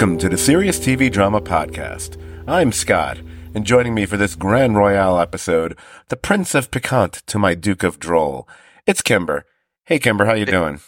Welcome 0.00 0.18
to 0.18 0.28
the 0.28 0.38
Serious 0.38 0.78
TV 0.78 1.10
Drama 1.10 1.40
Podcast. 1.40 2.16
I'm 2.46 2.70
Scott, 2.70 3.18
and 3.54 3.66
joining 3.66 3.94
me 3.94 4.06
for 4.06 4.16
this 4.16 4.36
Grand 4.36 4.76
Royale 4.76 5.18
episode, 5.18 5.76
the 6.08 6.16
Prince 6.16 6.54
of 6.54 6.70
Piquant 6.70 7.22
to 7.26 7.38
my 7.38 7.54
Duke 7.54 7.82
of 7.82 7.98
Droll. 7.98 8.48
It's 8.86 9.02
Kimber. 9.02 9.44
Hey, 9.84 9.98
Kimber, 9.98 10.24
how 10.24 10.34
you 10.34 10.46
doing? 10.46 10.80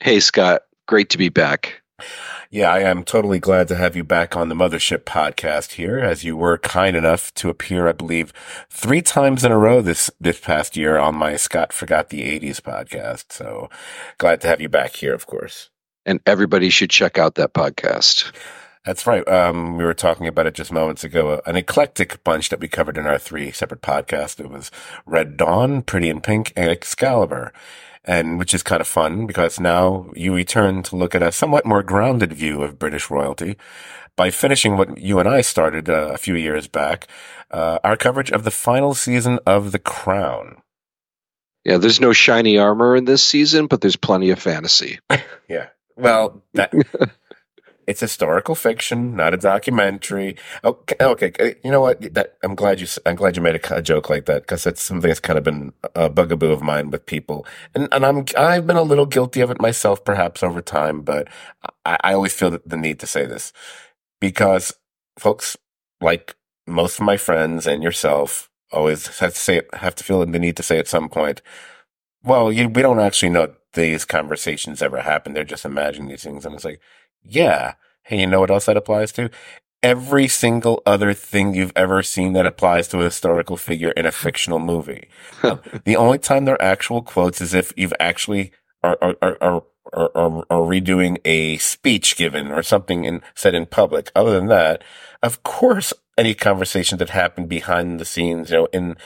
Hey, 0.00 0.20
Scott. 0.20 0.62
Great 0.88 1.10
to 1.10 1.18
be 1.18 1.28
back. 1.28 1.82
Yeah, 2.50 2.72
I 2.72 2.80
am 2.80 3.04
totally 3.04 3.38
glad 3.38 3.68
to 3.68 3.76
have 3.76 3.94
you 3.94 4.02
back 4.02 4.34
on 4.34 4.48
the 4.48 4.54
Mothership 4.54 5.04
podcast 5.04 5.72
here, 5.72 5.98
as 5.98 6.24
you 6.24 6.36
were 6.36 6.58
kind 6.58 6.96
enough 6.96 7.32
to 7.34 7.50
appear, 7.50 7.86
I 7.86 7.92
believe, 7.92 8.32
three 8.70 9.02
times 9.02 9.44
in 9.44 9.52
a 9.52 9.58
row 9.58 9.82
this 9.82 10.10
this 10.18 10.40
past 10.40 10.76
year 10.76 10.98
on 10.98 11.14
my 11.14 11.36
Scott 11.36 11.72
Forgot 11.72 12.08
the 12.08 12.22
'80s 12.22 12.60
podcast. 12.60 13.30
So 13.30 13.68
glad 14.18 14.40
to 14.40 14.48
have 14.48 14.60
you 14.60 14.68
back 14.68 14.96
here, 14.96 15.14
of 15.14 15.26
course. 15.26 15.70
And 16.06 16.20
everybody 16.26 16.70
should 16.70 16.90
check 16.90 17.18
out 17.18 17.36
that 17.36 17.52
podcast. 17.52 18.32
That's 18.84 19.06
right. 19.06 19.26
Um, 19.28 19.76
we 19.76 19.84
were 19.84 19.94
talking 19.94 20.26
about 20.26 20.46
it 20.46 20.54
just 20.54 20.72
moments 20.72 21.04
ago. 21.04 21.42
An 21.44 21.56
eclectic 21.56 22.24
bunch 22.24 22.48
that 22.48 22.60
we 22.60 22.68
covered 22.68 22.96
in 22.96 23.06
our 23.06 23.18
three 23.18 23.50
separate 23.52 23.82
podcasts. 23.82 24.40
It 24.40 24.50
was 24.50 24.70
Red 25.04 25.36
Dawn, 25.36 25.82
Pretty 25.82 26.08
in 26.08 26.20
Pink, 26.20 26.52
and 26.56 26.70
Excalibur. 26.70 27.52
And 28.04 28.38
which 28.38 28.54
is 28.54 28.62
kind 28.62 28.80
of 28.80 28.88
fun 28.88 29.26
because 29.26 29.60
now 29.60 30.10
you 30.16 30.34
return 30.34 30.82
to 30.84 30.96
look 30.96 31.14
at 31.14 31.22
a 31.22 31.30
somewhat 31.30 31.66
more 31.66 31.82
grounded 31.82 32.32
view 32.32 32.62
of 32.62 32.78
British 32.78 33.10
royalty 33.10 33.56
by 34.16 34.30
finishing 34.30 34.78
what 34.78 34.98
you 34.98 35.18
and 35.18 35.28
I 35.28 35.42
started 35.42 35.90
uh, 35.90 36.10
a 36.12 36.18
few 36.18 36.34
years 36.34 36.66
back, 36.66 37.06
uh, 37.50 37.78
our 37.84 37.96
coverage 37.96 38.30
of 38.30 38.44
the 38.44 38.50
final 38.50 38.94
season 38.94 39.38
of 39.46 39.72
The 39.72 39.78
Crown. 39.78 40.62
Yeah, 41.64 41.76
there's 41.76 42.00
no 42.00 42.14
shiny 42.14 42.56
armor 42.56 42.96
in 42.96 43.04
this 43.04 43.22
season, 43.22 43.66
but 43.66 43.82
there's 43.82 43.96
plenty 43.96 44.30
of 44.30 44.40
fantasy. 44.40 44.98
yeah. 45.48 45.68
Well, 45.96 46.42
that, 46.54 46.72
it's 47.86 48.00
historical 48.00 48.54
fiction, 48.54 49.16
not 49.16 49.34
a 49.34 49.36
documentary. 49.36 50.36
Oh, 50.64 50.78
okay, 51.00 51.28
okay. 51.30 51.56
You 51.64 51.70
know 51.70 51.80
what? 51.80 52.14
That, 52.14 52.36
I'm 52.42 52.54
glad 52.54 52.80
you. 52.80 52.86
I'm 53.06 53.16
glad 53.16 53.36
you 53.36 53.42
made 53.42 53.56
a, 53.56 53.76
a 53.76 53.82
joke 53.82 54.10
like 54.10 54.26
that 54.26 54.42
because 54.42 54.66
it's 54.66 54.82
something 54.82 55.08
that's 55.08 55.20
kind 55.20 55.38
of 55.38 55.44
been 55.44 55.72
a 55.94 56.08
bugaboo 56.08 56.52
of 56.52 56.62
mine 56.62 56.90
with 56.90 57.06
people, 57.06 57.46
and 57.74 57.88
and 57.92 58.04
I'm 58.06 58.24
I've 58.36 58.66
been 58.66 58.76
a 58.76 58.82
little 58.82 59.06
guilty 59.06 59.40
of 59.40 59.50
it 59.50 59.60
myself, 59.60 60.04
perhaps 60.04 60.42
over 60.42 60.60
time. 60.62 61.02
But 61.02 61.28
I, 61.84 61.98
I 62.02 62.12
always 62.14 62.32
feel 62.32 62.58
the 62.64 62.76
need 62.76 63.00
to 63.00 63.06
say 63.06 63.26
this 63.26 63.52
because 64.20 64.72
folks 65.18 65.56
like 66.00 66.36
most 66.66 66.98
of 67.00 67.04
my 67.04 67.16
friends 67.16 67.66
and 67.66 67.82
yourself 67.82 68.50
always 68.72 69.18
have 69.18 69.34
to 69.34 69.40
say 69.40 69.62
have 69.74 69.94
to 69.96 70.04
feel 70.04 70.24
the 70.24 70.38
need 70.38 70.56
to 70.56 70.62
say 70.62 70.78
at 70.78 70.88
some 70.88 71.08
point. 71.08 71.42
Well, 72.22 72.52
you, 72.52 72.68
we 72.68 72.82
don't 72.82 73.00
actually 73.00 73.30
know 73.30 73.54
these 73.72 74.04
conversations 74.04 74.82
ever 74.82 75.00
happened. 75.00 75.36
They're 75.36 75.44
just 75.44 75.64
imagining 75.64 76.08
these 76.08 76.22
things. 76.22 76.44
And 76.44 76.54
it's 76.54 76.64
like, 76.64 76.80
yeah. 77.24 77.74
Hey, 78.02 78.20
you 78.20 78.26
know 78.26 78.40
what 78.40 78.50
else 78.50 78.66
that 78.66 78.76
applies 78.76 79.12
to? 79.12 79.30
Every 79.82 80.28
single 80.28 80.82
other 80.84 81.14
thing 81.14 81.54
you've 81.54 81.72
ever 81.74 82.02
seen 82.02 82.34
that 82.34 82.46
applies 82.46 82.88
to 82.88 83.00
a 83.00 83.04
historical 83.04 83.56
figure 83.56 83.92
in 83.92 84.04
a 84.04 84.12
fictional 84.12 84.58
movie. 84.58 85.08
um, 85.42 85.60
the 85.84 85.96
only 85.96 86.18
time 86.18 86.44
they're 86.44 86.60
actual 86.62 87.02
quotes 87.02 87.40
is 87.40 87.54
if 87.54 87.72
you've 87.76 87.94
actually 87.98 88.52
are, 88.82 88.98
are, 89.00 89.16
are, 89.22 89.38
are 89.40 89.62
or, 89.92 90.44
or, 90.50 90.68
redoing 90.68 91.18
a 91.24 91.56
speech 91.58 92.16
given 92.16 92.48
or 92.52 92.62
something 92.62 93.04
in, 93.04 93.22
said 93.34 93.54
in 93.54 93.66
public. 93.66 94.12
Other 94.14 94.32
than 94.32 94.46
that, 94.46 94.84
of 95.22 95.42
course, 95.42 95.92
any 96.16 96.34
conversation 96.34 96.98
that 96.98 97.10
happened 97.10 97.48
behind 97.48 97.98
the 97.98 98.04
scenes, 98.04 98.50
you 98.50 98.58
know, 98.58 98.68
in, 98.72 98.96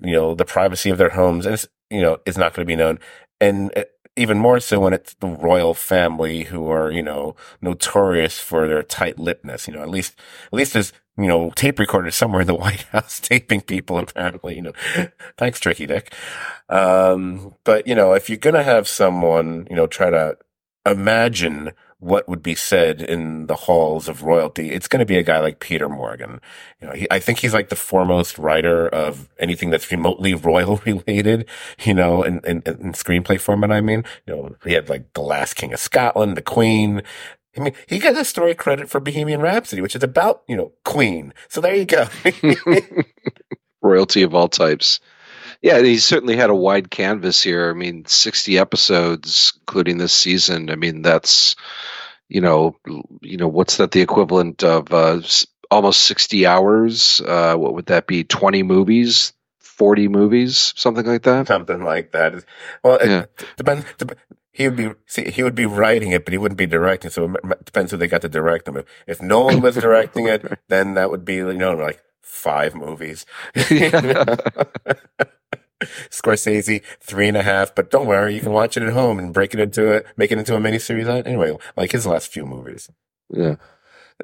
you 0.00 0.12
know, 0.12 0.34
the 0.34 0.44
privacy 0.44 0.90
of 0.90 0.98
their 0.98 1.10
homes 1.10 1.46
and, 1.46 1.64
you 1.90 2.02
know, 2.02 2.18
is 2.26 2.38
not 2.38 2.54
going 2.54 2.66
to 2.66 2.70
be 2.70 2.76
known. 2.76 2.98
And 3.40 3.76
uh, 3.76 3.84
even 4.18 4.38
more 4.38 4.60
so 4.60 4.80
when 4.80 4.92
it's 4.92 5.14
the 5.14 5.28
royal 5.28 5.74
family 5.74 6.44
who 6.44 6.70
are, 6.70 6.90
you 6.90 7.02
know, 7.02 7.36
notorious 7.60 8.38
for 8.38 8.68
their 8.68 8.82
tight 8.82 9.16
lippedness. 9.16 9.66
You 9.66 9.74
know, 9.74 9.82
at 9.82 9.90
least, 9.90 10.14
at 10.46 10.52
least 10.52 10.72
there's, 10.72 10.92
you 11.16 11.26
know, 11.26 11.50
tape 11.50 11.78
recorders 11.78 12.14
somewhere 12.14 12.42
in 12.42 12.46
the 12.46 12.54
White 12.64 12.82
House 12.92 13.20
taping 13.20 13.60
people, 13.60 13.98
apparently, 13.98 14.56
you 14.56 14.62
know. 14.62 14.72
Thanks, 15.38 15.60
Tricky 15.60 15.86
Dick. 15.86 16.12
Um, 16.68 17.54
but, 17.64 17.86
you 17.86 17.94
know, 17.94 18.12
if 18.12 18.28
you're 18.28 18.38
going 18.38 18.54
to 18.54 18.62
have 18.62 18.88
someone, 18.88 19.66
you 19.70 19.76
know, 19.76 19.86
try 19.86 20.10
to 20.10 20.36
imagine 20.84 21.72
what 22.00 22.28
would 22.28 22.42
be 22.42 22.54
said 22.54 23.02
in 23.02 23.46
the 23.46 23.56
halls 23.56 24.08
of 24.08 24.22
royalty, 24.22 24.70
it's 24.70 24.86
going 24.86 25.00
to 25.00 25.06
be 25.06 25.18
a 25.18 25.22
guy 25.22 25.40
like 25.40 25.58
Peter 25.58 25.88
Morgan. 25.88 26.40
You 26.80 26.88
know, 26.88 26.94
he, 26.94 27.08
I 27.10 27.18
think 27.18 27.40
he's 27.40 27.54
like 27.54 27.70
the 27.70 27.76
foremost 27.76 28.38
writer 28.38 28.88
of 28.88 29.28
anything 29.38 29.70
that's 29.70 29.90
remotely 29.90 30.34
royal 30.34 30.76
related, 30.84 31.48
you 31.84 31.94
know, 31.94 32.22
in, 32.22 32.40
in, 32.44 32.62
in 32.66 32.92
screenplay 32.92 33.40
format. 33.40 33.72
I 33.72 33.80
mean, 33.80 34.04
you 34.26 34.34
know, 34.36 34.56
he 34.64 34.74
had 34.74 34.88
like 34.88 35.12
The 35.14 35.22
Last 35.22 35.54
King 35.54 35.72
of 35.72 35.80
Scotland, 35.80 36.36
The 36.36 36.42
Queen. 36.42 37.02
I 37.56 37.60
mean, 37.60 37.74
he 37.88 37.98
got 37.98 38.16
a 38.16 38.24
story 38.24 38.54
credit 38.54 38.88
for 38.88 39.00
Bohemian 39.00 39.40
Rhapsody, 39.40 39.82
which 39.82 39.96
is 39.96 40.04
about, 40.04 40.42
you 40.46 40.56
know, 40.56 40.72
Queen. 40.84 41.34
So 41.48 41.60
there 41.60 41.74
you 41.74 41.84
go. 41.84 42.06
royalty 43.82 44.22
of 44.22 44.34
all 44.34 44.48
types. 44.48 45.00
Yeah, 45.60 45.80
he 45.82 45.98
certainly 45.98 46.36
had 46.36 46.50
a 46.50 46.54
wide 46.54 46.90
canvas 46.90 47.42
here. 47.42 47.70
I 47.70 47.72
mean, 47.72 48.04
60 48.06 48.58
episodes, 48.58 49.52
including 49.60 49.98
this 49.98 50.12
season. 50.12 50.70
I 50.70 50.76
mean, 50.76 51.02
that's, 51.02 51.56
you 52.28 52.40
know, 52.40 52.76
you 53.22 53.36
know, 53.36 53.48
what's 53.48 53.78
that 53.78 53.90
the 53.90 54.00
equivalent 54.00 54.62
of 54.62 54.92
uh, 54.92 55.20
almost 55.70 56.04
60 56.04 56.46
hours? 56.46 57.20
Uh, 57.20 57.56
what 57.56 57.74
would 57.74 57.86
that 57.86 58.06
be? 58.06 58.22
20 58.22 58.62
movies? 58.62 59.32
40 59.60 60.08
movies, 60.08 60.74
something 60.76 61.06
like 61.06 61.22
that. 61.22 61.46
Something 61.46 61.84
like 61.84 62.10
that. 62.12 62.44
Well, 62.82 62.98
yeah. 63.00 63.20
it 63.20 63.46
depends. 63.56 63.84
He 64.50 64.66
would 64.66 64.76
be 64.76 64.90
see, 65.06 65.30
he 65.30 65.44
would 65.44 65.54
be 65.54 65.66
writing 65.66 66.10
it, 66.10 66.24
but 66.24 66.32
he 66.32 66.38
wouldn't 66.38 66.58
be 66.58 66.66
directing. 66.66 67.12
So 67.12 67.32
it 67.32 67.64
depends 67.64 67.92
who 67.92 67.96
they 67.96 68.08
got 68.08 68.22
to 68.22 68.28
direct 68.28 68.64
them. 68.64 68.76
If, 68.76 68.86
if 69.06 69.22
Nolan 69.22 69.60
was 69.60 69.76
directing 69.76 70.26
it, 70.26 70.58
then 70.66 70.94
that 70.94 71.12
would 71.12 71.24
be 71.24 71.36
you 71.36 71.52
know 71.52 71.74
like 71.74 72.02
five 72.28 72.74
movies. 72.74 73.24
Scorsese, 76.10 76.82
three 77.00 77.28
and 77.28 77.36
a 77.36 77.42
half, 77.42 77.74
but 77.74 77.90
don't 77.90 78.06
worry, 78.06 78.34
you 78.34 78.40
can 78.40 78.52
watch 78.52 78.76
it 78.76 78.82
at 78.82 78.92
home 78.92 79.18
and 79.18 79.32
break 79.32 79.54
it 79.54 79.60
into 79.60 79.90
it, 79.92 80.06
make 80.16 80.30
it 80.32 80.38
into 80.38 80.54
a 80.54 80.58
miniseries. 80.58 81.08
Anyway, 81.26 81.56
like 81.76 81.92
his 81.92 82.06
last 82.06 82.32
few 82.32 82.44
movies. 82.44 82.90
Yeah. 83.30 83.56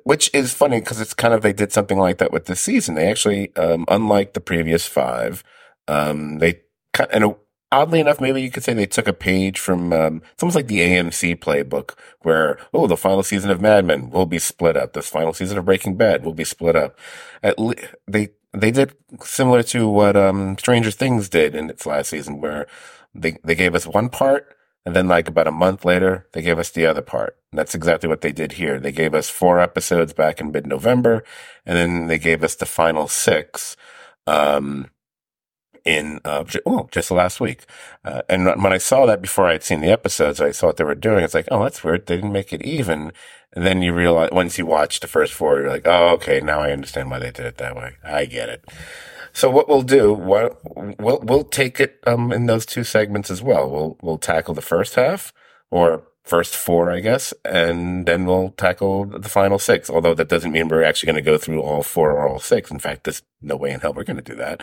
Which 0.02 0.30
is 0.34 0.52
funny 0.52 0.80
because 0.80 1.00
it's 1.00 1.14
kind 1.14 1.32
of, 1.32 1.42
they 1.42 1.52
did 1.52 1.72
something 1.72 1.98
like 1.98 2.18
that 2.18 2.32
with 2.32 2.46
this 2.46 2.60
season. 2.60 2.96
They 2.96 3.08
actually, 3.08 3.54
um, 3.56 3.84
unlike 3.88 4.34
the 4.34 4.40
previous 4.40 4.86
five, 4.86 5.44
um, 5.86 6.38
they 6.38 6.62
kind 6.92 7.10
and 7.12 7.36
oddly 7.74 8.00
enough, 8.00 8.20
maybe 8.20 8.42
you 8.42 8.50
could 8.50 8.64
say 8.64 8.72
they 8.72 8.86
took 8.86 9.08
a 9.08 9.12
page 9.12 9.58
from, 9.58 9.92
um, 9.92 10.22
it's 10.32 10.42
almost 10.42 10.56
like 10.56 10.68
the 10.68 10.80
AMC 10.80 11.36
playbook 11.38 11.94
where, 12.22 12.58
oh, 12.72 12.86
the 12.86 12.96
final 12.96 13.22
season 13.22 13.50
of 13.50 13.60
Mad 13.60 13.84
Men 13.84 14.10
will 14.10 14.26
be 14.26 14.38
split 14.38 14.76
up. 14.76 14.92
This 14.92 15.08
final 15.08 15.32
season 15.32 15.58
of 15.58 15.64
Breaking 15.64 15.96
Bad 15.96 16.24
will 16.24 16.34
be 16.34 16.44
split 16.44 16.76
up. 16.76 16.98
At 17.42 17.58
le- 17.58 17.74
they, 18.06 18.30
they 18.52 18.70
did 18.70 18.94
similar 19.22 19.62
to 19.64 19.88
what 19.88 20.16
um, 20.16 20.56
Stranger 20.58 20.90
Things 20.90 21.28
did 21.28 21.54
in 21.54 21.68
its 21.70 21.86
last 21.86 22.10
season, 22.10 22.40
where 22.40 22.66
they 23.14 23.38
they 23.44 23.54
gave 23.54 23.74
us 23.74 23.86
one 23.86 24.08
part, 24.08 24.56
and 24.86 24.94
then 24.94 25.08
like 25.08 25.28
about 25.28 25.48
a 25.48 25.52
month 25.52 25.84
later, 25.84 26.26
they 26.32 26.42
gave 26.42 26.58
us 26.58 26.70
the 26.70 26.86
other 26.86 27.02
part. 27.02 27.36
And 27.50 27.58
that's 27.58 27.74
exactly 27.74 28.08
what 28.08 28.20
they 28.20 28.32
did 28.32 28.52
here. 28.52 28.78
They 28.78 28.92
gave 28.92 29.14
us 29.14 29.28
four 29.28 29.60
episodes 29.60 30.12
back 30.12 30.40
in 30.40 30.52
mid 30.52 30.66
November, 30.66 31.24
and 31.66 31.76
then 31.76 32.06
they 32.06 32.18
gave 32.18 32.42
us 32.44 32.54
the 32.54 32.66
final 32.66 33.08
six. 33.08 33.76
Um, 34.26 34.90
in 35.84 36.20
uh, 36.24 36.44
oh, 36.66 36.88
just 36.90 37.10
last 37.10 37.40
week. 37.40 37.64
Uh, 38.04 38.22
and 38.28 38.46
when 38.46 38.72
I 38.72 38.78
saw 38.78 39.06
that 39.06 39.22
before 39.22 39.46
I 39.46 39.52
had 39.52 39.62
seen 39.62 39.80
the 39.80 39.90
episodes, 39.90 40.40
I 40.40 40.50
saw 40.50 40.68
what 40.68 40.76
they 40.78 40.84
were 40.84 40.94
doing. 40.94 41.24
It's 41.24 41.34
like, 41.34 41.48
oh, 41.50 41.62
that's 41.62 41.84
weird. 41.84 42.06
They 42.06 42.16
didn't 42.16 42.32
make 42.32 42.52
it 42.52 42.62
even. 42.62 43.12
And 43.52 43.64
then 43.64 43.82
you 43.82 43.92
realize 43.92 44.30
once 44.32 44.58
you 44.58 44.66
watch 44.66 45.00
the 45.00 45.06
first 45.06 45.32
four, 45.32 45.60
you're 45.60 45.70
like, 45.70 45.86
oh, 45.86 46.08
okay, 46.14 46.40
now 46.40 46.60
I 46.60 46.72
understand 46.72 47.10
why 47.10 47.18
they 47.18 47.30
did 47.30 47.46
it 47.46 47.58
that 47.58 47.76
way. 47.76 47.96
I 48.02 48.24
get 48.24 48.48
it. 48.48 48.64
So 49.32 49.50
what 49.50 49.68
we'll 49.68 49.82
do, 49.82 50.12
what, 50.12 50.60
we'll 51.00 51.20
we'll 51.22 51.44
take 51.44 51.80
it 51.80 51.98
um, 52.06 52.32
in 52.32 52.46
those 52.46 52.64
two 52.64 52.84
segments 52.84 53.30
as 53.30 53.42
well. 53.42 53.68
We'll 53.68 53.98
we'll 54.00 54.18
tackle 54.18 54.54
the 54.54 54.62
first 54.62 54.94
half, 54.94 55.32
or 55.70 56.04
first 56.24 56.56
four, 56.56 56.90
I 56.90 57.00
guess, 57.00 57.34
and 57.44 58.06
then 58.06 58.24
we'll 58.24 58.50
tackle 58.50 59.04
the 59.04 59.28
final 59.28 59.58
six. 59.58 59.90
Although 59.90 60.14
that 60.14 60.28
doesn't 60.28 60.52
mean 60.52 60.68
we're 60.68 60.82
actually 60.82 61.12
going 61.12 61.22
to 61.22 61.30
go 61.30 61.36
through 61.38 61.60
all 61.60 61.82
four 61.82 62.12
or 62.12 62.26
all 62.26 62.40
six. 62.40 62.70
In 62.70 62.78
fact, 62.78 63.04
there's 63.04 63.22
no 63.42 63.56
way 63.56 63.70
in 63.70 63.80
hell 63.80 63.92
we're 63.92 64.04
going 64.04 64.16
to 64.16 64.22
do 64.22 64.34
that. 64.36 64.62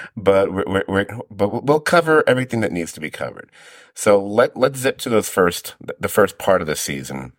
but 0.16 0.52
we're, 0.52 0.64
we're, 0.66 0.84
we're, 0.88 1.06
but 1.30 1.64
we'll 1.64 1.80
cover 1.80 2.24
everything 2.28 2.60
that 2.60 2.72
needs 2.72 2.92
to 2.92 3.00
be 3.00 3.10
covered. 3.10 3.50
So 3.94 4.22
let 4.22 4.56
let's 4.56 4.80
zip 4.80 4.98
to 4.98 5.08
those 5.08 5.28
first 5.28 5.74
the 5.98 6.08
first 6.08 6.38
part 6.38 6.60
of 6.60 6.66
the 6.66 6.76
season. 6.76 7.32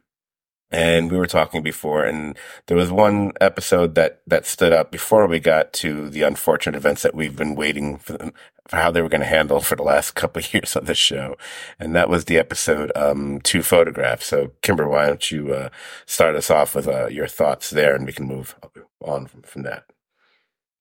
And 0.71 1.11
we 1.11 1.17
were 1.17 1.27
talking 1.27 1.61
before, 1.61 2.05
and 2.05 2.37
there 2.67 2.77
was 2.77 2.91
one 2.91 3.33
episode 3.41 3.95
that 3.95 4.21
that 4.27 4.45
stood 4.45 4.71
up 4.71 4.91
before 4.91 5.27
we 5.27 5.39
got 5.39 5.73
to 5.73 6.09
the 6.09 6.21
unfortunate 6.23 6.75
events 6.77 7.01
that 7.01 7.15
we've 7.15 7.35
been 7.35 7.55
waiting 7.55 7.97
for, 7.97 8.13
them, 8.13 8.33
for 8.67 8.77
how 8.77 8.91
they 8.91 9.01
were 9.01 9.09
going 9.09 9.21
to 9.21 9.27
handle 9.27 9.59
for 9.59 9.75
the 9.75 9.83
last 9.83 10.11
couple 10.15 10.41
of 10.41 10.53
years 10.53 10.75
on 10.75 10.85
this 10.85 10.97
show, 10.97 11.35
and 11.79 11.95
that 11.95 12.09
was 12.09 12.25
the 12.25 12.37
episode 12.37 12.91
um, 12.95 13.41
two 13.41 13.61
photographs. 13.61 14.27
So, 14.27 14.51
Kimber, 14.61 14.87
why 14.87 15.07
don't 15.07 15.29
you 15.29 15.53
uh, 15.53 15.69
start 16.05 16.35
us 16.35 16.49
off 16.49 16.75
with 16.75 16.87
uh, 16.87 17.07
your 17.07 17.27
thoughts 17.27 17.69
there, 17.69 17.95
and 17.95 18.05
we 18.05 18.13
can 18.13 18.27
move 18.27 18.55
on 19.03 19.27
from, 19.27 19.41
from 19.41 19.63
that. 19.63 19.85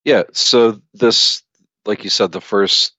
Yeah. 0.05 0.25
So 0.33 0.81
this, 0.95 1.43
like 1.85 2.05
you 2.05 2.11
said, 2.11 2.33
the 2.33 2.41
first 2.41 2.95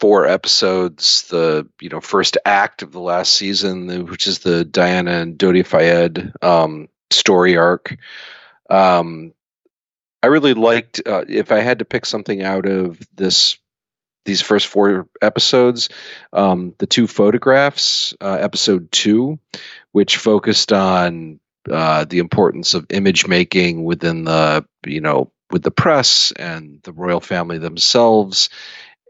four 0.00 0.26
episodes, 0.26 1.28
the 1.28 1.68
you 1.80 1.90
know 1.90 2.00
first 2.00 2.38
act 2.44 2.82
of 2.82 2.90
the 2.90 3.00
last 3.00 3.34
season, 3.34 4.06
which 4.06 4.26
is 4.26 4.40
the 4.40 4.64
Diana 4.64 5.12
and 5.12 5.38
Dodi 5.38 5.64
Fayed 5.64 6.32
um, 6.42 6.88
story 7.10 7.56
arc. 7.56 7.96
Um, 8.68 9.32
I 10.22 10.28
really 10.28 10.54
liked. 10.54 11.02
Uh, 11.04 11.24
if 11.28 11.52
I 11.52 11.60
had 11.60 11.80
to 11.80 11.84
pick 11.84 12.06
something 12.06 12.42
out 12.42 12.66
of 12.66 12.98
this, 13.14 13.58
these 14.24 14.42
first 14.42 14.66
four 14.66 15.08
episodes, 15.22 15.90
um, 16.32 16.74
the 16.78 16.86
two 16.86 17.06
photographs, 17.06 18.14
uh, 18.20 18.38
episode 18.40 18.90
two, 18.90 19.38
which 19.92 20.16
focused 20.16 20.72
on 20.72 21.40
uh, 21.70 22.04
the 22.04 22.18
importance 22.18 22.74
of 22.74 22.86
image 22.90 23.26
making 23.26 23.84
within 23.84 24.24
the 24.24 24.64
you 24.86 25.00
know 25.00 25.30
with 25.50 25.62
the 25.62 25.70
press 25.70 26.32
and 26.32 26.80
the 26.84 26.92
royal 26.92 27.20
family 27.20 27.58
themselves 27.58 28.48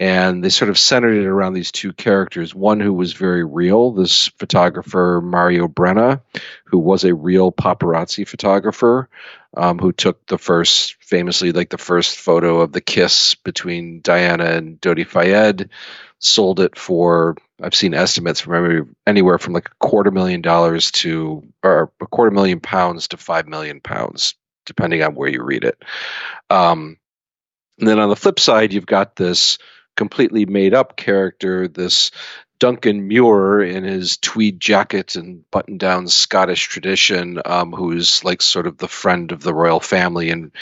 and 0.01 0.43
they 0.43 0.49
sort 0.49 0.71
of 0.71 0.79
centered 0.79 1.15
it 1.15 1.27
around 1.27 1.53
these 1.53 1.71
two 1.71 1.93
characters 1.93 2.55
one 2.55 2.81
who 2.81 2.93
was 2.93 3.13
very 3.13 3.45
real 3.45 3.93
this 3.93 4.29
photographer 4.39 5.21
mario 5.23 5.69
brenna 5.69 6.21
who 6.65 6.79
was 6.79 7.05
a 7.05 7.15
real 7.15 7.53
paparazzi 7.53 8.27
photographer 8.27 9.09
um, 9.57 9.79
who 9.79 9.93
took 9.93 10.27
the 10.27 10.39
first 10.39 10.97
famously 11.01 11.53
like 11.53 11.71
the 11.71 11.79
first 11.79 12.17
photo 12.17 12.61
of 12.61 12.73
the 12.73 12.81
kiss 12.81 13.35
between 13.37 14.01
diana 14.01 14.47
and 14.47 14.81
dodi 14.81 15.07
fayed 15.07 15.69
sold 16.19 16.61
it 16.61 16.77
for 16.77 17.37
i've 17.63 17.75
seen 17.75 17.95
estimates 17.95 18.41
from 18.41 18.97
anywhere 19.07 19.39
from 19.39 19.53
like 19.53 19.69
a 19.69 19.87
quarter 19.87 20.11
million 20.11 20.41
dollars 20.41 20.91
to 20.91 21.43
or 21.63 21.93
a 22.01 22.07
quarter 22.07 22.31
million 22.31 22.61
pounds 22.61 23.09
to 23.09 23.17
five 23.17 23.47
million 23.47 23.81
pounds 23.81 24.35
depending 24.71 25.03
on 25.03 25.17
where 25.17 25.29
you 25.29 25.43
read 25.43 25.65
it. 25.65 25.83
Um, 26.49 26.97
and 27.79 27.89
then 27.89 27.99
on 27.99 28.09
the 28.09 28.17
flip 28.17 28.39
side 28.39 28.73
you've 28.73 28.87
got 28.87 29.17
this 29.17 29.59
completely 30.01 30.47
made 30.47 30.73
up 30.73 30.97
character, 30.97 31.69
this 31.69 32.11
Duncan 32.59 33.07
Muir 33.07 33.61
in 33.61 33.85
his 33.85 34.17
tweed 34.17 34.59
jacket 34.59 35.15
and 35.15 35.45
button 35.51 35.77
down 35.77 36.09
Scottish 36.09 36.69
tradition, 36.69 37.39
um, 37.45 37.71
who's 37.71 38.25
like 38.25 38.41
sort 38.41 38.67
of 38.67 38.79
the 38.79 38.89
friend 38.89 39.31
of 39.31 39.43
the 39.43 39.53
royal 39.53 39.79
family 39.79 40.31
and 40.31 40.53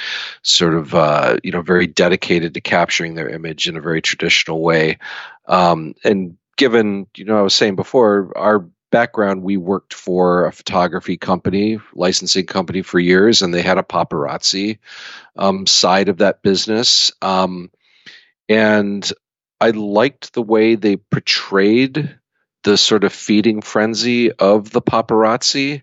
sort 0.43 0.75
of, 0.75 0.93
uh, 0.93 1.37
you 1.45 1.53
know, 1.53 1.63
very 1.63 1.87
dedicated 1.87 2.55
to 2.55 2.61
capturing 2.61 3.15
their 3.15 3.29
image 3.29 3.69
in 3.69 3.77
a 3.77 3.81
very 3.81 4.03
traditional 4.03 4.61
way. 4.61 4.99
Um, 5.47 5.95
and 6.03 6.37
given, 6.57 7.07
you 7.17 7.25
know, 7.25 7.39
I 7.39 7.43
was 7.43 7.55
saying 7.55 7.77
before, 7.77 8.33
our 8.35 8.69
background, 8.91 9.45
we 9.45 9.57
worked 9.57 9.95
for 9.95 10.47
a 10.47 10.53
photography 10.53 11.17
company, 11.17 11.79
licensing 11.95 12.47
company 12.47 12.83
for 12.83 12.99
years, 12.99 13.43
and 13.43 13.55
they 13.55 13.63
had 13.63 13.79
a 13.79 13.85
paparazzi 13.85 14.79
um, 15.37 15.65
side 15.65 16.09
of 16.09 16.17
that 16.17 16.43
business. 16.43 17.13
Um, 17.23 17.71
and 18.49 19.13
I 19.61 19.71
liked 19.71 20.33
the 20.33 20.43
way 20.43 20.75
they 20.75 20.97
portrayed 20.97 22.19
the 22.65 22.77
sort 22.77 23.05
of 23.05 23.13
feeding 23.13 23.63
frenzy 23.63 24.33
of 24.33 24.71
the 24.71 24.83
paparazzi. 24.83 25.83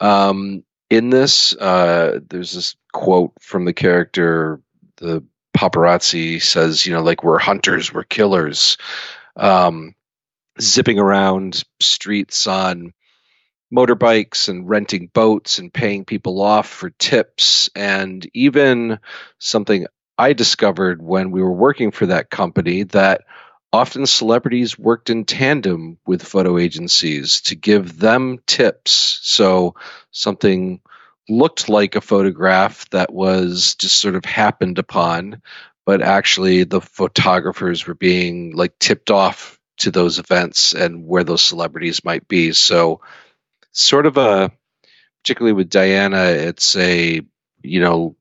Um, 0.00 0.64
in 0.88 1.10
this, 1.10 1.54
uh, 1.54 2.20
there's 2.28 2.52
this 2.52 2.76
quote 2.92 3.32
from 3.40 3.64
the 3.64 3.72
character. 3.72 4.60
The 4.96 5.24
paparazzi 5.56 6.40
says, 6.40 6.86
"You 6.86 6.94
know, 6.94 7.02
like 7.02 7.22
we're 7.22 7.38
hunters, 7.38 7.92
we're 7.92 8.04
killers." 8.04 8.76
Um, 9.36 9.94
zipping 10.60 10.98
around 10.98 11.64
streets 11.80 12.46
on 12.46 12.92
motorbikes 13.72 14.48
and 14.48 14.68
renting 14.68 15.08
boats 15.12 15.58
and 15.58 15.72
paying 15.72 16.04
people 16.04 16.40
off 16.42 16.68
for 16.68 16.90
tips 16.90 17.70
and 17.74 18.28
even 18.34 18.98
something 19.38 19.86
I 20.20 20.34
discovered 20.34 21.00
when 21.00 21.30
we 21.30 21.42
were 21.42 21.50
working 21.50 21.92
for 21.92 22.04
that 22.04 22.28
company 22.28 22.82
that 22.82 23.22
often 23.72 24.04
celebrities 24.04 24.78
worked 24.78 25.08
in 25.08 25.24
tandem 25.24 25.96
with 26.06 26.22
photo 26.22 26.58
agencies 26.58 27.40
to 27.42 27.54
give 27.56 27.98
them 27.98 28.38
tips. 28.46 29.20
So 29.22 29.76
something 30.10 30.82
looked 31.26 31.70
like 31.70 31.96
a 31.96 32.02
photograph 32.02 32.86
that 32.90 33.10
was 33.10 33.76
just 33.76 33.98
sort 33.98 34.14
of 34.14 34.26
happened 34.26 34.78
upon, 34.78 35.40
but 35.86 36.02
actually 36.02 36.64
the 36.64 36.82
photographers 36.82 37.86
were 37.86 37.94
being 37.94 38.54
like 38.54 38.78
tipped 38.78 39.10
off 39.10 39.58
to 39.78 39.90
those 39.90 40.18
events 40.18 40.74
and 40.74 41.06
where 41.06 41.24
those 41.24 41.40
celebrities 41.42 42.04
might 42.04 42.28
be. 42.28 42.52
So 42.52 43.00
sort 43.72 44.04
of 44.04 44.18
a 44.18 44.52
particularly 45.22 45.54
with 45.54 45.70
Diana, 45.70 46.24
it's 46.24 46.76
a 46.76 47.22
you 47.62 47.80
know 47.80 48.16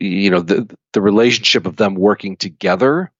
you 0.00 0.30
know 0.30 0.40
the 0.40 0.76
the 0.92 1.00
relationship 1.00 1.66
of 1.66 1.76
them 1.76 1.94
working 1.94 2.36
together. 2.36 3.10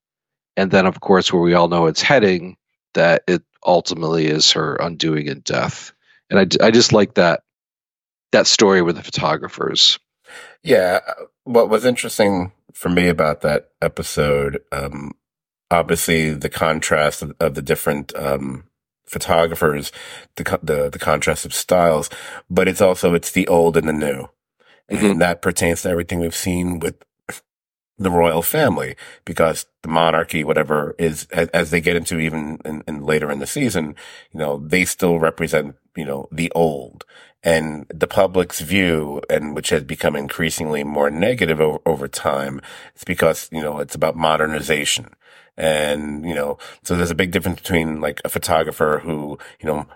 And 0.57 0.71
then 0.71 0.87
of 0.87 1.01
course 1.01 1.33
where 1.33 1.43
we 1.43 1.55
all 1.55 1.69
know 1.69 1.87
it's 1.87 2.03
heading 2.03 2.57
that 2.95 3.23
it 3.29 3.43
ultimately 3.65 4.27
is 4.27 4.53
her 4.53 4.77
undoing 4.77 5.29
and 5.29 5.45
death. 5.45 5.93
And 6.31 6.39
i, 6.39 6.67
I 6.67 6.71
just 6.71 6.93
like 6.93 7.15
that 7.15 7.43
that 8.33 8.47
story 8.47 8.83
with 8.83 8.97
the 8.97 9.03
photographers. 9.03 9.99
Yeah 10.63 11.01
what 11.45 11.71
was 11.71 11.85
interesting 11.85 12.53
for 12.75 12.89
me 12.91 13.09
about 13.09 13.41
that 13.41 13.71
episode 13.81 14.61
um 14.73 15.13
obviously 15.71 16.33
the 16.35 16.51
contrast 16.51 17.23
of, 17.23 17.35
of 17.41 17.55
the 17.55 17.63
different 17.63 18.15
um 18.17 18.65
photographers 19.07 19.91
the, 20.37 20.59
the 20.63 20.91
the 20.91 20.99
contrast 20.99 21.47
of 21.47 21.55
styles 21.55 22.11
but 22.51 22.69
it's 22.69 22.83
also 22.83 23.15
it's 23.15 23.33
the 23.33 23.49
old 23.49 23.77
and 23.77 23.89
the 23.89 23.93
new 23.93 24.29
Mm-hmm. 24.91 25.07
And 25.07 25.21
that 25.21 25.43
pertains 25.43 25.83
to 25.83 25.91
everything 25.91 26.21
we've 26.21 26.35
seen 26.35 26.79
with 26.79 26.97
the 27.99 28.11
royal 28.11 28.43
family 28.43 28.97
because 29.25 29.67
the 29.83 29.89
monarchy, 29.89 30.45
whatever 30.45 30.95
is, 30.99 31.27
as, 31.33 31.49
as 31.49 31.71
they 31.71 31.81
get 31.81 31.97
into 31.97 32.19
even 32.21 32.59
in, 32.65 32.83
in 32.87 33.05
later 33.05 33.31
in 33.31 33.41
the 33.41 33.47
season, 33.47 33.97
you 34.33 34.39
know, 34.39 34.59
they 34.59 34.85
still 34.85 35.19
represent, 35.19 35.75
you 35.97 36.05
know, 36.05 36.29
the 36.31 36.51
old 36.55 37.05
and 37.43 37.87
the 37.93 38.07
public's 38.07 38.61
view 38.61 39.21
and 39.29 39.55
which 39.55 39.71
has 39.71 39.83
become 39.83 40.17
increasingly 40.17 40.85
more 40.85 41.11
negative 41.11 41.61
over, 41.61 41.79
over 41.87 42.09
time. 42.09 42.61
It's 42.95 43.05
because, 43.05 43.49
you 43.53 43.63
know, 43.63 43.79
it's 43.79 43.95
about 43.95 44.17
modernization. 44.17 45.11
And, 45.57 46.25
you 46.25 46.35
know, 46.35 46.57
so 46.85 46.97
there's 46.97 47.11
a 47.11 47.17
big 47.17 47.33
difference 47.33 47.61
between 47.61 48.01
like 48.01 48.21
a 48.25 48.29
photographer 48.29 49.01
who, 49.03 49.39
you 49.61 49.67
know, 49.67 49.87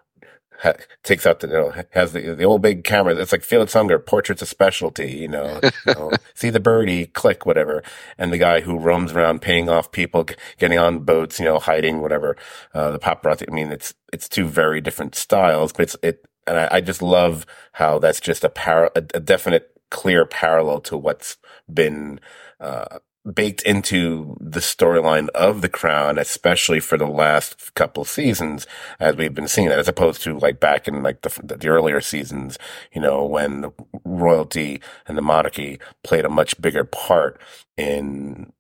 ha- 0.63 0.75
takes 1.03 1.27
out 1.27 1.41
the, 1.41 1.49
you 1.49 1.53
know, 1.53 1.75
has 1.91 2.13
the, 2.13 2.35
the 2.35 2.45
old 2.45 2.63
big 2.63 2.85
camera. 2.85 3.15
It's 3.17 3.33
like 3.33 3.43
Felix 3.43 3.75
Unger, 3.77 3.99
portraits 3.99 4.43
a 4.43 4.47
specialty, 4.47 5.11
you 5.11 5.29
know, 5.29 5.61
you 5.87 5.95
know 5.95 6.13
see 6.35 6.51
the 6.51 6.61
birdie, 6.61 7.07
click, 7.07 7.45
whatever. 7.45 7.83
And 8.17 8.33
the 8.33 8.39
guy 8.39 8.61
who 8.61 8.79
roams 8.79 9.13
around 9.13 9.43
paying 9.43 9.69
off 9.69 9.93
people, 9.93 10.27
getting 10.59 10.79
on 10.79 11.01
boats, 11.01 11.39
you 11.39 11.45
know, 11.45 11.59
hiding, 11.59 12.01
whatever, 12.01 12.37
uh, 12.75 12.93
the 12.93 12.99
paparazzi. 12.99 13.45
I 13.51 13.55
mean, 13.55 13.73
it's, 13.73 13.95
it's 14.13 14.29
two 14.29 14.47
very 14.47 14.81
different 14.81 15.15
styles, 15.15 15.73
but 15.73 15.83
it's, 15.83 15.97
it, 16.03 16.27
and 16.47 16.59
I, 16.59 16.69
I 16.73 16.81
just 16.81 17.03
love 17.03 17.47
how 17.73 17.99
that's 17.99 18.21
just 18.21 18.45
a 18.45 18.49
par, 18.49 18.91
a, 18.95 19.05
a 19.15 19.21
definite, 19.21 19.69
clear 19.91 20.25
parallel 20.25 20.81
to 20.81 20.97
what's 20.97 21.37
been, 21.73 22.19
uh, 22.61 22.99
baked 23.31 23.63
into 23.63 24.37
the 24.41 24.61
storyline 24.61 25.29
of 25.31 25.61
the 25.61 25.69
crown, 25.69 26.19
especially 26.19 26.81
for 26.81 26.99
the 26.99 27.07
last 27.07 27.75
couple 27.75 28.05
seasons, 28.05 28.67
as 28.99 29.17
we've 29.17 29.35
been 29.35 29.49
seeing 29.49 29.69
that, 29.69 29.79
as 29.79 29.89
opposed 29.89 30.23
to 30.23 30.39
like 30.39 30.59
back 30.59 30.89
in 30.89 31.03
like 31.03 31.23
the, 31.23 31.57
the 31.57 31.69
earlier 31.69 32.01
seasons, 32.01 32.59
you 32.93 33.01
know, 33.01 33.25
when 33.25 33.73
royalty 34.05 34.81
and 35.07 35.17
the 35.17 35.23
monarchy 35.23 35.79
played 36.03 36.25
a 36.25 36.31
much 36.31 36.61
bigger 36.61 36.85
part 36.85 37.41
in 37.77 38.53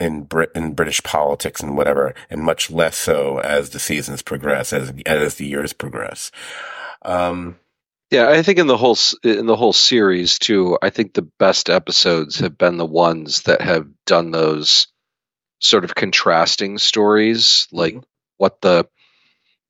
in 0.00 0.22
Brit 0.22 0.50
in 0.54 0.74
British 0.74 1.02
politics 1.02 1.60
and 1.60 1.76
whatever, 1.76 2.14
and 2.30 2.42
much 2.42 2.70
less 2.70 2.96
so 2.96 3.38
as 3.38 3.70
the 3.70 3.78
seasons 3.78 4.22
progress, 4.22 4.72
as 4.72 4.92
as 5.06 5.36
the 5.36 5.46
years 5.46 5.72
progress. 5.72 6.30
Um, 7.02 7.56
yeah, 8.10 8.28
I 8.28 8.42
think 8.42 8.58
in 8.58 8.66
the 8.66 8.76
whole 8.76 8.96
in 9.22 9.46
the 9.46 9.56
whole 9.56 9.72
series 9.72 10.38
too, 10.38 10.78
I 10.80 10.90
think 10.90 11.12
the 11.12 11.28
best 11.38 11.68
episodes 11.68 12.38
have 12.38 12.56
been 12.56 12.78
the 12.78 12.86
ones 12.86 13.42
that 13.42 13.60
have 13.60 13.86
done 14.06 14.30
those 14.30 14.86
sort 15.60 15.84
of 15.84 15.94
contrasting 15.94 16.78
stories, 16.78 17.68
like 17.70 17.94
mm-hmm. 17.94 18.04
what 18.38 18.60
the 18.62 18.88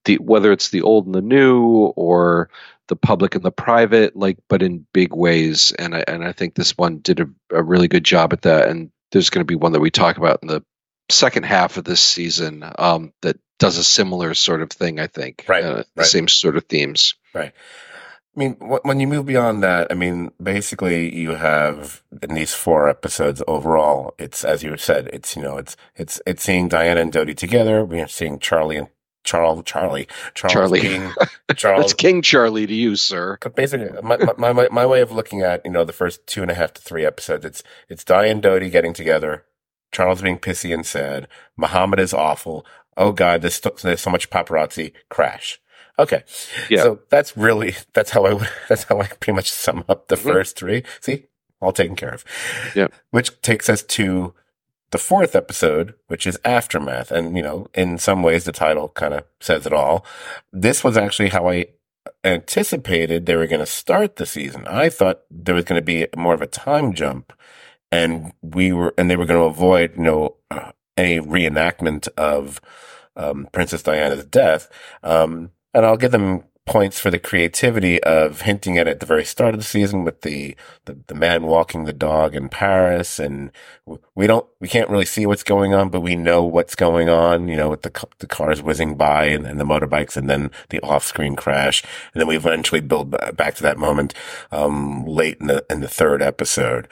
the 0.05 0.17
whether 0.19 0.53
it's 0.53 0.69
the 0.69 0.83
old 0.83 1.07
and 1.07 1.15
the 1.15 1.23
new 1.23 1.93
or 1.97 2.51
the 2.87 2.97
public 2.97 3.35
and 3.35 3.45
the 3.45 3.51
private, 3.51 4.15
like 4.15 4.39
but 4.49 4.63
in 4.63 4.87
big 4.93 5.13
ways. 5.13 5.73
And 5.73 5.95
I 5.95 6.05
and 6.07 6.25
I 6.25 6.33
think 6.33 6.55
this 6.55 6.77
one 6.77 6.99
did 6.99 7.21
a, 7.21 7.27
a 7.51 7.63
really 7.63 7.89
good 7.89 8.05
job 8.05 8.33
at 8.33 8.43
that. 8.43 8.69
And 8.69 8.91
there's 9.11 9.31
going 9.31 9.41
to 9.41 9.51
be 9.51 9.57
one 9.57 9.73
that 9.73 9.81
we 9.81 9.91
talk 9.91 10.17
about 10.17 10.41
in 10.43 10.49
the 10.49 10.65
second 11.11 11.45
half 11.45 11.77
of 11.77 11.85
this 11.85 12.01
season 12.01 12.65
um, 12.79 13.13
that 13.23 13.39
does 13.59 13.79
a 13.79 13.85
similar 13.85 14.35
sort 14.35 14.63
of 14.63 14.71
thing. 14.71 15.01
I 15.01 15.09
think, 15.09 15.45
right, 15.49 15.65
uh, 15.65 15.75
right. 15.75 15.87
the 15.97 16.05
same 16.05 16.29
sort 16.29 16.57
of 16.57 16.65
themes, 16.67 17.15
right. 17.35 17.53
I 18.37 18.41
mean, 18.41 18.53
when 18.55 19.01
you 19.01 19.09
move 19.09 19.27
beyond 19.27 19.63
that, 19.65 19.89
I 19.91 19.95
mean, 19.95 20.31
basically 20.41 21.13
you 21.15 21.31
have 21.35 22.03
in 22.23 22.35
these 22.35 22.55
four 22.55 22.89
episodes 22.89 23.43
overall, 23.49 24.15
it's 24.19 24.45
as 24.45 24.63
you 24.63 24.77
said, 24.77 25.11
it's 25.13 25.35
you 25.35 25.43
know, 25.43 25.57
it's 25.57 25.77
it's 25.97 26.21
it's 26.25 26.45
seeing 26.45 26.69
Diana 26.69 27.01
and 27.01 27.13
Dodi 27.13 27.35
together. 27.37 27.85
We're 27.85 28.07
seeing 28.07 28.39
Charlie 28.39 28.77
and 28.77 28.89
Charles, 29.25 29.63
Charlie, 29.65 30.07
Charles 30.35 30.53
Charlie. 30.53 30.81
being 30.81 31.13
Charles. 31.57 31.83
That's 31.83 31.95
King 31.95 32.23
Charlie 32.23 32.67
to 32.67 32.75
you, 32.75 32.95
sir. 32.97 33.39
But 33.41 33.57
basically, 33.57 33.91
my, 34.03 34.17
my 34.39 34.53
my 34.53 34.69
my 34.71 34.87
way 34.87 35.01
of 35.01 35.11
looking 35.11 35.43
at 35.43 35.63
you 35.65 35.73
know 35.73 35.85
the 35.85 35.93
first 35.93 36.27
two 36.27 36.43
and 36.43 36.51
a 36.51 36.55
half 36.55 36.73
to 36.75 36.81
three 36.81 37.05
episodes, 37.05 37.45
it's 37.45 37.63
it's 37.89 38.05
Diane 38.05 38.31
and 38.37 38.43
Dodi 38.43 38.71
getting 38.71 38.95
together, 38.95 39.45
Charles 39.93 40.23
being 40.23 40.39
pissy 40.39 40.73
and 40.73 40.87
sad, 40.87 41.29
Muhammad 41.57 41.99
is 41.99 42.15
awful. 42.15 42.65
Oh 42.97 43.13
God, 43.13 43.43
there's, 43.43 43.61
there's 43.83 44.01
so 44.01 44.11
much 44.11 44.31
paparazzi. 44.31 44.93
Crash. 45.09 45.61
Okay. 45.99 46.23
Yeah. 46.71 46.83
So 46.83 47.01
that's 47.11 47.37
really, 47.37 47.75
that's 47.95 48.11
how 48.11 48.25
I 48.25 48.33
would, 48.35 48.49
that's 48.69 48.85
how 48.85 49.01
I 49.01 49.07
pretty 49.07 49.33
much 49.37 49.51
sum 49.51 49.85
up 49.89 50.09
the 50.09 50.17
Mhm. 50.17 50.23
first 50.33 50.57
three. 50.59 50.85
See, 51.01 51.27
all 51.61 51.73
taken 51.73 51.97
care 51.97 52.11
of. 52.15 52.25
Yeah. 52.75 52.89
Which 53.11 53.41
takes 53.43 53.69
us 53.69 53.83
to 53.83 54.35
the 54.91 54.99
fourth 54.99 55.35
episode, 55.37 55.95
which 56.07 56.27
is 56.27 56.39
Aftermath. 56.45 57.11
And, 57.11 57.37
you 57.37 57.43
know, 57.43 57.67
in 57.75 57.99
some 57.99 58.23
ways, 58.23 58.45
the 58.45 58.53
title 58.53 58.89
kind 58.91 59.13
of 59.13 59.25
says 59.41 59.67
it 59.67 59.73
all. 59.73 60.07
This 60.53 60.83
was 60.85 60.97
actually 60.97 61.29
how 61.31 61.49
I 61.49 61.67
anticipated 62.25 63.27
they 63.27 63.37
were 63.37 63.47
going 63.47 63.61
to 63.61 63.67
start 63.67 64.17
the 64.17 64.27
season. 64.27 64.67
I 64.67 64.89
thought 64.89 65.23
there 65.31 65.55
was 65.55 65.65
going 65.65 65.81
to 65.81 65.85
be 65.85 66.07
more 66.17 66.35
of 66.35 66.43
a 66.43 66.47
time 66.47 66.93
jump 66.95 67.33
and 67.91 68.33
we 68.43 68.73
were, 68.73 68.95
and 68.99 69.11
they 69.11 69.17
were 69.17 69.27
going 69.27 69.41
to 69.41 69.47
avoid, 69.47 69.97
you 69.97 70.03
know, 70.05 70.37
uh, 70.51 70.73
any 70.97 71.19
reenactment 71.21 72.09
of, 72.17 72.61
um, 73.17 73.49
Princess 73.53 73.83
Diana's 73.83 74.25
death. 74.25 74.69
Um, 75.03 75.51
and 75.79 75.87
I'll 75.87 75.97
give 75.97 76.13
them 76.13 76.45
points 76.67 77.01
for 77.01 77.11
the 77.11 77.19
creativity 77.19 78.03
of 78.03 78.43
hinting 78.43 78.77
at 78.77 78.87
it 78.87 78.91
at 78.91 79.01
the 79.01 79.07
very 79.07 79.25
start 79.25 79.55
of 79.55 79.61
the 79.61 79.65
season 79.65 80.05
with 80.05 80.21
the, 80.21 80.55
the, 80.85 80.99
the 81.07 81.15
man 81.15 81.45
walking 81.45 81.85
the 81.85 81.95
dog 81.95 82.37
in 82.37 82.49
Paris. 82.49 83.19
And 83.19 83.51
we 84.15 84.27
don't, 84.27 84.47
we 84.61 84.69
can't 84.69 84.91
really 84.91 85.07
see 85.07 85.25
what's 85.25 85.43
going 85.43 85.73
on, 85.73 85.89
but 85.89 86.01
we 86.01 86.15
know 86.15 86.45
what's 86.45 86.75
going 86.75 87.09
on, 87.09 87.49
you 87.49 87.57
know, 87.57 87.71
with 87.71 87.83
the, 87.83 88.07
the 88.19 88.27
cars 88.27 88.61
whizzing 88.61 88.97
by 88.97 89.25
and, 89.25 89.47
and 89.47 89.59
the 89.59 89.65
motorbikes 89.65 90.17
and 90.17 90.29
then 90.29 90.51
the 90.69 90.81
off 90.81 91.05
screen 91.05 91.37
crash. 91.37 91.83
And 92.13 92.21
then 92.21 92.27
we 92.27 92.37
eventually 92.37 92.83
build 92.83 93.13
back 93.35 93.55
to 93.55 93.63
that 93.63 93.79
moment, 93.79 94.13
um, 94.53 95.07
late 95.07 95.39
in 95.41 95.47
the, 95.47 95.65
in 95.71 95.81
the 95.81 95.89
third 95.89 96.21
episode. 96.21 96.87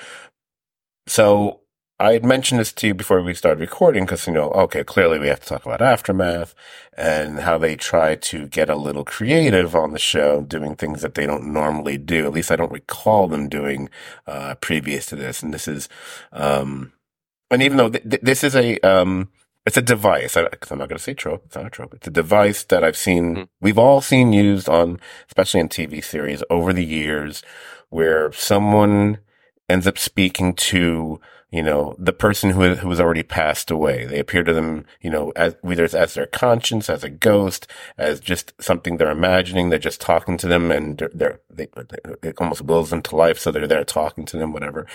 So 1.07 1.61
I 1.99 2.13
had 2.13 2.27
mentioned 2.27 2.61
this 2.61 2.75
to 2.75 2.89
you 2.89 2.95
before 2.95 3.23
we 3.23 3.33
started 3.33 3.59
recording 3.59 4.05
because, 4.05 4.27
you 4.27 4.33
know, 4.35 4.51
okay, 4.51 4.85
clearly 4.85 5.19
we 5.19 5.29
have 5.29 5.41
to 5.41 5.47
talk 5.47 5.65
about 5.65 5.81
Aftermath 5.81 6.55
and 6.95 7.41
how 7.41 7.57
they 7.57 7.75
try 7.75 8.15
to 8.17 8.47
get 8.49 8.69
a 8.69 8.77
little 8.77 9.05
creative 9.05 9.75
on 9.75 9.93
the 9.93 9.99
show, 9.99 10.43
doing 10.43 10.77
things 10.77 11.01
that 11.01 11.15
they 11.15 11.25
don't 11.25 11.51
normally 11.51 11.97
do. 11.97 12.27
At 12.27 12.33
least 12.33 12.51
I 12.51 12.57
don't 12.57 12.71
recall 12.73 13.29
them 13.29 13.49
doing, 13.49 13.89
uh, 14.27 14.57
previous 14.57 15.07
to 15.07 15.17
this. 15.17 15.43
And 15.43 15.55
this 15.55 15.67
is, 15.67 15.89
um, 16.33 16.93
and 17.51 17.63
even 17.63 17.79
though 17.79 17.89
th- 17.89 18.05
th- 18.11 18.23
this 18.23 18.45
is 18.45 18.55
a, 18.55 18.79
um, 18.81 19.31
it's 19.65 19.79
a 19.79 19.83
device. 19.83 20.37
I, 20.37 20.47
cause 20.51 20.71
I'm 20.71 20.79
not 20.79 20.91
going 20.91 20.99
to 20.99 21.03
say 21.03 21.15
trope. 21.15 21.45
It's 21.47 21.57
not 21.57 21.67
a 21.67 21.71
trope. 21.71 21.95
It's 21.95 22.07
a 22.09 22.11
device 22.11 22.63
that 22.65 22.85
I've 22.85 22.97
seen, 22.97 23.35
Mhm. 23.37 23.49
we've 23.63 23.79
all 23.79 24.03
seen 24.03 24.35
used 24.35 24.69
on, 24.69 25.01
especially 25.29 25.61
in 25.61 25.71
TV 25.71 26.03
series 26.03 26.43
over 26.51 26.75
the 26.75 26.85
years 26.85 27.43
where 27.89 28.31
someone 28.33 29.19
ends 29.67 29.87
up 29.87 29.97
speaking 29.97 30.53
to, 30.55 31.21
you 31.57 31.63
know, 31.63 31.97
the 31.99 32.13
person 32.13 32.51
who, 32.51 32.75
who 32.75 32.91
has 32.91 33.01
already 33.01 33.23
passed 33.23 33.71
away. 33.71 34.05
They 34.05 34.19
appear 34.19 34.45
to 34.45 34.53
them, 34.53 34.85
you 35.01 35.09
know, 35.09 35.33
as 35.37 35.57
whether 35.63 35.85
it's 35.85 35.95
as 35.95 36.13
their 36.13 36.27
conscience, 36.27 36.91
as 36.91 37.03
a 37.03 37.09
ghost, 37.09 37.67
as 37.97 38.21
just 38.21 38.53
something 38.61 38.97
they're 38.97 39.11
imagining. 39.11 39.71
They're 39.71 39.79
just 39.79 40.01
talking 40.01 40.37
to 40.39 40.49
them 40.49 40.71
and 40.71 40.99
they're, 40.99 41.11
they're 41.15 41.41
they, 41.49 41.69
it 42.23 42.35
almost 42.39 42.61
wills 42.61 42.91
them 42.91 43.01
to 43.03 43.17
life. 43.17 43.39
So 43.39 43.51
they're 43.51 43.67
there 43.67 43.85
talking 43.85 44.27
to 44.27 44.37
them, 44.37 44.53
whatever. 44.53 44.87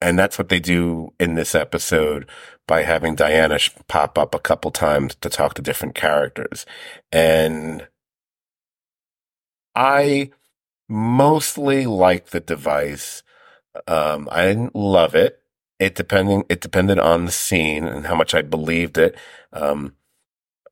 And 0.00 0.18
that's 0.18 0.38
what 0.38 0.50
they 0.50 0.60
do 0.60 1.14
in 1.18 1.34
this 1.34 1.54
episode 1.54 2.28
by 2.66 2.82
having 2.82 3.14
Diana 3.14 3.58
pop 3.88 4.18
up 4.18 4.34
a 4.34 4.38
couple 4.38 4.70
times 4.70 5.14
to 5.16 5.30
talk 5.30 5.54
to 5.54 5.62
different 5.62 5.94
characters. 5.94 6.66
And 7.10 7.88
I 9.74 10.30
mostly 10.88 11.86
like 11.86 12.26
the 12.26 12.40
device. 12.40 13.22
Um, 13.86 14.28
I 14.30 14.46
didn't 14.46 14.76
love 14.76 15.14
it. 15.14 15.42
It 15.78 15.94
depending, 15.94 16.44
it 16.48 16.60
depended 16.60 16.98
on 16.98 17.26
the 17.26 17.32
scene 17.32 17.84
and 17.84 18.06
how 18.06 18.14
much 18.14 18.34
I 18.34 18.42
believed 18.42 18.96
it. 18.96 19.16
Um, 19.52 19.94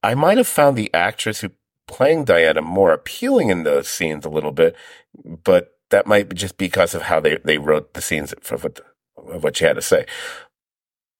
I 0.02 0.14
might 0.14 0.38
have 0.38 0.46
found 0.46 0.76
the 0.76 0.92
actress 0.94 1.40
who 1.40 1.50
playing 1.86 2.24
Diana 2.24 2.62
more 2.62 2.92
appealing 2.92 3.50
in 3.50 3.64
those 3.64 3.88
scenes 3.88 4.24
a 4.24 4.30
little 4.30 4.52
bit, 4.52 4.74
but 5.24 5.78
that 5.90 6.06
might 6.06 6.28
be 6.28 6.36
just 6.36 6.56
because 6.56 6.94
of 6.94 7.02
how 7.02 7.20
they, 7.20 7.36
they 7.44 7.58
wrote 7.58 7.94
the 7.94 8.02
scenes 8.02 8.32
of 8.32 8.64
what, 8.64 8.80
of 9.16 9.44
what 9.44 9.56
she 9.56 9.64
had 9.64 9.76
to 9.76 9.82
say. 9.82 10.06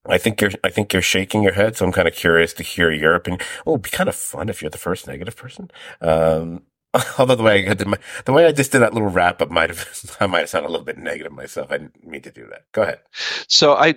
I 0.07 0.19
think 0.19 0.41
you're, 0.41 0.51
I 0.63 0.69
think 0.69 0.93
you're 0.93 1.03
shaking 1.03 1.43
your 1.43 1.55
head. 1.55 1.77
So 1.77 1.87
I'm 1.87 1.93
kind 1.93 2.09
of 2.09 2.15
curious 2.15 2.53
to 2.55 2.63
hear 2.63 2.91
your 2.91 3.15
opinion. 3.15 3.41
It'd 3.67 3.83
be 3.83 3.91
kind 3.91 4.09
of 4.09 4.15
fun 4.15 4.49
if 4.49 4.61
you're 4.61 4.71
the 4.71 4.79
first 4.79 5.07
negative 5.07 5.37
person. 5.37 5.71
Um, 6.01 6.63
although 7.19 7.35
the 7.35 7.43
way 7.43 7.69
I 7.69 7.75
did 7.75 7.87
my, 7.87 7.99
the 8.25 8.33
way 8.33 8.47
I 8.47 8.53
just 8.53 8.73
did 8.73 8.81
that 8.81 8.95
little 8.95 9.09
wrap 9.09 9.43
up 9.43 9.51
might 9.51 9.71
have, 9.71 10.17
I 10.21 10.27
might 10.27 10.41
have 10.41 10.49
sounded 10.51 10.69
a 10.69 10.73
little 10.73 10.85
bit 10.85 10.99
negative 10.99 11.33
myself. 11.33 11.71
I 11.71 11.79
didn't 11.79 12.07
mean 12.07 12.23
to 12.23 12.31
do 12.31 12.47
that. 12.51 12.65
Go 12.73 12.83
ahead. 12.83 13.01
So 13.49 13.75
I, 13.75 13.95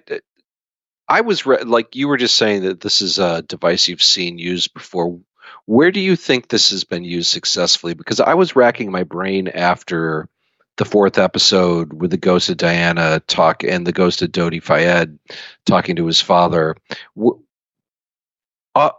I 1.07 1.21
was 1.21 1.45
re- 1.45 1.63
like 1.63 1.95
you 1.95 2.07
were 2.07 2.17
just 2.17 2.35
saying 2.35 2.63
that 2.63 2.81
this 2.81 3.01
is 3.01 3.19
a 3.19 3.41
device 3.41 3.87
you've 3.87 4.03
seen 4.03 4.39
used 4.39 4.73
before. 4.73 5.19
Where 5.65 5.91
do 5.91 5.99
you 5.99 6.15
think 6.15 6.47
this 6.47 6.71
has 6.71 6.83
been 6.83 7.03
used 7.03 7.29
successfully? 7.29 7.93
Because 7.93 8.19
I 8.19 8.33
was 8.33 8.55
racking 8.55 8.91
my 8.91 9.03
brain 9.03 9.47
after 9.47 10.29
the 10.77 10.85
fourth 10.85 11.17
episode 11.17 11.91
with 11.93 12.11
the 12.11 12.17
ghost 12.17 12.49
of 12.49 12.57
Diana 12.57 13.19
talk 13.27 13.63
and 13.63 13.85
the 13.85 13.91
ghost 13.91 14.21
of 14.21 14.31
Dodi 14.31 14.61
Fayed 14.61 15.17
talking 15.65 15.95
to 15.97 16.05
his 16.05 16.21
father. 16.21 16.75
W- 17.15 17.41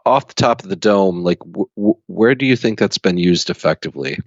off 0.05 0.29
the 0.29 0.35
top 0.35 0.63
of 0.63 0.69
the 0.69 0.77
dome, 0.77 1.23
like 1.23 1.39
w- 1.41 1.69
w- 1.77 1.99
where 2.07 2.35
do 2.35 2.47
you 2.47 2.57
think 2.57 2.79
that's 2.79 2.99
been 2.99 3.19
used 3.19 3.51
effectively? 3.51 4.19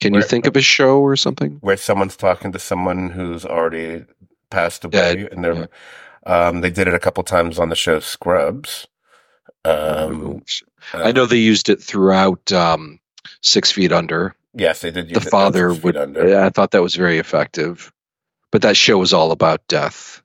Can 0.00 0.12
Where- 0.12 0.22
you 0.22 0.26
think 0.28 0.46
of 0.46 0.56
a 0.56 0.60
show 0.62 1.00
or 1.00 1.16
something? 1.16 1.58
Where 1.60 1.76
someone's 1.76 2.16
talking 2.16 2.52
to 2.52 2.58
someone 2.58 3.10
who's 3.10 3.44
already 3.44 4.04
passed 4.50 4.84
away 4.84 5.28
and 5.30 5.44
they're, 5.44 5.68
um, 6.26 6.60
they 6.60 6.70
did 6.70 6.88
it 6.88 6.94
a 6.94 6.98
couple 6.98 7.22
times 7.24 7.58
on 7.58 7.68
the 7.68 7.76
show 7.76 8.00
Scrubs. 8.00 8.86
Um, 9.64 10.42
I 10.92 11.12
know 11.12 11.26
they 11.26 11.36
used 11.38 11.68
it 11.68 11.80
throughout 11.80 12.50
um, 12.52 12.98
Six 13.42 13.70
Feet 13.70 13.92
Under. 13.92 14.34
Yes, 14.54 14.80
they 14.80 14.90
did. 14.90 15.08
the 15.08 15.16
it 15.20 15.24
father 15.30 15.70
Six 15.70 15.76
Feet 15.78 15.84
would. 15.84 15.96
Under. 15.96 16.28
Yeah, 16.28 16.44
I 16.46 16.50
thought 16.50 16.72
that 16.72 16.82
was 16.82 16.96
very 16.96 17.18
effective. 17.18 17.92
But 18.50 18.62
that 18.62 18.76
show 18.76 18.98
was 18.98 19.12
all 19.12 19.30
about 19.30 19.66
death. 19.68 20.20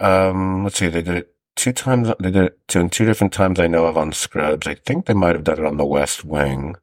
Um, 0.00 0.64
let's 0.64 0.78
see. 0.78 0.88
They 0.88 1.02
did 1.02 1.16
it 1.16 1.31
two 1.56 1.72
times. 1.72 2.08
They 2.20 2.30
did 2.30 2.44
it 2.44 2.58
two, 2.68 2.88
two 2.88 3.04
different 3.06 3.32
times 3.32 3.60
I 3.60 3.66
know 3.66 3.86
of 3.86 3.96
on 3.96 4.12
Scrubs. 4.12 4.66
I 4.66 4.74
think 4.74 5.06
they 5.06 5.14
might 5.14 5.34
have 5.34 5.44
done 5.44 5.58
it 5.58 5.64
on 5.66 5.76
The 5.76 5.84
West 5.86 6.24
Wing, 6.24 6.76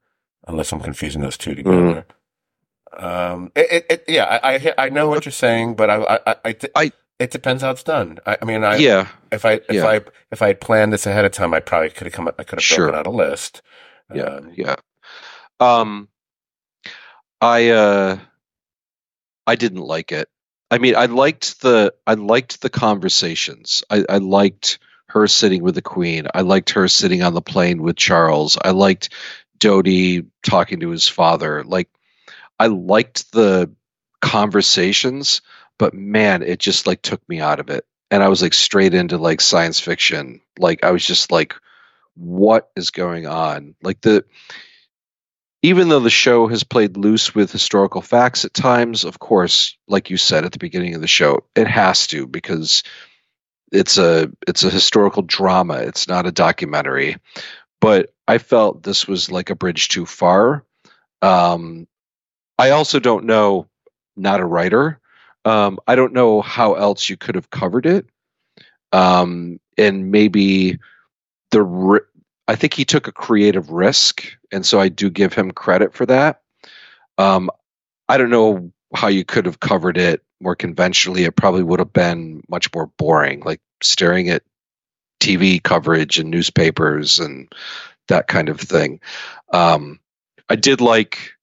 unless 0.47 0.71
I'm 0.71 0.79
confusing 0.81 1.21
those 1.21 1.37
two 1.37 1.55
together. 1.55 2.05
Um, 2.97 3.51
it, 3.55 3.67
it, 3.71 3.85
it, 3.89 4.03
yeah, 4.07 4.39
I, 4.43 4.55
I, 4.55 4.73
I 4.85 4.89
know 4.89 5.07
what 5.07 5.23
you're 5.25 5.31
saying, 5.31 5.75
but 5.75 5.89
I, 5.89 5.95
I, 5.97 6.19
I, 6.25 6.35
I, 6.45 6.55
I- 6.75 6.91
it 7.19 7.31
depends 7.31 7.61
how 7.63 7.71
it's 7.71 7.83
done. 7.83 8.17
I, 8.25 8.37
I 8.41 8.45
mean, 8.45 8.63
I, 8.63 8.77
yeah, 8.77 9.09
if 9.29 9.43
I, 9.43 9.55
if 9.55 9.71
yeah. 9.71 9.85
I, 9.85 9.99
if 10.31 10.41
I 10.41 10.47
had 10.47 10.61
planned 10.61 10.93
this 10.93 11.05
ahead 11.05 11.25
of 11.25 11.33
time, 11.33 11.53
I 11.53 11.59
probably 11.59 11.89
could 11.89 12.07
have 12.07 12.13
come, 12.13 12.29
I 12.29 12.43
could 12.45 12.59
have 12.59 12.63
Sure. 12.63 12.85
broken 12.87 12.97
out 12.97 13.07
a 13.07 13.09
list. 13.09 13.61
yeah, 14.15 14.23
Um, 14.23 14.53
yeah. 14.55 14.75
Um, 15.59 16.07
I 17.41 17.71
uh, 17.71 18.19
I 19.45 19.55
didn't 19.55 19.81
like 19.81 20.13
it. 20.13 20.29
I 20.71 20.77
mean, 20.77 20.95
I 20.95 21.05
liked 21.05 21.61
the 21.61 21.93
I 22.05 22.13
liked 22.13 22.61
the 22.61 22.69
conversations. 22.69 23.83
I, 23.89 24.05
I 24.07 24.17
liked 24.17 24.79
her 25.07 25.27
sitting 25.27 25.63
with 25.63 25.75
the 25.75 25.81
Queen. 25.81 26.27
I 26.33 26.41
liked 26.41 26.71
her 26.71 26.87
sitting 26.87 27.23
on 27.23 27.33
the 27.33 27.41
plane 27.41 27.81
with 27.81 27.95
Charles. 27.95 28.57
I 28.63 28.71
liked 28.71 29.09
Dodi 29.57 30.27
talking 30.43 30.81
to 30.81 30.89
his 30.89 31.07
father. 31.07 31.63
Like, 31.63 31.89
I 32.59 32.67
liked 32.67 33.31
the 33.31 33.71
conversations, 34.21 35.41
but 35.77 35.93
man, 35.93 36.43
it 36.43 36.59
just 36.59 36.85
like 36.85 37.01
took 37.01 37.27
me 37.27 37.39
out 37.39 37.59
of 37.59 37.69
it. 37.69 37.85
And 38.11 38.21
I 38.21 38.27
was 38.27 38.41
like 38.41 38.53
straight 38.53 38.93
into 38.93 39.17
like 39.17 39.41
science 39.41 39.79
fiction. 39.79 40.41
Like 40.57 40.83
I 40.83 40.91
was 40.91 41.05
just 41.05 41.31
like, 41.31 41.55
what 42.15 42.69
is 42.75 42.91
going 42.91 43.25
on? 43.25 43.75
Like 43.81 44.01
the 44.01 44.25
even 45.61 45.89
though 45.89 45.99
the 45.99 46.09
show 46.09 46.47
has 46.47 46.63
played 46.63 46.97
loose 46.97 47.35
with 47.35 47.51
historical 47.51 48.01
facts 48.01 48.45
at 48.45 48.53
times, 48.53 49.03
of 49.03 49.19
course, 49.19 49.77
like 49.87 50.09
you 50.09 50.17
said 50.17 50.45
at 50.45 50.51
the 50.51 50.59
beginning 50.59 50.95
of 50.95 51.01
the 51.01 51.07
show, 51.07 51.43
it 51.55 51.67
has 51.67 52.07
to 52.07 52.27
because 52.27 52.83
it's 53.71 53.97
a 53.97 54.31
it's 54.47 54.63
a 54.63 54.69
historical 54.69 55.21
drama. 55.21 55.75
It's 55.75 56.07
not 56.07 56.25
a 56.25 56.31
documentary. 56.31 57.17
But 57.81 58.13
I 58.27 58.37
felt 58.37 58.83
this 58.83 59.07
was 59.07 59.31
like 59.31 59.49
a 59.49 59.55
bridge 59.55 59.89
too 59.89 60.05
far. 60.05 60.63
Um, 61.21 61.87
I 62.57 62.71
also 62.71 62.99
don't 62.99 63.25
know, 63.25 63.67
not 64.15 64.41
a 64.41 64.45
writer. 64.45 64.99
Um, 65.45 65.79
I 65.87 65.95
don't 65.95 66.13
know 66.13 66.41
how 66.41 66.73
else 66.73 67.09
you 67.09 67.17
could 67.17 67.35
have 67.35 67.49
covered 67.49 67.85
it. 67.85 68.05
Um, 68.91 69.59
and 69.77 70.11
maybe 70.11 70.79
the 71.51 72.01
I 72.49 72.55
think 72.55 72.73
he 72.73 72.83
took 72.83 73.07
a 73.07 73.11
creative 73.11 73.69
risk, 73.69 74.25
and 74.51 74.65
so 74.65 74.79
I 74.79 74.89
do 74.89 75.11
give 75.11 75.33
him 75.33 75.51
credit 75.51 75.93
for 75.93 76.07
that. 76.07 76.41
Um, 77.19 77.51
I 78.07 78.17
don't 78.17 78.31
know 78.31 78.71
how 78.91 79.07
you 79.09 79.23
could 79.23 79.45
have 79.45 79.59
covered 79.59 79.99
it 79.99 80.23
more 80.41 80.55
conventionally. 80.55 81.25
It 81.25 81.35
probably 81.35 81.61
would 81.61 81.77
have 81.77 81.93
been 81.93 82.41
much 82.49 82.73
more 82.73 82.87
boring, 82.87 83.41
like 83.41 83.61
staring 83.83 84.29
at 84.29 84.41
TV 85.19 85.61
coverage 85.61 86.17
and 86.17 86.31
newspapers 86.31 87.19
and 87.19 87.53
that 88.07 88.25
kind 88.27 88.49
of 88.49 88.59
thing. 88.59 88.99
Um, 89.53 89.99
I 90.49 90.55
did 90.55 90.81
like 90.81 91.33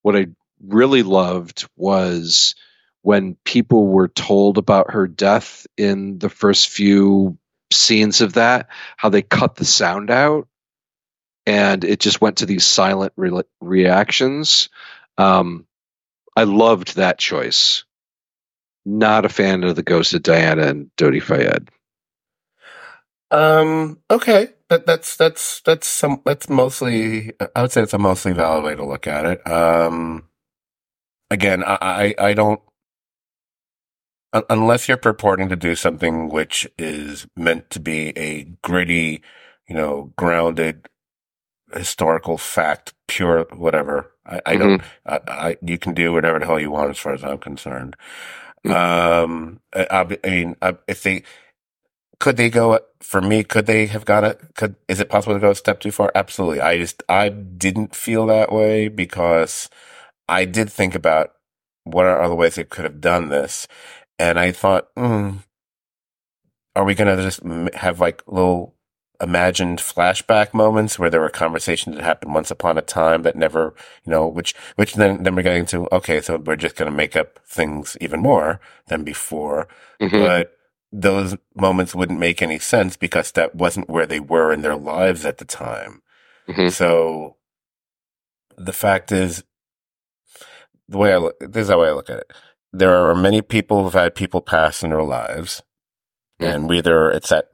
what 0.00 0.16
I 0.16 0.28
really 0.66 1.02
loved 1.02 1.68
was 1.76 2.54
when 3.02 3.36
people 3.44 3.86
were 3.86 4.08
told 4.08 4.56
about 4.56 4.92
her 4.92 5.06
death 5.06 5.66
in 5.76 6.18
the 6.18 6.30
first 6.30 6.70
few 6.70 7.36
scenes 7.72 8.20
of 8.20 8.34
that, 8.34 8.68
how 8.96 9.08
they 9.10 9.22
cut 9.22 9.56
the 9.56 9.64
sound 9.64 10.10
out 10.10 10.46
and 11.46 11.84
it 11.84 12.00
just 12.00 12.22
went 12.22 12.38
to 12.38 12.46
these 12.46 12.66
silent 12.66 13.12
re- 13.16 13.42
reactions. 13.60 14.70
Um, 15.18 15.66
I 16.36 16.44
loved 16.44 16.96
that 16.96 17.18
choice. 17.18 17.84
Not 18.86 19.24
a 19.24 19.30
fan 19.30 19.64
of 19.64 19.76
the 19.76 19.82
ghost 19.82 20.14
of 20.14 20.22
Diana 20.22 20.68
and 20.68 20.90
Dodi 20.96 21.22
Fayed. 21.22 21.68
Um. 23.30 24.00
Okay. 24.10 24.50
That 24.70 24.86
that's 24.86 25.16
that's 25.16 25.60
that's 25.62 25.86
some 25.86 26.22
that's 26.24 26.48
mostly. 26.48 27.32
I 27.56 27.62
would 27.62 27.72
say 27.72 27.82
it's 27.82 27.94
a 27.94 27.98
mostly 27.98 28.32
valid 28.32 28.64
way 28.64 28.74
to 28.76 28.84
look 28.86 29.06
at 29.06 29.26
it. 29.26 29.46
Um. 29.50 30.28
Again, 31.30 31.64
I 31.64 31.78
I, 31.80 32.14
I 32.30 32.34
don't. 32.34 32.60
Unless 34.32 34.88
you're 34.88 34.96
purporting 34.96 35.48
to 35.48 35.56
do 35.56 35.74
something 35.74 36.28
which 36.28 36.68
is 36.78 37.26
meant 37.34 37.70
to 37.70 37.80
be 37.80 38.16
a 38.18 38.44
gritty, 38.62 39.22
you 39.66 39.74
know, 39.74 40.12
grounded, 40.16 40.88
historical 41.72 42.36
fact, 42.36 42.92
pure 43.06 43.46
whatever. 43.54 44.12
I, 44.26 44.40
I 44.44 44.56
mm-hmm. 44.56 44.58
don't. 44.68 44.82
I, 45.06 45.20
I, 45.28 45.56
you 45.62 45.78
can 45.78 45.94
do 45.94 46.12
whatever 46.12 46.38
the 46.38 46.46
hell 46.46 46.60
you 46.60 46.70
want, 46.70 46.90
as 46.90 46.98
far 46.98 47.14
as 47.14 47.24
I'm 47.24 47.38
concerned. 47.38 47.96
Mm-hmm. 48.66 48.74
Um. 48.74 49.60
I, 49.74 50.18
I 50.24 50.28
mean, 50.28 50.56
if 50.86 51.02
they 51.02 51.22
could 52.20 52.36
they 52.36 52.50
go 52.50 52.80
for 53.00 53.20
me 53.20 53.44
could 53.44 53.66
they 53.66 53.86
have 53.86 54.04
gone 54.04 54.24
it 54.24 54.40
could 54.54 54.74
is 54.88 55.00
it 55.00 55.08
possible 55.08 55.34
to 55.34 55.40
go 55.40 55.50
a 55.50 55.54
step 55.54 55.80
too 55.80 55.90
far 55.90 56.10
absolutely 56.14 56.60
i 56.60 56.76
just 56.76 57.02
i 57.08 57.28
didn't 57.28 57.94
feel 57.94 58.26
that 58.26 58.52
way 58.52 58.88
because 58.88 59.68
i 60.28 60.44
did 60.44 60.70
think 60.70 60.94
about 60.94 61.34
what 61.84 62.06
are 62.06 62.20
other 62.20 62.34
ways 62.34 62.56
they 62.56 62.64
could 62.64 62.84
have 62.84 63.00
done 63.00 63.28
this 63.28 63.68
and 64.18 64.38
i 64.38 64.52
thought 64.52 64.94
mm, 64.94 65.38
are 66.74 66.84
we 66.84 66.94
going 66.94 67.16
to 67.16 67.22
just 67.22 67.42
have 67.74 68.00
like 68.00 68.22
little 68.26 68.74
imagined 69.20 69.80
flashback 69.80 70.54
moments 70.54 70.98
where 70.98 71.10
there 71.10 71.20
were 71.20 71.28
conversations 71.28 71.96
that 71.96 72.04
happened 72.04 72.34
once 72.34 72.50
upon 72.50 72.78
a 72.78 72.82
time 72.82 73.22
that 73.22 73.34
never, 73.34 73.74
you 74.04 74.10
know, 74.10 74.26
which, 74.26 74.54
which 74.76 74.94
then, 74.94 75.24
then 75.24 75.34
we're 75.34 75.42
getting 75.42 75.66
to, 75.66 75.88
okay, 75.92 76.20
so 76.20 76.36
we're 76.36 76.56
just 76.56 76.76
going 76.76 76.90
to 76.90 76.96
make 76.96 77.16
up 77.16 77.40
things 77.44 77.96
even 78.00 78.20
more 78.20 78.60
than 78.86 79.02
before. 79.02 79.66
Mm-hmm. 80.00 80.20
But 80.20 80.52
those 80.92 81.36
moments 81.54 81.94
wouldn't 81.94 82.20
make 82.20 82.40
any 82.40 82.58
sense 82.58 82.96
because 82.96 83.32
that 83.32 83.54
wasn't 83.54 83.90
where 83.90 84.06
they 84.06 84.20
were 84.20 84.52
in 84.52 84.62
their 84.62 84.76
lives 84.76 85.26
at 85.26 85.38
the 85.38 85.44
time. 85.44 86.02
Mm-hmm. 86.48 86.68
So 86.68 87.36
the 88.56 88.72
fact 88.72 89.10
is, 89.10 89.42
the 90.88 90.96
way 90.96 91.12
I 91.12 91.16
look, 91.16 91.38
this 91.40 91.64
is 91.64 91.68
how 91.68 91.82
I 91.82 91.92
look 91.92 92.08
at 92.08 92.18
it. 92.18 92.32
There 92.72 92.94
are 92.94 93.14
many 93.14 93.42
people 93.42 93.82
who've 93.82 93.92
had 93.92 94.14
people 94.14 94.40
pass 94.40 94.82
in 94.82 94.90
their 94.90 95.02
lives, 95.02 95.62
mm-hmm. 96.40 96.52
and 96.52 96.68
whether 96.68 97.10
it's 97.10 97.32
at 97.32 97.48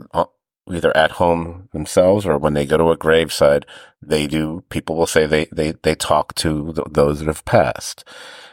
either 0.68 0.96
at 0.96 1.12
home 1.12 1.68
themselves 1.72 2.24
or 2.24 2.38
when 2.38 2.54
they 2.54 2.66
go 2.66 2.76
to 2.76 2.90
a 2.90 2.96
graveside, 2.96 3.66
they 4.00 4.26
do. 4.26 4.64
People 4.70 4.96
will 4.96 5.06
say 5.06 5.26
they 5.26 5.46
they 5.52 5.72
they 5.82 5.94
talk 5.94 6.34
to 6.36 6.72
th- 6.72 6.88
those 6.90 7.18
that 7.18 7.26
have 7.28 7.44
passed, 7.44 8.04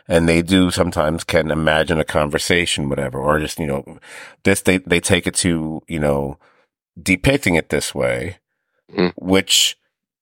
and 0.07 0.27
they 0.27 0.41
do 0.41 0.71
sometimes 0.71 1.23
can 1.23 1.51
imagine 1.51 1.99
a 1.99 2.05
conversation, 2.05 2.89
whatever, 2.89 3.17
or 3.17 3.39
just, 3.39 3.59
you 3.59 3.65
know, 3.67 3.99
this, 4.43 4.61
they, 4.61 4.77
they 4.77 4.99
take 4.99 5.25
it 5.25 5.35
to, 5.35 5.81
you 5.87 5.99
know, 5.99 6.37
depicting 7.01 7.55
it 7.55 7.69
this 7.69 7.95
way, 7.95 8.39
mm-hmm. 8.91 9.07
which 9.15 9.77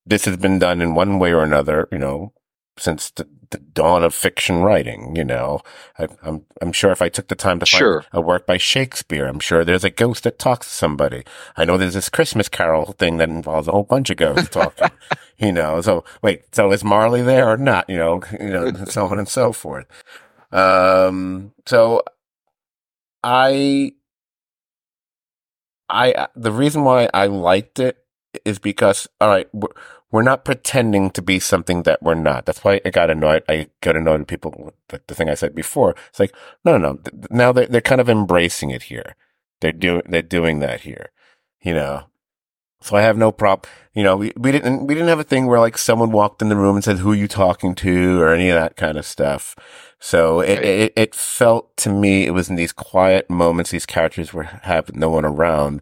this 0.05 0.25
has 0.25 0.37
been 0.37 0.59
done 0.59 0.81
in 0.81 0.93
one 0.93 1.17
way 1.17 1.31
or 1.31 1.43
another, 1.43 1.87
you 1.91 1.97
know, 1.97 2.33
since 2.77 3.09
the, 3.11 3.27
the 3.51 3.57
dawn 3.57 4.03
of 4.03 4.13
fiction 4.13 4.61
writing. 4.61 5.15
You 5.15 5.23
know, 5.23 5.61
I, 5.97 6.03
am 6.03 6.17
I'm, 6.23 6.45
I'm 6.61 6.71
sure 6.71 6.91
if 6.91 7.01
I 7.01 7.09
took 7.09 7.27
the 7.27 7.35
time 7.35 7.59
to 7.59 7.65
sure. 7.65 8.01
find 8.01 8.09
a 8.13 8.21
work 8.21 8.45
by 8.45 8.57
Shakespeare, 8.57 9.25
I'm 9.25 9.39
sure 9.39 9.63
there's 9.63 9.83
a 9.83 9.89
ghost 9.89 10.23
that 10.23 10.39
talks 10.39 10.67
to 10.67 10.73
somebody. 10.73 11.23
I 11.57 11.65
know 11.65 11.77
there's 11.77 11.93
this 11.93 12.09
Christmas 12.09 12.49
Carol 12.49 12.93
thing 12.93 13.17
that 13.17 13.29
involves 13.29 13.67
a 13.67 13.71
whole 13.71 13.83
bunch 13.83 14.09
of 14.09 14.17
ghosts 14.17 14.49
talking. 14.49 14.89
you 15.37 15.51
know, 15.51 15.81
so 15.81 16.03
wait, 16.21 16.53
so 16.53 16.71
is 16.71 16.83
Marley 16.83 17.21
there 17.21 17.49
or 17.49 17.57
not? 17.57 17.89
You 17.89 17.97
know, 17.97 18.21
you 18.39 18.49
know, 18.49 18.73
so 18.85 19.05
on 19.07 19.19
and 19.19 19.27
so 19.27 19.51
forth. 19.51 19.85
Um, 20.51 21.53
so 21.65 22.03
I, 23.23 23.93
I, 25.89 26.27
the 26.35 26.51
reason 26.51 26.83
why 26.83 27.09
I 27.13 27.27
liked 27.27 27.79
it 27.79 27.97
is 28.45 28.59
because, 28.59 29.07
all 29.19 29.27
right, 29.27 29.47
we're 30.11 30.23
not 30.23 30.45
pretending 30.45 31.11
to 31.11 31.21
be 31.21 31.39
something 31.39 31.83
that 31.83 32.01
we're 32.01 32.15
not. 32.15 32.45
That's 32.45 32.63
why 32.63 32.81
I 32.83 32.89
got 32.89 33.11
annoyed. 33.11 33.43
I 33.47 33.67
got 33.81 33.95
annoyed 33.95 34.21
with 34.21 34.27
people. 34.27 34.73
The, 34.87 35.01
the 35.07 35.15
thing 35.15 35.29
I 35.29 35.35
said 35.35 35.53
before. 35.53 35.95
It's 36.09 36.19
like, 36.19 36.33
no, 36.65 36.77
no, 36.77 36.93
no. 36.93 36.99
Now 37.29 37.51
they're, 37.51 37.67
they're 37.67 37.81
kind 37.81 38.01
of 38.01 38.09
embracing 38.09 38.71
it 38.71 38.83
here. 38.83 39.15
They're 39.61 39.71
mm-hmm. 39.71 39.79
doing, 39.79 40.01
they're 40.09 40.21
doing 40.21 40.59
that 40.59 40.81
here, 40.81 41.11
you 41.61 41.73
know? 41.73 42.05
So 42.81 42.95
I 42.95 43.01
have 43.01 43.17
no 43.17 43.31
problem. 43.31 43.69
You 43.93 44.03
know, 44.03 44.15
we, 44.15 44.31
we 44.37 44.51
didn't, 44.51 44.87
we 44.87 44.93
didn't 44.93 45.09
have 45.09 45.19
a 45.19 45.23
thing 45.23 45.47
where 45.47 45.59
like 45.59 45.77
someone 45.77 46.11
walked 46.11 46.41
in 46.41 46.49
the 46.49 46.55
room 46.55 46.75
and 46.75 46.83
said, 46.83 46.99
who 46.99 47.11
are 47.11 47.15
you 47.15 47.27
talking 47.27 47.75
to 47.75 48.21
or 48.21 48.33
any 48.33 48.49
of 48.49 48.55
that 48.55 48.77
kind 48.77 48.97
of 48.97 49.05
stuff. 49.05 49.55
So 49.99 50.39
it, 50.39 50.59
it, 50.63 50.93
it 50.95 51.13
felt 51.13 51.75
to 51.77 51.89
me, 51.89 52.25
it 52.25 52.31
was 52.31 52.49
in 52.49 52.55
these 52.55 52.71
quiet 52.71 53.29
moments, 53.29 53.71
these 53.71 53.85
characters 53.85 54.33
were 54.33 54.43
have 54.43 54.95
no 54.95 55.09
one 55.09 55.25
around 55.25 55.81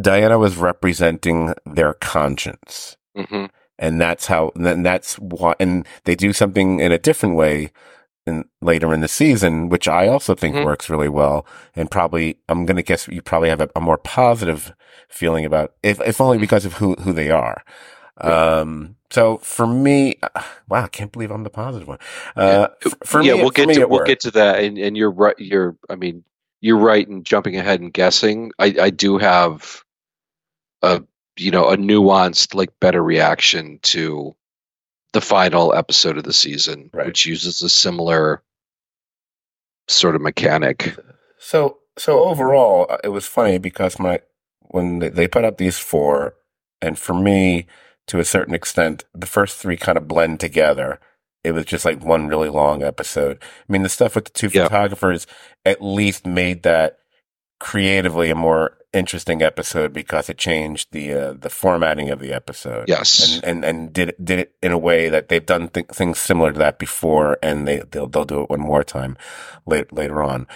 Diana 0.00 0.38
was 0.38 0.56
representing 0.56 1.54
their 1.64 1.94
conscience. 1.94 2.96
Mm-hmm. 3.16 3.46
And 3.78 4.00
that's 4.00 4.26
how, 4.26 4.52
and 4.54 4.84
that's 4.84 5.18
why, 5.18 5.54
and 5.58 5.86
they 6.04 6.14
do 6.14 6.32
something 6.32 6.80
in 6.80 6.92
a 6.92 6.98
different 6.98 7.36
way 7.36 7.72
in, 8.26 8.44
later 8.60 8.94
in 8.94 9.00
the 9.00 9.08
season, 9.08 9.68
which 9.68 9.88
I 9.88 10.08
also 10.08 10.34
think 10.34 10.54
mm-hmm. 10.54 10.64
works 10.64 10.88
really 10.88 11.08
well. 11.08 11.46
And 11.74 11.90
probably, 11.90 12.38
I'm 12.48 12.66
going 12.66 12.76
to 12.76 12.82
guess 12.82 13.08
you 13.08 13.22
probably 13.22 13.48
have 13.48 13.60
a, 13.60 13.68
a, 13.76 13.80
more 13.80 13.98
positive 13.98 14.74
feeling 15.08 15.44
about, 15.44 15.74
if, 15.82 16.00
if 16.00 16.20
only 16.20 16.36
mm-hmm. 16.36 16.42
because 16.42 16.64
of 16.64 16.74
who, 16.74 16.94
who 16.94 17.12
they 17.12 17.30
are. 17.30 17.62
Um, 18.18 18.96
so 19.10 19.38
for 19.38 19.66
me, 19.66 20.16
wow, 20.68 20.84
I 20.84 20.88
can't 20.88 21.12
believe 21.12 21.30
I'm 21.30 21.44
the 21.44 21.50
positive 21.50 21.88
one. 21.88 21.98
Uh, 22.36 22.68
yeah. 22.84 22.92
for 23.04 23.22
yeah, 23.22 23.34
me, 23.34 23.42
we'll 23.42 23.50
get 23.50 23.68
to, 23.74 23.86
we'll 23.86 24.04
get 24.04 24.20
to 24.20 24.30
that. 24.32 24.62
And, 24.62 24.78
and 24.78 24.96
you're 24.96 25.10
right. 25.10 25.38
You're, 25.38 25.76
I 25.90 25.96
mean, 25.96 26.24
you're 26.60 26.78
right 26.78 27.06
in 27.06 27.24
jumping 27.24 27.56
ahead 27.56 27.80
and 27.80 27.92
guessing. 27.92 28.52
I, 28.58 28.74
I 28.80 28.90
do 28.90 29.18
have 29.18 29.83
a 30.84 31.04
you 31.36 31.50
know 31.50 31.70
a 31.70 31.76
nuanced 31.76 32.54
like 32.54 32.78
better 32.80 33.02
reaction 33.02 33.78
to 33.82 34.34
the 35.12 35.20
final 35.20 35.74
episode 35.74 36.18
of 36.18 36.24
the 36.24 36.32
season 36.32 36.90
right. 36.92 37.06
which 37.06 37.26
uses 37.26 37.62
a 37.62 37.68
similar 37.68 38.42
sort 39.88 40.14
of 40.14 40.20
mechanic 40.20 40.96
so 41.38 41.78
so 41.96 42.24
overall 42.24 42.86
uh, 42.90 42.98
it 43.04 43.08
was 43.08 43.26
funny 43.26 43.58
because 43.58 43.98
my 43.98 44.20
when 44.60 44.98
they 44.98 45.28
put 45.28 45.44
up 45.44 45.58
these 45.58 45.78
four 45.78 46.34
and 46.80 46.98
for 46.98 47.14
me 47.14 47.66
to 48.06 48.18
a 48.18 48.24
certain 48.24 48.54
extent 48.54 49.04
the 49.14 49.26
first 49.26 49.56
three 49.56 49.76
kind 49.76 49.98
of 49.98 50.08
blend 50.08 50.40
together 50.40 51.00
it 51.42 51.52
was 51.52 51.66
just 51.66 51.84
like 51.84 52.02
one 52.02 52.26
really 52.26 52.48
long 52.48 52.82
episode 52.82 53.38
i 53.42 53.72
mean 53.72 53.82
the 53.82 53.88
stuff 53.88 54.14
with 54.14 54.24
the 54.24 54.30
two 54.30 54.50
yeah. 54.52 54.64
photographers 54.64 55.26
at 55.64 55.82
least 55.82 56.26
made 56.26 56.62
that 56.62 56.98
creatively 57.60 58.30
a 58.30 58.34
more 58.34 58.76
interesting 58.94 59.42
episode 59.42 59.92
because 59.92 60.30
it 60.30 60.38
changed 60.38 60.88
the 60.92 61.12
uh, 61.12 61.32
the 61.34 61.50
formatting 61.50 62.10
of 62.10 62.20
the 62.20 62.32
episode. 62.32 62.88
Yes, 62.88 63.36
and 63.36 63.44
and, 63.44 63.64
and 63.64 63.92
did 63.92 64.10
it, 64.10 64.24
did 64.24 64.38
it 64.38 64.54
in 64.62 64.72
a 64.72 64.78
way 64.78 65.08
that 65.08 65.28
they've 65.28 65.44
done 65.44 65.68
th- 65.68 65.88
things 65.88 66.18
similar 66.18 66.52
to 66.52 66.58
that 66.58 66.78
before, 66.78 67.38
and 67.42 67.66
they 67.66 67.82
they'll 67.90 68.06
they'll 68.06 68.24
do 68.24 68.42
it 68.42 68.50
one 68.50 68.60
more 68.60 68.84
time 68.84 69.16
later 69.66 69.88
later 69.92 70.22
on. 70.22 70.46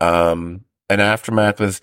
Um, 0.00 0.64
and 0.90 1.00
aftermath 1.00 1.60
was, 1.60 1.80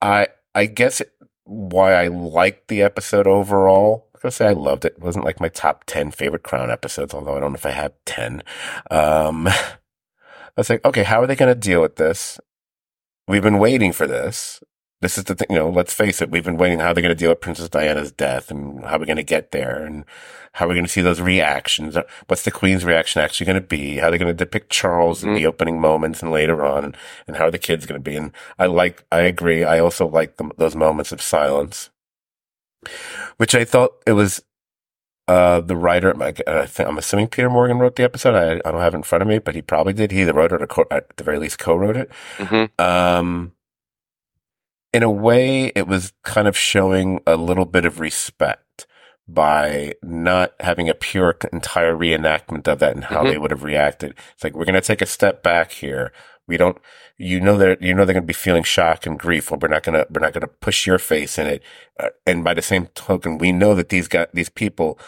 I 0.00 0.28
I 0.54 0.66
guess 0.66 1.00
it, 1.00 1.12
why 1.44 1.94
I 1.94 2.06
liked 2.06 2.68
the 2.68 2.82
episode 2.82 3.26
overall. 3.26 4.06
I 4.22 4.28
say 4.28 4.48
I 4.48 4.52
loved 4.52 4.84
it. 4.84 4.94
It 4.98 5.02
wasn't 5.02 5.24
like 5.24 5.40
my 5.40 5.48
top 5.48 5.84
ten 5.86 6.10
favorite 6.10 6.42
Crown 6.42 6.70
episodes, 6.70 7.14
although 7.14 7.36
I 7.36 7.40
don't 7.40 7.52
know 7.52 7.56
if 7.56 7.66
I 7.66 7.70
have 7.70 7.92
ten. 8.04 8.42
Um, 8.90 9.48
I 10.60 10.60
was 10.60 10.68
like, 10.68 10.84
okay, 10.84 11.04
how 11.04 11.22
are 11.22 11.26
they 11.26 11.36
going 11.36 11.52
to 11.54 11.58
deal 11.58 11.80
with 11.80 11.96
this? 11.96 12.38
We've 13.30 13.44
been 13.44 13.60
waiting 13.60 13.92
for 13.92 14.08
this. 14.08 14.60
This 15.02 15.16
is 15.16 15.22
the 15.22 15.36
thing, 15.36 15.46
you 15.50 15.56
know, 15.56 15.70
let's 15.70 15.94
face 15.94 16.20
it. 16.20 16.32
We've 16.32 16.44
been 16.44 16.56
waiting 16.56 16.80
how 16.80 16.92
they're 16.92 17.00
going 17.00 17.14
to 17.14 17.18
deal 17.18 17.30
with 17.30 17.40
Princess 17.40 17.68
Diana's 17.68 18.10
death 18.10 18.50
and 18.50 18.84
how 18.84 18.98
we're 18.98 19.06
going 19.06 19.18
to 19.18 19.22
get 19.22 19.52
there 19.52 19.84
and 19.84 20.04
how 20.54 20.66
we're 20.66 20.74
going 20.74 20.84
to 20.84 20.90
see 20.90 21.00
those 21.00 21.20
reactions. 21.20 21.96
What's 22.26 22.42
the 22.42 22.50
Queen's 22.50 22.84
reaction 22.84 23.22
actually 23.22 23.46
going 23.46 23.62
to 23.62 23.66
be? 23.66 23.98
How 23.98 24.10
they're 24.10 24.18
going 24.18 24.36
to 24.36 24.44
depict 24.44 24.72
Charles 24.72 25.20
mm-hmm. 25.20 25.28
in 25.28 25.34
the 25.34 25.40
mm-hmm. 25.42 25.48
opening 25.48 25.80
moments 25.80 26.24
and 26.24 26.32
later 26.32 26.66
on 26.66 26.84
and, 26.84 26.96
and 27.28 27.36
how 27.36 27.46
are 27.46 27.50
the 27.52 27.58
kids 27.58 27.86
going 27.86 28.02
to 28.02 28.10
be? 28.10 28.16
And 28.16 28.32
I 28.58 28.66
like, 28.66 29.04
I 29.12 29.20
agree. 29.20 29.62
I 29.62 29.78
also 29.78 30.08
like 30.08 30.36
the, 30.36 30.50
those 30.58 30.74
moments 30.74 31.12
of 31.12 31.22
silence, 31.22 31.90
which 33.36 33.54
I 33.54 33.64
thought 33.64 33.92
it 34.08 34.14
was 34.14 34.42
uh, 35.30 35.60
the 35.60 35.76
writer, 35.76 36.10
uh, 36.20 36.32
I 36.46 36.66
think, 36.66 36.88
I'm 36.88 36.98
assuming 36.98 37.28
Peter 37.28 37.48
Morgan 37.48 37.78
wrote 37.78 37.94
the 37.96 38.02
episode. 38.02 38.34
I, 38.34 38.54
I 38.68 38.72
don't 38.72 38.80
have 38.80 38.94
it 38.94 38.98
in 38.98 39.02
front 39.04 39.22
of 39.22 39.28
me, 39.28 39.38
but 39.38 39.54
he 39.54 39.62
probably 39.62 39.92
did. 39.92 40.10
He 40.10 40.22
either 40.22 40.32
wrote 40.32 40.52
it 40.52 40.60
or 40.60 40.66
co- 40.66 40.86
at 40.90 41.16
the 41.16 41.24
very 41.24 41.38
least 41.38 41.58
co-wrote 41.58 41.96
it. 41.96 42.10
Mm-hmm. 42.38 42.80
Um, 42.84 43.52
in 44.92 45.02
a 45.04 45.10
way, 45.10 45.66
it 45.76 45.86
was 45.86 46.12
kind 46.24 46.48
of 46.48 46.56
showing 46.56 47.20
a 47.26 47.36
little 47.36 47.64
bit 47.64 47.84
of 47.84 48.00
respect 48.00 48.86
by 49.28 49.94
not 50.02 50.54
having 50.58 50.88
a 50.88 50.94
pure 50.94 51.36
entire 51.52 51.94
reenactment 51.94 52.66
of 52.66 52.80
that 52.80 52.96
and 52.96 53.04
how 53.04 53.22
Mhm. 53.22 53.30
they 53.30 53.38
would 53.38 53.52
have 53.52 53.62
reacted. 53.62 54.14
It's 54.34 54.42
like, 54.42 54.54
we're 54.56 54.64
going 54.64 54.74
to 54.74 54.80
take 54.80 55.00
a 55.02 55.06
step 55.06 55.44
back 55.44 55.70
here. 55.70 56.12
We 56.50 56.58
don't, 56.58 56.76
you 57.16 57.40
know, 57.40 57.56
that 57.56 57.80
you 57.80 57.94
know, 57.94 58.04
they're 58.04 58.12
going 58.12 58.24
to 58.24 58.26
be 58.26 58.34
feeling 58.34 58.62
shock 58.62 59.06
and 59.06 59.18
grief. 59.18 59.50
Well, 59.50 59.58
we're 59.60 59.68
not 59.68 59.82
going 59.82 59.98
to, 59.98 60.06
we're 60.10 60.20
not 60.20 60.34
going 60.34 60.42
to 60.42 60.46
push 60.48 60.86
your 60.86 60.98
face 60.98 61.38
in 61.38 61.46
it. 61.46 61.62
Uh, 61.98 62.10
and 62.26 62.44
by 62.44 62.52
the 62.52 62.62
same 62.62 62.86
token, 62.88 63.38
we 63.38 63.52
know 63.52 63.74
that 63.74 63.88
these 63.88 64.08
got 64.08 64.34
these 64.34 64.50
people, 64.50 64.98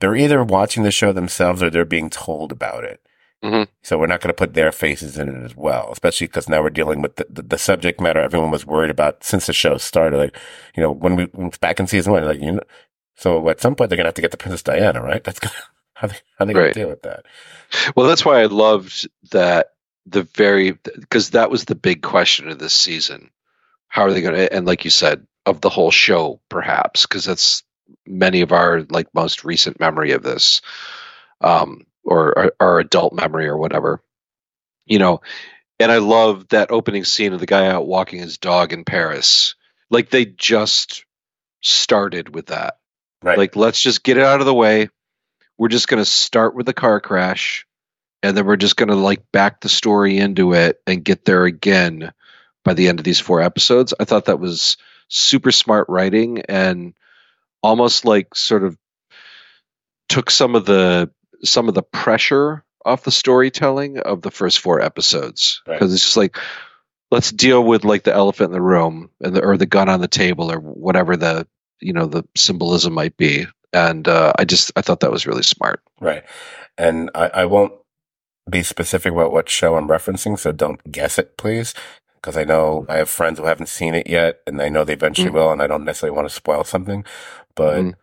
they're 0.00 0.16
either 0.16 0.44
watching 0.44 0.82
the 0.82 0.90
show 0.90 1.12
themselves 1.12 1.62
or 1.62 1.70
they're 1.70 1.84
being 1.84 2.10
told 2.10 2.52
about 2.52 2.84
it. 2.84 3.00
Mhm. 3.42 3.68
So 3.82 3.98
we're 3.98 4.06
not 4.06 4.20
going 4.20 4.28
to 4.28 4.34
put 4.34 4.52
their 4.52 4.70
faces 4.70 5.16
in 5.16 5.28
it 5.28 5.44
as 5.44 5.56
well, 5.56 5.88
especially 5.92 6.26
because 6.26 6.48
now 6.48 6.62
we're 6.62 6.68
dealing 6.70 7.00
with 7.00 7.16
the, 7.16 7.26
the, 7.30 7.42
the 7.42 7.58
subject 7.58 7.98
matter 8.00 8.20
everyone 8.20 8.50
was 8.50 8.66
worried 8.66 8.90
about 8.90 9.24
since 9.24 9.46
the 9.46 9.54
show 9.54 9.78
started. 9.78 10.18
Like, 10.18 10.36
you 10.76 10.82
know, 10.82 10.90
when 10.90 11.16
we 11.16 11.26
back 11.60 11.80
in 11.80 11.86
season 11.86 12.12
one, 12.12 12.24
like 12.24 12.40
you 12.40 12.52
know, 12.52 12.60
so 13.16 13.48
at 13.48 13.60
some 13.60 13.74
point 13.74 13.88
they're 13.88 13.96
going 13.96 14.04
to 14.04 14.08
have 14.08 14.14
to 14.14 14.22
get 14.22 14.30
the 14.30 14.36
Princess 14.36 14.62
Diana, 14.62 15.02
right? 15.02 15.24
That's 15.24 15.38
gonna, 15.38 15.54
how 15.94 16.08
they 16.08 16.16
how 16.38 16.44
they 16.44 16.52
going 16.52 16.72
to 16.72 16.80
deal 16.80 16.88
with 16.88 17.02
that? 17.02 17.24
Well, 17.96 18.06
that's 18.06 18.24
why 18.24 18.42
I 18.42 18.46
loved 18.46 19.08
that 19.30 19.68
the 20.10 20.22
very 20.22 20.72
because 20.72 21.30
that 21.30 21.50
was 21.50 21.64
the 21.64 21.74
big 21.74 22.02
question 22.02 22.48
of 22.48 22.58
this 22.58 22.74
season. 22.74 23.30
How 23.88 24.02
are 24.02 24.12
they 24.12 24.20
going 24.20 24.34
to? 24.34 24.52
And 24.52 24.66
like 24.66 24.84
you 24.84 24.90
said, 24.90 25.26
of 25.46 25.60
the 25.60 25.70
whole 25.70 25.90
show, 25.90 26.40
perhaps 26.48 27.06
because 27.06 27.24
that's 27.24 27.62
many 28.06 28.42
of 28.42 28.52
our 28.52 28.82
like 28.90 29.14
most 29.14 29.44
recent 29.44 29.80
memory 29.80 30.12
of 30.12 30.22
this, 30.22 30.62
um, 31.40 31.86
or 32.04 32.38
our, 32.38 32.52
our 32.60 32.78
adult 32.80 33.12
memory 33.12 33.46
or 33.48 33.56
whatever. 33.56 34.02
You 34.86 34.98
know, 34.98 35.22
and 35.78 35.90
I 35.90 35.98
love 35.98 36.48
that 36.48 36.70
opening 36.70 37.04
scene 37.04 37.32
of 37.32 37.40
the 37.40 37.46
guy 37.46 37.66
out 37.66 37.86
walking 37.86 38.20
his 38.20 38.38
dog 38.38 38.72
in 38.72 38.84
Paris. 38.84 39.54
Like 39.88 40.10
they 40.10 40.24
just 40.24 41.04
started 41.62 42.34
with 42.34 42.46
that. 42.46 42.78
Right. 43.22 43.38
Like, 43.38 43.56
let's 43.56 43.80
just 43.80 44.02
get 44.02 44.16
it 44.16 44.24
out 44.24 44.40
of 44.40 44.46
the 44.46 44.54
way. 44.54 44.88
We're 45.58 45.68
just 45.68 45.88
going 45.88 46.02
to 46.02 46.08
start 46.08 46.54
with 46.54 46.66
the 46.66 46.72
car 46.72 47.00
crash, 47.00 47.66
and 48.22 48.36
then 48.36 48.46
we're 48.46 48.56
just 48.56 48.76
going 48.76 48.88
to 48.90 48.94
like 48.94 49.30
back 49.32 49.60
the 49.60 49.68
story 49.68 50.18
into 50.18 50.52
it 50.54 50.80
and 50.86 51.04
get 51.04 51.24
there 51.24 51.44
again 51.44 52.12
by 52.64 52.74
the 52.74 52.88
end 52.88 52.98
of 53.00 53.04
these 53.04 53.20
four 53.20 53.40
episodes. 53.40 53.94
I 53.98 54.04
thought 54.04 54.26
that 54.26 54.40
was 54.40 54.76
super 55.08 55.50
smart 55.52 55.88
writing 55.88 56.42
and 56.48 56.94
almost 57.62 58.04
like 58.04 58.34
sort 58.34 58.64
of 58.64 58.76
took 60.08 60.30
some 60.30 60.54
of 60.54 60.64
the 60.64 61.10
some 61.42 61.68
of 61.68 61.74
the 61.74 61.82
pressure 61.82 62.64
off 62.84 63.04
the 63.04 63.10
storytelling 63.10 63.98
of 63.98 64.22
the 64.22 64.30
first 64.30 64.58
four 64.58 64.80
episodes 64.80 65.62
Right. 65.66 65.74
because 65.78 65.92
it's 65.94 66.02
just 66.04 66.16
like 66.16 66.38
let's 67.10 67.30
deal 67.32 67.62
with 67.62 67.84
like 67.84 68.04
the 68.04 68.12
elephant 68.14 68.48
in 68.48 68.52
the 68.52 68.62
room 68.62 69.10
and 69.20 69.34
the, 69.36 69.44
or 69.44 69.56
the 69.56 69.66
gun 69.66 69.88
on 69.88 70.00
the 70.00 70.08
table 70.08 70.50
or 70.50 70.58
whatever 70.58 71.16
the 71.16 71.46
you 71.80 71.92
know 71.92 72.06
the 72.06 72.24
symbolism 72.36 72.92
might 72.92 73.16
be 73.16 73.46
and 73.72 74.06
uh, 74.08 74.32
i 74.38 74.44
just 74.44 74.72
i 74.76 74.80
thought 74.80 75.00
that 75.00 75.10
was 75.10 75.26
really 75.26 75.42
smart 75.42 75.82
Right. 76.00 76.24
And 76.78 77.10
I, 77.14 77.28
I 77.28 77.44
won't 77.44 77.74
be 78.50 78.62
specific 78.62 79.12
about 79.12 79.32
what 79.32 79.48
show 79.48 79.76
I'm 79.76 79.88
referencing, 79.88 80.38
so 80.38 80.52
don't 80.52 80.80
guess 80.90 81.18
it, 81.18 81.36
please. 81.36 81.74
Because 82.16 82.36
I 82.36 82.44
know 82.44 82.84
I 82.88 82.96
have 82.96 83.08
friends 83.08 83.38
who 83.38 83.46
haven't 83.46 83.68
seen 83.68 83.94
it 83.94 84.06
yet, 84.06 84.40
and 84.46 84.60
I 84.60 84.68
know 84.68 84.84
they 84.84 84.92
eventually 84.92 85.30
Mm. 85.30 85.34
will, 85.34 85.52
and 85.52 85.62
I 85.62 85.66
don't 85.66 85.84
necessarily 85.84 86.14
want 86.16 86.28
to 86.28 86.34
spoil 86.34 86.64
something. 86.64 87.04
But 87.54 87.80
Mm. 87.80 87.94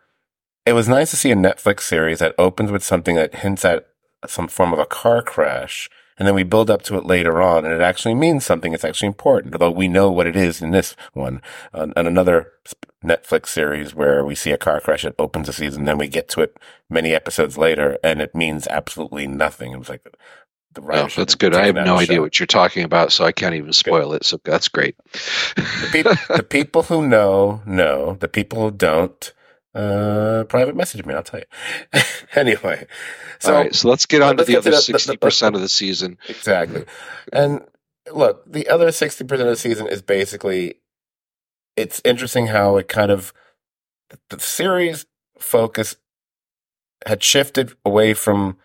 it 0.66 0.72
was 0.72 0.88
nice 0.88 1.10
to 1.10 1.16
see 1.16 1.30
a 1.30 1.36
Netflix 1.36 1.82
series 1.82 2.18
that 2.18 2.34
opens 2.38 2.72
with 2.72 2.82
something 2.82 3.14
that 3.14 3.36
hints 3.36 3.64
at 3.64 3.86
some 4.26 4.48
form 4.48 4.72
of 4.72 4.78
a 4.80 4.86
car 4.86 5.22
crash, 5.22 5.88
and 6.18 6.26
then 6.26 6.34
we 6.34 6.42
build 6.42 6.70
up 6.70 6.82
to 6.82 6.96
it 6.98 7.04
later 7.06 7.40
on, 7.40 7.64
and 7.64 7.72
it 7.74 7.80
actually 7.80 8.14
means 8.14 8.44
something. 8.44 8.72
It's 8.74 8.84
actually 8.84 9.08
important, 9.08 9.54
although 9.54 9.70
we 9.70 9.88
know 9.88 10.10
what 10.10 10.26
it 10.26 10.36
is 10.36 10.60
in 10.62 10.70
this 10.72 10.96
one. 11.12 11.40
On, 11.72 11.92
on 11.96 12.06
another 12.06 12.52
Netflix 13.04 13.46
series 13.48 13.94
where 13.94 14.24
we 14.24 14.34
see 14.34 14.50
a 14.50 14.58
car 14.58 14.80
crash, 14.80 15.04
it 15.04 15.14
opens 15.18 15.46
the 15.46 15.52
season, 15.52 15.84
then 15.84 15.98
we 15.98 16.08
get 16.08 16.28
to 16.30 16.40
it 16.42 16.56
many 16.90 17.14
episodes 17.14 17.56
later, 17.56 17.98
and 18.02 18.20
it 18.20 18.34
means 18.34 18.66
absolutely 18.68 19.26
nothing. 19.26 19.72
It 19.72 19.78
was 19.78 19.88
like 19.88 20.02
the, 20.02 20.10
Oh, 20.80 21.08
that's 21.16 21.34
good 21.34 21.54
i 21.56 21.66
have 21.66 21.74
no 21.74 21.80
out 21.80 21.88
of 21.88 21.96
the 21.98 22.02
idea 22.04 22.16
show. 22.16 22.20
what 22.22 22.38
you're 22.38 22.46
talking 22.46 22.84
about 22.84 23.10
so 23.10 23.24
i 23.24 23.32
can't 23.32 23.54
even 23.56 23.72
spoil 23.72 24.12
it 24.12 24.24
so 24.24 24.38
that's 24.44 24.68
great 24.68 24.94
The, 25.56 25.88
peop- 25.90 26.36
the 26.36 26.42
people 26.44 26.84
who 26.84 27.04
know 27.08 27.62
know. 27.66 28.16
The 28.20 28.28
people 28.28 28.60
who 28.60 28.70
don't, 28.70 29.32
uh, 29.78 30.44
private 30.44 30.74
message 30.76 31.04
me. 31.06 31.14
I'll 31.14 31.22
tell 31.22 31.40
you. 31.40 32.00
anyway, 32.34 32.86
so 33.38 33.54
all 33.54 33.62
right 33.62 33.74
so 33.74 33.88
let's 33.88 34.06
get 34.06 34.22
on 34.22 34.36
to 34.36 34.44
the 34.44 34.56
other 34.56 34.70
the- 34.70 34.76
the- 34.76 34.92
the- 34.92 35.16
60% 35.26 35.54
of 35.54 35.60
the 35.60 35.68
season 35.68 36.18
exactly, 36.28 36.84
and 37.32 37.64
look, 38.12 38.42
the 38.50 38.68
other 38.68 38.90
sixty 38.92 39.24
percent 39.24 39.48
of 39.48 39.52
the 39.52 39.60
season 39.60 39.86
is 39.86 40.02
basically. 40.02 40.74
It's 41.76 42.00
interesting 42.04 42.48
how 42.48 42.76
it 42.76 42.88
kind 42.88 43.12
of 43.12 43.32
the 44.30 44.40
series 44.40 45.06
focus 45.38 45.94
had 47.06 47.22
shifted 47.22 47.74
away 47.84 48.14
from 48.14 48.56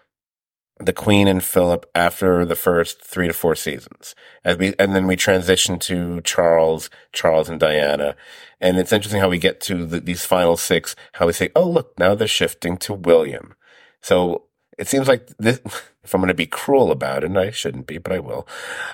the 0.79 0.93
Queen 0.93 1.27
and 1.27 1.43
Philip 1.43 1.89
after 1.93 2.45
the 2.45 2.55
first 2.55 3.01
three 3.01 3.27
to 3.27 3.33
four 3.33 3.55
seasons, 3.55 4.15
and 4.43 4.59
we 4.59 4.73
and 4.79 4.95
then 4.95 5.07
we 5.07 5.15
transition 5.15 5.79
to 5.79 6.21
Charles, 6.21 6.89
Charles 7.11 7.49
and 7.49 7.59
Diana, 7.59 8.15
and 8.59 8.77
it's 8.77 8.91
interesting 8.91 9.21
how 9.21 9.29
we 9.29 9.37
get 9.37 9.61
to 9.61 9.85
the, 9.85 9.99
these 9.99 10.25
final 10.25 10.57
six. 10.57 10.95
How 11.13 11.27
we 11.27 11.33
say, 11.33 11.49
"Oh, 11.55 11.69
look, 11.69 11.97
now 11.99 12.15
they're 12.15 12.27
shifting 12.27 12.77
to 12.77 12.93
William." 12.93 13.55
So 14.01 14.43
it 14.77 14.87
seems 14.87 15.07
like 15.07 15.27
this. 15.37 15.59
If 16.05 16.13
I'm 16.13 16.19
going 16.19 16.27
to 16.27 16.33
be 16.33 16.45
cruel 16.47 16.91
about 16.91 17.23
it, 17.23 17.27
and 17.27 17.39
I 17.39 17.49
shouldn't 17.49 17.87
be, 17.87 17.97
but 17.97 18.11
I 18.11 18.19
will. 18.19 18.45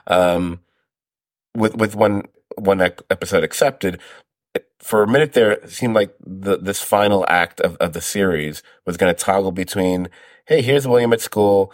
Um, 0.05 0.59
with 1.57 1.75
with 1.75 1.95
one 1.95 2.25
one 2.55 2.81
episode 2.81 3.43
accepted, 3.43 3.99
for 4.79 5.03
a 5.03 5.07
minute 5.07 5.33
there, 5.33 5.51
it 5.51 5.69
seemed 5.69 5.93
like 5.93 6.15
the 6.19 6.57
this 6.57 6.81
final 6.81 7.25
act 7.27 7.59
of, 7.61 7.75
of 7.77 7.93
the 7.93 8.01
series 8.01 8.63
was 8.85 8.97
going 8.97 9.13
to 9.13 9.19
toggle 9.23 9.51
between, 9.51 10.09
hey, 10.49 10.63
here's 10.63 10.87
William 10.87 11.13
at 11.13 11.21
school, 11.21 11.71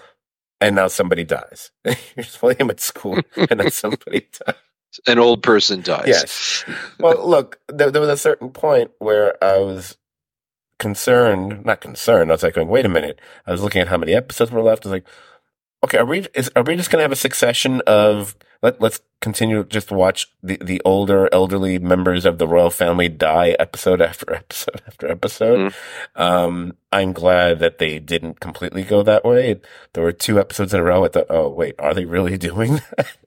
and 0.60 0.76
now 0.76 0.88
somebody 0.88 1.24
dies. 1.24 1.72
here's 1.84 2.40
William 2.42 2.70
at 2.70 2.82
school, 2.82 3.20
and 3.36 3.60
then 3.60 3.72
somebody 3.72 4.28
dies. 4.46 4.56
an 5.08 5.18
old 5.18 5.42
person 5.42 5.82
dies 5.82 6.08
Yes. 6.08 6.66
Well, 7.00 7.28
look, 7.28 7.60
there, 7.70 7.90
there 7.90 8.02
was 8.02 8.10
a 8.10 8.18
certain 8.18 8.50
point 8.50 8.92
where 9.00 9.42
I 9.44 9.60
was 9.60 9.98
concerned, 10.78 11.66
not 11.66 11.80
concerned. 11.80 12.30
I 12.30 12.34
was 12.34 12.44
like 12.44 12.54
going, 12.54 12.68
wait 12.68 12.86
a 12.86 12.90
minute. 12.90 13.20
I 13.48 13.52
was 13.52 13.64
looking 13.64 13.82
at 13.82 13.88
how 13.88 13.98
many 13.98 14.14
episodes 14.14 14.52
were 14.52 14.62
left. 14.62 14.86
I 14.86 14.90
was 14.90 14.94
like, 14.94 15.08
okay, 15.86 15.98
are 15.98 16.06
we 16.06 16.28
is, 16.34 16.52
are 16.56 16.64
we 16.64 16.76
just 16.76 16.92
going 16.92 17.00
to 17.00 17.04
have 17.04 17.14
a 17.14 17.16
succession 17.16 17.82
of 17.88 18.36
let 18.62 18.82
let's 18.82 19.00
continue 19.22 19.64
just 19.64 19.92
watch 19.92 20.28
the 20.44 20.58
the 20.58 20.82
older 20.86 21.28
elderly 21.34 21.80
members 21.80 22.26
of 22.26 22.38
the 22.38 22.48
royal 22.48 22.70
family 22.70 23.10
die 23.10 23.56
episode 23.60 24.02
after 24.02 24.34
episode 24.34 24.82
after 24.88 25.08
episode. 25.10 25.74
Um, 26.16 26.78
I'm 26.92 27.14
glad 27.14 27.60
that 27.60 27.78
they 27.80 28.00
didn't 28.00 28.40
completely 28.40 28.84
go 28.84 29.04
that 29.04 29.26
way. 29.26 29.60
There 29.94 30.04
were 30.04 30.12
two 30.12 30.40
episodes 30.40 30.74
in 30.74 30.80
a 30.80 30.84
row. 30.84 31.06
I 31.06 31.10
thought, 31.10 31.28
oh 31.30 31.50
wait, 31.50 31.76
are 31.80 31.94
they 31.94 32.06
really 32.06 32.38
doing 32.50 32.76
that? 32.98 33.18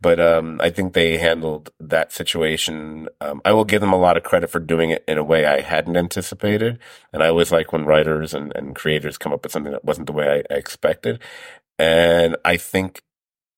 but 0.00 0.20
um, 0.20 0.60
I 0.60 0.70
think 0.70 0.92
they 0.92 1.18
handled 1.18 1.70
that 1.80 2.12
situation. 2.12 3.08
Um, 3.20 3.40
I 3.44 3.52
will 3.52 3.64
give 3.64 3.80
them 3.80 3.92
a 3.92 3.98
lot 3.98 4.16
of 4.16 4.22
credit 4.22 4.50
for 4.50 4.60
doing 4.60 4.90
it 4.90 5.04
in 5.08 5.18
a 5.18 5.24
way 5.24 5.46
I 5.46 5.60
hadn't 5.60 5.96
anticipated. 5.96 6.78
And 7.12 7.22
I 7.22 7.28
always 7.28 7.50
like 7.52 7.72
when 7.72 7.84
writers 7.84 8.34
and, 8.34 8.52
and 8.54 8.74
creators 8.74 9.18
come 9.18 9.32
up 9.32 9.42
with 9.42 9.52
something 9.52 9.72
that 9.72 9.84
wasn't 9.84 10.06
the 10.06 10.12
way 10.12 10.44
I, 10.50 10.54
I 10.54 10.58
expected. 10.58 11.20
And 11.78 12.36
I 12.44 12.56
think 12.56 13.02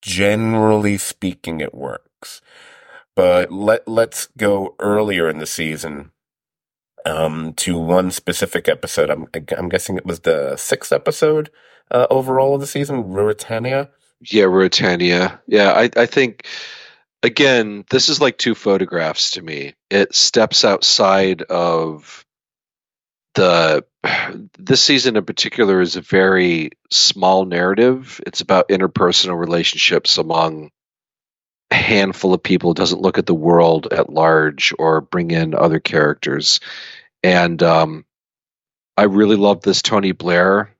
generally 0.04 0.98
speaking, 0.98 1.60
it 1.60 1.74
works. 1.74 2.40
But 3.16 3.50
let 3.50 3.88
let's 3.88 4.28
go 4.36 4.74
earlier 4.78 5.28
in 5.28 5.38
the 5.38 5.46
season 5.46 6.10
um, 7.06 7.54
to 7.54 7.78
one 7.78 8.10
specific 8.10 8.68
episode. 8.68 9.10
I'm 9.10 9.26
I'm 9.56 9.68
guessing 9.68 9.96
it 9.96 10.06
was 10.06 10.20
the 10.20 10.56
sixth 10.56 10.92
episode 10.92 11.50
uh, 11.90 12.06
overall 12.10 12.54
of 12.54 12.60
the 12.60 12.66
season, 12.66 13.04
Ruritania. 13.04 13.90
Yeah, 14.20 14.44
Ruritania. 14.44 15.40
Yeah, 15.46 15.72
I, 15.72 15.90
I 15.96 16.06
think 16.06 16.46
again, 17.22 17.84
this 17.90 18.08
is 18.08 18.20
like 18.20 18.36
two 18.36 18.54
photographs 18.54 19.32
to 19.32 19.42
me. 19.42 19.74
It 19.90 20.14
steps 20.14 20.64
outside 20.64 21.42
of 21.42 22.23
the 23.34 23.84
this 24.58 24.82
season 24.82 25.16
in 25.16 25.24
particular 25.24 25.80
is 25.80 25.96
a 25.96 26.00
very 26.00 26.70
small 26.90 27.44
narrative. 27.44 28.20
It's 28.26 28.40
about 28.40 28.68
interpersonal 28.68 29.38
relationships 29.38 30.18
among 30.18 30.70
a 31.70 31.74
handful 31.74 32.34
of 32.34 32.42
people. 32.42 32.72
It 32.72 32.76
doesn't 32.76 33.00
look 33.00 33.18
at 33.18 33.26
the 33.26 33.34
world 33.34 33.92
at 33.92 34.10
large 34.12 34.72
or 34.78 35.00
bring 35.00 35.30
in 35.30 35.54
other 35.54 35.80
characters. 35.80 36.60
And 37.22 37.62
um, 37.62 38.04
I 38.96 39.04
really 39.04 39.36
love 39.36 39.62
this 39.62 39.82
Tony 39.82 40.12
Blair 40.12 40.74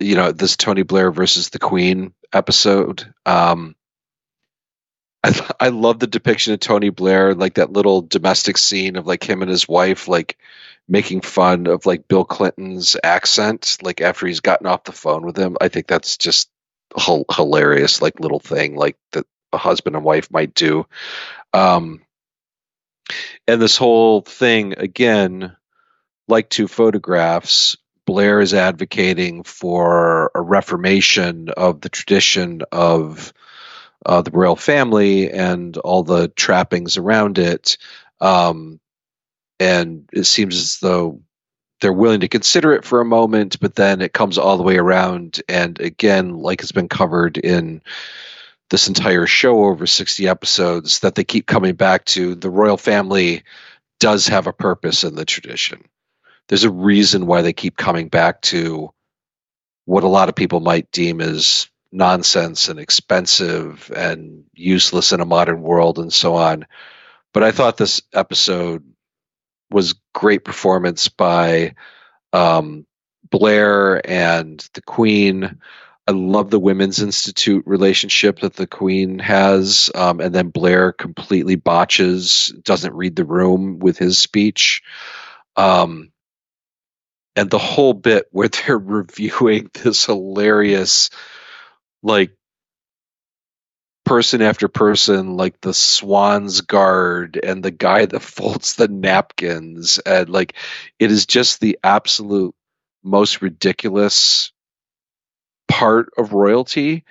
you 0.00 0.16
know 0.16 0.32
this 0.32 0.56
Tony 0.56 0.82
Blair 0.82 1.12
versus 1.12 1.50
the 1.50 1.58
Queen 1.58 2.12
episode. 2.32 3.12
Um, 3.26 3.76
I 5.22 5.48
I 5.60 5.68
love 5.68 6.00
the 6.00 6.06
depiction 6.06 6.54
of 6.54 6.60
Tony 6.60 6.88
Blair, 6.88 7.34
like 7.34 7.54
that 7.54 7.72
little 7.72 8.00
domestic 8.00 8.58
scene 8.58 8.96
of 8.96 9.06
like 9.06 9.22
him 9.22 9.42
and 9.42 9.50
his 9.50 9.68
wife, 9.68 10.08
like 10.08 10.38
making 10.90 11.20
fun 11.20 11.68
of 11.68 11.86
like 11.86 12.08
Bill 12.08 12.24
Clinton's 12.24 12.96
accent, 13.02 13.78
like 13.80 14.00
after 14.00 14.26
he's 14.26 14.40
gotten 14.40 14.66
off 14.66 14.84
the 14.84 14.92
phone 14.92 15.24
with 15.24 15.38
him. 15.38 15.56
I 15.60 15.68
think 15.68 15.86
that's 15.86 16.18
just 16.18 16.50
hilarious, 16.96 18.02
like 18.02 18.18
little 18.18 18.40
thing 18.40 18.74
like 18.74 18.96
that 19.12 19.24
a 19.52 19.58
husband 19.58 19.94
and 19.94 20.04
wife 20.04 20.30
might 20.30 20.52
do. 20.52 20.86
Um, 21.52 22.02
and 23.46 23.62
this 23.62 23.76
whole 23.76 24.20
thing 24.20 24.74
again, 24.78 25.56
like 26.28 26.50
two 26.50 26.66
photographs, 26.68 27.76
Blair 28.04 28.40
is 28.40 28.54
advocating 28.54 29.44
for 29.44 30.32
a 30.34 30.40
reformation 30.40 31.50
of 31.50 31.80
the 31.80 31.88
tradition 31.88 32.62
of 32.72 33.32
uh, 34.04 34.22
the 34.22 34.30
royal 34.32 34.56
family 34.56 35.30
and 35.30 35.76
all 35.76 36.02
the 36.02 36.28
trappings 36.28 36.96
around 36.96 37.38
it. 37.38 37.78
Um, 38.20 38.80
and 39.60 40.08
it 40.12 40.24
seems 40.24 40.56
as 40.56 40.78
though 40.78 41.20
they're 41.80 41.92
willing 41.92 42.20
to 42.20 42.28
consider 42.28 42.72
it 42.72 42.84
for 42.84 43.00
a 43.00 43.06
moment, 43.06 43.60
but 43.60 43.74
then 43.74 44.00
it 44.00 44.12
comes 44.12 44.38
all 44.38 44.56
the 44.56 44.62
way 44.62 44.76
around. 44.76 45.40
And 45.48 45.78
again, 45.80 46.38
like 46.38 46.62
it's 46.62 46.72
been 46.72 46.88
covered 46.88 47.38
in 47.38 47.82
this 48.70 48.88
entire 48.88 49.26
show 49.26 49.64
over 49.64 49.86
60 49.86 50.28
episodes, 50.28 51.00
that 51.00 51.14
they 51.14 51.24
keep 51.24 51.46
coming 51.46 51.74
back 51.74 52.04
to 52.06 52.34
the 52.34 52.50
royal 52.50 52.76
family 52.76 53.42
does 53.98 54.28
have 54.28 54.46
a 54.46 54.52
purpose 54.52 55.04
in 55.04 55.14
the 55.14 55.24
tradition. 55.24 55.84
There's 56.48 56.64
a 56.64 56.70
reason 56.70 57.26
why 57.26 57.42
they 57.42 57.52
keep 57.52 57.76
coming 57.76 58.08
back 58.08 58.40
to 58.42 58.90
what 59.84 60.04
a 60.04 60.08
lot 60.08 60.28
of 60.28 60.34
people 60.34 60.60
might 60.60 60.90
deem 60.90 61.20
as 61.20 61.68
nonsense 61.92 62.68
and 62.68 62.78
expensive 62.78 63.90
and 63.94 64.44
useless 64.54 65.12
in 65.12 65.20
a 65.20 65.26
modern 65.26 65.62
world 65.62 65.98
and 65.98 66.12
so 66.12 66.36
on. 66.36 66.66
But 67.32 67.42
I 67.42 67.50
thought 67.50 67.76
this 67.76 68.02
episode 68.12 68.84
was 69.70 69.94
great 70.14 70.44
performance 70.44 71.08
by 71.08 71.74
um, 72.32 72.86
Blair 73.30 74.06
and 74.08 74.66
the 74.74 74.82
Queen. 74.82 75.60
I 76.06 76.12
love 76.12 76.50
the 76.50 76.58
Women's 76.58 77.00
Institute 77.00 77.64
relationship 77.66 78.40
that 78.40 78.54
the 78.54 78.66
Queen 78.66 79.18
has, 79.20 79.90
um, 79.94 80.20
and 80.20 80.34
then 80.34 80.48
Blair 80.48 80.92
completely 80.92 81.54
botches, 81.54 82.52
doesn't 82.64 82.94
read 82.94 83.14
the 83.14 83.24
room 83.24 83.78
with 83.78 83.98
his 83.98 84.18
speech. 84.18 84.82
Um, 85.56 86.10
and 87.36 87.48
the 87.48 87.58
whole 87.58 87.94
bit 87.94 88.26
where 88.32 88.48
they're 88.66 88.78
reviewing 88.78 89.70
this 89.72 90.06
hilarious, 90.06 91.10
like, 92.02 92.32
person 94.10 94.42
after 94.42 94.66
person, 94.66 95.36
like 95.36 95.60
the 95.60 95.72
Swans 95.72 96.62
guard 96.62 97.38
and 97.40 97.62
the 97.62 97.70
guy 97.70 98.06
that 98.06 98.18
folds 98.18 98.74
the 98.74 98.88
napkins, 98.88 100.00
and 100.00 100.28
like, 100.28 100.54
it 100.98 101.12
is 101.12 101.26
just 101.26 101.60
the 101.60 101.78
absolute 101.84 102.52
most 103.04 103.40
ridiculous 103.40 104.50
part 105.68 106.08
of 106.18 106.32
royalty, 106.32 107.04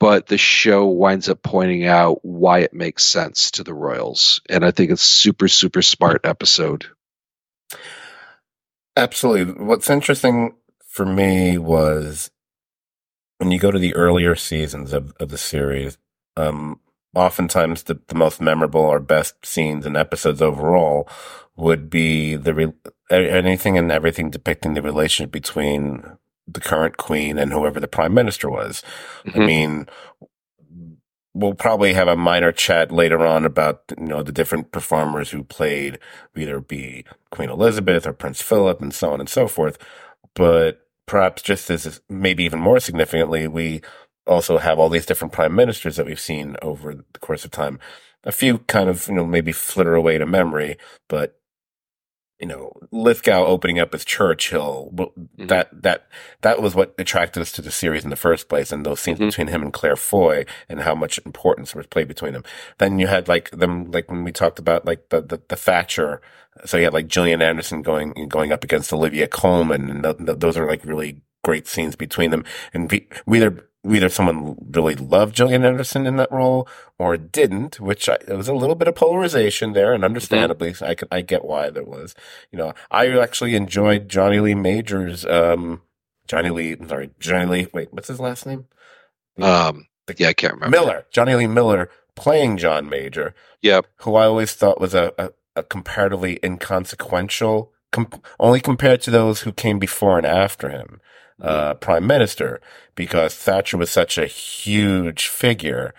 but 0.00 0.26
the 0.26 0.38
show 0.38 0.88
winds 0.88 1.28
up 1.28 1.40
pointing 1.40 1.86
out 1.86 2.18
why 2.24 2.58
it 2.58 2.74
makes 2.74 3.04
sense 3.04 3.52
to 3.52 3.62
the 3.62 3.72
royals. 3.72 4.40
And 4.48 4.64
I 4.64 4.72
think 4.72 4.90
it's 4.90 5.02
super, 5.02 5.46
super 5.46 5.82
smart 5.82 6.22
episode. 6.24 6.86
Absolutely. 8.96 9.54
What's 9.64 9.88
interesting 9.88 10.56
for 10.84 11.06
me 11.06 11.58
was 11.58 12.32
when 13.38 13.52
you 13.52 13.60
go 13.60 13.70
to 13.70 13.78
the 13.78 13.94
earlier 13.94 14.34
seasons 14.34 14.92
of, 14.92 15.12
of 15.20 15.28
the 15.28 15.38
series, 15.38 15.96
um, 16.36 16.80
oftentimes 17.14 17.84
the, 17.84 17.98
the 18.08 18.14
most 18.14 18.40
memorable 18.40 18.80
or 18.80 19.00
best 19.00 19.44
scenes 19.44 19.86
and 19.86 19.96
episodes 19.96 20.40
overall 20.40 21.08
would 21.56 21.90
be 21.90 22.36
the 22.36 22.54
re- 22.54 22.72
anything 23.10 23.76
and 23.76 23.90
everything 23.90 24.30
depicting 24.30 24.74
the 24.74 24.82
relationship 24.82 25.32
between 25.32 26.02
the 26.46 26.60
current 26.60 26.96
queen 26.96 27.38
and 27.38 27.52
whoever 27.52 27.80
the 27.80 27.88
prime 27.88 28.14
minister 28.14 28.50
was. 28.50 28.82
Mm-hmm. 29.26 29.40
I 29.40 29.46
mean, 29.46 29.86
we'll 31.34 31.54
probably 31.54 31.92
have 31.92 32.08
a 32.08 32.16
minor 32.16 32.52
chat 32.52 32.90
later 32.90 33.24
on 33.24 33.44
about 33.44 33.82
you 33.98 34.06
know 34.06 34.22
the 34.22 34.32
different 34.32 34.72
performers 34.72 35.30
who 35.30 35.44
played 35.44 35.98
either 36.36 36.60
be 36.60 37.04
Queen 37.30 37.50
Elizabeth 37.50 38.06
or 38.06 38.12
Prince 38.12 38.42
Philip 38.42 38.80
and 38.80 38.94
so 38.94 39.12
on 39.12 39.20
and 39.20 39.28
so 39.28 39.46
forth. 39.46 39.78
But 40.34 40.86
perhaps 41.06 41.42
just 41.42 41.70
as 41.70 42.00
maybe 42.08 42.44
even 42.44 42.60
more 42.60 42.80
significantly, 42.80 43.48
we 43.48 43.82
also 44.30 44.58
have 44.58 44.78
all 44.78 44.88
these 44.88 45.06
different 45.06 45.32
prime 45.32 45.54
ministers 45.54 45.96
that 45.96 46.06
we've 46.06 46.20
seen 46.20 46.56
over 46.62 46.94
the 46.94 47.18
course 47.18 47.44
of 47.44 47.50
time. 47.50 47.78
A 48.24 48.32
few 48.32 48.58
kind 48.58 48.88
of 48.88 49.08
you 49.08 49.14
know 49.14 49.26
maybe 49.26 49.52
flitter 49.52 49.94
away 49.94 50.18
to 50.18 50.26
memory, 50.26 50.76
but 51.08 51.40
you 52.40 52.46
know, 52.46 52.72
Lithgow 52.90 53.44
opening 53.44 53.78
up 53.78 53.94
as 53.94 54.04
Churchill, 54.04 54.90
mm-hmm. 54.94 55.46
that, 55.46 55.68
that, 55.82 56.08
that 56.40 56.62
was 56.62 56.74
what 56.74 56.94
attracted 56.98 57.40
us 57.40 57.52
to 57.52 57.62
the 57.62 57.70
series 57.70 58.02
in 58.02 58.08
the 58.08 58.16
first 58.16 58.48
place. 58.48 58.72
And 58.72 58.84
those 58.84 58.98
scenes 58.98 59.18
mm-hmm. 59.18 59.28
between 59.28 59.46
him 59.48 59.62
and 59.62 59.72
Claire 59.72 59.96
Foy 59.96 60.46
and 60.66 60.80
how 60.80 60.94
much 60.94 61.20
importance 61.26 61.74
was 61.74 61.86
played 61.86 62.08
between 62.08 62.32
them. 62.32 62.44
Then 62.78 62.98
you 62.98 63.08
had 63.08 63.28
like 63.28 63.50
them, 63.50 63.90
like 63.90 64.10
when 64.10 64.24
we 64.24 64.32
talked 64.32 64.58
about 64.58 64.86
like 64.86 65.10
the, 65.10 65.20
the, 65.20 65.42
the 65.48 65.56
Thatcher. 65.56 66.22
So 66.64 66.78
you 66.78 66.84
had 66.84 66.94
like 66.94 67.08
Gillian 67.08 67.42
Anderson 67.42 67.82
going, 67.82 68.14
going 68.28 68.52
up 68.52 68.64
against 68.64 68.92
Olivia 68.92 69.28
Colman. 69.28 69.90
And 69.90 70.02
th- 70.02 70.16
th- 70.16 70.38
those 70.38 70.56
are 70.56 70.66
like 70.66 70.84
really 70.84 71.20
great 71.44 71.68
scenes 71.68 71.94
between 71.94 72.30
them. 72.30 72.44
And 72.72 72.90
we, 72.90 73.06
we 73.26 73.36
either 73.36 73.68
either 73.88 74.08
someone 74.08 74.56
really 74.70 74.94
loved 74.94 75.34
Gillian 75.34 75.64
Anderson 75.64 76.06
in 76.06 76.16
that 76.16 76.30
role 76.30 76.68
or 76.98 77.16
didn't, 77.16 77.80
which 77.80 78.08
I, 78.08 78.18
there 78.26 78.36
was 78.36 78.48
a 78.48 78.54
little 78.54 78.74
bit 78.74 78.88
of 78.88 78.94
polarization 78.94 79.72
there, 79.72 79.94
and 79.94 80.04
understandably, 80.04 80.72
mm-hmm. 80.72 80.84
I 80.84 80.94
can 80.94 81.08
I 81.10 81.20
get 81.22 81.44
why 81.44 81.70
there 81.70 81.84
was. 81.84 82.14
You 82.50 82.58
know, 82.58 82.74
I 82.90 83.08
actually 83.18 83.54
enjoyed 83.54 84.08
Jonny 84.08 84.40
Lee 84.40 84.54
Majors. 84.54 85.24
Um, 85.24 85.82
Jonny 86.26 86.50
Lee, 86.50 86.76
sorry, 86.86 87.10
Jonny 87.18 87.46
Lee. 87.46 87.68
Wait, 87.72 87.92
what's 87.92 88.08
his 88.08 88.20
last 88.20 88.46
name? 88.46 88.66
Um, 89.40 89.86
yeah, 90.16 90.28
I 90.28 90.32
can't 90.32 90.54
remember. 90.54 90.76
Miller, 90.76 91.06
Jonny 91.10 91.34
Lee 91.34 91.46
Miller, 91.46 91.90
playing 92.14 92.58
John 92.58 92.88
Major. 92.88 93.34
Yep. 93.62 93.86
Who 93.98 94.14
I 94.16 94.26
always 94.26 94.54
thought 94.54 94.80
was 94.80 94.94
a, 94.94 95.12
a, 95.18 95.30
a 95.56 95.62
comparatively 95.62 96.38
inconsequential, 96.44 97.72
com- 97.92 98.10
only 98.38 98.60
compared 98.60 99.00
to 99.02 99.10
those 99.10 99.42
who 99.42 99.52
came 99.52 99.78
before 99.78 100.18
and 100.18 100.26
after 100.26 100.68
him 100.68 101.00
uh, 101.42 101.74
prime 101.74 102.06
minister 102.06 102.60
because 102.94 103.34
Thatcher 103.34 103.76
was 103.76 103.90
such 103.90 104.18
a 104.18 104.26
huge 104.26 105.28
figure 105.28 105.94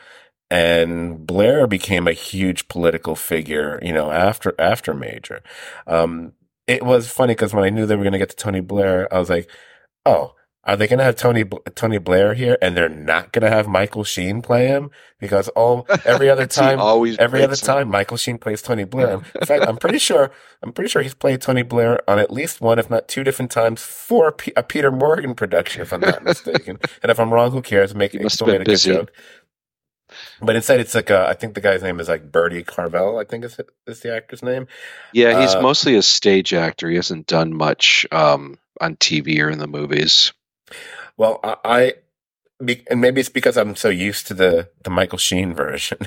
and 0.51 1.25
Blair 1.25 1.65
became 1.65 2.07
a 2.07 2.13
huge 2.13 2.67
political 2.67 3.15
figure, 3.15 3.79
you 3.81 3.93
know, 3.93 4.11
after, 4.11 4.53
after 4.59 4.93
Major. 4.93 5.41
Um, 5.87 6.33
it 6.67 6.83
was 6.83 7.07
funny 7.07 7.33
because 7.33 7.53
when 7.53 7.63
I 7.63 7.69
knew 7.69 7.85
they 7.85 7.95
were 7.95 8.03
going 8.03 8.11
to 8.13 8.19
get 8.19 8.29
to 8.31 8.35
Tony 8.35 8.59
Blair, 8.59 9.11
I 9.13 9.17
was 9.17 9.29
like, 9.29 9.49
oh, 10.05 10.35
are 10.63 10.77
they 10.77 10.87
going 10.87 10.99
to 10.99 11.03
have 11.03 11.15
Tony 11.15 11.43
Tony 11.73 11.97
Blair 11.97 12.35
here, 12.35 12.55
and 12.61 12.77
they're 12.77 12.87
not 12.87 13.31
going 13.31 13.41
to 13.41 13.49
have 13.49 13.67
Michael 13.67 14.03
Sheen 14.03 14.43
play 14.43 14.67
him 14.67 14.91
because 15.19 15.47
all 15.49 15.87
every 16.05 16.29
other 16.29 16.45
time, 16.61 16.79
always 16.79 17.17
every 17.17 17.41
other 17.43 17.55
time, 17.55 17.89
Michael 17.89 18.17
Sheen 18.17 18.37
plays 18.37 18.61
Tony 18.61 18.83
Blair. 18.83 19.13
In 19.13 19.21
fact, 19.45 19.65
I'm 19.67 19.77
pretty 19.77 19.97
sure 19.97 20.29
I'm 20.61 20.71
pretty 20.71 20.89
sure 20.89 21.01
he's 21.01 21.15
played 21.15 21.41
Tony 21.41 21.63
Blair 21.63 22.07
on 22.07 22.19
at 22.19 22.31
least 22.31 22.61
one, 22.61 22.77
if 22.77 22.91
not 22.91 23.07
two, 23.07 23.23
different 23.23 23.49
times 23.49 23.81
for 23.81 24.27
a, 24.27 24.31
P- 24.31 24.53
a 24.55 24.61
Peter 24.61 24.91
Morgan 24.91 25.33
production, 25.33 25.81
if 25.81 25.91
I'm 25.91 26.01
not 26.01 26.23
mistaken. 26.23 26.77
and 27.01 27.09
if 27.11 27.19
I'm 27.19 27.33
wrong, 27.33 27.49
who 27.51 27.63
cares? 27.63 27.95
Make 27.95 28.13
it 28.13 28.31
still 28.31 28.47
made 28.47 28.61
a 28.61 28.65
busy. 28.65 28.91
good 28.91 28.97
joke. 28.97 29.11
But 30.41 30.55
instead, 30.55 30.79
it's 30.79 30.93
like 30.93 31.09
uh, 31.09 31.25
I 31.27 31.33
think 31.33 31.55
the 31.55 31.61
guy's 31.61 31.81
name 31.81 31.99
is 31.99 32.07
like 32.09 32.31
Bertie 32.31 32.63
Carvel. 32.63 33.17
I 33.17 33.23
think 33.23 33.45
is 33.45 33.59
is 33.87 34.01
the 34.01 34.15
actor's 34.15 34.43
name. 34.43 34.67
Yeah, 35.11 35.41
he's 35.41 35.55
uh, 35.55 35.61
mostly 35.61 35.95
a 35.95 36.03
stage 36.03 36.53
actor. 36.53 36.87
He 36.87 36.97
hasn't 36.97 37.25
done 37.25 37.51
much 37.51 38.05
um, 38.11 38.59
on 38.79 38.95
TV 38.97 39.39
or 39.39 39.49
in 39.49 39.57
the 39.57 39.67
movies. 39.67 40.33
Well, 41.17 41.39
I, 41.43 41.55
I 41.63 41.93
and 42.89 43.01
maybe 43.01 43.19
it's 43.19 43.29
because 43.29 43.57
I'm 43.57 43.75
so 43.75 43.89
used 43.89 44.27
to 44.27 44.33
the 44.33 44.69
the 44.83 44.89
Michael 44.89 45.17
Sheen 45.17 45.53
version. 45.53 45.99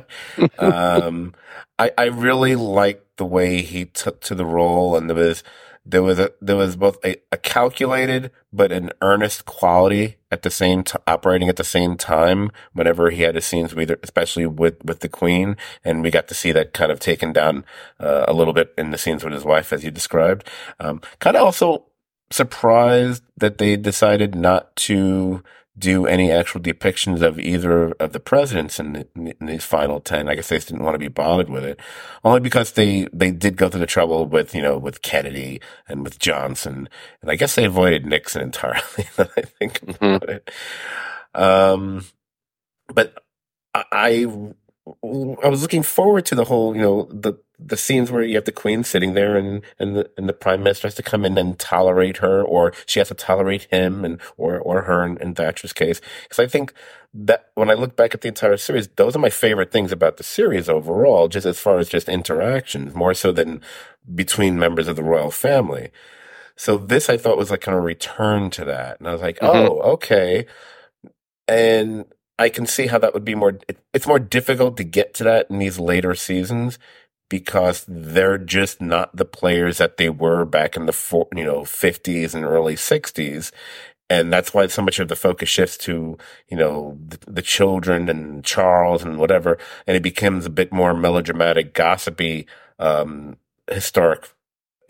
um, 0.58 1.34
I 1.78 1.92
I 1.96 2.04
really 2.04 2.54
liked 2.54 3.16
the 3.16 3.24
way 3.24 3.62
he 3.62 3.84
took 3.84 4.20
to 4.22 4.34
the 4.34 4.44
role, 4.44 4.96
and 4.96 5.08
there 5.08 5.16
was 5.16 5.42
there 5.84 6.02
was 6.02 6.18
a 6.18 6.32
there 6.40 6.56
was 6.56 6.76
both 6.76 6.98
a, 7.04 7.16
a 7.32 7.36
calculated 7.36 8.30
but 8.52 8.70
an 8.70 8.90
earnest 9.00 9.46
quality 9.46 10.16
at 10.30 10.42
the 10.42 10.50
same 10.50 10.84
time, 10.84 11.02
operating 11.06 11.48
at 11.48 11.56
the 11.56 11.64
same 11.64 11.96
time. 11.96 12.52
Whenever 12.72 13.10
he 13.10 13.22
had 13.22 13.34
his 13.34 13.46
scenes, 13.46 13.74
with, 13.74 13.90
especially 14.02 14.46
with 14.46 14.84
with 14.84 15.00
the 15.00 15.08
Queen, 15.08 15.56
and 15.84 16.02
we 16.02 16.10
got 16.10 16.28
to 16.28 16.34
see 16.34 16.52
that 16.52 16.72
kind 16.72 16.92
of 16.92 17.00
taken 17.00 17.32
down 17.32 17.64
uh, 17.98 18.24
a 18.28 18.32
little 18.32 18.52
bit 18.52 18.72
in 18.78 18.90
the 18.90 18.98
scenes 18.98 19.24
with 19.24 19.32
his 19.32 19.44
wife, 19.44 19.72
as 19.72 19.82
you 19.82 19.90
described. 19.90 20.48
Um, 20.78 21.00
kind 21.18 21.36
of 21.36 21.42
also 21.42 21.86
surprised 22.32 23.22
that 23.36 23.58
they 23.58 23.76
decided 23.76 24.34
not 24.34 24.74
to 24.76 25.42
do 25.78 26.06
any 26.06 26.30
actual 26.30 26.60
depictions 26.60 27.22
of 27.22 27.40
either 27.40 27.92
of 27.92 28.12
the 28.12 28.20
presidents 28.20 28.78
in, 28.78 28.92
the, 28.92 29.08
in, 29.14 29.46
these 29.46 29.64
final 29.64 30.00
10. 30.00 30.28
I 30.28 30.34
guess 30.34 30.48
they 30.48 30.56
just 30.56 30.68
didn't 30.68 30.84
want 30.84 30.94
to 30.94 30.98
be 30.98 31.08
bothered 31.08 31.48
with 31.48 31.64
it. 31.64 31.80
Only 32.22 32.40
because 32.40 32.72
they, 32.72 33.08
they 33.12 33.30
did 33.30 33.56
go 33.56 33.70
through 33.70 33.80
the 33.80 33.86
trouble 33.86 34.26
with, 34.26 34.54
you 34.54 34.60
know, 34.60 34.76
with 34.76 35.00
Kennedy 35.00 35.60
and 35.88 36.04
with 36.04 36.18
Johnson. 36.18 36.88
And 37.22 37.30
I 37.30 37.36
guess 37.36 37.54
they 37.54 37.64
avoided 37.64 38.04
Nixon 38.04 38.42
entirely, 38.42 38.82
I 39.18 39.42
think 39.58 39.80
mm-hmm. 39.80 40.04
about 40.04 40.28
it. 40.28 40.50
Um, 41.34 42.04
but 42.88 43.14
I, 43.74 44.26
I 45.02 45.48
was 45.48 45.62
looking 45.62 45.82
forward 45.82 46.26
to 46.26 46.34
the 46.34 46.44
whole, 46.44 46.76
you 46.76 46.82
know, 46.82 47.08
the, 47.10 47.34
the 47.66 47.76
scenes 47.76 48.10
where 48.10 48.22
you 48.22 48.36
have 48.36 48.44
the 48.44 48.52
queen 48.52 48.84
sitting 48.84 49.14
there 49.14 49.36
and, 49.36 49.62
and 49.78 49.96
the, 49.96 50.10
and 50.16 50.28
the 50.28 50.32
prime 50.32 50.62
minister 50.62 50.86
has 50.86 50.94
to 50.96 51.02
come 51.02 51.24
in 51.24 51.36
and 51.38 51.58
tolerate 51.58 52.18
her 52.18 52.42
or 52.42 52.72
she 52.86 52.98
has 53.00 53.08
to 53.08 53.14
tolerate 53.14 53.64
him 53.70 54.04
and, 54.04 54.20
or, 54.36 54.58
or 54.58 54.82
her 54.82 55.04
in, 55.04 55.18
in 55.18 55.34
Thatcher's 55.34 55.72
case. 55.72 56.00
Cause 56.28 56.38
I 56.38 56.46
think 56.46 56.72
that 57.14 57.50
when 57.54 57.70
I 57.70 57.74
look 57.74 57.96
back 57.96 58.14
at 58.14 58.22
the 58.22 58.28
entire 58.28 58.56
series, 58.56 58.88
those 58.88 59.14
are 59.14 59.20
my 59.20 59.30
favorite 59.30 59.70
things 59.70 59.92
about 59.92 60.16
the 60.16 60.22
series 60.22 60.68
overall, 60.68 61.28
just 61.28 61.46
as 61.46 61.58
far 61.58 61.78
as 61.78 61.88
just 61.88 62.08
interactions, 62.08 62.94
more 62.94 63.14
so 63.14 63.32
than 63.32 63.60
between 64.14 64.58
members 64.58 64.88
of 64.88 64.96
the 64.96 65.04
royal 65.04 65.30
family. 65.30 65.90
So 66.56 66.78
this 66.78 67.10
I 67.10 67.16
thought 67.16 67.38
was 67.38 67.50
like 67.50 67.60
kind 67.60 67.76
of 67.76 67.82
a 67.82 67.86
return 67.86 68.50
to 68.50 68.64
that. 68.64 68.98
And 68.98 69.08
I 69.08 69.12
was 69.12 69.20
like, 69.20 69.38
mm-hmm. 69.38 69.56
oh, 69.56 69.80
okay. 69.92 70.46
And 71.46 72.06
I 72.38 72.48
can 72.48 72.66
see 72.66 72.86
how 72.86 72.98
that 72.98 73.14
would 73.14 73.24
be 73.24 73.34
more, 73.34 73.58
it, 73.68 73.78
it's 73.92 74.06
more 74.06 74.18
difficult 74.18 74.76
to 74.78 74.84
get 74.84 75.12
to 75.14 75.24
that 75.24 75.50
in 75.50 75.58
these 75.58 75.78
later 75.78 76.14
seasons 76.14 76.78
because 77.32 77.86
they're 77.88 78.36
just 78.36 78.82
not 78.82 79.16
the 79.16 79.24
players 79.24 79.78
that 79.78 79.96
they 79.96 80.10
were 80.10 80.44
back 80.44 80.76
in 80.76 80.84
the 80.84 80.92
four, 80.92 81.28
you 81.34 81.42
know, 81.42 81.62
50s 81.62 82.34
and 82.34 82.44
early 82.44 82.74
60s. 82.74 83.50
And 84.10 84.30
that's 84.30 84.52
why 84.52 84.66
so 84.66 84.82
much 84.82 84.98
of 84.98 85.08
the 85.08 85.16
focus 85.16 85.48
shifts 85.48 85.78
to, 85.78 86.18
you 86.50 86.58
know, 86.58 86.98
the, 87.02 87.18
the 87.26 87.40
children 87.40 88.10
and 88.10 88.44
Charles 88.44 89.02
and 89.02 89.16
whatever. 89.16 89.56
And 89.86 89.96
it 89.96 90.02
becomes 90.02 90.44
a 90.44 90.50
bit 90.50 90.74
more 90.74 90.92
melodramatic, 90.92 91.72
gossipy, 91.72 92.46
um, 92.78 93.38
historic 93.70 94.28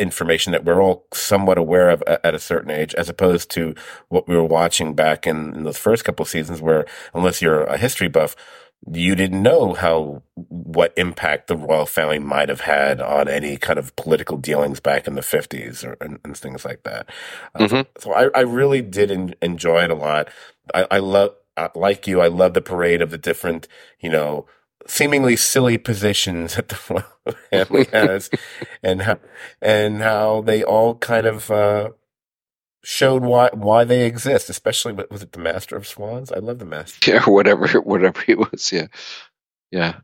information 0.01 0.51
that 0.51 0.65
we're 0.65 0.83
all 0.83 1.07
somewhat 1.15 1.59
aware 1.59 1.91
of 1.91 2.03
at 2.03 2.35
a 2.35 2.41
certain 2.41 2.73
age, 2.73 2.93
as 2.97 3.09
opposed 3.09 3.51
to 3.53 3.77
what 4.09 4.27
we 4.27 4.35
were 4.35 4.45
watching 4.45 4.95
back 4.95 5.29
in, 5.29 5.55
in 5.55 5.63
those 5.63 5.79
first 5.79 6.05
couple 6.05 6.25
seasons, 6.25 6.61
where 6.61 6.87
unless 7.15 7.41
you're 7.41 7.63
a 7.65 7.79
history 7.79 8.09
buff, 8.09 8.35
you 8.91 9.15
didn't 9.15 9.43
know 9.43 9.75
how 9.75 10.23
what 10.35 10.93
impact 10.97 11.47
the 11.47 11.57
royal 11.57 11.87
family 11.87 12.19
might 12.19 12.49
have 12.49 12.63
had 12.63 13.01
on 13.01 13.29
any 13.29 13.57
kind 13.57 13.79
of 13.79 13.95
political 13.97 14.37
dealings 14.37 14.81
back 14.81 15.07
in 15.07 15.15
the 15.15 15.21
50s 15.21 15.85
or 15.85 15.97
and, 16.01 16.19
and 16.25 16.37
things 16.37 16.65
like 16.65 16.83
that. 16.83 17.09
Uh, 17.55 17.59
mm-hmm. 17.61 18.01
so 18.01 18.13
I, 18.13 18.29
I, 18.35 18.41
really 18.41 18.83
did 18.83 19.11
in, 19.11 19.35
enjoy 19.41 19.85
it 19.85 19.91
a 19.91 19.95
lot. 19.95 20.29
I, 20.75 20.87
I 20.91 20.99
love, 20.99 21.35
like 21.75 22.07
you, 22.09 22.21
I 22.21 22.27
love 22.27 22.55
the 22.55 22.61
parade 22.61 23.03
of 23.03 23.11
the 23.11 23.19
different, 23.19 23.69
you 24.01 24.11
know, 24.11 24.47
seemingly 24.87 25.37
silly 25.37 25.79
positions 25.79 26.55
that 26.57 26.69
the 26.69 26.79
royal 26.89 27.39
family 27.51 27.87
has, 27.93 28.31
and 28.83 29.03
how 29.03 29.19
and 29.61 30.03
how 30.03 30.41
they 30.43 30.65
all 30.65 30.97
kind 30.97 31.27
of 31.27 31.51
uh, 31.51 31.91
showed 32.85 33.23
why 33.23 33.51
why 33.53 33.85
they 33.85 34.07
exist. 34.07 34.51
Especially 34.51 34.93
was 34.93 35.23
it 35.23 35.33
the 35.33 35.39
Master 35.39 35.77
of 35.77 35.87
Swans? 35.87 36.33
I 36.33 36.39
love 36.39 36.59
the 36.59 36.65
Master. 36.65 37.13
Yeah, 37.13 37.25
whatever 37.25 37.67
whatever 37.81 38.21
he 38.21 38.35
was. 38.35 38.71
Yeah, 38.73 38.87
yeah, 39.71 40.01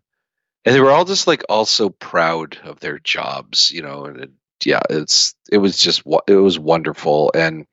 and 0.64 0.74
they 0.74 0.80
were 0.80 0.90
all 0.90 1.04
just 1.04 1.26
like 1.26 1.44
also 1.48 1.90
proud 1.90 2.58
of 2.64 2.80
their 2.80 2.98
jobs, 2.98 3.70
you 3.70 3.82
know. 3.82 4.04
And 4.04 4.20
it, 4.20 4.30
yeah, 4.64 4.82
it's 4.90 5.34
it 5.50 5.58
was 5.58 5.78
just 5.78 6.02
it 6.26 6.34
was 6.34 6.58
wonderful, 6.58 7.32
and 7.34 7.66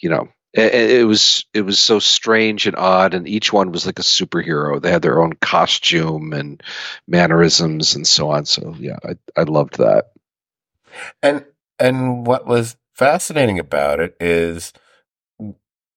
you 0.00 0.10
know 0.10 0.28
it, 0.56 0.90
it, 1.00 1.04
was 1.04 1.44
it 1.52 1.62
was 1.62 1.78
so 1.78 1.98
strange 1.98 2.66
and 2.66 2.76
odd 2.76 3.12
and 3.12 3.28
each 3.28 3.52
one 3.52 3.72
was 3.72 3.84
like 3.84 3.98
a 3.98 4.02
superhero 4.02 4.80
they 4.80 4.90
had 4.90 5.02
their 5.02 5.22
own 5.22 5.34
costume 5.34 6.32
and 6.32 6.62
mannerisms 7.06 7.94
and 7.94 8.06
so 8.06 8.30
on 8.30 8.46
so 8.46 8.74
yeah 8.78 8.96
i, 9.04 9.16
I 9.36 9.42
loved 9.42 9.78
that 9.78 10.12
and 11.22 11.44
and 11.78 12.26
what 12.26 12.46
was 12.46 12.76
fascinating 12.96 13.58
about 13.58 14.00
it 14.00 14.16
is 14.20 14.72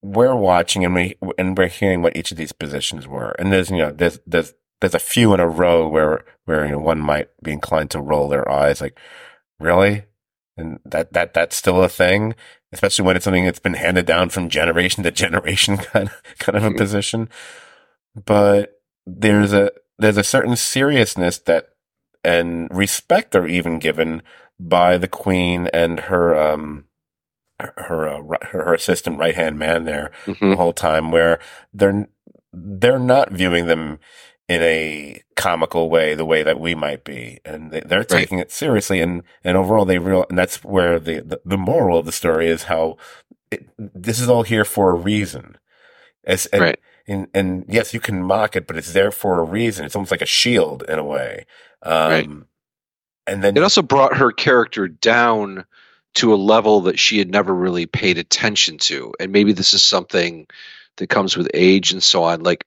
we're 0.01 0.35
watching 0.35 0.85
and 0.85 0.95
we 0.95 1.15
and 1.37 1.57
we're 1.57 1.67
hearing 1.67 2.01
what 2.01 2.15
each 2.15 2.31
of 2.31 2.37
these 2.37 2.51
positions 2.51 3.07
were 3.07 3.31
and 3.39 3.51
there's 3.51 3.69
you 3.69 3.77
know 3.77 3.91
there's 3.91 4.19
there's 4.25 4.53
there's 4.81 4.95
a 4.95 4.99
few 4.99 5.33
in 5.33 5.39
a 5.39 5.47
row 5.47 5.87
where 5.87 6.23
where 6.45 6.65
you 6.65 6.71
know 6.71 6.79
one 6.79 6.99
might 6.99 7.29
be 7.43 7.51
inclined 7.51 7.91
to 7.91 7.99
roll 7.99 8.29
their 8.29 8.49
eyes 8.49 8.79
like 8.79 8.97
really 9.59 10.05
and 10.55 10.79
that 10.85 11.11
that 11.13 11.33
that's 11.33 11.55
still 11.55 11.83
a 11.83 11.89
thing 11.89 12.33
especially 12.71 13.05
when 13.05 13.15
it's 13.15 13.25
something 13.25 13.45
that's 13.45 13.59
been 13.59 13.73
handed 13.73 14.05
down 14.05 14.29
from 14.29 14.49
generation 14.49 15.03
to 15.03 15.11
generation 15.11 15.77
kind 15.77 16.09
of, 16.09 16.37
kind 16.39 16.57
of 16.57 16.63
a 16.63 16.67
mm-hmm. 16.69 16.77
position. 16.77 17.29
But 18.25 18.81
there's 19.05 19.53
a, 19.53 19.71
there's 19.97 20.17
a 20.17 20.23
certain 20.23 20.55
seriousness 20.55 21.39
that 21.39 21.69
and 22.23 22.67
respect 22.71 23.35
are 23.35 23.47
even 23.47 23.79
given 23.79 24.21
by 24.59 24.97
the 24.97 25.07
queen 25.07 25.69
and 25.73 26.01
her, 26.01 26.37
um, 26.37 26.85
her, 27.59 28.07
uh, 28.07 28.37
her 28.47 28.73
assistant 28.73 29.19
right 29.19 29.35
hand 29.35 29.59
man 29.59 29.85
there 29.85 30.11
mm-hmm. 30.25 30.51
the 30.51 30.55
whole 30.55 30.73
time 30.73 31.11
where 31.11 31.39
they're, 31.73 32.07
they're 32.53 32.99
not 32.99 33.31
viewing 33.31 33.67
them 33.67 33.99
in 34.47 34.63
a 34.63 35.21
comical 35.35 35.89
way, 35.89 36.15
the 36.15 36.25
way 36.25 36.41
that 36.41 36.59
we 36.59 36.73
might 36.73 37.03
be. 37.03 37.39
And 37.45 37.71
they, 37.71 37.81
are 37.81 38.03
taking 38.03 38.39
right. 38.39 38.47
it 38.47 38.51
seriously. 38.51 38.99
And, 38.99 39.21
and 39.43 39.55
overall 39.55 39.85
they 39.85 39.99
real, 39.99 40.25
and 40.27 40.37
that's 40.37 40.63
where 40.63 40.99
the, 40.99 41.19
the, 41.19 41.41
the 41.45 41.57
moral 41.57 41.99
of 41.99 42.05
the 42.07 42.11
story 42.11 42.47
is 42.47 42.63
how 42.63 42.97
it, 43.51 43.67
this 43.77 44.19
is 44.19 44.27
all 44.27 44.43
here 44.43 44.65
for 44.65 44.89
a 44.89 44.95
reason. 44.95 45.57
As, 46.23 46.47
and, 46.47 46.61
right. 46.61 46.79
and, 47.07 47.27
and 47.33 47.65
yes, 47.67 47.93
you 47.93 47.99
can 47.99 48.23
mock 48.23 48.55
it, 48.55 48.65
but 48.65 48.75
it's 48.75 48.93
there 48.93 49.11
for 49.11 49.39
a 49.39 49.43
reason. 49.43 49.85
It's 49.85 49.95
almost 49.95 50.11
like 50.11 50.21
a 50.21 50.27
shield 50.27 50.83
in 50.89 50.97
a 50.97 51.05
way. 51.05 51.45
Um, 51.83 52.09
right. 52.11 52.29
and 53.27 53.43
then 53.43 53.55
it 53.55 53.63
also 53.63 53.83
brought 53.83 54.17
her 54.17 54.31
character 54.31 54.87
down 54.87 55.65
to 56.15 56.33
a 56.33 56.35
level 56.35 56.81
that 56.81 56.99
she 56.99 57.19
had 57.19 57.29
never 57.29 57.53
really 57.53 57.85
paid 57.85 58.17
attention 58.17 58.77
to. 58.77 59.13
And 59.19 59.31
maybe 59.31 59.53
this 59.53 59.73
is 59.73 59.83
something 59.83 60.47
that 60.97 61.07
comes 61.07 61.37
with 61.37 61.49
age 61.53 61.91
and 61.91 62.03
so 62.03 62.23
on. 62.23 62.41
Like, 62.41 62.65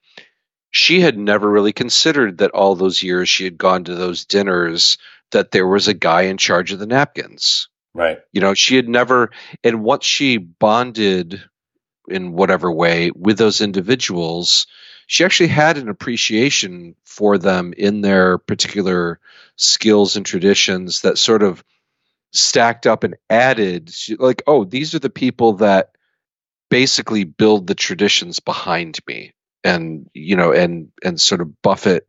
she 0.71 1.01
had 1.01 1.19
never 1.19 1.49
really 1.51 1.73
considered 1.73 2.39
that 2.39 2.53
all 2.53 2.75
those 2.75 3.03
years 3.03 3.29
she 3.29 3.45
had 3.45 3.59
gone 3.59 3.85
to 3.85 3.95
those 3.95 4.25
dinners 4.25 4.97
that 5.31 5.51
there 5.51 5.67
was 5.67 5.87
a 5.87 5.95
guy 5.95 6.23
in 6.23 6.39
charge 6.39 6.73
of 6.73 6.79
the 6.79 6.87
napkins. 6.87 7.69
Right. 7.95 8.21
You 8.33 8.41
know, 8.41 8.55
she 8.55 8.77
had 8.77 8.89
never, 8.89 9.31
and 9.63 9.85
once 9.85 10.07
she 10.07 10.39
bonded 10.39 11.43
in 12.09 12.33
whatever 12.33 12.73
way 12.73 13.11
with 13.15 13.37
those 13.37 13.61
individuals, 13.61 14.67
she 15.07 15.25
actually 15.25 15.49
had 15.49 15.77
an 15.77 15.91
appreciation 15.91 16.95
for 17.05 17.37
them 17.37 17.75
in 17.77 18.01
their 18.01 18.39
particular 18.39 19.21
skills 19.57 20.17
and 20.17 20.25
traditions 20.25 21.03
that 21.03 21.19
sort 21.19 21.43
of 21.43 21.63
stacked 22.33 22.87
up 22.87 23.05
and 23.05 23.16
added, 23.31 23.92
like, 24.18 24.42
oh, 24.47 24.64
these 24.64 24.95
are 24.95 24.99
the 24.99 25.11
people 25.11 25.55
that 25.55 25.90
basically 26.71 27.25
build 27.25 27.66
the 27.66 27.75
traditions 27.75 28.40
behind 28.40 28.99
me 29.07 29.35
and 29.62 30.09
you 30.14 30.37
know 30.37 30.53
and 30.53 30.90
and 31.05 31.21
sort 31.21 31.42
of 31.42 31.61
buffet 31.61 32.07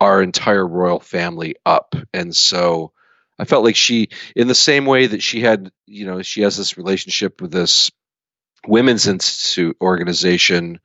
our 0.00 0.20
entire 0.20 0.66
royal 0.66 0.98
family 0.98 1.54
up. 1.64 1.94
And 2.12 2.34
so 2.34 2.92
i 3.38 3.44
felt 3.44 3.64
like 3.64 3.76
she 3.76 4.08
in 4.36 4.46
the 4.48 4.54
same 4.54 4.84
way 4.84 5.06
that 5.06 5.22
she 5.22 5.40
had 5.40 5.70
you 5.86 6.04
know 6.04 6.20
she 6.20 6.42
has 6.42 6.56
this 6.56 6.76
relationship 6.76 7.40
with 7.40 7.50
this 7.50 7.90
women's 8.66 9.06
institute 9.06 9.76
organization 9.80 10.78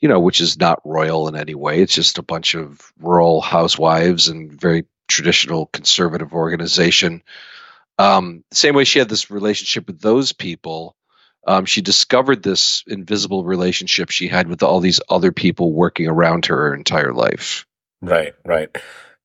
you 0.00 0.08
know 0.08 0.20
which 0.20 0.40
is 0.40 0.58
not 0.58 0.80
royal 0.84 1.28
in 1.28 1.36
any 1.36 1.54
way. 1.54 1.82
It's 1.82 1.94
just 1.94 2.18
a 2.18 2.22
bunch 2.22 2.54
of 2.54 2.92
rural 2.98 3.40
housewives 3.40 4.28
and 4.28 4.52
very 4.52 4.84
traditional 5.08 5.66
conservative 5.66 6.32
organization 6.32 7.22
um, 7.98 8.44
same 8.52 8.74
way 8.74 8.84
she 8.84 8.98
had 8.98 9.08
this 9.08 9.30
relationship 9.30 9.86
with 9.86 10.00
those 10.00 10.32
people 10.32 10.96
um, 11.48 11.64
she 11.64 11.80
discovered 11.80 12.42
this 12.42 12.84
invisible 12.86 13.42
relationship 13.42 14.10
she 14.10 14.28
had 14.28 14.48
with 14.48 14.62
all 14.62 14.80
these 14.80 15.00
other 15.08 15.32
people 15.32 15.72
working 15.72 16.06
around 16.06 16.46
her 16.46 16.56
her 16.56 16.74
entire 16.74 17.14
life. 17.14 17.66
Right, 18.02 18.34
right. 18.44 18.68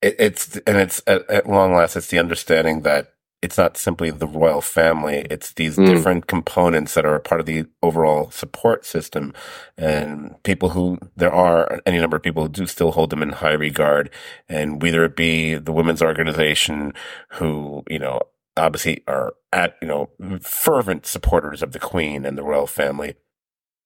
It, 0.02 0.16
it's 0.20 0.58
and 0.66 0.78
it's 0.78 1.02
at, 1.06 1.30
at, 1.30 1.50
long 1.50 1.74
last, 1.74 1.98
it's 1.98 2.08
the 2.08 2.20
understanding 2.20 2.84
that 2.84 3.14
it's 3.42 3.58
not 3.58 3.76
simply 3.76 4.10
the 4.10 4.26
royal 4.26 4.62
family; 4.62 5.28
it's 5.30 5.52
these 5.52 5.76
mm. 5.76 5.86
different 5.86 6.28
components 6.28 6.94
that 6.94 7.06
are 7.06 7.16
a 7.16 7.20
part 7.20 7.42
of 7.42 7.46
the 7.46 7.66
overall 7.82 8.32
support 8.32 8.86
system, 8.86 9.34
and 9.78 10.42
people 10.44 10.70
who 10.70 10.98
there 11.18 11.34
are 11.34 11.82
any 11.86 12.00
number 12.00 12.16
of 12.16 12.24
people 12.24 12.44
who 12.44 12.50
do 12.50 12.68
still 12.68 12.92
hold 12.92 13.10
them 13.10 13.22
in 13.22 13.30
high 13.34 13.52
regard, 13.52 14.10
and 14.48 14.82
whether 14.82 15.04
it 15.04 15.18
be 15.18 15.56
the 15.56 15.74
women's 15.74 16.02
organization 16.02 16.94
who 17.32 17.84
you 17.90 18.00
know 18.00 18.22
obviously 18.58 19.04
are 19.08 19.34
at 19.52 19.76
you 19.82 19.88
know 19.88 20.10
fervent 20.42 21.06
supporters 21.06 21.62
of 21.64 21.72
the 21.72 21.80
queen 21.80 22.26
and 22.26 22.38
the 22.38 22.44
royal 22.44 22.68
family 22.68 23.16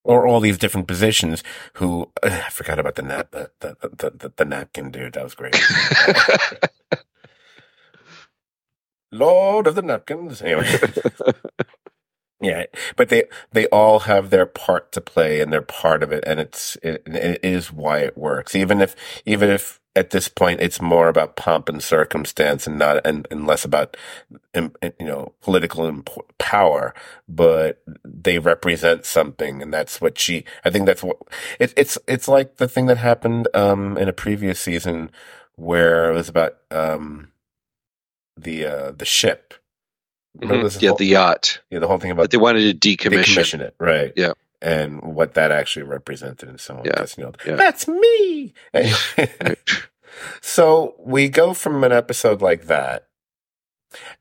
or 0.03 0.25
all 0.25 0.39
these 0.39 0.57
different 0.57 0.87
positions 0.87 1.43
who 1.73 2.11
uh, 2.23 2.41
I 2.45 2.49
forgot 2.49 2.79
about 2.79 2.95
the 2.95 3.01
nap 3.01 3.31
the 3.31 3.51
the, 3.59 3.75
the, 3.81 4.09
the, 4.11 4.33
the 4.35 4.45
napkin 4.45 4.91
dude. 4.91 5.13
That 5.13 5.23
was 5.23 5.35
great. 5.35 5.55
Lord 9.11 9.67
of 9.67 9.75
the 9.75 9.81
napkins. 9.81 10.41
Anyway 10.41 10.67
yeah 12.41 12.65
but 12.95 13.09
they 13.09 13.23
they 13.51 13.65
all 13.67 13.99
have 14.01 14.29
their 14.29 14.45
part 14.45 14.91
to 14.91 15.01
play 15.01 15.41
and 15.41 15.51
they're 15.51 15.61
part 15.61 16.03
of 16.03 16.11
it 16.11 16.23
and 16.27 16.39
it's 16.39 16.77
it, 16.83 17.01
it 17.07 17.39
is 17.43 17.71
why 17.71 17.99
it 17.99 18.17
works 18.17 18.55
even 18.55 18.81
if 18.81 18.95
even 19.25 19.49
if 19.49 19.79
at 19.97 20.11
this 20.11 20.27
point, 20.27 20.61
it's 20.61 20.79
more 20.79 21.09
about 21.09 21.35
pomp 21.35 21.67
and 21.67 21.81
circumstance 21.81 22.67
and 22.67 22.77
not, 22.77 23.01
and, 23.03 23.27
and 23.31 23.47
less 23.47 23.65
about, 23.65 23.97
you 24.53 24.71
know, 24.99 25.33
political 25.41 26.03
power, 26.37 26.93
but 27.27 27.81
they 28.05 28.37
represent 28.37 29.05
something. 29.05 29.59
And 29.59 29.73
that's 29.73 29.99
what 29.99 30.19
she, 30.19 30.45
I 30.63 30.69
think 30.69 30.85
that's 30.85 31.01
what, 31.01 31.17
it, 31.59 31.73
it's, 31.75 31.97
it's 32.07 32.27
like 32.27 32.57
the 32.57 32.67
thing 32.67 32.85
that 32.85 32.97
happened, 32.97 33.47
um, 33.55 33.97
in 33.97 34.07
a 34.07 34.13
previous 34.13 34.59
season 34.59 35.09
where 35.55 36.11
it 36.11 36.13
was 36.13 36.29
about, 36.29 36.57
um, 36.69 37.31
the 38.39 38.65
uh, 38.67 38.91
the 38.91 39.05
ship. 39.05 39.55
Mm-hmm. 40.39 40.79
Yeah, 40.79 40.89
whole, 40.89 40.97
the 40.97 41.05
yacht. 41.05 41.59
Yeah, 41.69 41.79
the 41.79 41.87
whole 41.87 41.97
thing 41.97 42.11
about 42.11 42.23
but 42.23 42.31
they 42.31 42.37
wanted 42.37 42.81
to 42.81 42.95
decommission. 42.95 43.23
decommission 43.23 43.61
it, 43.61 43.75
right? 43.79 44.13
Yeah, 44.15 44.33
and 44.61 45.01
what 45.01 45.33
that 45.35 45.51
actually 45.51 45.83
represented, 45.83 46.49
and 46.49 46.59
so 46.59 46.77
on. 46.77 46.85
Yeah, 46.85 47.05
you 47.17 47.23
know, 47.23 47.33
yeah. 47.45 47.55
that's 47.55 47.87
me. 47.87 48.53
so 50.41 50.95
we 50.99 51.29
go 51.29 51.53
from 51.53 51.83
an 51.83 51.91
episode 51.91 52.41
like 52.41 52.65
that. 52.67 53.07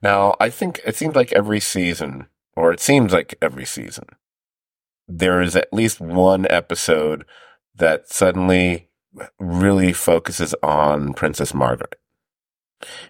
Now, 0.02 0.36
I 0.40 0.50
think 0.50 0.80
it 0.86 0.96
seems 0.96 1.14
like 1.14 1.32
every 1.32 1.60
season, 1.60 2.28
or 2.54 2.72
it 2.72 2.80
seems 2.80 3.12
like 3.12 3.36
every 3.42 3.64
season, 3.64 4.04
there 5.08 5.40
is 5.40 5.56
at 5.56 5.72
least 5.72 6.00
one 6.00 6.46
episode 6.50 7.24
that 7.74 8.08
suddenly 8.08 8.88
really 9.38 9.92
focuses 9.92 10.54
on 10.62 11.14
Princess 11.14 11.54
Margaret. 11.54 11.98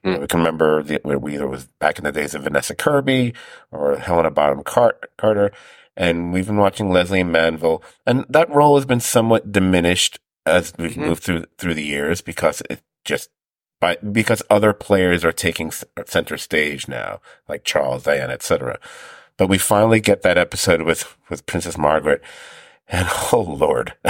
You 0.05 0.13
know, 0.13 0.21
we 0.21 0.27
can 0.27 0.41
remember 0.41 0.83
the, 0.83 1.01
we 1.05 1.35
either 1.35 1.49
was 1.49 1.67
back 1.81 1.99
in 1.99 2.05
the 2.05 2.13
days 2.13 2.35
of 2.35 2.45
Vanessa 2.45 2.75
Kirby 2.75 3.35
or 3.71 3.97
Helena 3.97 4.31
Bonham 4.31 4.63
Carter, 4.63 5.53
and 5.97 6.33
we've 6.33 6.47
been 6.47 6.57
watching 6.57 6.91
Lesley 6.91 7.25
Manville, 7.25 7.83
and 8.07 8.25
that 8.29 8.51
role 8.51 8.77
has 8.77 8.87
been 8.87 9.01
somewhat 9.01 9.51
diminished 9.51 10.21
as 10.45 10.73
we've 10.79 10.93
mm-hmm. 10.93 11.03
moved 11.03 11.23
through 11.23 11.45
through 11.59 11.75
the 11.75 11.85
years 11.85 12.21
because 12.21 12.63
it 12.71 12.83
just 13.05 13.31
by 13.81 13.97
because 13.97 14.43
other 14.49 14.73
players 14.73 15.25
are 15.25 15.33
taking 15.33 15.73
center 16.07 16.39
stage 16.39 16.89
now, 16.89 17.21
like 17.49 17.65
Charles, 17.65 18.05
Diana, 18.05 18.33
etc. 18.33 18.79
But 19.37 19.49
we 19.49 19.59
finally 19.59 20.01
get 20.01 20.23
that 20.23 20.39
episode 20.39 20.83
with 20.83 21.17
with 21.29 21.47
Princess 21.47 21.77
Margaret, 21.77 22.23
and 22.89 23.09
oh 23.33 23.57
lord, 23.59 23.95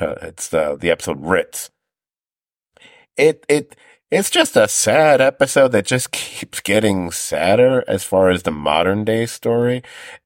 it's 0.00 0.48
the 0.48 0.76
the 0.78 0.90
episode 0.90 1.24
Ritz. 1.24 1.70
It 3.16 3.44
it 3.48 3.74
it's 4.10 4.30
just 4.30 4.56
a 4.56 4.68
sad 4.68 5.20
episode 5.20 5.72
that 5.72 5.86
just 5.86 6.12
keeps 6.12 6.60
getting 6.60 7.10
sadder 7.10 7.84
as 7.86 8.04
far 8.04 8.30
as 8.30 8.42
the 8.42 8.50
modern 8.50 9.04
day 9.04 9.26
story. 9.26 9.82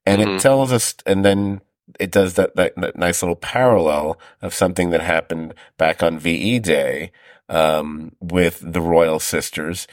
And 0.07 0.21
mm-hmm. 0.21 0.37
it 0.37 0.41
tells 0.41 0.73
us, 0.73 0.95
and 1.05 1.25
then 1.25 1.61
it 1.99 2.11
does 2.11 2.35
that, 2.35 2.55
that, 2.57 2.75
that, 2.77 2.97
nice 2.97 3.23
little 3.23 3.37
parallel 3.37 4.19
of 4.41 4.55
something 4.55 4.91
that 4.91 5.01
happened 5.01 5.55
back 5.79 6.03
on 6.03 6.19
VE 6.19 6.61
Day, 6.61 7.11
um, 7.49 8.15
with 8.21 8.61
the 8.63 8.81
Royal 8.81 9.19
Sisters. 9.19 9.89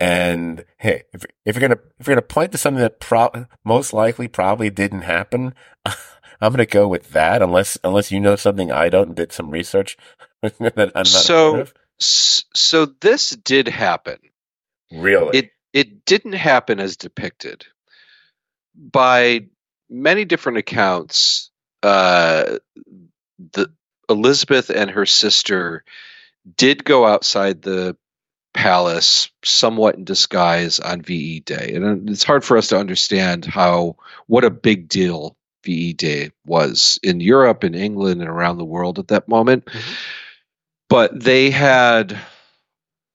And 0.00 0.64
hey, 0.78 1.02
if, 1.12 1.24
if 1.44 1.54
you're 1.54 1.68
gonna, 1.68 1.80
if 1.98 2.06
you're 2.06 2.16
gonna 2.16 2.26
point 2.26 2.52
to 2.52 2.58
something 2.58 2.80
that 2.80 2.98
pro- 2.98 3.46
most 3.62 3.92
likely 3.92 4.26
probably 4.26 4.70
didn't 4.70 5.02
happen, 5.02 5.54
I'm 6.40 6.50
gonna 6.50 6.66
go 6.66 6.88
with 6.88 7.10
that 7.10 7.42
unless, 7.42 7.78
unless 7.84 8.10
you 8.10 8.20
know 8.20 8.36
something 8.36 8.72
I 8.72 8.88
don't 8.88 9.08
and 9.08 9.16
did 9.16 9.32
some 9.32 9.50
research 9.50 9.96
that 10.42 10.78
I'm 10.78 10.92
not 10.94 11.06
so, 11.06 11.66
so 11.98 12.86
this 12.86 13.30
did 13.30 13.68
happen. 13.68 14.18
Really? 14.92 15.38
It 15.38 15.50
it 15.72 16.04
didn't 16.04 16.34
happen 16.34 16.80
as 16.80 16.96
depicted. 16.96 17.66
By 18.76 19.46
many 19.88 20.24
different 20.24 20.58
accounts, 20.58 21.50
uh, 21.82 22.58
the 23.52 23.72
Elizabeth 24.08 24.70
and 24.70 24.90
her 24.90 25.06
sister 25.06 25.84
did 26.56 26.84
go 26.84 27.06
outside 27.06 27.62
the 27.62 27.96
palace 28.52 29.30
somewhat 29.44 29.96
in 29.96 30.04
disguise 30.04 30.78
on 30.78 31.02
VE 31.02 31.40
Day. 31.40 31.72
And 31.74 32.08
it's 32.08 32.22
hard 32.22 32.44
for 32.44 32.56
us 32.56 32.68
to 32.68 32.78
understand 32.78 33.44
how 33.44 33.96
what 34.26 34.44
a 34.44 34.50
big 34.50 34.88
deal 34.88 35.36
VE 35.64 35.94
Day 35.94 36.30
was 36.46 37.00
in 37.02 37.20
Europe 37.20 37.64
and 37.64 37.74
England 37.74 38.20
and 38.20 38.30
around 38.30 38.58
the 38.58 38.64
world 38.64 38.98
at 38.98 39.08
that 39.08 39.28
moment. 39.28 39.64
Mm-hmm 39.64 39.92
but 40.88 41.18
they 41.18 41.50
had 41.50 42.18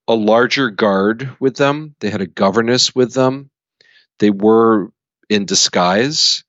a 0.07 0.15
larger 0.15 0.69
guard 0.69 1.29
with 1.39 1.55
them. 1.55 1.95
They 1.99 2.09
had 2.09 2.21
a 2.21 2.27
governess 2.27 2.95
with 2.95 3.13
them. 3.13 3.49
They 4.19 4.31
were 4.31 4.91
in 5.29 5.45
disguise. 5.45 6.43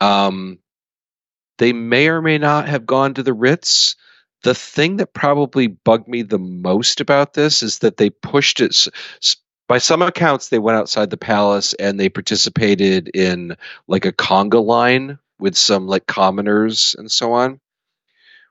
Um, 0.00 0.58
they 1.58 1.72
may 1.72 2.08
or 2.08 2.22
may 2.22 2.38
not 2.38 2.68
have 2.68 2.86
gone 2.86 3.14
to 3.14 3.22
the 3.22 3.34
Ritz. 3.34 3.96
The 4.42 4.54
thing 4.54 4.96
that 4.98 5.12
probably 5.12 5.66
bugged 5.66 6.08
me 6.08 6.22
the 6.22 6.38
most 6.38 7.00
about 7.00 7.34
this 7.34 7.62
is 7.62 7.80
that 7.80 7.96
they 7.96 8.10
pushed 8.10 8.60
it. 8.60 8.88
By 9.68 9.78
some 9.78 10.02
accounts, 10.02 10.48
they 10.48 10.58
went 10.58 10.78
outside 10.78 11.10
the 11.10 11.16
palace 11.16 11.74
and 11.74 11.98
they 12.00 12.08
participated 12.08 13.10
in 13.14 13.56
like 13.86 14.04
a 14.04 14.12
conga 14.12 14.64
line 14.64 15.18
with 15.38 15.56
some 15.56 15.86
like 15.86 16.06
commoners 16.06 16.96
and 16.98 17.10
so 17.10 17.32
on. 17.32 17.60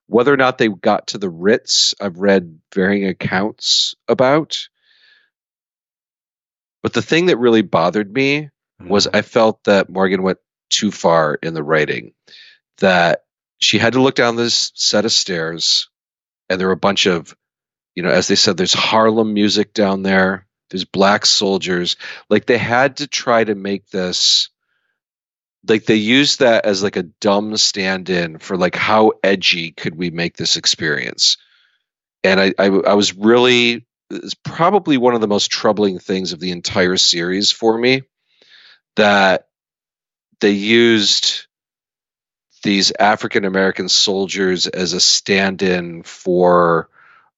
Whether 0.09 0.33
or 0.33 0.37
not 0.37 0.57
they 0.57 0.69
got 0.69 1.07
to 1.07 1.19
the 1.19 1.29
Ritz, 1.29 1.93
I've 2.01 2.17
read 2.17 2.59
varying 2.73 3.07
accounts 3.07 3.93
about. 4.07 4.67
But 6.81 6.93
the 6.93 7.03
thing 7.03 7.27
that 7.27 7.37
really 7.37 7.61
bothered 7.61 8.11
me 8.11 8.49
was 8.79 9.05
mm-hmm. 9.05 9.17
I 9.17 9.21
felt 9.21 9.63
that 9.65 9.87
Morgan 9.87 10.23
went 10.23 10.39
too 10.71 10.89
far 10.89 11.35
in 11.35 11.53
the 11.53 11.61
writing. 11.61 12.13
That 12.79 13.25
she 13.59 13.77
had 13.77 13.93
to 13.93 14.01
look 14.01 14.15
down 14.15 14.35
this 14.35 14.71
set 14.73 15.05
of 15.05 15.11
stairs, 15.11 15.89
and 16.49 16.59
there 16.59 16.67
were 16.67 16.73
a 16.73 16.77
bunch 16.77 17.05
of, 17.05 17.35
you 17.93 18.01
know, 18.01 18.09
as 18.09 18.27
they 18.27 18.35
said, 18.35 18.57
there's 18.57 18.73
Harlem 18.73 19.35
music 19.35 19.73
down 19.73 20.01
there. 20.01 20.47
There's 20.71 20.85
black 20.85 21.27
soldiers. 21.27 21.97
Like 22.31 22.47
they 22.47 22.57
had 22.57 22.97
to 22.97 23.07
try 23.07 23.43
to 23.43 23.53
make 23.53 23.87
this 23.89 24.49
like 25.67 25.85
they 25.85 25.95
use 25.95 26.37
that 26.37 26.65
as 26.65 26.83
like 26.83 26.95
a 26.95 27.03
dumb 27.03 27.57
stand-in 27.57 28.39
for 28.39 28.57
like 28.57 28.75
how 28.75 29.13
edgy 29.23 29.71
could 29.71 29.95
we 29.95 30.09
make 30.09 30.37
this 30.37 30.57
experience? 30.57 31.37
And 32.23 32.39
i 32.39 32.53
i, 32.57 32.65
I 32.65 32.93
was 32.93 33.15
really 33.15 33.85
it's 34.09 34.33
probably 34.33 34.97
one 34.97 35.13
of 35.13 35.21
the 35.21 35.27
most 35.27 35.51
troubling 35.51 35.99
things 35.99 36.33
of 36.33 36.39
the 36.39 36.51
entire 36.51 36.97
series 36.97 37.51
for 37.51 37.77
me 37.77 38.03
that 38.95 39.47
they 40.41 40.51
used 40.51 41.45
these 42.63 42.91
african 42.99 43.45
american 43.45 43.87
soldiers 43.87 44.67
as 44.67 44.93
a 44.93 44.99
stand-in 44.99 46.03
for 46.03 46.89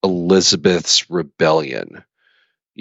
elizabeth's 0.03 1.09
rebellion 1.09 2.03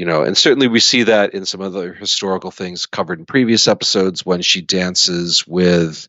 you 0.01 0.07
know 0.07 0.23
and 0.23 0.37
certainly 0.37 0.67
we 0.67 0.81
see 0.81 1.03
that 1.03 1.35
in 1.35 1.45
some 1.45 1.61
other 1.61 1.93
historical 1.93 2.51
things 2.51 2.87
covered 2.87 3.19
in 3.19 3.27
previous 3.27 3.69
episodes 3.69 4.25
when 4.25 4.41
she 4.41 4.63
dances 4.63 5.47
with 5.47 6.09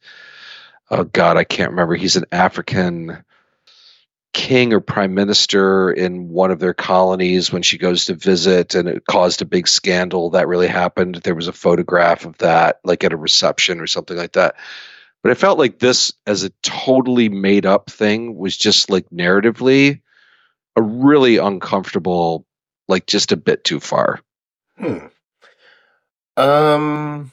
oh 0.89 1.03
god 1.03 1.35
i 1.35 1.43
can't 1.43 1.71
remember 1.71 1.95
he's 1.95 2.15
an 2.15 2.23
african 2.31 3.21
king 4.33 4.71
or 4.71 4.79
prime 4.79 5.13
minister 5.13 5.91
in 5.91 6.29
one 6.29 6.51
of 6.51 6.59
their 6.59 6.73
colonies 6.73 7.51
when 7.51 7.63
she 7.63 7.77
goes 7.77 8.05
to 8.05 8.13
visit 8.13 8.75
and 8.75 8.87
it 8.87 9.05
caused 9.05 9.41
a 9.41 9.45
big 9.45 9.67
scandal 9.67 10.29
that 10.29 10.47
really 10.47 10.67
happened. 10.67 11.15
There 11.15 11.35
was 11.35 11.49
a 11.49 11.53
photograph 11.53 12.25
of 12.25 12.37
that 12.37 12.79
like 12.85 13.03
at 13.03 13.11
a 13.11 13.17
reception 13.17 13.81
or 13.81 13.87
something 13.87 14.15
like 14.15 14.31
that. 14.33 14.55
But 15.21 15.31
i 15.31 15.35
felt 15.35 15.59
like 15.59 15.79
this 15.79 16.13
as 16.25 16.43
a 16.43 16.49
totally 16.63 17.27
made 17.27 17.65
up 17.65 17.89
thing 17.89 18.37
was 18.37 18.55
just 18.55 18.89
like 18.89 19.09
narratively 19.09 20.01
a 20.77 20.81
really 20.81 21.35
uncomfortable 21.35 22.45
like 22.91 23.07
just 23.07 23.31
a 23.31 23.37
bit 23.37 23.63
too 23.63 23.79
far. 23.79 24.21
Hmm. 24.77 25.07
Um. 26.37 27.31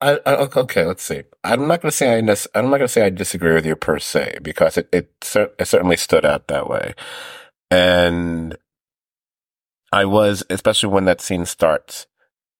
I, 0.00 0.20
I, 0.26 0.34
okay, 0.36 0.84
let's 0.84 1.02
see. 1.02 1.22
I'm 1.44 1.66
not 1.66 1.80
going 1.80 1.90
to 1.90 1.96
say 1.96 2.12
I 2.12 2.18
I'm 2.18 2.68
not 2.68 2.76
going 2.76 2.80
to 2.80 2.88
say 2.88 3.06
I 3.06 3.10
disagree 3.10 3.54
with 3.54 3.64
you 3.64 3.74
per 3.74 3.98
se 3.98 4.38
because 4.42 4.76
it 4.76 4.88
it, 4.92 5.10
it 5.58 5.66
certainly 5.66 5.96
stood 5.96 6.26
out 6.26 6.48
that 6.48 6.68
way, 6.68 6.94
and 7.70 8.58
I 9.92 10.04
was 10.04 10.44
especially 10.50 10.90
when 10.90 11.06
that 11.06 11.22
scene 11.22 11.46
starts, 11.46 12.06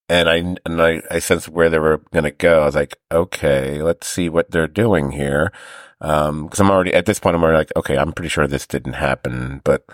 and 0.09 0.27
I 0.27 0.37
and 0.65 0.81
I 0.81 1.03
I 1.11 1.19
sensed 1.19 1.49
where 1.49 1.69
they 1.69 1.77
were 1.77 2.01
going 2.11 2.23
to 2.23 2.31
go. 2.31 2.63
I 2.63 2.65
was 2.65 2.75
like, 2.75 2.97
okay, 3.11 3.79
let's 3.83 4.07
see 4.07 4.27
what 4.27 4.49
they're 4.49 4.67
doing 4.67 5.11
here, 5.11 5.51
because 5.99 6.59
um, 6.59 6.67
I'm 6.67 6.71
already 6.71 6.95
at 6.95 7.05
this 7.05 7.19
point. 7.19 7.35
I'm 7.35 7.43
already 7.43 7.59
like, 7.59 7.73
okay, 7.75 7.97
I'm 7.97 8.13
pretty 8.13 8.29
sure 8.29 8.47
this 8.47 8.65
didn't 8.65 8.93
happen, 8.93 9.61
but 9.63 9.85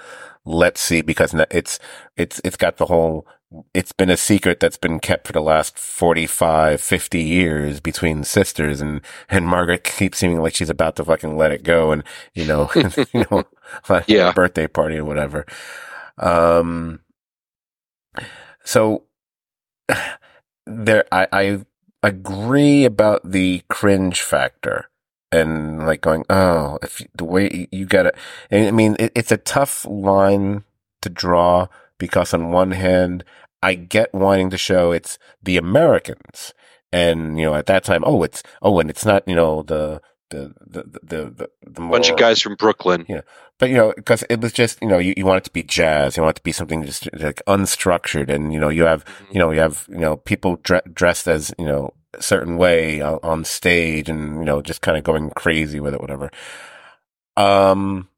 let's 0.46 0.82
see 0.82 1.02
because 1.02 1.36
it's 1.52 1.80
it's 2.18 2.42
it's 2.44 2.58
got 2.58 2.78
the 2.78 2.88
whole 2.88 3.28
it's 3.74 3.92
been 3.92 4.10
a 4.10 4.18
secret 4.18 4.60
that's 4.60 4.78
been 4.78 5.00
kept 5.00 5.28
for 5.28 5.34
the 5.34 5.42
last 5.42 5.78
45 5.78 6.82
50 6.82 7.22
years 7.22 7.80
between 7.80 8.24
sisters 8.24 8.82
and 8.82 9.02
and 9.30 9.48
Margaret 9.48 9.84
keeps 9.84 10.20
seeming 10.20 10.42
like 10.42 10.56
she's 10.56 10.70
about 10.70 10.96
to 10.96 11.06
fucking 11.06 11.38
let 11.38 11.52
it 11.52 11.64
go 11.64 11.92
and 11.92 12.04
you 12.34 12.46
know 12.46 12.70
you 13.14 13.26
know 13.30 13.44
like 13.90 14.06
yeah. 14.08 14.32
birthday 14.32 14.68
party 14.68 14.98
or 14.98 15.06
whatever 15.06 15.46
um 16.18 17.00
so 18.64 19.04
there 20.66 21.06
I 21.12 21.28
I 21.32 21.66
agree 22.04 22.86
about 22.86 23.30
the 23.30 23.64
cringe 23.70 24.22
factor 24.22 24.91
and 25.32 25.86
like 25.86 26.02
going, 26.02 26.26
oh, 26.30 26.78
if 26.82 27.02
the 27.16 27.26
way 27.26 27.68
you 27.72 27.86
get 27.86 28.06
it, 28.06 28.16
I 28.52 28.72
mean, 28.72 28.96
it, 29.00 29.12
it's 29.16 29.32
a 29.32 29.38
tough 29.38 29.86
line 29.86 30.64
to 31.02 31.10
draw 31.10 31.68
because 31.98 32.34
on 32.34 32.52
one 32.52 32.72
hand, 32.72 33.24
I 33.64 33.76
get 33.76 34.14
wanting 34.14 34.50
to 34.50 34.58
show 34.58 34.92
it's 34.92 35.18
the 35.42 35.58
Americans. 35.58 36.54
And, 36.92 37.40
you 37.40 37.46
know, 37.46 37.56
at 37.56 37.68
that 37.68 37.84
time, 37.84 38.04
oh, 38.06 38.24
it's, 38.24 38.44
oh, 38.62 38.80
and 38.80 38.90
it's 38.90 39.06
not, 39.06 39.26
you 39.28 39.36
know, 39.36 39.64
the, 39.64 40.02
the 40.32 40.54
the 40.66 41.00
the 41.04 41.26
the, 41.36 41.50
the 41.70 41.82
more 41.82 41.92
bunch 41.92 42.10
of 42.10 42.18
guys 42.18 42.42
from 42.42 42.56
Brooklyn. 42.56 43.06
Yeah. 43.08 43.22
But 43.60 43.70
you 43.70 43.76
know, 43.76 43.94
because 43.96 44.24
it 44.30 44.42
was 44.42 44.54
just 44.54 44.82
you 44.82 44.88
know 44.88 44.98
you, 44.98 45.14
you 45.16 45.26
want 45.26 45.40
it 45.40 45.44
to 45.44 45.52
be 45.52 45.62
jazz, 45.62 46.18
you 46.18 46.24
want 46.24 46.38
it 46.38 46.40
to 46.40 46.44
be 46.44 46.52
something 46.52 46.84
just 46.84 47.08
like 47.14 47.44
unstructured, 47.48 48.30
and 48.30 48.52
you 48.52 48.60
know 48.60 48.70
you 48.70 48.84
have 48.84 49.06
mm-hmm. 49.06 49.34
you 49.34 49.40
know 49.40 49.52
you 49.52 49.60
have 49.60 49.86
you 49.90 50.00
know 50.00 50.18
people 50.18 50.56
dre- 50.64 50.82
dressed 50.92 51.28
as 51.28 51.54
you 51.60 51.66
know 51.66 51.94
certain 52.20 52.58
way 52.58 53.02
on, 53.02 53.44
stage, 53.46 54.10
and 54.10 54.40
you 54.40 54.46
know 54.46 54.62
just 54.62 54.82
kind 54.82 54.98
of 54.98 55.04
going 55.04 55.30
crazy 55.32 55.80
with 55.80 55.94
it, 55.94 56.02
whatever. 56.02 56.32
Um, 57.38 58.10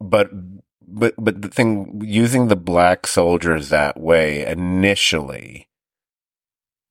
but 0.00 0.30
but 0.86 1.14
but 1.18 1.42
the 1.42 1.48
thing 1.48 2.00
using 2.04 2.48
the 2.48 2.56
black 2.56 3.06
soldiers 3.06 3.68
that 3.68 4.00
way 4.00 4.46
initially 4.46 5.68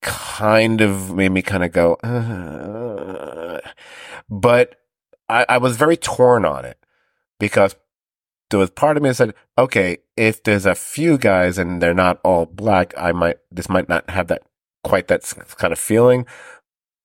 kind 0.01 0.81
of 0.81 1.13
made 1.15 1.31
me 1.31 1.41
kind 1.41 1.63
of 1.63 1.71
go, 1.71 1.95
uh, 1.95 3.59
but 4.29 4.81
I, 5.27 5.45
I 5.49 5.57
was 5.57 5.77
very 5.77 5.97
torn 5.97 6.45
on 6.45 6.65
it 6.65 6.77
because 7.39 7.75
there 8.49 8.59
was 8.59 8.69
part 8.69 8.97
of 8.97 9.03
me 9.03 9.09
that 9.09 9.15
said, 9.15 9.33
okay, 9.57 9.97
if 10.15 10.43
there's 10.43 10.65
a 10.65 10.75
few 10.75 11.17
guys 11.17 11.57
and 11.57 11.81
they're 11.81 11.93
not 11.93 12.19
all 12.23 12.45
black, 12.45 12.93
I 12.97 13.11
might, 13.11 13.37
this 13.51 13.69
might 13.69 13.89
not 13.89 14.09
have 14.09 14.27
that 14.27 14.43
quite 14.85 15.09
that 15.09 15.33
kind 15.57 15.73
of 15.73 15.79
feeling. 15.79 16.25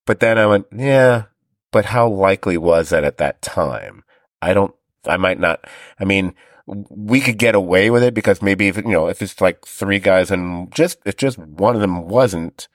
But 0.07 0.21
then 0.21 0.39
I 0.39 0.47
went, 0.47 0.67
yeah, 0.77 1.25
but 1.73 1.87
how 1.87 2.09
likely 2.09 2.57
was 2.57 2.91
that 2.91 3.05
at 3.05 3.19
that 3.19 3.43
time? 3.43 4.05
I 4.41 4.55
don't, 4.55 4.75
I 5.07 5.17
might 5.17 5.41
not, 5.41 5.65
I 5.99 6.05
mean, 6.05 6.35
we 6.67 7.21
could 7.21 7.39
get 7.39 7.55
away 7.55 7.91
with 7.91 8.03
it 8.03 8.15
because 8.15 8.43
maybe 8.43 8.69
if, 8.69 8.77
you 8.77 8.83
know, 8.85 9.09
if 9.09 9.23
it's 9.23 9.41
like 9.41 9.67
three 9.67 9.99
guys 9.99 10.31
and 10.31 10.73
just, 10.73 10.99
if 11.05 11.17
just 11.17 11.39
one 11.39 11.75
of 11.75 11.81
them 11.81 12.07
wasn't, 12.07 12.69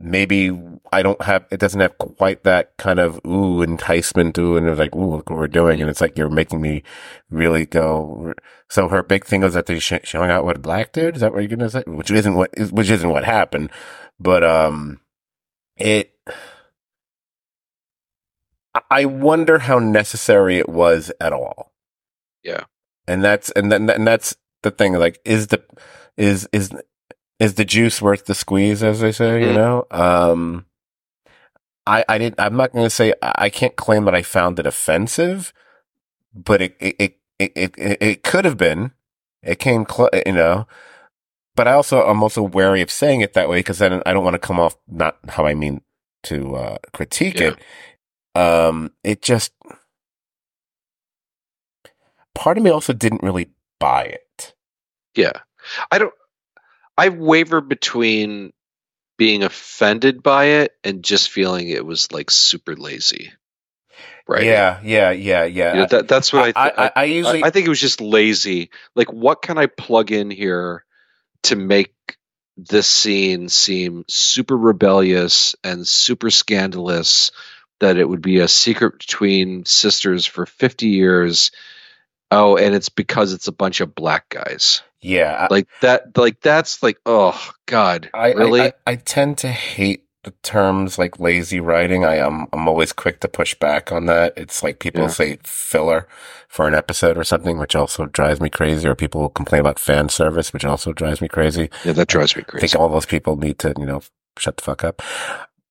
maybe 0.00 0.56
I 0.92 1.02
don't 1.02 1.20
have, 1.22 1.46
it 1.50 1.58
doesn't 1.58 1.80
have 1.80 1.98
quite 1.98 2.44
that 2.44 2.76
kind 2.76 3.00
of, 3.00 3.20
ooh, 3.26 3.62
enticement, 3.62 4.38
ooh, 4.38 4.56
and 4.56 4.68
it's 4.68 4.78
like, 4.78 4.94
ooh, 4.94 5.16
look 5.16 5.30
what 5.30 5.38
we're 5.38 5.48
doing. 5.48 5.80
And 5.80 5.90
it's 5.90 6.00
like, 6.00 6.16
you're 6.16 6.30
making 6.30 6.60
me 6.60 6.82
really 7.30 7.66
go. 7.66 8.32
So 8.70 8.88
her 8.88 9.02
big 9.02 9.24
thing 9.24 9.40
was 9.40 9.54
that 9.54 9.66
they 9.66 9.78
sh- 9.78 10.04
showing 10.04 10.30
out 10.30 10.44
what 10.44 10.56
a 10.56 10.60
black 10.60 10.92
dude. 10.92 11.16
Is 11.16 11.20
that 11.22 11.32
what 11.32 11.40
you're 11.40 11.48
going 11.48 11.58
to 11.58 11.70
say? 11.70 11.82
Which 11.86 12.10
isn't 12.10 12.34
what, 12.34 12.50
which 12.70 12.90
isn't 12.90 13.10
what 13.10 13.24
happened. 13.24 13.70
But, 14.20 14.42
um, 14.44 15.00
it, 15.76 16.12
I 18.90 19.04
wonder 19.06 19.58
how 19.60 19.78
necessary 19.78 20.58
it 20.58 20.68
was 20.68 21.10
at 21.20 21.32
all. 21.32 21.72
Yeah. 22.42 22.64
And 23.06 23.24
that's, 23.24 23.50
and 23.52 23.70
then, 23.72 23.88
and 23.90 24.06
that's 24.06 24.36
the 24.62 24.70
thing. 24.70 24.94
Like, 24.94 25.20
is 25.24 25.48
the, 25.48 25.62
is, 26.16 26.48
is, 26.52 26.72
is 27.38 27.54
the 27.54 27.64
juice 27.64 28.02
worth 28.02 28.26
the 28.26 28.34
squeeze, 28.34 28.82
as 28.82 29.00
they 29.00 29.12
say, 29.12 29.40
you 29.42 29.52
Mhm. 29.52 29.54
know? 29.54 29.86
Um, 29.90 30.66
I, 31.86 32.04
I 32.08 32.18
didn't, 32.18 32.38
I'm 32.40 32.56
not 32.56 32.72
going 32.72 32.84
to 32.84 32.90
say, 32.90 33.14
I 33.22 33.32
I 33.46 33.50
can't 33.50 33.76
claim 33.76 34.04
that 34.04 34.14
I 34.14 34.22
found 34.22 34.58
it 34.58 34.66
offensive, 34.66 35.52
but 36.34 36.60
it, 36.60 36.76
it, 36.80 36.96
it, 36.98 37.16
it, 37.38 37.74
it, 37.78 37.98
it 38.02 38.22
could 38.22 38.44
have 38.44 38.58
been. 38.58 38.92
It 39.42 39.58
came, 39.58 39.86
cl- 39.88 40.10
you 40.26 40.32
know, 40.32 40.66
but 41.58 41.66
I 41.66 41.72
also, 41.72 42.04
I'm 42.04 42.22
also 42.22 42.40
wary 42.40 42.82
of 42.82 42.90
saying 42.90 43.20
it 43.20 43.32
that 43.34 43.48
way 43.48 43.58
because 43.58 43.78
then 43.78 44.00
I 44.06 44.12
don't 44.12 44.22
want 44.22 44.34
to 44.34 44.38
come 44.38 44.60
off 44.60 44.76
not 44.86 45.18
how 45.28 45.44
I 45.44 45.54
mean 45.54 45.80
to, 46.22 46.54
uh, 46.54 46.78
critique 46.92 47.40
Yeah. 47.40 47.54
it. 48.36 48.40
Um, 48.40 48.92
it 49.02 49.22
just, 49.22 49.52
part 52.32 52.58
of 52.58 52.62
me 52.62 52.70
also 52.70 52.92
didn't 52.92 53.24
really 53.24 53.50
buy 53.80 54.04
it. 54.04 54.54
Yeah. 55.16 55.32
I 55.90 55.98
don't 55.98 56.14
I 56.96 57.08
waver 57.08 57.60
between 57.60 58.52
being 59.16 59.42
offended 59.42 60.22
by 60.22 60.44
it 60.44 60.76
and 60.84 61.02
just 61.02 61.28
feeling 61.28 61.68
it 61.70 61.84
was 61.84 62.12
like 62.12 62.30
super 62.30 62.76
lazy. 62.76 63.32
Right. 64.28 64.44
Yeah, 64.44 64.78
yeah, 64.84 65.10
yeah, 65.10 65.42
yeah. 65.42 65.72
You 65.72 65.80
know, 65.80 65.86
that, 65.86 66.06
that's 66.06 66.32
what 66.32 66.56
I, 66.56 66.66
I, 66.66 66.68
th- 66.68 66.78
I, 66.78 66.92
I 66.94 67.04
usually, 67.04 67.42
I, 67.42 67.48
I 67.48 67.50
think 67.50 67.66
it 67.66 67.70
was 67.70 67.80
just 67.80 68.00
lazy. 68.00 68.70
Like, 68.94 69.12
what 69.12 69.42
can 69.42 69.58
I 69.58 69.66
plug 69.66 70.12
in 70.12 70.30
here 70.30 70.84
to 71.44 71.56
make 71.56 71.94
this 72.56 72.88
scene 72.88 73.48
seem 73.48 74.04
super 74.08 74.56
rebellious 74.56 75.54
and 75.62 75.86
super 75.86 76.30
scandalous 76.30 77.30
that 77.80 77.96
it 77.96 78.08
would 78.08 78.22
be 78.22 78.40
a 78.40 78.48
secret 78.48 78.98
between 78.98 79.64
sisters 79.64 80.26
for 80.26 80.46
50 80.46 80.88
years? 80.88 81.52
Oh, 82.30 82.56
and 82.56 82.74
it's 82.74 82.88
because 82.88 83.32
it's 83.32 83.48
a 83.48 83.52
bunch 83.52 83.80
of 83.80 83.94
black 83.94 84.28
guys. 84.28 84.82
yeah, 85.00 85.46
Like 85.50 85.68
that, 85.80 86.16
like 86.18 86.40
that's 86.40 86.82
like, 86.82 86.98
oh 87.06 87.40
God, 87.66 88.10
I, 88.12 88.32
really? 88.32 88.60
I, 88.62 88.66
I, 88.66 88.72
I 88.86 88.94
tend 88.96 89.38
to 89.38 89.48
hate 89.48 90.04
terms 90.42 90.98
like 90.98 91.20
lazy 91.20 91.60
writing. 91.60 92.04
I 92.04 92.16
am, 92.16 92.46
I'm 92.52 92.68
always 92.68 92.92
quick 92.92 93.20
to 93.20 93.28
push 93.28 93.54
back 93.54 93.92
on 93.92 94.06
that. 94.06 94.34
It's 94.36 94.62
like 94.62 94.78
people 94.78 95.02
Yeah. 95.02 95.08
say 95.08 95.38
filler 95.44 96.06
for 96.48 96.66
an 96.66 96.74
episode 96.74 97.16
or 97.16 97.24
something, 97.24 97.58
which 97.58 97.74
also 97.76 98.06
drives 98.06 98.40
me 98.40 98.50
crazy. 98.50 98.86
Or 98.88 98.94
people 98.94 99.20
will 99.20 99.28
complain 99.28 99.60
about 99.60 99.78
fan 99.78 100.08
service, 100.08 100.52
which 100.52 100.64
also 100.64 100.92
drives 100.92 101.20
me 101.20 101.28
crazy. 101.28 101.70
yeah, 101.84 101.92
that 101.92 102.08
drives 102.08 102.36
me 102.36 102.42
crazy. 102.42 102.64
I 102.64 102.68
think 102.68 102.80
all 102.80 102.88
those 102.88 103.06
people 103.06 103.36
need 103.36 103.58
to, 103.60 103.72
you 103.78 103.86
know, 103.86 104.02
shut 104.38 104.56
the 104.56 104.62
fuck 104.62 104.84
up. 104.84 105.02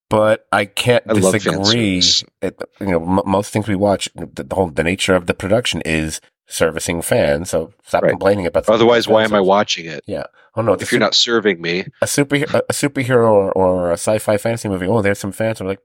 But 0.09 0.47
I 0.53 0.65
can't 0.65 1.03
I 1.09 1.13
disagree. 1.15 2.01
It, 2.41 2.61
you 2.79 2.87
know, 2.87 3.01
m- 3.03 3.29
most 3.29 3.51
things 3.51 3.67
we 3.67 3.75
watch, 3.75 4.07
the, 4.15 4.43
the 4.43 4.55
whole 4.55 4.69
the 4.69 4.83
nature 4.83 5.15
of 5.15 5.25
the 5.27 5.33
production 5.33 5.81
is 5.81 6.21
servicing 6.47 7.01
fans. 7.01 7.49
So 7.49 7.73
stop 7.85 8.03
Right. 8.03 8.09
complaining 8.11 8.45
about. 8.45 8.65
something 8.65 8.75
Otherwise, 8.81 9.07
why 9.07 9.23
am 9.23 9.33
I 9.33 9.41
watching 9.41 9.85
it? 9.85 10.03
Yeah. 10.07 10.23
Oh 10.55 10.61
no! 10.61 10.73
it's 10.73 10.81
a 10.81 10.85
If 10.85 10.91
you're 10.91 10.99
sup- 10.99 11.05
not 11.07 11.15
serving 11.15 11.61
me, 11.61 11.81
a 12.01 12.05
superhero, 12.05 12.55
a 12.69 12.73
superhero 12.73 13.29
or, 13.31 13.51
or 13.51 13.89
a 13.91 13.93
sci-fi 13.93 14.37
fantasy 14.37 14.67
movie. 14.69 14.87
Oh, 14.87 15.01
there's 15.01 15.19
some 15.19 15.31
fans. 15.31 15.61
I'm 15.61 15.67
like, 15.67 15.81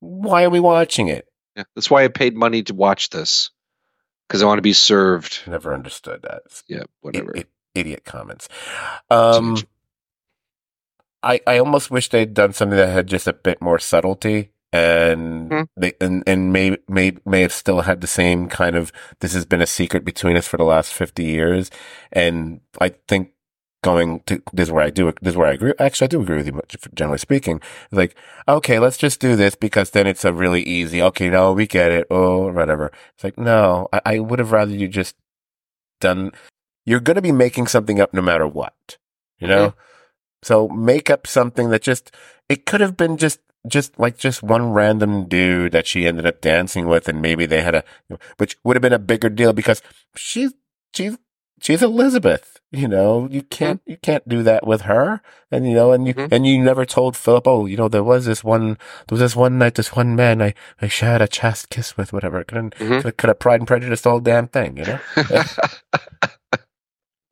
why 0.00 0.44
are 0.44 0.50
we 0.50 0.60
watching 0.60 1.08
it? 1.08 1.26
yeah, 1.56 1.64
that's 1.74 1.90
why 1.90 2.04
I 2.04 2.08
paid 2.08 2.36
money 2.36 2.62
to 2.64 2.74
watch 2.74 3.10
this 3.10 3.50
because 4.28 4.42
I 4.42 4.46
want 4.46 4.58
to 4.58 4.62
be 4.62 4.72
served. 4.72 5.40
Never 5.46 5.72
understood 5.74 6.22
that. 6.22 6.42
Yeah, 6.68 6.80
I- 6.82 6.84
whatever. 7.00 7.32
I- 7.36 7.44
idiot 7.74 8.04
comments. 8.04 8.48
Um, 9.10 9.56
I 11.22 11.40
I 11.46 11.58
almost 11.58 11.90
wish 11.90 12.08
they'd 12.08 12.34
done 12.34 12.52
something 12.52 12.76
that 12.76 12.88
had 12.92 13.06
just 13.06 13.26
a 13.26 13.32
bit 13.32 13.60
more 13.62 13.78
subtlety. 13.78 14.52
And 14.72 15.50
Hmm. 15.50 15.62
they 15.76 15.94
and, 16.00 16.22
and 16.26 16.52
may 16.52 16.76
may 16.88 17.12
may 17.26 17.40
have 17.42 17.52
still 17.52 17.80
had 17.82 18.00
the 18.00 18.06
same 18.06 18.48
kind 18.48 18.76
of 18.76 18.92
this 19.20 19.32
has 19.34 19.44
been 19.44 19.60
a 19.60 19.66
secret 19.66 20.04
between 20.04 20.36
us 20.36 20.46
for 20.46 20.56
the 20.58 20.64
last 20.64 20.92
fifty 20.92 21.24
years, 21.24 21.70
and 22.12 22.60
I 22.80 22.90
think 23.08 23.32
going 23.82 24.20
to 24.26 24.40
this 24.52 24.68
is 24.68 24.72
where 24.72 24.84
I 24.84 24.90
do 24.90 25.10
this 25.22 25.32
is 25.32 25.36
where 25.36 25.48
I 25.48 25.54
agree. 25.54 25.72
Actually, 25.80 26.04
I 26.04 26.08
do 26.08 26.20
agree 26.22 26.36
with 26.36 26.46
you. 26.46 26.52
much- 26.52 26.76
Generally 26.94 27.18
speaking, 27.18 27.60
like 27.90 28.14
okay, 28.46 28.78
let's 28.78 28.96
just 28.96 29.18
do 29.20 29.34
this 29.34 29.56
because 29.56 29.90
then 29.90 30.06
it's 30.06 30.24
a 30.24 30.32
really 30.32 30.62
easy. 30.62 31.02
Okay, 31.02 31.30
no, 31.30 31.52
we 31.52 31.66
get 31.66 31.90
it. 31.90 32.06
Oh, 32.08 32.52
whatever. 32.52 32.92
It's 33.14 33.24
like 33.24 33.38
no, 33.38 33.88
I, 33.92 34.00
I 34.06 34.18
would 34.20 34.38
have 34.38 34.52
rather 34.52 34.70
you 34.72 34.86
just 34.86 35.16
done. 36.00 36.30
You're 36.86 37.00
going 37.00 37.16
to 37.16 37.22
be 37.22 37.32
making 37.32 37.66
something 37.66 38.00
up 38.00 38.14
no 38.14 38.22
matter 38.22 38.46
what, 38.46 38.98
you 39.38 39.46
know. 39.48 39.74
So 40.42 40.68
make 40.68 41.10
up 41.10 41.26
something 41.26 41.70
that 41.70 41.82
just 41.82 42.10
it 42.48 42.66
could 42.66 42.80
have 42.80 42.96
been 42.96 43.16
just 43.16 43.40
just 43.66 43.98
like 43.98 44.16
just 44.16 44.42
one 44.42 44.72
random 44.72 45.28
dude 45.28 45.72
that 45.72 45.86
she 45.86 46.06
ended 46.06 46.26
up 46.26 46.40
dancing 46.40 46.86
with, 46.88 47.08
and 47.08 47.20
maybe 47.20 47.44
they 47.46 47.60
had 47.60 47.74
a, 47.74 47.84
which 48.38 48.56
would 48.64 48.76
have 48.76 48.82
been 48.82 48.92
a 48.92 48.98
bigger 48.98 49.28
deal 49.28 49.52
because 49.52 49.82
she's 50.16 50.54
she's 50.94 51.18
she's 51.60 51.82
Elizabeth. 51.82 52.56
You 52.72 52.86
know, 52.88 53.26
you 53.30 53.42
can't 53.42 53.82
you 53.84 53.96
can't 53.98 54.26
do 54.28 54.42
that 54.44 54.64
with 54.66 54.82
her, 54.82 55.20
and 55.50 55.68
you 55.68 55.74
know, 55.74 55.92
and 55.92 56.06
you 56.06 56.14
Mhm. 56.14 56.32
and 56.32 56.46
you 56.46 56.62
never 56.62 56.86
told 56.86 57.16
Philip, 57.16 57.46
oh, 57.48 57.66
you 57.66 57.76
know, 57.76 57.88
there 57.88 58.04
was 58.04 58.24
this 58.26 58.42
one, 58.44 58.78
there 59.08 59.16
was 59.16 59.20
this 59.20 59.34
one 59.36 59.58
night, 59.58 59.74
this 59.74 59.94
one 59.94 60.14
man 60.16 60.40
I 60.40 60.54
I 60.80 60.86
shared 60.88 61.20
a 61.20 61.26
chast 61.28 61.68
kiss 61.68 61.96
with, 61.98 62.12
whatever. 62.14 62.42
Couldn't 62.44 62.76
Mhm. 62.76 63.02
could 63.16 63.28
have 63.28 63.40
Pride 63.40 63.60
and 63.60 63.66
Prejudice 63.68 64.00
the 64.02 64.10
whole 64.10 64.20
damn 64.20 64.46
thing, 64.48 64.76
you 64.78 64.84
know. 64.84 64.98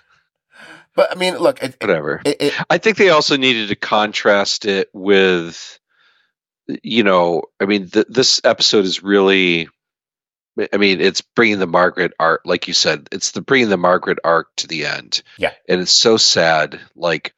But 0.95 1.11
I 1.11 1.15
mean, 1.15 1.37
look, 1.37 1.61
it, 1.63 1.77
whatever. 1.79 2.21
it, 2.25 2.37
it, 2.41 2.53
I 2.69 2.77
think 2.77 2.97
they 2.97 3.09
also 3.09 3.37
needed 3.37 3.69
to 3.69 3.75
contrast 3.75 4.65
it 4.65 4.89
with, 4.93 5.79
you 6.83 7.03
know, 7.03 7.43
I 7.59 7.65
mean, 7.65 7.89
th- 7.89 8.07
this 8.09 8.41
episode 8.43 8.85
is 8.85 9.01
really, 9.01 9.69
I 10.73 10.77
mean, 10.77 10.99
it's 10.99 11.21
bringing 11.21 11.59
the 11.59 11.67
Margaret 11.67 12.13
arc, 12.19 12.41
like 12.45 12.67
you 12.67 12.73
said, 12.73 13.07
it's 13.11 13.31
the 13.31 13.41
bringing 13.41 13.69
the 13.69 13.77
Margaret 13.77 14.19
arc 14.23 14.47
to 14.57 14.67
the 14.67 14.85
end. 14.85 15.23
Yeah. 15.37 15.53
and 15.67 15.79
it's 15.81 15.93
so 15.93 16.17
sad, 16.17 16.79
like 16.95 17.33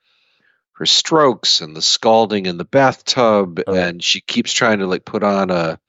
her 0.77 0.85
strokes 0.87 1.61
and 1.61 1.75
the 1.75 1.81
scalding 1.83 2.47
in 2.47 2.57
the 2.57 2.65
bathtub, 2.65 3.61
Oh. 3.67 3.73
and 3.75 4.03
she 4.03 4.21
keeps 4.21 4.51
trying 4.51 4.79
to 4.79 4.87
like 4.87 5.05
put 5.05 5.23
on 5.23 5.51
a 5.51 5.79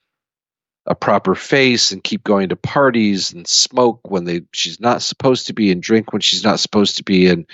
a 0.87 0.95
proper 0.95 1.35
face 1.35 1.93
and 1.93 2.05
keep 2.05 2.23
going 2.23 2.51
to 2.51 2.57
parties 2.57 3.33
and 3.33 3.47
smoke 3.47 4.11
when 4.11 4.25
they 4.25 4.43
she's 4.53 4.81
not 4.81 5.03
supposed 5.03 5.47
to 5.47 5.55
be 5.55 5.73
and 5.73 5.83
drink 5.83 6.13
when 6.13 6.21
she's 6.21 6.45
not 6.45 6.61
supposed 6.61 6.97
to 6.97 7.05
be. 7.05 7.29
And 7.29 7.47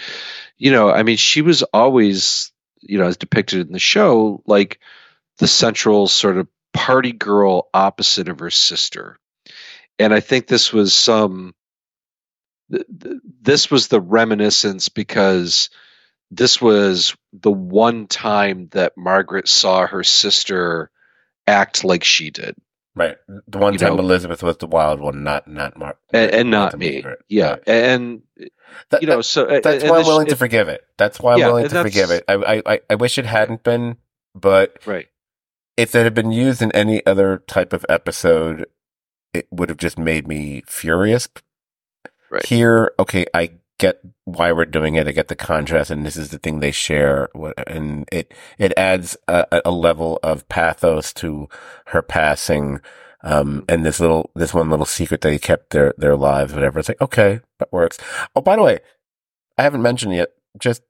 you 0.59 0.70
know 0.70 0.91
i 0.91 1.03
mean 1.03 1.16
she 1.16 1.43
was 1.43 1.62
always 1.62 2.53
you 2.81 2.99
know 2.99 3.07
as 3.07 3.16
depicted 3.16 3.66
in 3.66 3.72
the 3.72 3.78
show 3.78 4.43
like 4.47 4.81
the 5.39 5.49
central 5.49 6.07
sort 6.07 6.37
of 6.37 6.49
party 6.72 7.12
girl 7.12 7.68
opposite 7.74 8.28
of 8.28 8.39
her 8.41 8.51
sister. 8.51 9.18
And 9.99 10.12
i 10.14 10.20
think 10.20 10.47
this 10.47 10.72
was 10.72 10.95
some 10.95 11.55
th- 12.70 12.87
th- 13.03 13.16
this 13.43 13.70
was 13.70 13.89
the 13.89 14.01
reminiscence 14.01 14.89
because 14.89 15.70
this 16.31 16.61
was 16.61 17.16
the 17.33 17.51
one 17.51 18.07
time 18.07 18.68
that 18.72 18.97
margaret 18.97 19.49
saw 19.49 19.87
her 19.87 20.05
sister 20.05 20.91
act 21.47 21.85
like 21.85 22.05
she 22.05 22.31
did 22.31 22.55
Right. 22.97 23.16
The 23.47 23.59
one 23.59 23.74
You 23.74 23.78
time 23.78 23.95
know- 23.97 24.03
Elizabeth 24.03 24.43
was 24.43 24.57
the 24.59 24.66
wild 24.66 25.01
one, 25.01 25.22
not 25.22 25.47
not 25.47 25.78
Mark. 25.78 25.99
and, 26.12 26.30
and 26.32 26.51
not 26.51 26.76
me. 26.78 26.97
favorite. 26.97 27.20
Yeah, 27.28 27.51
Right. 27.51 27.62
and 27.68 28.22
That- 28.91 29.03
you 29.03 29.09
know, 29.09 29.20
so 29.22 29.47
that's 29.47 29.84
why 29.84 29.99
I'm 30.01 30.07
willing 30.07 30.26
to 30.26 30.36
forgive 30.36 30.68
it. 30.68 30.84
That's 30.99 31.20
why 31.20 31.34
I'm 31.34 31.38
Yeah, 31.38 31.47
willing 31.49 31.68
to 31.68 31.82
forgive 31.82 32.11
it. 32.11 32.24
I, 32.28 32.34
I 32.34 32.62
I 32.74 32.80
I 32.91 32.95
wish 32.97 33.16
it 33.18 33.26
hadn't 33.26 33.62
been, 33.62 33.97
but 34.34 34.76
right. 34.86 35.07
if 35.76 35.95
it 35.95 36.03
had 36.03 36.14
been 36.14 36.32
used 36.32 36.62
in 36.62 36.72
any 36.72 37.05
other 37.07 37.38
type 37.47 37.72
of 37.72 37.86
episode, 37.88 38.66
it 39.32 39.47
would 39.53 39.68
have 39.68 39.78
just 39.78 39.97
made 39.99 40.26
me 40.26 40.62
furious. 40.66 41.28
Right. 42.30 42.45
Here, 42.47 42.93
okay, 42.99 43.24
I 43.34 43.53
get 43.78 44.01
why 44.33 44.53
we're 44.53 44.64
doing 44.64 44.95
it. 44.95 45.09
I 45.09 45.12
get 45.12 45.28
the 45.28 45.37
contrast, 45.37 45.91
and 45.91 46.05
this 46.05 46.16
is 46.16 46.31
the 46.31 46.39
thing 46.39 46.61
they 46.61 46.70
share, 46.72 47.28
and 47.66 48.09
it 48.12 48.33
it 48.59 48.72
adds 48.76 49.16
a, 49.28 49.62
a- 49.64 49.70
level 49.70 50.18
of 50.22 50.49
pathos 50.49 51.12
to 51.14 51.49
her 51.87 52.03
passing. 52.03 52.81
Um, 53.22 53.66
and 53.68 53.85
this 53.85 54.01
little, 54.01 54.31
this 54.35 54.55
one 54.55 54.70
little 54.70 54.87
secret 54.87 55.20
they 55.20 55.39
kept 55.39 55.70
their, 55.70 55.93
their 55.99 56.16
lives, 56.16 56.55
whatever. 56.55 56.78
It's 56.78 56.89
like, 56.89 57.03
okay, 57.03 57.41
that 57.59 57.70
works. 57.70 57.99
Oh, 58.35 58.41
by 58.41 58.57
the 58.57 58.62
way, 58.62 58.78
I 59.59 59.62
haven't 59.62 59.83
mentioned 59.83 60.14
yet, 60.14 60.31
just, 60.59 60.81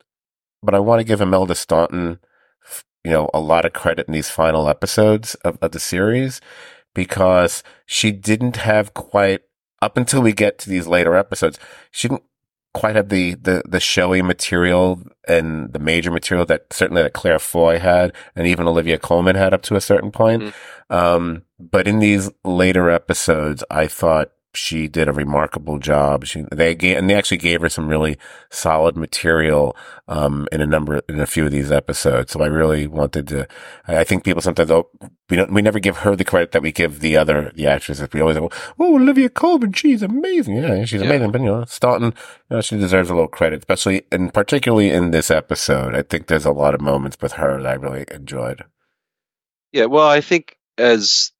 but 0.62 0.72
I 0.72 0.78
want 0.78 1.01
to 1.01 1.05
give 1.05 1.20
Imelda 1.20 1.57
Staunton, 1.57 2.20
you 3.03 3.11
know, 3.11 3.30
a 3.34 3.41
lot 3.41 3.64
of 3.64 3.72
credit 3.72 4.07
in 4.07 4.14
these 4.14 4.30
final 4.30 4.68
episodes 4.68 5.34
of, 5.45 5.59
of 5.61 5.72
the 5.72 5.80
series 5.80 6.41
because 6.95 7.64
she 7.84 8.12
didn't 8.12 8.59
have 8.59 8.95
quite, 8.95 9.41
up 9.82 9.97
until 9.97 10.22
we 10.22 10.32
get 10.32 10.57
to 10.61 10.70
these 10.70 10.86
later 10.86 11.16
episodes, 11.16 11.59
she 11.91 12.07
didn't 12.07 12.22
quite 12.73 12.97
have 12.97 13.09
the, 13.09 13.35
the, 13.35 13.62
the 13.66 13.81
showy 13.81 14.23
material 14.23 15.03
and 15.27 15.73
the 15.73 15.79
major 15.79 16.11
material 16.11 16.47
that 16.47 16.73
certainly 16.73 17.03
that 17.03 17.12
Claire 17.12 17.39
Foy 17.39 17.79
had 17.79 18.12
and 18.37 18.47
even 18.47 18.68
Olivia 18.68 18.99
Colman 18.99 19.37
had 19.37 19.53
up 19.53 19.62
to 19.62 19.77
a 19.77 19.81
certain 19.81 20.11
point. 20.11 20.43
Mhm. 20.43 20.53
Um, 20.91 21.43
but 21.59 21.87
in 21.87 21.99
these 21.99 22.31
later 22.45 22.91
episodes, 22.91 23.64
I 23.71 23.87
thought 23.87 24.31
she 24.55 24.88
did 24.88 25.09
a 25.09 25.12
remarkable 25.12 25.78
job. 25.78 26.24
She, 26.24 26.44
they 26.51 26.74
gave, 26.74 26.96
and 26.96 27.09
they 27.09 27.14
actually 27.14 27.36
gave 27.36 27.61
her 27.61 27.68
some 27.68 27.88
really 27.88 28.18
solid 28.51 28.96
material, 28.96 29.76
um, 30.09 30.48
in 30.51 30.61
a 30.61 30.66
number, 30.66 31.01
in 31.09 31.20
a 31.20 31.26
few 31.26 31.46
of 31.46 31.53
these 31.53 31.70
episodes. 31.70 32.32
So 32.32 32.42
I 32.42 32.46
really 32.46 32.86
wanted 32.86 33.28
to, 33.28 33.46
I 33.86 34.05
think 34.05 34.24
people 34.24 34.42
sometimes, 34.42 34.70
oh, 34.70 34.90
we 35.28 35.36
don't, 35.36 35.53
we 35.53 35.62
never 35.62 35.78
give 35.78 35.98
her 35.98 36.16
the 36.16 36.24
credit 36.24 36.53
that 36.53 36.62
we 36.62 36.72
give 36.72 37.01
the 37.01 37.16
other, 37.16 37.53
the 37.55 37.66
actresses. 37.66 38.09
We 38.12 38.20
always 38.20 38.38
go, 38.38 38.51
oh, 38.78 38.96
Olivia 38.96 39.28
Colman, 39.28 39.72
she's 39.72 40.03
amazing. 40.03 40.57
Yeah, 40.57 40.84
she's 40.84 41.01
Yeah. 41.01 41.07
amazing. 41.07 41.30
But, 41.30 41.42
you 41.42 41.46
know, 41.46 41.64
Staunton, 41.64 42.14
you 42.51 42.57
know, 42.57 42.61
she 42.61 42.76
deserves 42.76 43.11
a 43.11 43.14
little 43.14 43.28
credit, 43.28 43.61
especially, 43.61 44.03
and 44.11 44.34
particularly 44.34 44.90
in 44.90 45.12
this 45.12 45.30
episode. 45.30 45.94
I 45.94 46.03
think 46.03 46.26
there's 46.26 46.44
a 46.46 46.51
lot 46.53 46.74
of 46.74 46.80
moments 46.80 47.16
with 47.20 47.32
her 47.34 47.62
that 47.62 47.68
I 47.68 47.74
really 47.74 48.05
enjoyed. 48.11 48.64
Yeah, 49.72 49.84
well, 49.84 50.09
I 50.09 50.20
think 50.20 50.57
as 50.76 51.30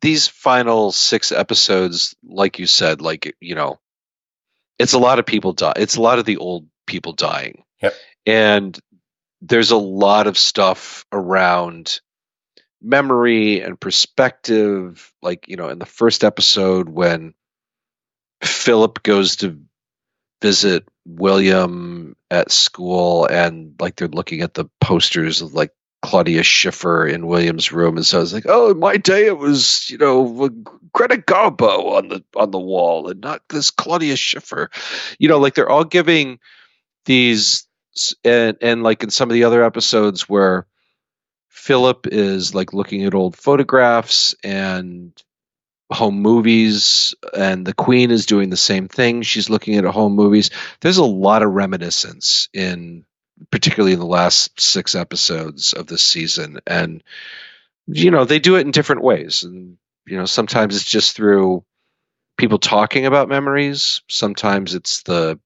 these 0.00 0.28
final 0.28 0.92
six 0.92 1.32
episodes, 1.32 2.14
like 2.24 2.58
you 2.58 2.66
said, 2.66 3.00
like 3.00 3.36
you 3.40 3.54
know, 3.54 3.78
it's 4.78 4.92
a 4.92 4.98
lot 4.98 5.18
of 5.18 5.26
people 5.26 5.52
die. 5.52 5.74
It's 5.76 5.96
a 5.96 6.02
lot 6.02 6.18
of 6.18 6.24
the 6.24 6.36
old 6.36 6.66
people 6.86 7.12
dying. 7.12 7.64
Yep. 7.82 7.94
And 8.26 8.78
there's 9.40 9.70
a 9.70 9.76
lot 9.76 10.26
of 10.26 10.36
stuff 10.38 11.04
around 11.12 12.00
memory 12.82 13.60
and 13.60 13.80
perspective. 13.80 15.12
Like 15.22 15.48
you 15.48 15.56
know, 15.56 15.68
in 15.68 15.78
the 15.78 15.86
first 15.86 16.24
episode 16.24 16.88
when 16.88 17.34
Philip 18.42 19.02
goes 19.02 19.36
to 19.36 19.60
visit 20.40 20.88
William 21.04 22.14
at 22.30 22.52
school 22.52 23.26
and 23.26 23.74
like 23.80 23.96
they're 23.96 24.08
looking 24.08 24.42
at 24.42 24.54
the 24.54 24.66
posters 24.80 25.42
of 25.42 25.54
like 25.54 25.72
Claudia 26.02 26.42
Schiffer 26.42 27.06
in 27.06 27.26
William's 27.26 27.72
room 27.72 27.96
and 27.96 28.06
so 28.06 28.18
I 28.18 28.20
was 28.20 28.32
like, 28.32 28.46
oh, 28.46 28.70
in 28.70 28.78
my 28.78 28.96
day 28.96 29.26
it 29.26 29.36
was, 29.36 29.90
you 29.90 29.98
know, 29.98 30.48
Greta 30.92 31.16
Garbo 31.16 31.96
on 31.96 32.08
the 32.08 32.24
on 32.36 32.50
the 32.50 32.58
wall 32.58 33.08
and 33.08 33.20
not 33.20 33.42
this 33.48 33.70
Claudia 33.70 34.16
Schiffer. 34.16 34.70
You 35.18 35.28
know, 35.28 35.38
like 35.38 35.54
they're 35.54 35.68
all 35.68 35.84
giving 35.84 36.38
these 37.04 37.66
and 38.24 38.56
and 38.62 38.82
like 38.82 39.02
in 39.02 39.10
some 39.10 39.28
of 39.28 39.34
the 39.34 39.44
other 39.44 39.64
episodes 39.64 40.28
where 40.28 40.66
Philip 41.48 42.06
is 42.06 42.54
like 42.54 42.72
looking 42.72 43.04
at 43.04 43.14
old 43.14 43.36
photographs 43.36 44.34
and 44.44 45.12
home 45.90 46.20
movies 46.20 47.14
and 47.36 47.66
the 47.66 47.74
queen 47.74 48.10
is 48.10 48.26
doing 48.26 48.50
the 48.50 48.56
same 48.56 48.88
thing 48.88 49.22
she's 49.22 49.48
looking 49.48 49.76
at 49.76 49.84
home 49.84 50.12
movies 50.12 50.50
there's 50.80 50.98
a 50.98 51.04
lot 51.04 51.42
of 51.42 51.50
reminiscence 51.50 52.50
in 52.52 53.06
particularly 53.50 53.92
in 53.92 53.98
the 53.98 54.06
last 54.06 54.60
six 54.60 54.94
episodes 54.94 55.72
of 55.72 55.86
this 55.86 56.02
season. 56.02 56.60
And 56.66 57.02
you 57.86 58.10
know 58.10 58.24
they 58.24 58.38
do 58.38 58.56
it 58.56 58.62
in 58.62 58.70
different 58.70 59.02
ways. 59.02 59.44
And 59.44 59.78
you 60.06 60.16
know 60.16 60.26
sometimes 60.26 60.76
it's 60.76 60.90
just 60.90 61.16
through 61.16 61.64
people 62.36 62.58
talking 62.58 63.06
about 63.06 63.28
memories. 63.28 64.02
Sometimes 64.08 64.74
it's 64.74 65.02
the 65.02 65.38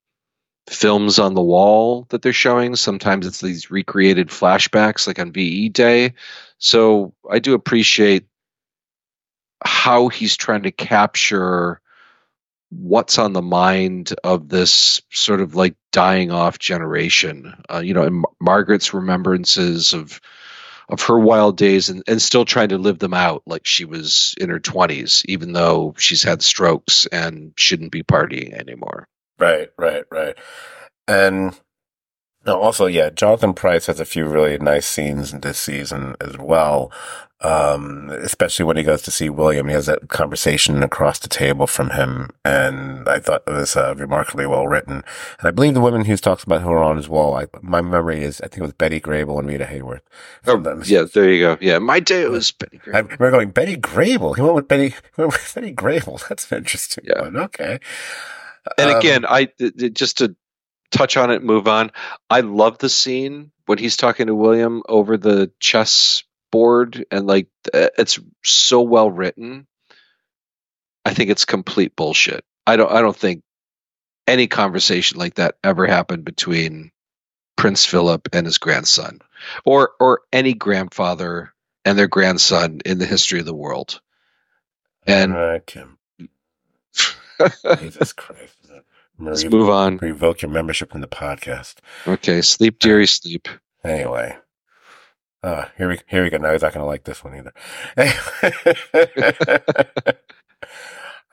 films 0.69 1.19
on 1.19 1.35
the 1.35 1.43
wall 1.43 2.07
that 2.11 2.23
they're 2.23 2.33
showing. 2.33 2.77
Sometimes 2.77 3.27
it's 3.27 3.41
these 3.41 3.71
recreated 3.71 4.29
flashbacks 4.29 5.07
like 5.07 5.19
on 5.19 5.33
VE 5.33 5.71
day. 5.71 6.15
So 6.59 7.15
I 7.29 7.41
do 7.41 7.55
appreciate 7.55 8.27
how 9.65 10.09
he's 10.09 10.37
trying 10.37 10.63
to 10.65 10.73
capture 10.73 11.81
what's 12.71 13.19
on 13.19 13.33
the 13.33 13.43
mind 13.43 14.15
of 14.25 14.49
this 14.49 15.03
sort 15.11 15.41
of 15.41 15.55
like 15.55 15.75
dying 15.93 16.31
off 16.31 16.59
generation. 16.59 17.55
Uh, 17.73 17.79
you 17.79 17.95
know, 17.95 18.03
and 18.03 18.17
Mar- 18.17 18.33
Margaret's 18.41 18.93
remembrances 18.93 19.93
of 19.95 20.21
of 20.89 21.01
her 21.03 21.19
wild 21.19 21.57
days 21.57 21.89
and, 21.89 22.03
and 22.07 22.21
still 22.21 22.45
trying 22.45 22.69
to 22.69 22.79
live 22.79 22.99
them 22.99 23.15
out 23.15 23.43
like 23.47 23.65
she 23.65 23.85
was 23.85 24.35
in 24.39 24.51
her 24.51 24.61
20s, 24.61 25.25
even 25.27 25.53
though 25.53 25.95
she's 25.97 26.23
had 26.23 26.43
strokes 26.43 27.07
and 27.07 27.53
shouldn't 27.57 27.93
be 27.93 28.03
partying 28.03 28.53
anymore. 28.53 29.09
Right, 29.39 29.71
right, 29.79 30.05
right. 30.11 30.37
And 31.09 31.59
no, 32.47 32.61
also, 32.61 32.87
yeah, 32.87 33.11
Jonathan 33.11 33.55
Pryce 33.55 33.87
has 33.87 34.01
a 34.01 34.05
few 34.05 34.27
really 34.27 34.59
nice 34.59 34.87
scenes 34.87 35.33
in 35.33 35.41
this 35.41 35.59
season 35.59 36.17
as 36.21 36.37
well. 36.39 36.91
Um, 37.45 38.09
especially 38.11 38.65
when 38.67 38.77
he 38.77 38.85
goes 38.85 39.03
to 39.03 39.11
see 39.11 39.29
William, 39.29 39.67
he 39.67 39.75
has 39.75 39.87
that 39.87 40.09
conversation 40.09 40.81
across 40.85 41.19
the 41.19 41.29
table 41.29 41.67
from 41.67 41.91
him, 41.91 42.31
and 42.45 43.09
I 43.09 43.19
thought 43.19 43.43
it 43.49 43.51
was 43.51 43.75
uh, 43.75 43.97
remarkably 43.97 44.47
well 44.47 44.69
written. 44.69 45.03
And 45.41 45.49
I 45.49 45.51
believe 45.51 45.75
the 45.75 45.81
women 45.81 46.05
he 46.05 46.17
talks 46.17 46.45
about 46.45 46.63
who 46.63 46.71
are 46.71 46.85
on 46.85 46.97
his 46.99 47.09
wall, 47.09 47.35
I, 47.35 47.47
my 47.61 47.81
memory 47.81 48.23
is, 48.23 48.41
I 48.43 48.47
think 48.47 48.59
it 48.59 48.63
was 48.63 48.73
Betty 48.75 49.01
Grable 49.01 49.41
and 49.41 49.49
Rita 49.49 49.65
Hayworth. 49.65 50.03
Oh, 50.47 50.83
yeah, 50.85 51.03
there 51.13 51.33
you 51.33 51.41
go. 51.41 51.59
Yeah, 51.61 51.81
my 51.81 51.99
day 51.99 52.23
it 52.23 52.31
was 52.31 52.53
Betty 52.53 52.79
I 52.87 53.03
Grable. 53.03 53.03
remember 53.03 53.31
going, 53.33 53.51
Betty 53.51 53.77
Grable. 53.77 54.37
He 54.37 54.43
went 54.43 54.55
with 54.55 54.69
Betty, 54.69 54.95
went 55.17 55.33
with 55.33 55.53
Betty 55.53 55.75
Grable. 55.75 56.25
That's 56.29 56.51
an 56.53 56.59
interesting 56.59 57.07
Yeah. 57.09 57.23
one. 57.23 57.37
Okay. 57.37 57.81
And 58.79 58.91
Um, 58.93 58.97
again, 58.99 59.25
I 59.29 59.49
just 59.93 60.19
to 60.19 60.37
touch 60.93 61.17
on 61.17 61.31
it, 61.31 61.43
move 61.43 61.67
on. 61.67 61.91
I 62.31 62.41
love 62.41 62.79
the 62.79 62.89
scene 62.89 63.51
when 63.67 63.79
he's 63.79 63.97
talking 63.97 64.29
to 64.29 64.35
William 64.35 64.83
over 64.89 65.17
the 65.17 65.51
chess 65.59 66.23
board, 66.53 67.05
and 67.11 67.27
like 67.27 67.49
uh, 67.75 67.89
it's 67.99 68.21
so 68.45 68.83
well 68.83 69.11
written. 69.11 69.67
I 71.05 71.15
think 71.15 71.31
it's 71.31 71.45
complete 71.45 71.97
bullshit. 71.97 72.45
I 72.67 72.77
don't. 72.77 72.93
I 72.93 73.01
don't 73.01 73.17
think 73.17 73.43
any 74.29 74.47
conversation 74.47 75.19
like 75.19 75.35
that 75.35 75.57
ever 75.65 75.87
happened 75.87 76.25
between 76.25 76.93
Prince 77.57 77.85
Philip 77.85 78.29
and 78.33 78.47
his 78.47 78.59
grandson, 78.59 79.21
or 79.65 79.93
or 79.99 80.21
any 80.33 80.55
grandfather 80.55 81.53
and 81.85 81.99
their 81.99 82.07
grandson 82.07 82.81
in 82.85 82.99
the 82.99 83.07
history 83.07 83.41
of 83.41 83.47
the 83.47 83.55
world. 83.55 84.01
And 85.07 85.35
Kim. 85.67 85.99
Jesus 87.81 88.13
Christ. 88.13 88.71
Let's 89.25 89.45
move 89.45 89.69
on. 89.69 89.99
Revoke 89.99 90.43
your 90.43 90.51
membership 90.51 90.95
in 90.95 91.01
the 91.01 91.09
podcast. 91.09 91.77
Okay, 92.07 92.43
sleep, 92.43 92.79
dearie, 92.79 93.07
sleep. 93.07 93.49
Anyway. 93.85 94.37
Uh, 95.43 95.67
here 95.77 95.89
we 95.89 95.99
here 96.07 96.23
we 96.23 96.31
go. 96.31 96.37
Now 96.37 96.53
he's 96.53 96.63
not 96.63 96.73
gonna 96.73 96.87
like 96.87 97.05
this 97.05 97.25
one 97.25 97.35
either. 97.35 97.53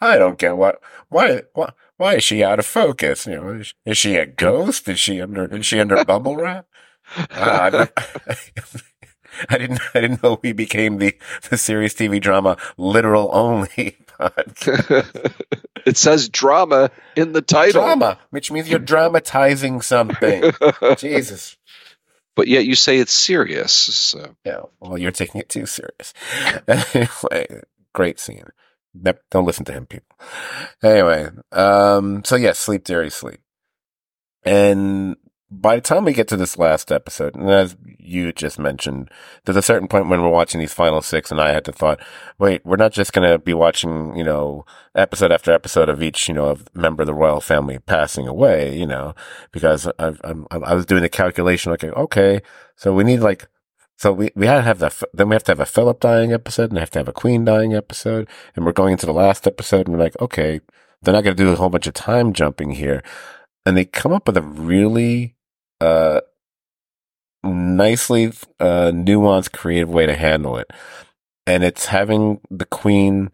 I 0.01 0.17
don't 0.17 0.39
get 0.39 0.57
what 0.57 0.79
why 1.09 1.43
why 1.53 1.73
why 1.97 2.15
is 2.15 2.23
she 2.23 2.43
out 2.43 2.57
of 2.57 2.65
focus? 2.65 3.27
You 3.27 3.35
know, 3.35 3.49
is, 3.49 3.75
is 3.85 3.97
she 3.97 4.15
a 4.15 4.25
ghost? 4.25 4.87
Is 4.87 4.99
she 4.99 5.21
under 5.21 5.45
is 5.55 5.65
she 5.65 5.79
under 5.79 6.03
bubble 6.05 6.35
wrap? 6.35 6.65
Uh, 7.31 7.87
I, 9.49 9.57
didn't 9.57 9.79
I 9.93 10.01
didn't 10.01 10.23
know 10.23 10.39
we 10.41 10.51
became 10.53 10.97
the 10.97 11.15
the 11.49 11.57
serious 11.57 11.93
TV 11.93 12.19
drama 12.21 12.57
literal 12.77 13.29
only 13.33 13.97
podcast. 14.19 15.43
it 15.85 15.97
says 15.97 16.29
drama 16.29 16.91
in 17.15 17.31
the 17.33 17.41
title. 17.41 17.81
drama, 17.81 18.17
which 18.31 18.51
means 18.51 18.69
you're 18.69 18.79
dramatizing 18.79 19.81
something. 19.81 20.51
Jesus. 20.97 21.57
but 22.35 22.47
yet 22.47 22.65
you 22.65 22.75
say 22.75 22.97
it's 22.99 23.13
serious. 23.13 23.71
So 23.73 24.35
Yeah. 24.45 24.61
Well, 24.79 24.97
you're 24.97 25.11
taking 25.11 25.41
it 25.41 25.49
too 25.49 25.65
serious. 25.65 26.13
anyway, 26.67 27.61
great 27.93 28.19
scene. 28.19 28.45
Ne- 28.93 29.13
Don't 29.31 29.45
listen 29.45 29.65
to 29.65 29.71
him, 29.73 29.85
people. 29.85 30.17
Anyway, 30.83 31.29
um, 31.51 32.23
so 32.25 32.35
yes, 32.35 32.57
sleep, 32.59 32.83
dearie, 32.83 33.09
sleep. 33.11 33.39
And 34.43 35.15
by 35.51 35.75
the 35.75 35.81
time 35.81 36.05
we 36.05 36.13
get 36.13 36.27
to 36.27 36.37
this 36.37 36.57
last 36.57 36.91
episode, 36.91 37.35
and 37.35 37.49
as 37.49 37.75
you 37.97 38.31
just 38.31 38.59
mentioned, 38.59 39.09
there's 39.45 39.57
a 39.57 39.63
certain 39.63 39.87
point 39.87 40.07
when 40.07 40.21
we're 40.21 40.29
watching 40.29 40.59
these 40.59 40.73
final 40.73 41.01
six, 41.01 41.31
and 41.31 41.41
I 41.41 41.51
had 41.51 41.65
to 41.65 41.71
thought, 41.71 41.99
wait, 42.37 42.63
we're 42.65 42.75
not 42.75 42.91
just 42.91 43.13
going 43.13 43.27
to 43.27 43.39
be 43.39 43.53
watching, 43.53 44.15
you 44.15 44.23
know, 44.23 44.65
episode 44.93 45.31
after 45.31 45.51
episode 45.51 45.89
of 45.89 46.03
each, 46.03 46.27
you 46.27 46.35
know, 46.35 46.45
of 46.45 46.67
member 46.75 47.01
of 47.01 47.07
the 47.07 47.13
royal 47.13 47.41
family 47.41 47.79
passing 47.79 48.27
away, 48.27 48.77
you 48.77 48.85
know, 48.85 49.15
because 49.51 49.87
I, 49.97 50.13
I'm, 50.23 50.45
I 50.51 50.75
was 50.75 50.85
doing 50.85 51.01
the 51.01 51.09
calculation, 51.09 51.71
like, 51.71 51.83
okay, 51.83 52.41
so 52.75 52.93
we 52.93 53.03
need 53.03 53.21
like, 53.21 53.47
so 53.97 54.13
we, 54.13 54.29
we 54.35 54.45
had 54.45 54.55
to 54.55 54.61
have 54.61 54.79
the, 54.79 55.07
then 55.13 55.29
we 55.29 55.35
have 55.35 55.43
to 55.45 55.51
have 55.51 55.59
a 55.59 55.65
Philip 55.65 55.99
dying 55.99 56.31
episode, 56.31 56.65
and 56.65 56.73
we 56.73 56.79
have 56.79 56.91
to 56.91 56.99
have 56.99 57.07
a 57.07 57.13
Queen 57.13 57.43
dying 57.43 57.73
episode, 57.73 58.29
and 58.55 58.65
we're 58.65 58.71
going 58.71 58.91
into 58.91 59.07
the 59.07 59.13
last 59.13 59.47
episode, 59.47 59.87
and 59.87 59.97
we're 59.97 60.03
like, 60.03 60.19
okay, 60.21 60.61
they're 61.01 61.13
not 61.13 61.23
going 61.23 61.35
to 61.35 61.43
do 61.43 61.49
a 61.49 61.55
whole 61.55 61.69
bunch 61.69 61.87
of 61.87 61.95
time 61.95 62.33
jumping 62.33 62.71
here. 62.71 63.01
And 63.65 63.75
they 63.75 63.85
come 63.85 64.13
up 64.13 64.27
with 64.27 64.37
a 64.37 64.41
really 64.41 65.35
uh, 65.81 66.21
nicely 67.43 68.27
uh, 68.59 68.91
nuanced, 68.93 69.51
creative 69.51 69.89
way 69.89 70.05
to 70.05 70.15
handle 70.15 70.57
it. 70.57 70.71
And 71.45 71.63
it's 71.63 71.87
having 71.87 72.41
the 72.49 72.65
queen 72.65 73.31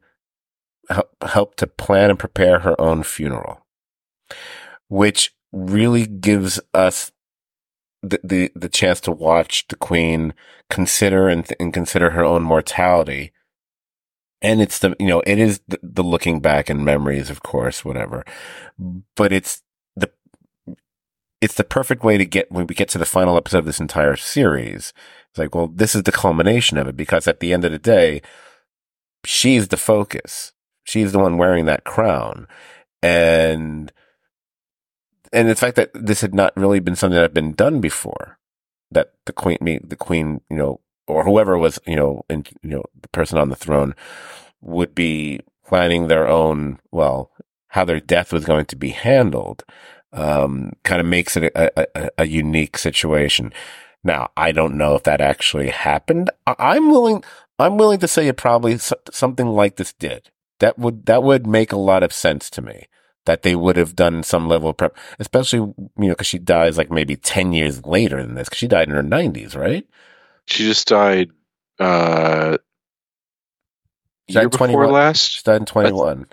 help, 0.89 1.11
help 1.21 1.55
to 1.55 1.67
plan 1.67 2.11
and 2.11 2.19
prepare 2.19 2.59
her 2.59 2.79
own 2.79 3.03
funeral, 3.03 3.65
which 4.87 5.35
really 5.51 6.05
gives 6.05 6.59
us 6.73 7.11
the, 8.01 8.19
the, 8.23 8.51
the 8.55 8.69
chance 8.69 9.01
to 9.01 9.11
watch 9.11 9.67
the 9.67 9.75
queen 9.75 10.33
consider 10.69 11.27
and, 11.27 11.51
and 11.59 11.73
consider 11.73 12.11
her 12.11 12.23
own 12.23 12.43
mortality. 12.43 13.31
And 14.41 14.61
it's 14.61 14.79
the, 14.79 14.95
you 14.99 15.07
know, 15.07 15.23
it 15.25 15.39
is 15.39 15.61
the, 15.67 15.79
the 15.81 16.03
looking 16.03 16.39
back 16.39 16.69
and 16.69 16.85
memories, 16.85 17.29
of 17.29 17.41
course, 17.41 17.83
whatever, 17.83 18.23
but 19.15 19.33
it's 19.33 19.63
it's 21.41 21.55
the 21.55 21.63
perfect 21.63 22.03
way 22.03 22.17
to 22.17 22.25
get 22.25 22.51
when 22.51 22.67
we 22.67 22.75
get 22.75 22.89
to 22.89 22.97
the 22.97 23.05
final 23.05 23.37
episode 23.37 23.59
of 23.59 23.65
this 23.65 23.79
entire 23.79 24.15
series. 24.15 24.93
It's 25.29 25.39
like, 25.39 25.53
well, 25.53 25.67
this 25.67 25.95
is 25.95 26.03
the 26.03 26.11
culmination 26.11 26.77
of 26.77 26.87
it 26.87 26.95
because 26.95 27.27
at 27.27 27.39
the 27.39 27.53
end 27.53 27.65
of 27.65 27.71
the 27.71 27.79
day, 27.79 28.21
she's 29.25 29.67
the 29.67 29.77
focus. 29.77 30.53
She's 30.85 31.11
the 31.11 31.19
one 31.19 31.37
wearing 31.37 31.65
that 31.65 31.83
crown. 31.83 32.47
And, 33.01 33.91
and 35.33 35.49
the 35.49 35.55
fact 35.55 35.75
that 35.75 35.91
this 35.93 36.21
had 36.21 36.33
not 36.33 36.55
really 36.55 36.79
been 36.79 36.95
something 36.95 37.15
that 37.15 37.21
had 37.21 37.33
been 37.33 37.53
done 37.53 37.81
before, 37.81 38.39
that 38.91 39.13
the 39.25 39.33
queen, 39.33 39.57
the 39.83 39.95
queen, 39.95 40.41
you 40.49 40.57
know, 40.57 40.79
or 41.07 41.25
whoever 41.25 41.57
was, 41.57 41.79
you 41.85 41.95
know, 41.95 42.23
in, 42.29 42.45
you 42.61 42.69
know, 42.69 42.83
the 42.99 43.09
person 43.09 43.37
on 43.37 43.49
the 43.49 43.55
throne 43.55 43.93
would 44.61 44.95
be 44.95 45.41
planning 45.67 46.07
their 46.07 46.27
own, 46.27 46.79
well, 46.91 47.31
how 47.69 47.83
their 47.83 47.99
death 47.99 48.31
was 48.31 48.45
going 48.45 48.65
to 48.65 48.75
be 48.75 48.89
handled 48.89 49.63
um, 50.15 50.71
kind 50.83 51.01
of 51.01 51.05
makes 51.05 51.35
it 51.35 51.51
a, 51.55 51.97
a, 51.97 52.09
a, 52.19 52.25
unique 52.25 52.77
situation. 52.77 53.53
Now, 54.03 54.31
I 54.37 54.53
don't 54.53 54.77
know 54.77 54.95
if 54.95 55.03
that 55.03 55.19
actually 55.19 55.69
happened. 55.69 56.29
I, 56.47 56.77
am 56.77 56.89
willing, 56.89 57.23
I'm 57.59 57.77
willing 57.77 57.99
to 57.99 58.07
say 58.07 58.27
it 58.27 58.37
probably 58.37 58.77
something 59.11 59.47
like 59.47 59.75
this 59.75 59.91
did. 59.93 60.31
That 60.59 60.79
would, 60.79 61.05
that 61.07 61.21
would 61.21 61.45
make 61.45 61.73
a 61.73 61.77
lot 61.77 62.01
of 62.01 62.13
sense 62.13 62.49
to 62.51 62.61
me 62.61 62.87
that 63.25 63.41
they 63.41 63.55
would 63.55 63.75
have 63.75 63.95
done 63.95 64.23
some 64.23 64.47
level 64.47 64.69
of 64.69 64.77
prep, 64.77 64.95
especially, 65.19 65.59
you 65.59 66.07
know, 66.07 66.15
cause 66.15 66.27
she 66.27 66.37
dies 66.37 66.77
like 66.77 66.91
maybe 66.91 67.17
10 67.17 67.51
years 67.51 67.85
later 67.85 68.21
than 68.21 68.35
this, 68.35 68.47
cause 68.47 68.57
she 68.57 68.67
died 68.67 68.87
in 68.87 68.95
her 68.95 69.03
nineties, 69.03 69.55
right? 69.55 69.85
She 70.45 70.63
just 70.63 70.87
died, 70.87 71.31
uh, 71.79 72.57
year 74.27 74.47
before 74.47 74.87
last? 74.87 75.31
She 75.31 75.43
died 75.43 75.61
in 75.61 75.65
21. 75.65 76.27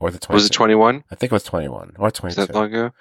Or 0.00 0.10
the 0.10 0.18
22. 0.18 0.34
Was 0.34 0.46
it 0.46 0.52
21? 0.52 1.04
I 1.10 1.14
think 1.14 1.30
it 1.30 1.34
was 1.34 1.44
21 1.44 1.92
or 1.98 2.10
22. 2.10 2.40
Is 2.40 2.46
that 2.46 2.54
long 2.54 2.66
ago? 2.66 2.92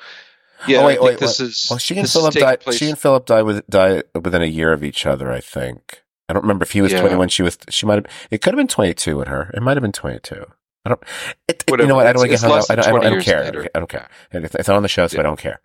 Yeah, 0.67 0.79
oh, 0.79 0.85
wait, 0.85 1.01
wait, 1.01 1.19
this 1.19 1.39
is. 1.39 1.67
Well, 1.69 1.79
she 1.79 1.97
and 1.97 2.09
Philip 2.09 2.33
died. 2.33 2.59
Place. 2.59 2.77
She 2.77 2.89
and 2.89 2.99
Philip 2.99 3.25
died 3.25 3.43
with 3.43 3.65
die 3.67 4.03
within 4.13 4.41
a 4.41 4.45
year 4.45 4.73
of 4.73 4.83
each 4.83 5.05
other. 5.05 5.31
I 5.31 5.39
think. 5.39 6.03
I 6.27 6.33
don't 6.33 6.43
remember 6.43 6.63
if 6.63 6.71
he 6.71 6.81
was 6.81 6.91
yeah. 6.91 6.99
21. 6.99 7.29
She 7.29 7.43
was. 7.43 7.57
She 7.69 7.85
might 7.85 7.95
have. 7.95 8.05
It 8.29 8.41
could 8.41 8.53
have 8.53 8.57
been 8.57 8.67
22 8.67 9.17
with 9.17 9.29
her. 9.29 9.51
It 9.53 9.61
might 9.61 9.77
have 9.77 9.81
been 9.81 9.93
22. 9.93 10.45
I 10.85 10.89
don't. 10.89 11.03
It, 11.47 11.63
it, 11.65 11.79
you 11.79 11.87
know 11.87 11.95
what? 11.95 12.07
I 12.07 12.13
don't 12.13 12.27
get 12.27 12.41
hung 12.41 12.51
up. 12.51 12.65
I 12.69 12.75
don't. 12.75 12.87
I 12.87 12.91
don't, 12.91 13.05
I 13.05 13.09
don't 13.09 13.21
care. 13.21 13.43
Later. 13.45 13.69
I 13.73 13.79
don't 13.79 13.89
care. 13.89 14.09
It's 14.31 14.69
on 14.69 14.83
the 14.83 14.89
show, 14.89 15.07
so 15.07 15.15
yeah. 15.15 15.21
I 15.21 15.23
don't 15.23 15.39
care. 15.39 15.61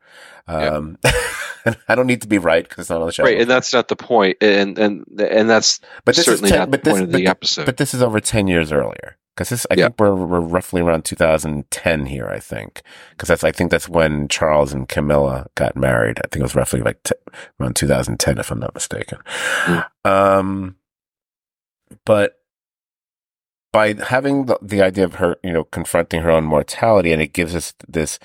Um, 0.46 0.98
yeah. 1.04 1.74
I 1.88 1.94
don't 1.94 2.06
need 2.06 2.22
to 2.22 2.28
be 2.28 2.38
right 2.38 2.62
because 2.62 2.82
it's 2.82 2.90
not 2.90 3.00
on 3.00 3.06
the 3.06 3.12
show. 3.12 3.24
Right, 3.24 3.40
and 3.40 3.50
that's 3.50 3.72
not 3.72 3.88
the 3.88 3.96
point. 3.96 4.38
And 4.40 4.78
and 4.78 5.04
and 5.18 5.50
that's 5.50 5.80
but 6.04 6.14
this 6.14 6.24
certainly 6.24 6.48
is 6.48 6.52
ten, 6.52 6.58
not 6.60 6.70
the 6.70 6.78
point 6.78 6.96
this, 6.96 7.02
of 7.02 7.12
the 7.12 7.26
episode. 7.26 7.66
But 7.66 7.78
this 7.78 7.94
is 7.94 8.02
over 8.02 8.20
10 8.20 8.48
years 8.48 8.70
earlier 8.70 9.16
because 9.34 9.48
this 9.48 9.66
I 9.70 9.74
yeah. 9.74 9.84
think 9.86 10.00
we're 10.00 10.14
we're 10.14 10.40
roughly 10.40 10.80
around 10.80 11.04
2010 11.04 12.06
here. 12.06 12.26
I 12.26 12.38
think 12.38 12.82
because 13.10 13.28
that's 13.28 13.44
I 13.44 13.52
think 13.52 13.70
that's 13.70 13.88
when 13.88 14.28
Charles 14.28 14.72
and 14.72 14.88
Camilla 14.88 15.48
got 15.54 15.76
married. 15.76 16.18
I 16.18 16.28
think 16.28 16.40
it 16.40 16.42
was 16.42 16.54
roughly 16.54 16.80
like 16.80 17.02
t- 17.02 17.14
around 17.60 17.76
2010, 17.76 18.38
if 18.38 18.50
I'm 18.50 18.60
not 18.60 18.74
mistaken. 18.74 19.18
Mm. 19.64 19.86
Um, 20.04 20.76
but 22.04 22.38
by 23.72 23.94
having 23.94 24.46
the, 24.46 24.58
the 24.62 24.82
idea 24.82 25.04
of 25.04 25.16
her, 25.16 25.36
you 25.42 25.52
know, 25.52 25.64
confronting 25.64 26.22
her 26.22 26.30
own 26.30 26.44
mortality, 26.44 27.12
and 27.12 27.20
it 27.20 27.32
gives 27.32 27.56
us 27.56 27.74
this 27.88 28.20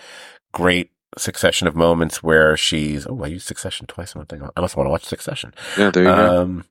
great 0.51 0.91
succession 1.17 1.67
of 1.67 1.75
moments 1.75 2.21
where 2.21 2.55
she's 2.55 3.07
oh 3.07 3.23
I 3.23 3.27
used 3.27 3.47
Succession 3.47 3.87
twice 3.87 4.13
one 4.13 4.27
thing. 4.27 4.47
I 4.55 4.61
must 4.61 4.77
want 4.77 4.85
to 4.85 4.91
watch 4.91 5.05
Succession. 5.05 5.53
Yeah, 5.75 5.89
there 5.89 6.03
you 6.03 6.09
um, 6.09 6.57
go. 6.57 6.63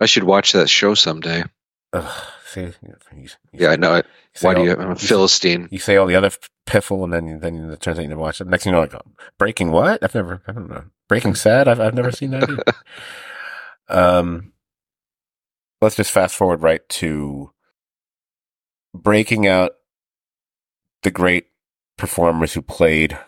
I 0.00 0.06
should 0.06 0.24
watch 0.24 0.52
that 0.52 0.68
show 0.68 0.94
someday. 0.94 1.44
Ugh, 1.92 2.22
see, 2.46 2.60
you, 2.62 2.74
you, 3.14 3.28
yeah, 3.52 3.68
I 3.68 3.76
know 3.76 3.96
it. 3.96 4.06
Why 4.40 4.54
do 4.54 4.64
you? 4.64 4.72
I'm 4.72 4.92
a 4.92 4.96
Philistine. 4.96 5.68
You 5.70 5.78
say 5.78 5.96
all 5.96 6.06
the 6.06 6.16
other 6.16 6.30
piffle, 6.66 7.04
and 7.04 7.12
then 7.12 7.40
then 7.40 7.70
it 7.70 7.80
turns 7.80 7.98
out 7.98 8.02
you 8.02 8.08
never 8.08 8.20
watch 8.20 8.40
it. 8.40 8.46
Next 8.46 8.64
thing 8.64 8.72
you 8.72 8.76
know, 8.76 8.80
like 8.80 8.94
Breaking 9.38 9.70
what? 9.70 10.02
I've 10.02 10.14
never. 10.14 10.42
I 10.46 10.52
don't 10.52 10.70
know. 10.70 10.84
Breaking 11.08 11.34
Sad. 11.34 11.68
I've 11.68 11.80
I've 11.80 11.94
never 11.94 12.10
seen 12.10 12.30
that. 12.30 12.48
Either. 12.48 12.64
um, 13.88 14.52
let's 15.82 15.96
just 15.96 16.10
fast 16.10 16.34
forward 16.34 16.62
right 16.62 16.86
to 16.88 17.50
breaking 18.94 19.46
out 19.46 19.72
the 21.02 21.10
great 21.10 21.46
performers 21.98 22.54
who 22.54 22.62
played 22.62 23.18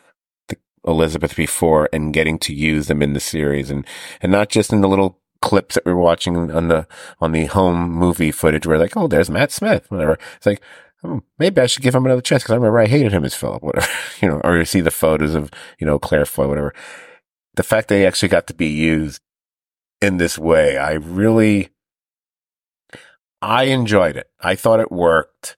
the 0.48 0.56
Elizabeth 0.86 1.36
before 1.36 1.88
and 1.92 2.14
getting 2.14 2.38
to 2.38 2.54
use 2.54 2.86
them 2.86 3.02
in 3.02 3.12
the 3.12 3.20
series 3.20 3.70
and 3.70 3.86
and 4.22 4.32
not 4.32 4.48
just 4.48 4.72
in 4.72 4.80
the 4.80 4.88
little 4.88 5.20
clips 5.44 5.74
that 5.74 5.84
we 5.84 5.92
were 5.92 6.00
watching 6.00 6.50
on 6.50 6.68
the 6.68 6.86
on 7.20 7.32
the 7.32 7.44
home 7.44 7.90
movie 7.90 8.32
footage 8.32 8.66
where 8.66 8.78
like, 8.78 8.96
oh, 8.96 9.06
there's 9.06 9.28
Matt 9.28 9.52
Smith, 9.52 9.90
whatever. 9.90 10.18
It's 10.38 10.46
like, 10.46 10.62
oh, 11.04 11.22
maybe 11.38 11.60
I 11.60 11.66
should 11.66 11.82
give 11.82 11.94
him 11.94 12.06
another 12.06 12.22
chance 12.22 12.42
because 12.42 12.52
I 12.52 12.56
remember 12.56 12.78
I 12.78 12.86
hated 12.86 13.12
him 13.12 13.26
as 13.26 13.34
Philip, 13.34 13.62
whatever, 13.62 13.86
you 14.22 14.28
know, 14.28 14.40
or 14.42 14.56
you 14.56 14.64
see 14.64 14.80
the 14.80 14.90
photos 14.90 15.34
of 15.34 15.50
you 15.78 15.86
know 15.86 15.98
Claire 15.98 16.24
Foy, 16.24 16.48
whatever. 16.48 16.72
The 17.56 17.62
fact 17.62 17.88
that 17.88 17.96
he 17.96 18.06
actually 18.06 18.30
got 18.30 18.46
to 18.46 18.54
be 18.54 18.68
used 18.68 19.20
in 20.00 20.16
this 20.16 20.38
way, 20.38 20.78
I 20.78 20.92
really, 20.94 21.68
I 23.42 23.64
enjoyed 23.64 24.16
it. 24.16 24.28
I 24.40 24.54
thought 24.54 24.80
it 24.80 24.90
worked. 24.90 25.56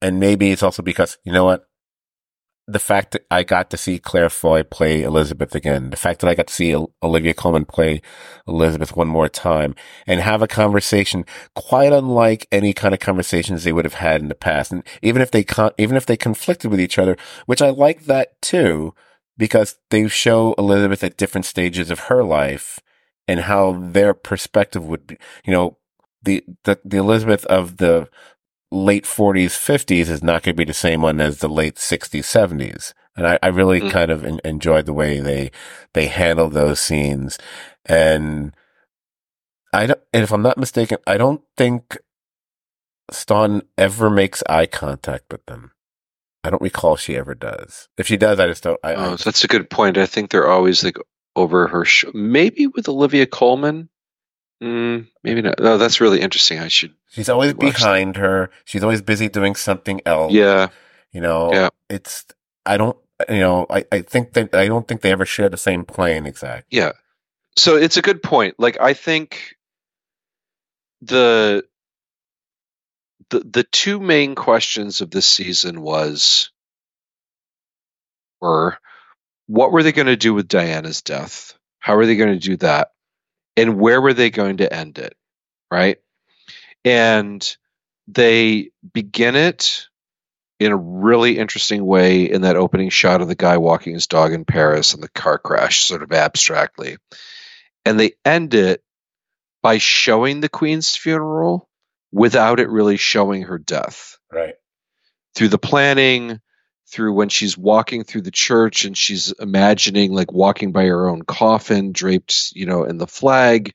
And 0.00 0.20
maybe 0.20 0.50
it's 0.50 0.62
also 0.62 0.82
because, 0.82 1.16
you 1.24 1.32
know 1.32 1.46
what? 1.46 1.66
The 2.66 2.78
fact 2.78 3.12
that 3.12 3.26
I 3.30 3.42
got 3.42 3.68
to 3.70 3.76
see 3.76 3.98
Claire 3.98 4.30
Foy 4.30 4.62
play 4.62 5.02
Elizabeth 5.02 5.54
again, 5.54 5.90
the 5.90 5.96
fact 5.96 6.20
that 6.20 6.30
I 6.30 6.34
got 6.34 6.46
to 6.46 6.54
see 6.54 6.74
Olivia 7.02 7.34
Colman 7.34 7.66
play 7.66 8.00
Elizabeth 8.48 8.96
one 8.96 9.08
more 9.08 9.28
time 9.28 9.74
and 10.06 10.20
have 10.20 10.40
a 10.40 10.48
conversation 10.48 11.26
quite 11.54 11.92
unlike 11.92 12.46
any 12.50 12.72
kind 12.72 12.94
of 12.94 13.00
conversations 13.00 13.64
they 13.64 13.72
would 13.72 13.84
have 13.84 13.94
had 13.94 14.22
in 14.22 14.28
the 14.28 14.34
past. 14.34 14.72
And 14.72 14.82
even 15.02 15.20
if 15.20 15.30
they 15.30 15.44
con- 15.44 15.72
even 15.76 15.96
if 15.96 16.06
they 16.06 16.16
conflicted 16.16 16.70
with 16.70 16.80
each 16.80 16.98
other, 16.98 17.18
which 17.44 17.60
I 17.60 17.68
like 17.68 18.06
that 18.06 18.40
too, 18.40 18.94
because 19.36 19.76
they 19.90 20.08
show 20.08 20.54
Elizabeth 20.56 21.04
at 21.04 21.18
different 21.18 21.44
stages 21.44 21.90
of 21.90 22.00
her 22.00 22.24
life 22.24 22.80
and 23.28 23.40
how 23.40 23.72
their 23.72 24.14
perspective 24.14 24.84
would 24.84 25.06
be, 25.06 25.18
you 25.44 25.52
know, 25.52 25.76
the, 26.22 26.42
the, 26.64 26.80
the 26.84 26.96
Elizabeth 26.96 27.44
of 27.46 27.76
the 27.76 28.08
late 28.74 29.04
40s, 29.04 29.52
50s 29.52 30.08
is 30.08 30.22
not 30.22 30.42
going 30.42 30.54
to 30.54 30.58
be 30.58 30.64
the 30.64 30.74
same 30.74 31.02
one 31.02 31.20
as 31.20 31.38
the 31.38 31.48
late 31.48 31.76
60s, 31.76 32.20
70s. 32.20 32.92
And 33.16 33.26
I, 33.26 33.38
I 33.42 33.48
really 33.48 33.80
mm-hmm. 33.80 33.90
kind 33.90 34.10
of 34.10 34.24
enjoyed 34.44 34.86
the 34.86 34.92
way 34.92 35.20
they, 35.20 35.52
they 35.92 36.08
handled 36.08 36.52
those 36.52 36.80
scenes. 36.80 37.38
And 37.86 38.54
I 39.72 39.86
don't, 39.86 40.00
and 40.12 40.24
if 40.24 40.32
I'm 40.32 40.42
not 40.42 40.58
mistaken, 40.58 40.98
I 41.06 41.16
don't 41.16 41.42
think 41.56 41.98
Staunton 43.10 43.62
ever 43.78 44.10
makes 44.10 44.42
eye 44.48 44.66
contact 44.66 45.24
with 45.30 45.44
them. 45.46 45.70
I 46.42 46.50
don't 46.50 46.62
recall 46.62 46.96
she 46.96 47.16
ever 47.16 47.34
does. 47.34 47.88
If 47.96 48.06
she 48.06 48.16
does, 48.16 48.38
I 48.38 48.46
just 48.48 48.62
don't. 48.62 48.78
I, 48.84 48.94
oh, 48.94 49.12
I, 49.12 49.16
that's 49.16 49.44
a 49.44 49.48
good 49.48 49.70
point. 49.70 49.96
I 49.96 50.06
think 50.06 50.30
they're 50.30 50.48
always 50.48 50.84
like 50.84 50.98
over 51.36 51.68
her. 51.68 51.84
Sh- 51.84 52.04
maybe 52.12 52.66
with 52.66 52.88
Olivia 52.88 53.26
Colman. 53.26 53.88
Mm, 54.64 55.08
maybe 55.22 55.42
not. 55.42 55.58
No, 55.60 55.76
that's 55.76 56.00
really 56.00 56.22
interesting. 56.22 56.58
I 56.58 56.68
should. 56.68 56.94
She's 57.10 57.28
always 57.28 57.52
behind 57.52 58.14
that. 58.14 58.20
her. 58.20 58.50
She's 58.64 58.82
always 58.82 59.02
busy 59.02 59.28
doing 59.28 59.56
something 59.56 60.00
else. 60.06 60.32
Yeah. 60.32 60.68
You 61.12 61.20
know. 61.20 61.52
Yeah. 61.52 61.68
It's. 61.90 62.24
I 62.64 62.78
don't. 62.78 62.96
You 63.28 63.40
know. 63.40 63.66
I. 63.68 63.84
I 63.92 64.00
think 64.00 64.32
that. 64.32 64.54
I 64.54 64.66
don't 64.66 64.88
think 64.88 65.02
they 65.02 65.12
ever 65.12 65.26
share 65.26 65.50
the 65.50 65.58
same 65.58 65.84
plane 65.84 66.24
exactly. 66.24 66.78
Yeah. 66.78 66.92
So 67.58 67.76
it's 67.76 67.98
a 67.98 68.02
good 68.02 68.22
point. 68.22 68.54
Like 68.58 68.80
I 68.80 68.94
think 68.94 69.54
the 71.02 71.64
the 73.28 73.40
the 73.40 73.64
two 73.64 74.00
main 74.00 74.34
questions 74.34 75.02
of 75.02 75.10
this 75.10 75.26
season 75.26 75.82
was 75.82 76.50
were 78.40 78.78
what 79.46 79.72
were 79.72 79.82
they 79.82 79.92
going 79.92 80.06
to 80.06 80.16
do 80.16 80.32
with 80.32 80.48
Diana's 80.48 81.02
death? 81.02 81.52
How 81.80 81.96
are 81.96 82.06
they 82.06 82.16
going 82.16 82.32
to 82.32 82.48
do 82.48 82.56
that? 82.58 82.93
And 83.56 83.78
where 83.78 84.00
were 84.00 84.14
they 84.14 84.30
going 84.30 84.58
to 84.58 84.72
end 84.72 84.98
it? 84.98 85.14
Right. 85.70 85.98
And 86.84 87.56
they 88.08 88.70
begin 88.92 89.36
it 89.36 89.88
in 90.60 90.72
a 90.72 90.76
really 90.76 91.38
interesting 91.38 91.84
way 91.84 92.30
in 92.30 92.42
that 92.42 92.56
opening 92.56 92.90
shot 92.90 93.20
of 93.20 93.28
the 93.28 93.34
guy 93.34 93.56
walking 93.56 93.94
his 93.94 94.06
dog 94.06 94.32
in 94.32 94.44
Paris 94.44 94.94
and 94.94 95.02
the 95.02 95.08
car 95.08 95.38
crash, 95.38 95.80
sort 95.84 96.02
of 96.02 96.12
abstractly. 96.12 96.96
And 97.84 97.98
they 97.98 98.12
end 98.24 98.54
it 98.54 98.82
by 99.62 99.78
showing 99.78 100.40
the 100.40 100.48
Queen's 100.48 100.94
funeral 100.94 101.68
without 102.12 102.60
it 102.60 102.68
really 102.68 102.96
showing 102.96 103.42
her 103.42 103.58
death. 103.58 104.18
Right. 104.30 104.54
Through 105.34 105.48
the 105.48 105.58
planning, 105.58 106.40
through 106.86 107.14
when 107.14 107.28
she's 107.28 107.56
walking 107.56 108.04
through 108.04 108.22
the 108.22 108.30
church 108.30 108.84
and 108.84 108.96
she's 108.96 109.32
imagining 109.32 110.12
like 110.12 110.32
walking 110.32 110.72
by 110.72 110.84
her 110.84 111.08
own 111.08 111.22
coffin 111.22 111.92
draped, 111.92 112.52
you 112.54 112.66
know, 112.66 112.84
in 112.84 112.98
the 112.98 113.06
flag, 113.06 113.74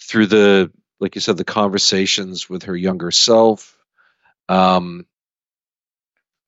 through 0.00 0.26
the 0.26 0.72
like 1.00 1.16
you 1.16 1.20
said, 1.20 1.36
the 1.36 1.44
conversations 1.44 2.48
with 2.48 2.64
her 2.64 2.76
younger 2.76 3.10
self. 3.10 3.76
Um, 4.48 5.06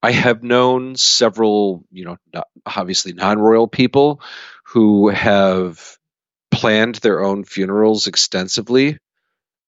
I 0.01 0.13
have 0.13 0.43
known 0.43 0.97
several, 0.97 1.85
you 1.91 2.05
know, 2.05 2.19
not, 2.33 2.47
obviously 2.65 3.15
non-royal 3.15 3.67
people 3.67 4.21
who 4.65 5.09
have 5.09 5.99
planned 6.51 6.97
their 6.97 7.25
own 7.25 7.43
funerals 7.45 8.07
extensively. 8.07 8.99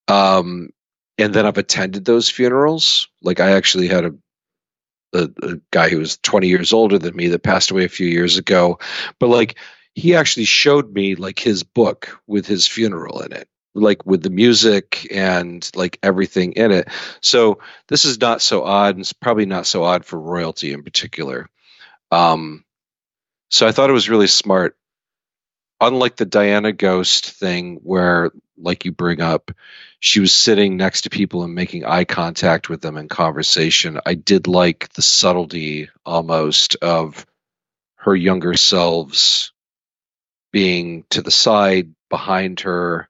Um, 0.09 0.70
and 1.18 1.34
then 1.34 1.47
I've 1.47 1.59
attended 1.59 2.05
those 2.05 2.28
funerals. 2.30 3.09
Like 3.22 3.41
I 3.41 3.53
actually 3.53 3.89
had 3.89 4.05
a, 4.05 4.14
a, 5.16 5.60
guy 5.70 5.88
who 5.88 5.98
was 5.98 6.18
20 6.18 6.48
years 6.48 6.72
older 6.72 6.98
than 6.98 7.16
me 7.16 7.28
that 7.28 7.42
passed 7.42 7.70
away 7.70 7.84
a 7.84 7.88
few 7.88 8.06
years 8.06 8.38
ago, 8.38 8.78
but 9.18 9.28
like 9.28 9.58
he 9.94 10.14
actually 10.14 10.44
showed 10.44 10.92
me 10.92 11.14
like 11.14 11.38
his 11.38 11.62
book 11.62 12.20
with 12.26 12.46
his 12.46 12.66
funeral 12.66 13.20
in 13.20 13.32
it 13.32 13.48
like 13.76 14.04
with 14.06 14.22
the 14.22 14.30
music 14.30 15.06
and 15.10 15.70
like 15.74 15.98
everything 16.02 16.52
in 16.52 16.72
it. 16.72 16.88
So 17.20 17.58
this 17.88 18.04
is 18.04 18.20
not 18.20 18.42
so 18.42 18.64
odd, 18.64 18.94
and 18.94 19.00
it's 19.00 19.12
probably 19.12 19.46
not 19.46 19.66
so 19.66 19.84
odd 19.84 20.04
for 20.04 20.18
royalty 20.18 20.72
in 20.72 20.82
particular. 20.82 21.48
Um, 22.10 22.64
so 23.50 23.66
I 23.66 23.72
thought 23.72 23.90
it 23.90 23.94
was 23.94 24.08
really 24.08 24.26
smart. 24.26 24.76
Unlike 25.80 26.16
the 26.16 26.24
Diana 26.24 26.72
Ghost 26.72 27.30
thing, 27.32 27.76
where 27.82 28.30
like 28.59 28.84
you 28.84 28.92
bring 28.92 29.20
up, 29.20 29.50
she 30.00 30.20
was 30.20 30.34
sitting 30.34 30.76
next 30.76 31.02
to 31.02 31.11
people 31.11 31.42
and 31.42 31.54
making 31.54 31.84
eye 31.84 32.04
contact 32.04 32.68
with 32.68 32.80
them 32.80 32.96
in 32.96 33.09
conversation. 33.09 34.00
I 34.04 34.14
did 34.14 34.46
like 34.46 34.92
the 34.94 35.02
subtlety 35.02 35.88
almost 36.04 36.76
of 36.76 37.26
her 37.96 38.14
younger 38.14 38.54
selves 38.54 39.52
being 40.52 41.04
to 41.11 41.22
the 41.22 41.30
side 41.30 41.94
behind 42.09 42.61
her 42.61 43.09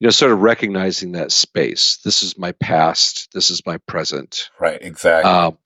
you 0.00 0.06
know, 0.06 0.10
sort 0.10 0.32
of 0.32 0.40
recognizing 0.40 1.12
that 1.12 1.30
space. 1.30 1.98
This 2.02 2.22
is 2.22 2.38
my 2.38 2.52
past. 2.52 3.28
This 3.34 3.50
is 3.50 3.66
my 3.66 3.76
present. 3.76 4.50
Right. 4.58 4.78
Exactly. 4.80 5.30
Um, 5.30 5.58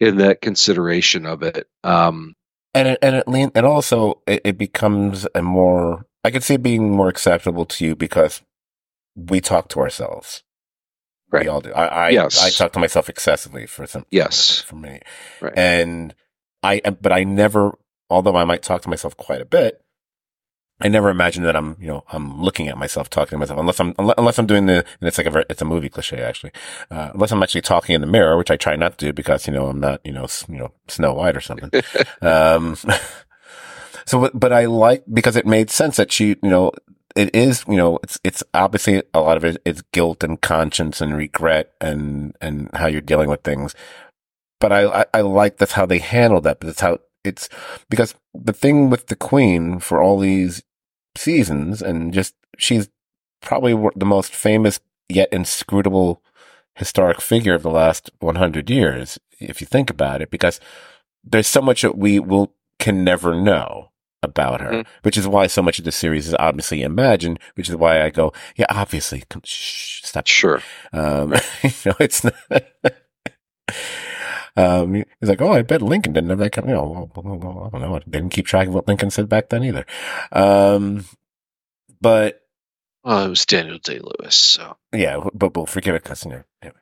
in 0.00 0.18
that 0.18 0.40
consideration 0.40 1.26
of 1.26 1.42
it. 1.42 1.68
Um, 1.84 2.34
and 2.72 2.88
it, 2.88 2.98
and 3.02 3.16
it 3.16 3.28
lean, 3.28 3.52
and 3.54 3.64
also 3.64 4.22
it, 4.26 4.40
it, 4.44 4.58
becomes 4.58 5.26
a 5.34 5.42
more, 5.42 6.06
I 6.24 6.30
could 6.30 6.42
see 6.42 6.54
it 6.54 6.62
being 6.62 6.90
more 6.90 7.08
acceptable 7.08 7.64
to 7.66 7.84
you 7.84 7.94
because 7.94 8.42
we 9.14 9.40
talk 9.40 9.68
to 9.70 9.80
ourselves. 9.80 10.42
Right. 11.30 11.44
We 11.44 11.48
all 11.48 11.60
do. 11.60 11.72
I, 11.72 11.86
I, 11.86 12.08
yes. 12.10 12.42
I 12.42 12.50
talk 12.50 12.72
to 12.72 12.78
myself 12.78 13.08
excessively 13.08 13.66
for 13.66 13.86
some, 13.86 14.06
yes, 14.10 14.60
for 14.60 14.76
me. 14.76 15.00
Right. 15.40 15.52
And 15.56 16.14
I, 16.62 16.80
but 16.80 17.12
I 17.12 17.24
never, 17.24 17.76
although 18.08 18.36
I 18.36 18.44
might 18.44 18.62
talk 18.62 18.82
to 18.82 18.88
myself 18.88 19.16
quite 19.16 19.40
a 19.40 19.44
bit, 19.44 19.84
I 20.80 20.88
never 20.88 21.08
imagined 21.08 21.46
that 21.46 21.56
I'm, 21.56 21.76
you 21.80 21.86
know, 21.86 22.04
I'm 22.08 22.42
looking 22.42 22.68
at 22.68 22.76
myself, 22.76 23.08
talking 23.08 23.36
to 23.36 23.38
myself, 23.38 23.58
unless 23.58 23.80
I'm, 23.80 23.94
unless 23.98 24.38
I'm 24.38 24.46
doing 24.46 24.66
the, 24.66 24.84
and 25.00 25.08
it's 25.08 25.18
like 25.18 25.26
a, 25.26 25.44
it's 25.48 25.62
a 25.62 25.64
movie 25.64 25.88
cliche 25.88 26.20
actually, 26.20 26.52
uh, 26.90 27.10
unless 27.14 27.30
I'm 27.30 27.42
actually 27.42 27.62
talking 27.62 27.94
in 27.94 28.00
the 28.00 28.06
mirror, 28.06 28.36
which 28.36 28.50
I 28.50 28.56
try 28.56 28.74
not 28.76 28.98
to 28.98 29.06
do 29.06 29.12
because, 29.12 29.46
you 29.46 29.52
know, 29.52 29.66
I'm 29.66 29.80
not, 29.80 30.00
you 30.04 30.12
know, 30.12 30.26
you 30.48 30.58
know, 30.58 30.72
Snow 30.88 31.14
White 31.14 31.36
or 31.36 31.40
something. 31.40 31.70
um, 32.22 32.76
so, 34.04 34.30
but 34.34 34.52
I 34.52 34.66
like, 34.66 35.04
because 35.12 35.36
it 35.36 35.46
made 35.46 35.70
sense 35.70 35.96
that 35.96 36.10
she, 36.10 36.28
you 36.28 36.50
know, 36.50 36.72
it 37.14 37.34
is, 37.34 37.64
you 37.68 37.76
know, 37.76 37.98
it's, 38.02 38.18
it's 38.24 38.42
obviously 38.52 39.02
a 39.12 39.20
lot 39.20 39.36
of 39.36 39.44
it 39.44 39.60
is 39.64 39.82
guilt 39.92 40.24
and 40.24 40.40
conscience 40.40 41.00
and 41.00 41.16
regret 41.16 41.72
and, 41.80 42.36
and 42.40 42.70
how 42.74 42.86
you're 42.86 43.00
dealing 43.00 43.30
with 43.30 43.42
things. 43.42 43.74
But 44.60 44.72
I, 44.72 45.00
I, 45.00 45.06
I 45.14 45.20
like 45.20 45.58
that's 45.58 45.72
how 45.72 45.86
they 45.86 45.98
handle 45.98 46.40
that, 46.42 46.60
but 46.60 46.66
that's 46.66 46.80
how 46.80 46.98
it's 47.24 47.48
because 47.88 48.14
the 48.34 48.52
thing 48.52 48.90
with 48.90 49.06
the 49.06 49.16
queen 49.16 49.78
for 49.78 50.02
all 50.02 50.18
these 50.18 50.62
seasons 51.16 51.80
and 51.80 52.12
just 52.12 52.34
she's 52.58 52.88
probably 53.40 53.74
the 53.96 54.04
most 54.04 54.34
famous 54.34 54.80
yet 55.08 55.28
inscrutable 55.32 56.22
historic 56.74 57.20
figure 57.20 57.54
of 57.54 57.62
the 57.62 57.70
last 57.70 58.10
100 58.18 58.68
years 58.68 59.18
if 59.38 59.60
you 59.60 59.66
think 59.66 59.90
about 59.90 60.20
it 60.20 60.30
because 60.30 60.60
there's 61.22 61.46
so 61.46 61.62
much 61.62 61.82
that 61.82 61.96
we 61.96 62.18
will 62.18 62.52
can 62.78 63.04
never 63.04 63.40
know 63.40 63.90
about 64.24 64.60
her 64.60 64.70
mm-hmm. 64.70 64.90
which 65.02 65.16
is 65.16 65.28
why 65.28 65.46
so 65.46 65.62
much 65.62 65.78
of 65.78 65.84
the 65.84 65.92
series 65.92 66.26
is 66.26 66.34
obviously 66.38 66.82
imagined 66.82 67.38
which 67.54 67.68
is 67.68 67.76
why 67.76 68.02
i 68.02 68.10
go 68.10 68.32
yeah 68.56 68.66
obviously 68.70 69.22
shh, 69.44 70.02
stop 70.02 70.26
sure 70.26 70.62
um 70.92 71.32
you 71.62 71.70
know 71.86 71.96
it's 72.00 72.24
not 72.24 72.34
um, 74.56 74.94
he's 74.94 75.28
like, 75.28 75.40
oh, 75.40 75.52
I 75.52 75.62
bet 75.62 75.82
Lincoln 75.82 76.12
didn't 76.12 76.30
have 76.30 76.38
that 76.38 76.52
kind 76.52 76.70
of, 76.70 76.70
you 76.70 76.74
know, 76.74 77.10
I 77.16 77.78
don't 77.78 77.80
know. 77.80 77.98
They 78.06 78.18
didn't 78.18 78.32
keep 78.32 78.46
track 78.46 78.68
of 78.68 78.74
what 78.74 78.86
Lincoln 78.86 79.10
said 79.10 79.28
back 79.28 79.48
then 79.48 79.64
either. 79.64 79.86
Um, 80.32 81.04
but. 82.00 82.40
Well, 83.02 83.26
it 83.26 83.28
was 83.28 83.44
Daniel 83.44 83.78
Day 83.78 83.98
Lewis, 83.98 84.36
so. 84.36 84.76
Yeah, 84.92 85.24
but 85.34 85.54
we'll 85.56 85.66
forgive 85.66 85.94
it 85.94 86.04
because, 86.04 86.24
you 86.24 86.30
know, 86.30 86.44
anyway. 86.62 86.78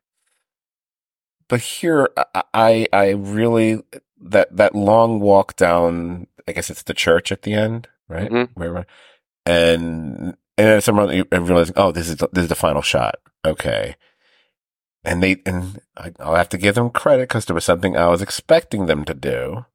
But 1.48 1.60
here, 1.60 2.08
I, 2.54 2.86
I 2.92 3.10
really, 3.10 3.82
that, 4.22 4.56
that 4.56 4.74
long 4.74 5.20
walk 5.20 5.56
down, 5.56 6.26
I 6.46 6.52
guess 6.52 6.70
it's 6.70 6.82
the 6.82 6.94
church 6.94 7.32
at 7.32 7.42
the 7.42 7.54
end, 7.54 7.88
right? 8.08 8.30
Mm-hmm. 8.30 8.60
Where, 8.60 8.86
and, 9.46 10.18
and 10.26 10.36
then 10.56 10.80
someone, 10.80 11.24
I'm 11.32 11.46
realizing, 11.46 11.74
oh, 11.76 11.92
this 11.92 12.08
is, 12.08 12.16
the, 12.16 12.28
this 12.32 12.44
is 12.44 12.48
the 12.48 12.54
final 12.54 12.82
shot. 12.82 13.16
Okay 13.44 13.96
and 15.04 15.22
they 15.22 15.42
and 15.44 15.80
I'll 16.20 16.36
have 16.36 16.48
to 16.50 16.58
give 16.58 16.74
them 16.74 16.90
credit 16.90 17.28
because 17.28 17.46
there 17.46 17.54
was 17.54 17.64
something 17.64 17.96
I 17.96 18.08
was 18.08 18.22
expecting 18.22 18.86
them 18.86 19.04
to 19.04 19.14
do, 19.14 19.66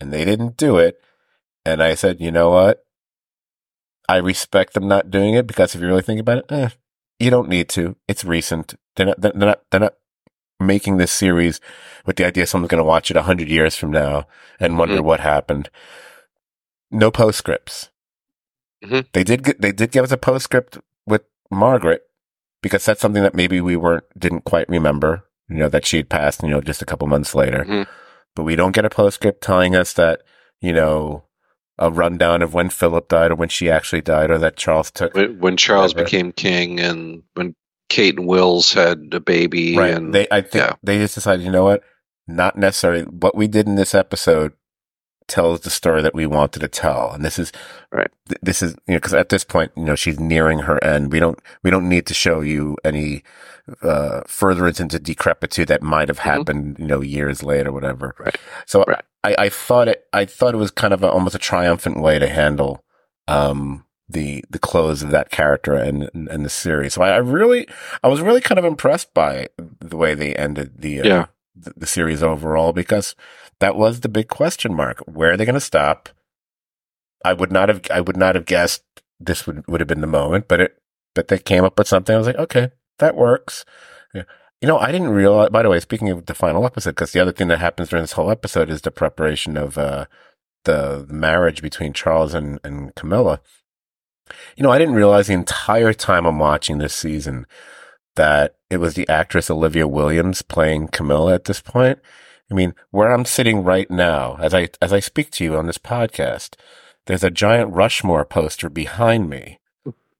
and 0.00 0.12
they 0.12 0.24
didn't 0.24 0.56
do 0.56 0.78
it. 0.78 1.00
And 1.64 1.82
I 1.82 1.94
said, 1.94 2.20
you 2.20 2.30
know 2.30 2.50
what? 2.50 2.84
I 4.08 4.16
respect 4.16 4.74
them 4.74 4.86
not 4.86 5.10
doing 5.10 5.34
it 5.34 5.46
because 5.46 5.74
if 5.74 5.80
you 5.80 5.86
really 5.86 6.02
think 6.02 6.20
about 6.20 6.38
it, 6.38 6.44
eh, 6.50 6.68
you 7.18 7.30
don't 7.30 7.48
need 7.48 7.68
to. 7.70 7.96
It's 8.06 8.24
recent. 8.24 8.74
They're 8.94 9.06
not. 9.06 9.20
They're 9.20 9.32
not. 9.34 9.62
They're 9.70 9.80
not 9.80 9.94
making 10.60 10.96
this 10.96 11.12
series 11.12 11.60
with 12.04 12.16
the 12.16 12.26
idea 12.26 12.46
someone's 12.46 12.70
going 12.70 12.82
to 12.82 12.84
watch 12.84 13.10
it 13.10 13.16
a 13.16 13.22
hundred 13.22 13.48
years 13.48 13.76
from 13.76 13.90
now 13.90 14.26
and 14.58 14.78
wonder 14.78 14.96
mm-hmm. 14.96 15.06
what 15.06 15.20
happened. 15.20 15.70
No 16.90 17.10
postscripts. 17.10 17.90
Mm-hmm. 18.84 19.00
They 19.12 19.24
did. 19.24 19.44
They 19.58 19.72
did 19.72 19.90
give 19.90 20.04
us 20.04 20.12
a 20.12 20.16
postscript 20.16 20.78
with 21.06 21.22
Margaret 21.50 22.02
because 22.62 22.84
that's 22.84 23.00
something 23.00 23.22
that 23.22 23.34
maybe 23.34 23.60
we 23.60 23.76
weren't 23.76 24.04
didn't 24.18 24.44
quite 24.44 24.68
remember. 24.68 25.24
You 25.48 25.56
know 25.56 25.68
that 25.68 25.86
she 25.86 25.98
had 25.98 26.08
passed. 26.08 26.42
You 26.42 26.50
know, 26.50 26.60
just 26.60 26.82
a 26.82 26.86
couple 26.86 27.06
months 27.06 27.34
later, 27.34 27.64
mm-hmm. 27.64 27.90
but 28.34 28.44
we 28.44 28.56
don't 28.56 28.74
get 28.74 28.84
a 28.84 28.90
postscript 28.90 29.42
telling 29.42 29.74
us 29.74 29.92
that 29.94 30.22
you 30.60 30.72
know 30.72 31.24
a 31.78 31.90
rundown 31.90 32.42
of 32.42 32.54
when 32.54 32.70
Philip 32.70 33.08
died 33.08 33.30
or 33.30 33.34
when 33.34 33.48
she 33.48 33.70
actually 33.70 34.00
died 34.00 34.30
or 34.30 34.38
that 34.38 34.56
Charles 34.56 34.90
took 34.90 35.14
when, 35.14 35.38
when 35.38 35.56
Charles 35.56 35.94
became 35.94 36.32
king 36.32 36.80
and 36.80 37.22
when 37.34 37.54
Kate 37.88 38.18
and 38.18 38.26
Wills 38.26 38.72
had 38.72 39.08
a 39.12 39.20
baby. 39.20 39.76
Right. 39.76 39.94
And, 39.94 40.14
they 40.14 40.26
I 40.30 40.40
think 40.40 40.64
yeah. 40.64 40.74
they 40.82 40.98
just 40.98 41.14
decided, 41.14 41.44
you 41.44 41.52
know 41.52 41.64
what? 41.64 41.82
Not 42.26 42.56
necessarily 42.56 43.04
what 43.04 43.36
we 43.36 43.46
did 43.46 43.66
in 43.66 43.76
this 43.76 43.94
episode 43.94 44.52
tells 45.28 45.60
the 45.60 45.70
story 45.70 46.02
that 46.02 46.14
we 46.14 46.26
wanted 46.26 46.60
to 46.60 46.68
tell. 46.68 47.12
And 47.12 47.24
this 47.24 47.38
is 47.38 47.52
right. 47.90 48.10
Th- 48.28 48.38
this 48.42 48.62
is 48.62 48.74
you 48.86 48.94
know 48.94 48.98
because 48.98 49.14
at 49.14 49.28
this 49.28 49.44
point 49.44 49.72
you 49.76 49.84
know 49.84 49.94
she's 49.94 50.20
nearing 50.20 50.60
her 50.60 50.82
end. 50.82 51.12
We 51.12 51.20
don't 51.20 51.38
we 51.62 51.70
don't 51.70 51.88
need 51.88 52.06
to 52.06 52.14
show 52.14 52.40
you 52.40 52.76
any 52.84 53.22
uh 53.82 54.22
furtherance 54.26 54.78
into 54.78 54.98
decrepitude 54.98 55.68
that 55.68 55.82
might 55.82 56.08
have 56.08 56.18
mm-hmm. 56.18 56.28
happened 56.28 56.78
you 56.78 56.86
know 56.86 57.00
years 57.00 57.42
later, 57.42 57.72
whatever. 57.72 58.14
Right. 58.18 58.36
So 58.66 58.84
right. 58.86 59.04
I 59.24 59.36
I 59.38 59.48
thought 59.48 59.88
it 59.88 60.04
I 60.12 60.24
thought 60.24 60.54
it 60.54 60.58
was 60.58 60.70
kind 60.70 60.94
of 60.94 61.02
a, 61.02 61.10
almost 61.10 61.34
a 61.34 61.38
triumphant 61.38 62.00
way 62.00 62.18
to 62.18 62.28
handle 62.28 62.84
um 63.28 63.84
the 64.08 64.44
the 64.48 64.58
close 64.58 65.02
of 65.02 65.10
that 65.10 65.30
character 65.30 65.74
and 65.74 66.10
and, 66.14 66.44
the 66.44 66.50
series. 66.50 66.94
So 66.94 67.02
I, 67.02 67.10
I, 67.10 67.16
really 67.16 67.66
I 68.04 68.08
was 68.08 68.20
really 68.20 68.40
kind 68.40 68.58
of 68.58 68.64
impressed 68.64 69.12
by 69.14 69.48
the 69.80 69.96
way 69.96 70.14
they 70.14 70.34
ended 70.36 70.74
the 70.78 71.00
uh, 71.00 71.06
yeah. 71.06 71.26
the, 71.56 71.72
the 71.76 71.86
series 71.86 72.22
overall 72.22 72.72
because 72.72 73.16
that 73.60 73.76
was 73.76 74.00
the 74.00 74.08
big 74.08 74.28
question 74.28 74.74
mark. 74.74 75.00
Where 75.06 75.32
are 75.32 75.36
they 75.36 75.44
going 75.44 75.54
to 75.54 75.60
stop? 75.60 76.08
I 77.24 77.32
would 77.32 77.50
not 77.50 77.68
have, 77.68 77.82
I 77.92 78.00
would 78.00 78.16
not 78.16 78.34
have 78.34 78.44
guessed 78.44 78.84
this 79.18 79.46
would, 79.46 79.66
would 79.66 79.80
have 79.80 79.88
been 79.88 80.00
the 80.00 80.06
moment, 80.06 80.46
but 80.48 80.60
it, 80.60 80.82
but 81.14 81.28
they 81.28 81.38
came 81.38 81.64
up 81.64 81.78
with 81.78 81.88
something. 81.88 82.14
I 82.14 82.18
was 82.18 82.26
like, 82.26 82.36
okay, 82.36 82.70
that 82.98 83.16
works. 83.16 83.64
Yeah. 84.14 84.24
You 84.60 84.68
know, 84.68 84.78
I 84.78 84.92
didn't 84.92 85.10
realize, 85.10 85.50
by 85.50 85.62
the 85.62 85.68
way, 85.68 85.80
speaking 85.80 86.10
of 86.10 86.26
the 86.26 86.34
final 86.34 86.64
episode, 86.64 86.90
because 86.90 87.12
the 87.12 87.20
other 87.20 87.32
thing 87.32 87.48
that 87.48 87.58
happens 87.58 87.88
during 87.88 88.02
this 88.02 88.12
whole 88.12 88.30
episode 88.30 88.70
is 88.70 88.82
the 88.82 88.90
preparation 88.90 89.56
of, 89.56 89.76
uh, 89.76 90.06
the, 90.64 91.04
the 91.06 91.14
marriage 91.14 91.62
between 91.62 91.92
Charles 91.92 92.34
and, 92.34 92.58
and 92.62 92.94
Camilla, 92.94 93.40
you 94.56 94.62
know, 94.62 94.70
I 94.70 94.78
didn't 94.78 94.94
realize 94.94 95.26
the 95.26 95.34
entire 95.34 95.92
time 95.92 96.26
I'm 96.26 96.38
watching 96.38 96.78
this 96.78 96.94
season 96.94 97.46
that 98.16 98.56
it 98.70 98.78
was 98.78 98.94
the 98.94 99.08
actress 99.08 99.50
Olivia 99.50 99.86
Williams 99.86 100.42
playing 100.42 100.88
Camilla 100.88 101.34
at 101.34 101.44
this 101.44 101.60
point. 101.60 101.98
I 102.50 102.54
mean, 102.54 102.74
where 102.90 103.12
I'm 103.12 103.24
sitting 103.24 103.64
right 103.64 103.90
now, 103.90 104.36
as 104.40 104.54
I, 104.54 104.68
as 104.80 104.92
I 104.92 105.00
speak 105.00 105.30
to 105.32 105.44
you 105.44 105.56
on 105.56 105.66
this 105.66 105.78
podcast, 105.78 106.54
there's 107.06 107.24
a 107.24 107.30
giant 107.30 107.72
Rushmore 107.72 108.24
poster 108.24 108.68
behind 108.68 109.28
me. 109.28 109.58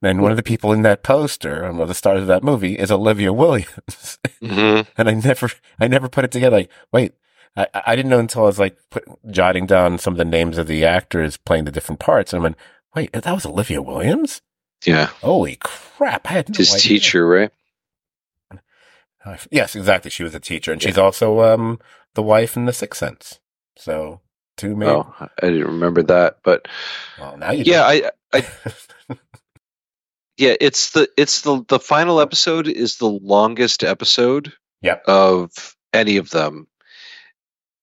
And 0.01 0.21
one 0.21 0.31
of 0.31 0.37
the 0.37 0.43
people 0.43 0.71
in 0.73 0.83
that 0.83 1.03
poster, 1.03 1.63
one 1.71 1.81
of 1.81 1.87
the 1.87 1.93
stars 1.95 2.21
of 2.21 2.27
that 2.27 2.43
movie, 2.43 2.77
is 2.77 2.91
Olivia 2.91 3.33
Williams. 3.33 4.19
Mm-hmm. 4.39 4.87
and 4.95 5.09
I 5.09 5.13
never, 5.15 5.49
I 5.79 5.87
never 5.87 6.07
put 6.07 6.23
it 6.23 6.31
together. 6.31 6.57
Like, 6.57 6.69
wait, 6.91 7.13
I, 7.55 7.65
I 7.87 7.95
didn't 7.95 8.11
know 8.11 8.19
until 8.19 8.43
I 8.43 8.45
was 8.45 8.59
like 8.59 8.77
put, 8.91 9.03
jotting 9.31 9.65
down 9.65 9.97
some 9.97 10.13
of 10.13 10.17
the 10.19 10.25
names 10.25 10.59
of 10.59 10.67
the 10.67 10.85
actors 10.85 11.37
playing 11.37 11.65
the 11.65 11.71
different 11.71 11.99
parts. 11.99 12.31
And 12.31 12.39
I 12.39 12.43
went, 12.43 12.57
wait, 12.97 13.11
that 13.13 13.25
was 13.33 13.45
Olivia 13.45 13.81
Williams? 13.81 14.41
Yeah. 14.85 15.05
Holy 15.21 15.57
crap. 15.61 16.29
I 16.29 16.33
had 16.33 16.49
no 16.49 16.57
His 16.57 16.73
idea. 16.73 16.81
teacher, 16.99 17.27
right? 17.27 17.51
Yes, 19.51 19.75
exactly. 19.75 20.09
She 20.09 20.23
was 20.23 20.33
a 20.33 20.39
teacher 20.39 20.71
and 20.71 20.81
she's 20.81 20.97
also, 20.97 21.41
um, 21.41 21.79
the 22.15 22.23
wife 22.23 22.55
in 22.55 22.65
The 22.65 22.73
Sixth 22.73 22.97
Sense. 22.99 23.39
So 23.77 24.21
two 24.55 24.75
maybe. 24.75 24.91
Oh, 24.91 25.13
I 25.19 25.27
didn't 25.47 25.67
remember 25.67 26.01
that, 26.03 26.37
but 26.43 26.67
Well, 27.19 27.37
now 27.37 27.51
you 27.51 27.63
yeah, 27.65 27.91
do. 27.99 28.07
I, 28.33 28.39
I 28.39 28.45
yeah, 30.37 30.55
it's 30.59 30.91
the 30.91 31.09
it's 31.17 31.41
the 31.41 31.63
the 31.67 31.79
final 31.79 32.19
episode 32.21 32.67
is 32.67 32.97
the 32.97 33.09
longest 33.09 33.83
episode 33.83 34.53
Yep. 34.81 35.03
of 35.07 35.75
any 35.93 36.17
of 36.17 36.29
them. 36.29 36.67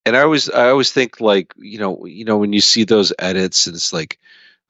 And 0.06 0.16
I 0.16 0.22
always 0.22 0.48
I 0.50 0.70
always 0.70 0.92
think 0.92 1.20
like, 1.20 1.52
you 1.56 1.78
know, 1.78 2.06
you 2.06 2.24
know 2.24 2.38
when 2.38 2.52
you 2.52 2.60
see 2.60 2.84
those 2.84 3.12
edits 3.18 3.66
and 3.66 3.76
it's 3.76 3.92
like 3.92 4.18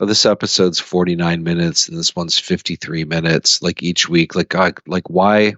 oh, 0.00 0.06
this 0.06 0.26
episode's 0.26 0.80
49 0.80 1.42
minutes 1.42 1.88
and 1.88 1.98
this 1.98 2.14
one's 2.14 2.38
53 2.38 3.04
minutes 3.04 3.62
like 3.62 3.82
each 3.82 4.08
week 4.08 4.34
like 4.34 4.48
God, 4.48 4.78
like 4.86 5.08
why 5.08 5.54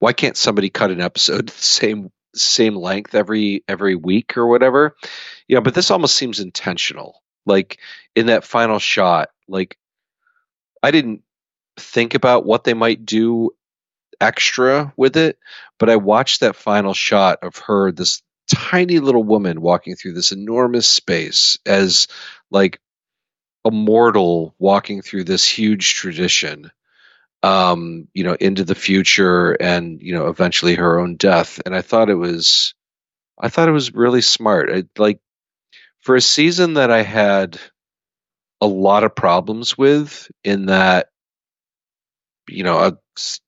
why 0.00 0.12
can't 0.12 0.36
somebody 0.36 0.70
cut 0.70 0.90
an 0.90 1.00
episode 1.00 1.48
the 1.48 1.52
same 1.52 2.10
same 2.34 2.76
length 2.76 3.14
every 3.14 3.64
every 3.68 3.94
week 3.94 4.36
or 4.36 4.46
whatever? 4.46 4.96
You 5.46 5.56
know, 5.56 5.62
but 5.62 5.74
this 5.74 5.90
almost 5.90 6.16
seems 6.16 6.40
intentional. 6.40 7.22
Like 7.46 7.78
in 8.14 8.26
that 8.26 8.44
final 8.44 8.78
shot, 8.78 9.30
like 9.48 9.78
I 10.82 10.90
didn't 10.90 11.22
think 11.78 12.14
about 12.14 12.44
what 12.44 12.64
they 12.64 12.74
might 12.74 13.06
do 13.06 13.50
extra 14.20 14.92
with 14.96 15.16
it, 15.16 15.38
but 15.78 15.88
I 15.88 15.96
watched 15.96 16.40
that 16.40 16.56
final 16.56 16.94
shot 16.94 17.38
of 17.42 17.56
her, 17.58 17.92
this 17.92 18.22
tiny 18.48 18.98
little 18.98 19.22
woman 19.22 19.60
walking 19.60 19.94
through 19.94 20.14
this 20.14 20.32
enormous 20.32 20.88
space 20.88 21.58
as 21.66 22.08
like 22.50 22.80
mortal 23.70 24.54
walking 24.58 25.02
through 25.02 25.24
this 25.24 25.46
huge 25.46 25.94
tradition 25.94 26.70
um 27.42 28.08
you 28.14 28.24
know 28.24 28.34
into 28.34 28.64
the 28.64 28.74
future 28.74 29.52
and 29.52 30.02
you 30.02 30.12
know 30.12 30.26
eventually 30.28 30.74
her 30.74 30.98
own 30.98 31.16
death. 31.16 31.60
And 31.64 31.74
i 31.74 31.82
thought 31.82 32.10
it 32.10 32.14
was 32.14 32.74
i 33.38 33.48
thought 33.48 33.68
it 33.68 33.72
was 33.72 33.94
really 33.94 34.22
smart. 34.22 34.70
I, 34.72 34.84
like 34.98 35.20
for 36.00 36.16
a 36.16 36.20
season 36.20 36.74
that 36.74 36.90
i 36.90 37.02
had 37.02 37.60
a 38.60 38.66
lot 38.66 39.04
of 39.04 39.14
problems 39.14 39.78
with 39.78 40.28
in 40.42 40.66
that 40.66 41.10
you 42.48 42.64
know 42.64 42.78
i 42.78 42.92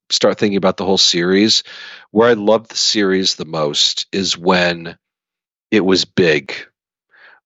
start 0.09 0.39
thinking 0.39 0.57
about 0.57 0.77
the 0.77 0.85
whole 0.85 0.99
series 0.99 1.65
where 2.13 2.29
i 2.29 2.35
loved 2.35 2.71
the 2.71 2.77
series 2.77 3.35
the 3.35 3.45
most 3.45 4.07
is 4.13 4.39
when 4.39 4.97
it 5.71 5.85
was 5.85 6.05
big 6.05 6.55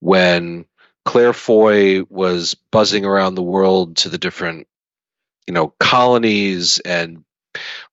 when 0.01 0.67
claire 1.05 1.33
foy 1.33 2.03
was 2.09 2.55
buzzing 2.71 3.05
around 3.05 3.35
the 3.35 3.43
world 3.43 3.97
to 3.97 4.09
the 4.09 4.19
different 4.19 4.67
you 5.47 5.55
know 5.55 5.69
colonies 5.79 6.79
and 6.81 7.25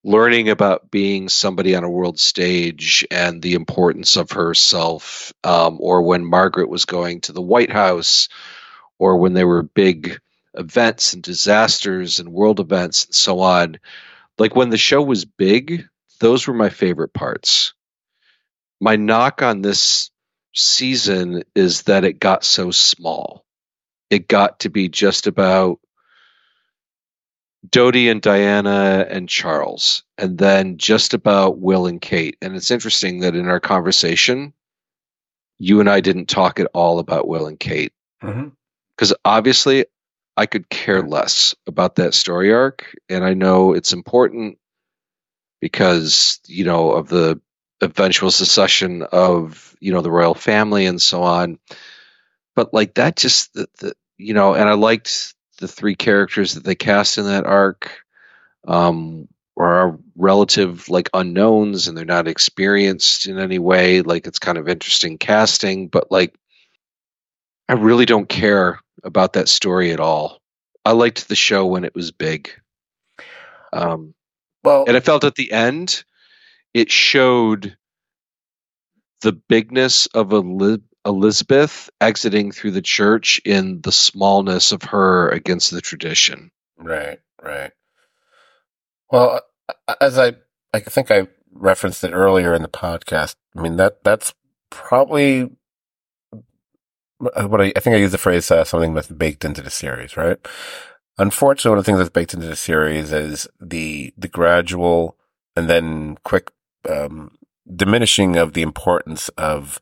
learning 0.04 0.50
about 0.50 0.90
being 0.90 1.30
somebody 1.30 1.76
on 1.76 1.84
a 1.84 1.90
world 1.90 2.20
stage 2.20 3.06
and 3.12 3.42
the 3.42 3.54
importance 3.54 4.16
of 4.16 4.32
herself 4.32 5.34
um, 5.44 5.78
or 5.80 6.02
when 6.02 6.26
margaret 6.26 6.70
was 6.70 6.86
going 6.86 7.22
to 7.22 7.32
the 7.32 7.42
white 7.42 7.72
house 7.72 8.30
or 8.98 9.18
when 9.18 9.34
there 9.34 9.48
were 9.48 9.64
big 9.64 10.20
events 10.54 11.14
and 11.14 11.24
disasters 11.24 12.20
and 12.20 12.32
world 12.32 12.60
events 12.60 13.06
and 13.06 13.16
so 13.16 13.40
on. 13.40 13.80
Like 14.38 14.56
when 14.56 14.70
the 14.70 14.78
show 14.78 15.02
was 15.02 15.26
big 15.26 15.88
those 16.20 16.46
were 16.46 16.54
my 16.54 16.70
favorite 16.70 17.14
parts. 17.14 17.74
My 18.80 18.96
knock 18.96 19.42
on 19.42 19.64
this 19.64 20.12
season 20.54 21.44
is 21.56 21.84
that 21.84 22.04
it 22.04 22.20
got 22.20 22.44
so 22.44 22.72
small 22.72 23.46
it 24.12 24.28
got 24.28 24.60
to 24.60 24.70
be 24.70 24.90
just 24.90 25.26
about 25.26 25.80
Dodi 27.68 28.12
and 28.12 28.22
Diana 28.22 29.06
and 29.10 29.30
Charles, 29.30 30.04
and 30.18 30.38
then 30.38 30.78
just 30.78 31.14
about 31.14 31.60
Will 31.60 31.88
and 31.88 32.02
Kate. 32.02 32.38
And 32.42 32.56
it's 32.56 32.72
interesting 32.72 33.22
that 33.22 33.36
in 33.36 33.48
our 33.48 33.62
conversation, 33.62 34.54
you 35.58 35.80
and 35.80 35.90
I 35.90 36.02
didn't 36.02 36.28
talk 36.28 36.60
at 36.60 36.70
all 36.74 37.00
about 37.00 37.28
Will 37.28 37.48
and 37.48 37.60
Kate 37.60 37.94
mm-hmm. 38.22 38.50
because 38.90 39.14
obviously 39.24 39.86
I 40.36 40.46
could 40.46 40.70
care 40.70 41.04
less 41.04 41.56
about 41.66 41.96
that 41.96 42.14
story 42.14 42.52
arc. 42.52 42.94
And 43.10 43.24
I 43.24 43.34
know 43.34 43.74
it's 43.74 43.94
important 43.94 44.58
because, 45.62 46.40
you 46.48 46.66
know, 46.66 46.92
of 46.92 47.08
the 47.08 47.40
eventual 47.82 48.32
secession 48.32 49.04
of, 49.04 49.76
you 49.80 49.92
know, 49.92 50.02
the 50.02 50.12
royal 50.12 50.36
family 50.36 50.86
and 50.86 51.02
so 51.02 51.24
on. 51.24 51.60
But 52.56 52.74
like 52.74 52.96
that 52.96 53.16
just, 53.16 53.54
the, 53.54 53.68
the, 53.80 53.94
you 54.18 54.34
know, 54.34 54.54
and 54.54 54.70
I 54.70 54.74
liked 54.74 55.34
the 55.60 55.68
three 55.68 55.96
characters 55.96 56.54
that 56.54 56.64
they 56.64 56.76
cast 56.76 57.18
in 57.18 57.26
that 57.26 57.46
arc 57.46 57.92
um, 58.68 59.28
are 59.58 59.98
relative 60.16 60.90
like 60.90 61.10
unknowns 61.14 61.88
and 61.88 61.98
they're 61.98 62.06
not 62.06 62.28
experienced 62.28 63.28
in 63.28 63.40
any 63.40 63.60
way. 63.60 64.02
Like 64.02 64.28
it's 64.28 64.40
kind 64.40 64.58
of 64.58 64.68
interesting 64.68 65.18
casting, 65.18 65.88
but 65.88 66.12
like 66.12 66.36
I 67.70 67.74
really 67.74 68.06
don't 68.06 68.28
care 68.28 68.80
about 69.04 69.34
that 69.34 69.48
story 69.48 69.92
at 69.92 70.00
all. 70.00 70.40
I 70.84 70.92
liked 70.92 71.28
the 71.28 71.36
show 71.36 71.66
when 71.66 71.86
it 71.86 71.96
was 71.96 72.12
big. 72.12 72.52
Um, 73.72 74.14
Well, 74.64 74.86
and 74.88 74.98
I 74.98 75.00
felt 75.00 75.24
at 75.24 75.36
the 75.36 75.52
end, 75.52 76.04
it 76.74 76.92
showed 76.92 77.78
the 79.22 79.34
bigness 79.34 80.08
of 80.08 80.34
Elizabeth 81.06 81.90
exiting 82.00 82.52
through 82.52 82.72
the 82.72 82.82
church 82.82 83.42
in 83.46 83.82
the 83.82 83.92
smallness 83.92 84.72
of 84.72 84.84
her 84.84 85.30
against 85.30 85.72
the 85.72 85.82
tradition. 85.82 86.52
Right, 86.78 87.20
right. 87.42 87.72
Well, 89.12 89.42
as 90.00 90.18
I, 90.18 90.34
I 90.74 90.80
think 90.80 91.12
I 91.12 91.28
referenced 91.54 92.04
it 92.04 92.12
earlier 92.12 92.54
in 92.54 92.62
the 92.62 92.68
podcast. 92.68 93.36
I 93.56 93.62
mean 93.62 93.78
that 93.78 94.04
that's 94.04 94.34
probably 94.70 95.52
uh, 96.34 97.48
what 97.48 97.62
I, 97.62 97.74
I 97.76 97.80
think 97.80 97.96
I 97.96 98.00
used 98.00 98.14
the 98.14 98.18
phrase 98.18 98.50
uh, 98.50 98.64
something 98.64 98.94
that's 98.94 99.08
baked 99.08 99.46
into 99.46 99.62
the 99.62 99.70
series, 99.70 100.18
right? 100.18 100.38
Unfortunately, 101.18 101.72
one 101.72 101.78
of 101.80 101.86
the 101.86 101.92
things 101.92 102.00
that's 102.00 102.10
baked 102.10 102.34
into 102.34 102.48
the 102.48 102.56
series 102.56 103.12
is 103.12 103.48
the 103.60 104.14
the 104.18 104.30
gradual 104.30 105.18
and 105.56 105.70
then 105.70 106.18
quick 106.24 106.52
um, 106.90 107.38
diminishing 107.74 108.38
of 108.38 108.54
the 108.54 108.62
importance 108.62 109.30
of 109.30 109.80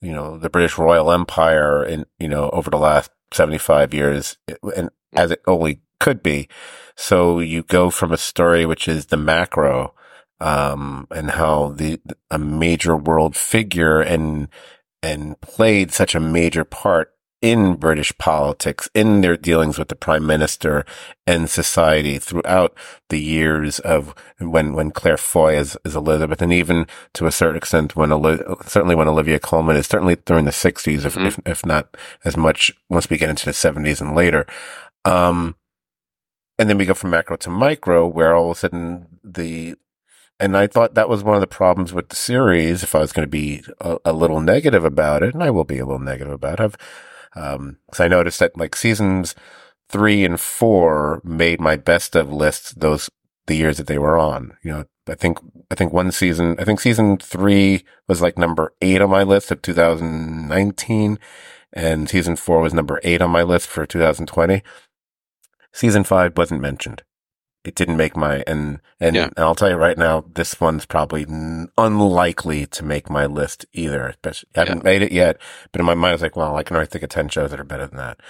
you 0.00 0.12
know 0.12 0.38
the 0.38 0.50
British 0.50 0.78
Royal 0.78 1.10
Empire 1.10 1.84
in 1.84 2.06
you 2.18 2.28
know 2.28 2.50
over 2.50 2.70
the 2.70 2.78
last 2.78 3.10
seventy 3.32 3.58
five 3.58 3.92
years, 3.92 4.36
and 4.76 4.90
as 5.14 5.30
it 5.30 5.42
only 5.46 5.80
could 6.00 6.22
be. 6.22 6.48
So 6.96 7.40
you 7.40 7.62
go 7.62 7.90
from 7.90 8.12
a 8.12 8.18
story 8.18 8.64
which 8.66 8.88
is 8.88 9.06
the 9.06 9.16
macro, 9.16 9.94
um, 10.40 11.06
and 11.10 11.32
how 11.32 11.72
the 11.72 12.00
a 12.30 12.38
major 12.38 12.96
world 12.96 13.36
figure 13.36 14.00
and 14.00 14.48
and 15.02 15.40
played 15.40 15.92
such 15.92 16.14
a 16.14 16.20
major 16.20 16.64
part 16.64 17.12
in 17.40 17.74
British 17.76 18.16
politics, 18.18 18.88
in 18.94 19.20
their 19.20 19.36
dealings 19.36 19.78
with 19.78 19.88
the 19.88 19.94
prime 19.94 20.26
minister 20.26 20.84
and 21.24 21.48
society 21.48 22.18
throughout 22.18 22.74
the 23.10 23.20
years 23.20 23.78
of 23.80 24.12
when, 24.38 24.72
when 24.72 24.90
Claire 24.90 25.16
Foy 25.16 25.56
is, 25.56 25.76
is 25.84 25.94
Elizabeth, 25.94 26.42
and 26.42 26.52
even 26.52 26.86
to 27.14 27.26
a 27.26 27.32
certain 27.32 27.56
extent 27.56 27.94
when, 27.94 28.10
certainly 28.66 28.96
when 28.96 29.06
Olivia 29.06 29.38
Colman 29.38 29.76
is 29.76 29.86
certainly 29.86 30.16
during 30.24 30.46
the 30.46 30.52
sixties, 30.52 31.04
if, 31.04 31.14
Mhm. 31.14 31.26
if, 31.26 31.38
if 31.46 31.66
not 31.66 31.96
as 32.24 32.36
much 32.36 32.72
once 32.90 33.08
we 33.08 33.18
get 33.18 33.30
into 33.30 33.46
the 33.46 33.52
seventies 33.52 34.00
and 34.00 34.16
later. 34.16 34.44
Um, 35.04 35.54
and 36.58 36.68
then 36.68 36.76
we 36.76 36.86
go 36.86 36.94
from 36.94 37.10
macro 37.10 37.36
to 37.36 37.50
micro 37.50 38.04
where 38.06 38.34
all 38.34 38.50
of 38.50 38.56
a 38.56 38.60
sudden 38.60 39.06
the, 39.22 39.76
and 40.40 40.56
I 40.56 40.66
thought 40.66 40.94
that 40.94 41.08
was 41.08 41.22
one 41.22 41.36
of 41.36 41.40
the 41.40 41.46
problems 41.46 41.92
with 41.92 42.08
the 42.08 42.16
series. 42.16 42.82
If 42.82 42.96
I 42.96 42.98
was 42.98 43.12
going 43.12 43.26
to 43.26 43.30
be 43.30 43.62
a, 43.80 43.98
a 44.06 44.12
little 44.12 44.40
negative 44.40 44.84
about 44.84 45.22
it, 45.22 45.34
and 45.34 45.42
I 45.42 45.50
will 45.50 45.64
be 45.64 45.78
a 45.78 45.86
little 45.86 46.00
negative 46.00 46.32
about 46.32 46.58
it, 46.58 46.64
I've, 46.64 46.76
um, 47.38 47.78
cause 47.90 48.00
I 48.00 48.08
noticed 48.08 48.40
that 48.40 48.56
like 48.56 48.74
seasons 48.74 49.34
three 49.88 50.24
and 50.24 50.40
four 50.40 51.20
made 51.24 51.60
my 51.60 51.76
best 51.76 52.16
of 52.16 52.32
lists 52.32 52.72
those, 52.72 53.08
the 53.46 53.56
years 53.56 53.78
that 53.78 53.86
they 53.86 53.98
were 53.98 54.18
on. 54.18 54.56
You 54.62 54.72
know, 54.72 54.84
I 55.08 55.14
think, 55.14 55.38
I 55.70 55.74
think 55.74 55.92
one 55.92 56.12
season, 56.12 56.56
I 56.58 56.64
think 56.64 56.80
season 56.80 57.16
three 57.16 57.84
was 58.06 58.20
like 58.20 58.36
number 58.36 58.74
eight 58.82 59.00
on 59.00 59.10
my 59.10 59.22
list 59.22 59.50
of 59.50 59.62
2019. 59.62 61.18
and 61.72 62.08
season 62.08 62.36
four 62.36 62.60
was 62.60 62.74
number 62.74 63.00
eight 63.02 63.22
on 63.22 63.30
my 63.30 63.42
list 63.42 63.68
for 63.68 63.86
2020. 63.86 64.62
Season 65.72 66.04
five 66.04 66.36
wasn't 66.36 66.60
mentioned. 66.60 67.02
It 67.64 67.74
didn't 67.74 67.96
make 67.96 68.16
my 68.16 68.42
and 68.46 68.80
and, 69.00 69.16
Yeah. 69.16 69.24
and 69.24 69.38
I'll 69.38 69.54
tell 69.54 69.68
you 69.68 69.76
right 69.76 69.98
now, 69.98 70.24
this 70.32 70.60
one's 70.60 70.86
probably 70.86 71.22
n- 71.22 71.68
unlikely 71.76 72.66
to 72.66 72.84
make 72.84 73.10
my 73.10 73.26
list 73.26 73.66
either. 73.72 74.06
Especially, 74.08 74.48
I 74.56 74.60
haven't 74.60 74.84
made 74.84 75.02
it 75.02 75.12
yet, 75.12 75.38
but 75.72 75.80
in 75.80 75.86
my 75.86 75.94
mind, 75.94 76.14
it's 76.14 76.22
like, 76.22 76.36
well, 76.36 76.56
I 76.56 76.62
can 76.62 76.76
already 76.76 76.90
think 76.90 77.02
of 77.04 77.10
ten 77.10 77.28
shows 77.28 77.50
that 77.50 77.60
are 77.60 77.64
better 77.64 77.86
than 77.86 77.98
that. 77.98 78.20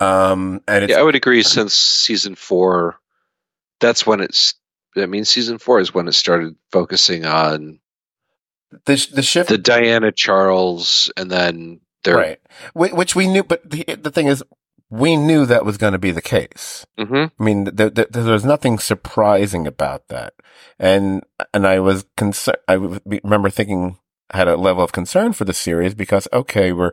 Um, 0.00 0.62
and 0.66 0.84
it's 0.84 0.92
yeah, 0.92 0.98
I 1.00 1.02
would 1.02 1.14
agree. 1.14 1.42
Since 1.42 1.74
season 1.74 2.34
four, 2.34 2.98
that's 3.80 4.06
when 4.06 4.20
it's. 4.20 4.54
I 4.96 5.06
mean, 5.06 5.24
season 5.24 5.58
four 5.58 5.78
is 5.80 5.92
when 5.94 6.08
it 6.08 6.12
started 6.12 6.56
focusing 6.72 7.26
on 7.26 7.80
the 8.86 9.08
the 9.12 9.22
shift 9.22 9.50
the 9.50 9.58
Diana 9.58 10.10
Charles, 10.12 11.12
and 11.16 11.30
then 11.30 11.80
their 12.04 12.16
right, 12.16 12.40
which 12.74 13.14
we 13.14 13.26
knew. 13.28 13.42
But 13.42 13.68
the 13.70 13.84
the 14.00 14.10
thing 14.10 14.26
is, 14.26 14.42
we 14.90 15.16
knew 15.16 15.44
that 15.46 15.64
was 15.64 15.76
going 15.76 15.92
to 15.92 15.98
be 15.98 16.10
the 16.10 16.22
case. 16.22 16.86
Mhm. 16.98 17.30
I 17.38 17.42
mean, 17.44 17.64
th- 17.66 17.94
th- 17.94 18.08
there 18.10 18.24
was 18.24 18.44
nothing 18.44 18.78
surprising 18.78 19.66
about 19.66 20.08
that, 20.08 20.34
and 20.78 21.22
and 21.52 21.66
I 21.66 21.80
was 21.80 22.06
concerned. 22.16 22.58
I 22.66 22.74
remember 22.74 23.50
thinking 23.50 23.98
I 24.30 24.38
had 24.38 24.48
a 24.48 24.56
level 24.56 24.82
of 24.82 24.92
concern 24.92 25.32
for 25.32 25.44
the 25.44 25.52
series 25.54 25.94
because 25.94 26.28
okay, 26.32 26.72
we're 26.72 26.92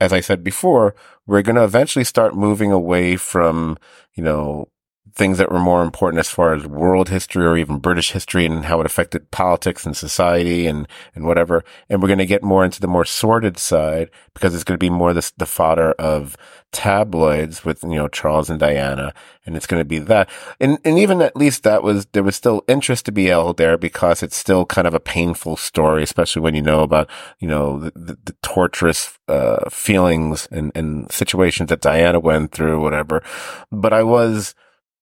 as 0.00 0.12
I 0.14 0.20
said 0.20 0.42
before, 0.42 0.94
we're 1.26 1.42
going 1.42 1.56
to 1.56 1.64
eventually 1.64 2.04
start 2.04 2.34
moving 2.34 2.72
away 2.72 3.16
from 3.16 3.76
you 4.14 4.22
know 4.24 4.68
things 5.14 5.38
that 5.38 5.50
were 5.50 5.58
more 5.58 5.82
important 5.82 6.20
as 6.20 6.28
far 6.28 6.54
as 6.54 6.66
world 6.66 7.08
history 7.08 7.44
or 7.44 7.56
even 7.56 7.78
British 7.78 8.12
history 8.12 8.46
and 8.46 8.64
how 8.64 8.80
it 8.80 8.86
affected 8.86 9.30
politics 9.30 9.86
and 9.86 9.96
society 9.96 10.66
and 10.66 10.86
and 11.14 11.26
whatever, 11.26 11.64
and 11.88 12.00
we're 12.00 12.08
going 12.08 12.18
to 12.18 12.26
get 12.26 12.42
more 12.42 12.64
into 12.64 12.80
the 12.80 12.88
more 12.88 13.04
sordid 13.04 13.58
side 13.58 14.10
because 14.34 14.54
it's 14.54 14.64
going 14.64 14.78
to 14.78 14.84
be 14.84 14.90
more 14.90 15.12
the 15.12 15.30
the 15.36 15.46
fodder 15.46 15.92
of 15.92 16.36
tabloids 16.72 17.64
with 17.64 17.82
you 17.82 17.96
know 17.96 18.08
Charles 18.08 18.48
and 18.48 18.60
Diana, 18.60 19.12
and 19.44 19.56
it's 19.56 19.66
going 19.66 19.80
to 19.80 19.84
be 19.84 19.98
that. 19.98 20.28
And 20.60 20.78
and 20.84 20.98
even 20.98 21.22
at 21.22 21.36
least 21.36 21.62
that 21.64 21.82
was 21.82 22.06
there 22.06 22.22
was 22.22 22.36
still 22.36 22.64
interest 22.68 23.04
to 23.06 23.12
be 23.12 23.26
held 23.26 23.56
there 23.56 23.76
because 23.76 24.22
it's 24.22 24.36
still 24.36 24.64
kind 24.64 24.86
of 24.86 24.94
a 24.94 25.00
painful 25.00 25.56
story, 25.56 26.02
especially 26.02 26.42
when 26.42 26.54
you 26.54 26.62
know 26.62 26.80
about 26.80 27.08
you 27.38 27.48
know 27.48 27.78
the, 27.78 27.92
the, 27.94 28.18
the 28.24 28.36
torturous 28.42 29.18
uh, 29.28 29.68
feelings 29.70 30.48
and 30.50 30.72
and 30.74 31.10
situations 31.10 31.68
that 31.68 31.80
Diana 31.80 32.20
went 32.20 32.52
through, 32.52 32.80
whatever. 32.80 33.22
But 33.70 33.92
I 33.92 34.02
was 34.02 34.54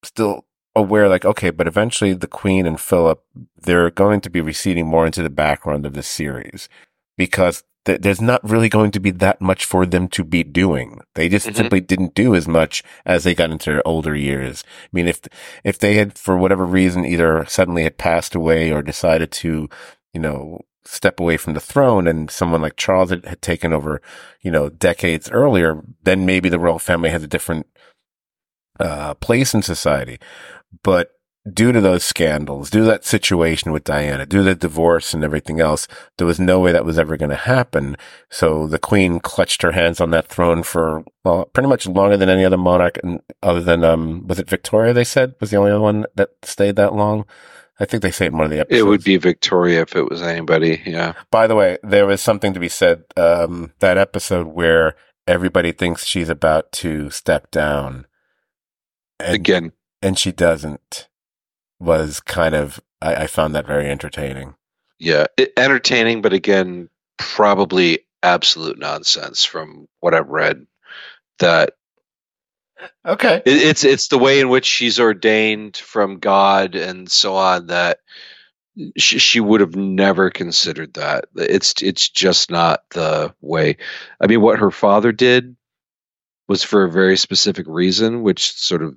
still 0.03 0.45
aware 0.77 1.09
like 1.09 1.25
okay 1.25 1.51
but 1.51 1.67
eventually 1.67 2.13
the 2.13 2.27
queen 2.29 2.65
and 2.67 2.81
philip 2.81 3.23
they're 3.57 3.91
going 3.91 4.21
to 4.21 4.31
be 4.31 4.41
receding 4.41 4.87
more 4.87 5.07
into 5.07 5.23
the 5.23 5.31
background 5.31 5.85
of 5.85 5.95
the 5.95 6.03
series 6.03 6.69
because 7.17 7.65
th- 7.85 8.01
there's 8.03 8.21
not 8.21 8.49
really 8.49 8.69
going 8.69 8.93
to 8.93 9.01
be 9.01 9.11
that 9.11 9.41
much 9.41 9.65
for 9.65 9.85
them 9.85 10.07
to 10.07 10.23
be 10.23 10.45
doing 10.45 11.01
they 11.17 11.29
just 11.29 11.49
Mhm. 11.49 11.57
simply 11.57 11.81
didn't 11.81 12.15
do 12.15 12.35
as 12.35 12.47
much 12.47 12.85
as 13.05 13.25
they 13.25 13.35
got 13.35 13.51
into 13.51 13.71
their 13.71 13.87
older 13.89 14.15
years 14.15 14.63
i 14.85 14.89
mean 14.93 15.09
if 15.09 15.21
if 15.65 15.79
they 15.79 15.95
had 15.95 16.17
for 16.17 16.37
whatever 16.37 16.65
reason 16.65 17.05
either 17.05 17.45
suddenly 17.49 17.83
had 17.83 17.99
passed 17.99 18.35
away 18.37 18.71
or 18.71 18.83
decided 18.83 19.33
to 19.33 19.69
you 20.13 20.21
know 20.21 20.61
step 20.85 21.19
away 21.19 21.37
from 21.37 21.55
the 21.55 21.61
throne 21.61 22.07
and 22.07 22.31
someone 22.31 22.63
like 22.63 22.77
charles 22.77 23.11
had, 23.11 23.25
had 23.27 23.43
taken 23.43 23.73
over 23.73 24.01
you 24.43 24.51
know 24.51 24.69
decades 24.69 25.29
earlier 25.33 25.83
then 26.05 26.25
maybe 26.25 26.49
the 26.49 26.59
royal 26.59 26.79
family 26.79 27.11
has 27.11 27.23
a 27.25 27.27
different 27.27 27.67
uh, 28.79 29.15
place 29.15 29.55
in 29.55 29.63
society. 29.63 30.19
But 30.83 31.13
due 31.53 31.73
to 31.73 31.81
those 31.81 32.05
scandals, 32.05 32.71
due 32.71 32.81
to 32.81 32.85
that 32.87 33.05
situation 33.05 33.73
with 33.73 33.85
Diana, 33.85 34.27
due 34.27 34.39
to 34.39 34.45
the 34.45 34.55
divorce 34.55 35.15
and 35.15 35.25
everything 35.25 35.61
else, 35.61 35.89
there 36.17 36.27
was 36.27 36.39
no 36.39 36.61
way 36.61 36.73
that 36.73 36.85
was 36.85 36.99
ever 36.99 37.17
going 37.17 37.31
to 37.31 37.37
happen. 37.37 37.97
So 38.31 38.67
the 38.67 38.79
queen 38.79 39.21
clutched 39.21 39.63
her 39.63 39.73
hands 39.73 40.01
on 40.01 40.11
that 40.11 40.29
throne 40.29 40.63
for, 40.63 41.05
well, 41.25 41.47
pretty 41.47 41.69
much 41.69 41.87
longer 41.87 42.17
than 42.17 42.29
any 42.29 42.45
other 42.45 42.59
monarch. 42.59 42.99
And 43.03 43.21
other 43.43 43.63
than, 43.63 43.85
um, 43.85 44.27
was 44.27 44.39
it 44.39 44.49
Victoria? 44.49 44.93
They 44.93 45.05
said 45.05 45.35
was 45.41 45.51
the 45.51 45.57
only 45.57 45.71
other 45.71 45.81
one 45.81 46.07
that 46.17 46.31
stayed 46.43 46.77
that 46.77 46.95
long. 46.95 47.25
I 47.81 47.85
think 47.85 48.03
they 48.03 48.11
say 48.11 48.27
it 48.27 48.33
in 48.33 48.37
one 48.37 48.47
of 48.47 48.51
the 48.51 48.61
episodes. 48.61 48.81
It 48.81 48.87
would 48.87 49.05
be 49.05 49.17
Victoria 49.17 49.83
if 49.83 49.95
it 49.95 50.11
was 50.11 50.21
anybody. 50.21 50.83
Yeah. 50.85 51.15
By 51.31 51.47
the 51.47 51.55
way, 51.55 51.79
there 51.83 52.07
was 52.07 52.21
something 52.21 52.53
to 52.53 52.61
be 52.61 52.69
said, 52.69 53.05
um, 53.17 53.73
that 53.79 53.97
episode 53.97 54.49
where 54.49 54.97
everybody 55.29 55.71
thinks 55.71 56.05
she's 56.05 56.29
about 56.29 56.73
to 56.73 57.09
step 57.11 57.53
down. 57.53 58.07
And, 59.21 59.35
Again, 59.37 59.73
and 60.03 60.19
she 60.19 60.33
doesn't 60.33 61.09
was 61.81 62.21
kind 62.21 62.55
of 62.55 62.81
I, 63.03 63.25
I 63.25 63.27
found 63.27 63.55
that 63.55 63.67
very 63.67 63.89
entertaining. 63.91 64.55
yeah, 64.99 65.27
it, 65.37 65.53
entertaining, 65.57 66.23
but 66.23 66.33
again, 66.33 66.89
probably 67.19 68.01
absolute 68.23 68.79
nonsense 68.79 69.45
from 69.45 69.89
what 70.01 70.15
I've 70.15 70.29
read. 70.29 70.67
That 71.41 71.75
Okay. 73.07 73.43
it, 73.45 73.57
it's 73.59 73.85
it's 73.85 74.09
the 74.09 74.19
way 74.19 74.41
in 74.41 74.49
which 74.49 74.67
she's 74.67 75.01
ordained 75.01 75.77
from 75.77 76.19
God 76.19 76.75
and 76.77 77.11
so 77.11 77.37
on 77.37 77.69
that 77.69 77.99
she, 78.99 79.19
she 79.19 79.41
would 79.41 79.61
have 79.61 79.77
never 79.77 80.31
considered 80.31 80.95
that. 80.95 81.27
It's 81.37 81.83
it's 81.83 82.09
just 82.09 82.51
not 82.51 82.83
the 82.91 83.35
way. 83.41 83.79
I 84.21 84.27
mean, 84.29 84.41
what 84.43 84.61
her 84.61 84.71
father 84.71 85.13
did 85.13 85.57
was 86.49 86.65
for 86.65 86.85
a 86.85 86.91
very 86.91 87.17
specific 87.17 87.67
reason, 87.69 88.23
which 88.23 88.53
sort 88.55 88.83
of 88.83 88.97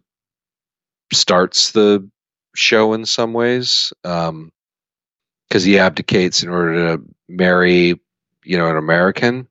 starts 1.13 1.71
the 1.71 2.09
show 2.55 2.93
in 2.93 3.05
some 3.05 3.33
ways, 3.33 3.93
because 4.03 5.63
he 5.63 5.79
abdicates 5.79 6.43
in 6.43 6.49
order 6.49 6.97
to 6.97 7.03
marry, 7.29 7.99
you 8.43 8.57
know, 8.57 8.69
an 8.69 8.77
American. 8.77 9.47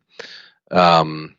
Um, 0.70 1.36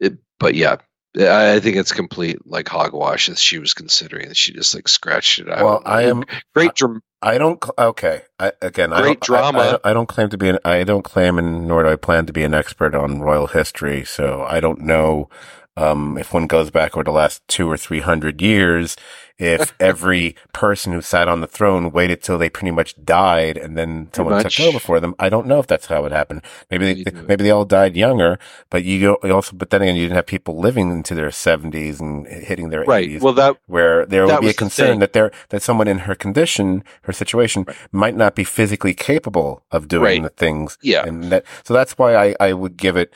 it, 0.00 0.18
but 0.38 0.54
yeah, 0.54 0.76
I 1.18 1.54
I 1.54 1.60
think 1.60 1.76
it's 1.76 1.92
complete 1.92 2.46
like 2.46 2.68
hogwash 2.68 3.28
that 3.28 3.38
she 3.38 3.58
was 3.58 3.74
considering 3.74 4.28
that 4.28 4.36
she 4.36 4.52
just 4.52 4.74
like 4.74 4.88
scratched 4.88 5.38
it 5.40 5.48
out. 5.50 5.64
Well, 5.64 5.82
I 5.84 6.02
am 6.04 6.24
great. 6.54 6.74
Dram- 6.74 7.02
I 7.24 7.38
don't. 7.38 7.64
Okay. 7.78 8.22
I, 8.40 8.52
again, 8.60 8.92
I 8.92 9.00
Great 9.02 9.20
don't, 9.20 9.36
I- 9.36 9.40
drama. 9.52 9.58
I, 9.58 9.70
don't- 9.70 9.86
I 9.86 9.92
don't 9.92 10.08
claim 10.08 10.28
to 10.30 10.38
be 10.38 10.48
an. 10.48 10.58
I 10.64 10.82
don't 10.84 11.04
claim, 11.04 11.38
and 11.38 11.68
nor 11.68 11.82
do 11.84 11.88
I 11.90 11.96
plan 11.96 12.26
to 12.26 12.32
be 12.32 12.42
an 12.42 12.54
expert 12.54 12.94
on 12.94 13.20
royal 13.20 13.46
history. 13.48 14.04
So 14.04 14.42
I 14.42 14.60
don't 14.60 14.80
know 14.80 15.28
um, 15.76 16.18
if 16.18 16.32
one 16.34 16.46
goes 16.46 16.70
back 16.70 16.96
over 16.96 17.04
the 17.04 17.10
last 17.12 17.46
two 17.48 17.70
or 17.70 17.76
three 17.76 18.00
hundred 18.00 18.42
years, 18.42 18.96
if 19.38 19.74
every 19.80 20.36
person 20.52 20.92
who 20.92 21.00
sat 21.00 21.26
on 21.28 21.40
the 21.40 21.46
throne 21.46 21.90
waited 21.90 22.22
till 22.22 22.36
they 22.38 22.50
pretty 22.50 22.70
much 22.70 22.94
died 23.04 23.56
and 23.56 23.76
then 23.76 24.08
someone 24.12 24.34
much. 24.34 24.56
took 24.56 24.66
over 24.66 24.78
for 24.78 25.00
them. 25.00 25.14
I 25.18 25.28
don't 25.30 25.46
know 25.46 25.58
if 25.58 25.66
that's 25.66 25.86
how 25.86 26.04
it 26.04 26.12
happened. 26.12 26.42
Maybe 26.70 26.92
they, 26.92 27.00
Either. 27.00 27.22
maybe 27.22 27.44
they 27.44 27.50
all 27.50 27.64
died 27.64 27.96
younger, 27.96 28.38
but 28.70 28.84
you 28.84 29.14
also. 29.14 29.56
But 29.56 29.70
then 29.70 29.80
again, 29.82 29.96
you 29.96 30.02
didn't 30.04 30.16
have 30.16 30.26
people 30.26 30.58
living 30.58 30.90
into 30.92 31.14
their 31.14 31.30
seventies 31.30 32.00
and 32.00 32.26
hitting 32.26 32.68
their 32.68 32.82
right. 32.84 33.04
eighties 33.04 33.22
Well, 33.22 33.32
that 33.34 33.56
where 33.66 34.04
there 34.04 34.26
That 34.26 34.40
would 34.40 34.46
be 34.46 34.50
a 34.50 34.54
concern 34.54 34.98
that 34.98 35.14
there 35.14 35.30
that 35.48 35.62
someone 35.62 35.88
in 35.88 36.00
her 36.00 36.14
condition, 36.14 36.84
her 37.02 37.12
situation, 37.14 37.64
might 37.90 38.14
not 38.14 38.34
be 38.34 38.44
physically 38.44 38.92
capable 38.94 39.62
of 39.72 39.88
doing 39.88 40.02
Right. 40.02 40.22
the 40.22 40.28
things. 40.28 40.76
yeah. 40.82 41.04
And 41.06 41.24
that, 41.32 41.44
so 41.64 41.72
that's 41.72 41.96
why 41.96 42.14
I, 42.14 42.36
I 42.38 42.52
would 42.52 42.76
give 42.76 42.96
it 42.96 43.12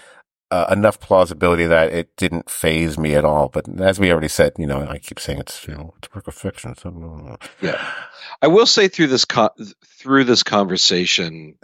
uh, 0.51 0.67
enough 0.71 1.01
plausibility 1.01 1.67
that 1.67 1.93
it 1.93 2.15
didn't 2.17 2.49
phase 2.49 2.99
me 2.99 3.15
at 3.15 3.25
all. 3.25 3.49
But 3.49 3.69
as 3.81 3.99
we 3.99 4.11
already 4.11 4.29
said, 4.29 4.53
you 4.59 4.67
know, 4.67 4.87
I 4.89 4.99
keep 4.99 5.19
saying 5.19 5.41
it's 5.41 5.67
you 5.67 5.75
know 5.75 5.95
it's 5.99 6.09
a 6.13 6.17
work 6.17 6.29
of 6.29 6.35
fiction. 6.35 6.75
So 6.77 7.39
Yeah. 7.61 7.93
I 8.43 8.47
will 8.49 8.67
say 8.67 8.89
through 8.89 9.09
this 9.09 9.27
through 9.85 10.25
this 10.25 10.43
conversation 10.43 11.57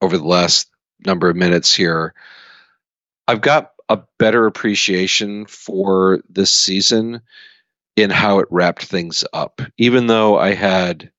over 0.00 0.16
the 0.16 0.26
last 0.26 0.68
number 1.04 1.28
of 1.28 1.36
minutes 1.36 1.74
here, 1.74 2.14
I've 3.26 3.40
got 3.40 3.72
a 3.88 4.00
better 4.18 4.46
appreciation 4.46 5.46
for 5.46 6.20
this 6.28 6.50
season 6.50 7.20
in 7.96 8.10
how 8.10 8.38
it 8.38 8.48
wrapped 8.50 8.84
things 8.84 9.24
up. 9.32 9.60
Even 9.76 10.06
though 10.06 10.38
I 10.38 10.54
had 10.54 11.10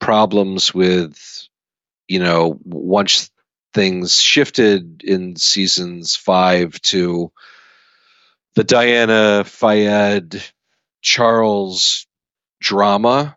problems 0.00 0.74
with, 0.74 1.48
you 2.08 2.18
know, 2.18 2.58
once 2.64 3.30
things 3.74 4.20
shifted 4.20 5.02
in 5.02 5.36
seasons 5.36 6.16
five 6.16 6.80
to 6.82 7.32
the 8.54 8.64
Diana 8.64 9.42
Fayed 9.44 10.42
Charles 11.02 12.06
drama 12.60 13.36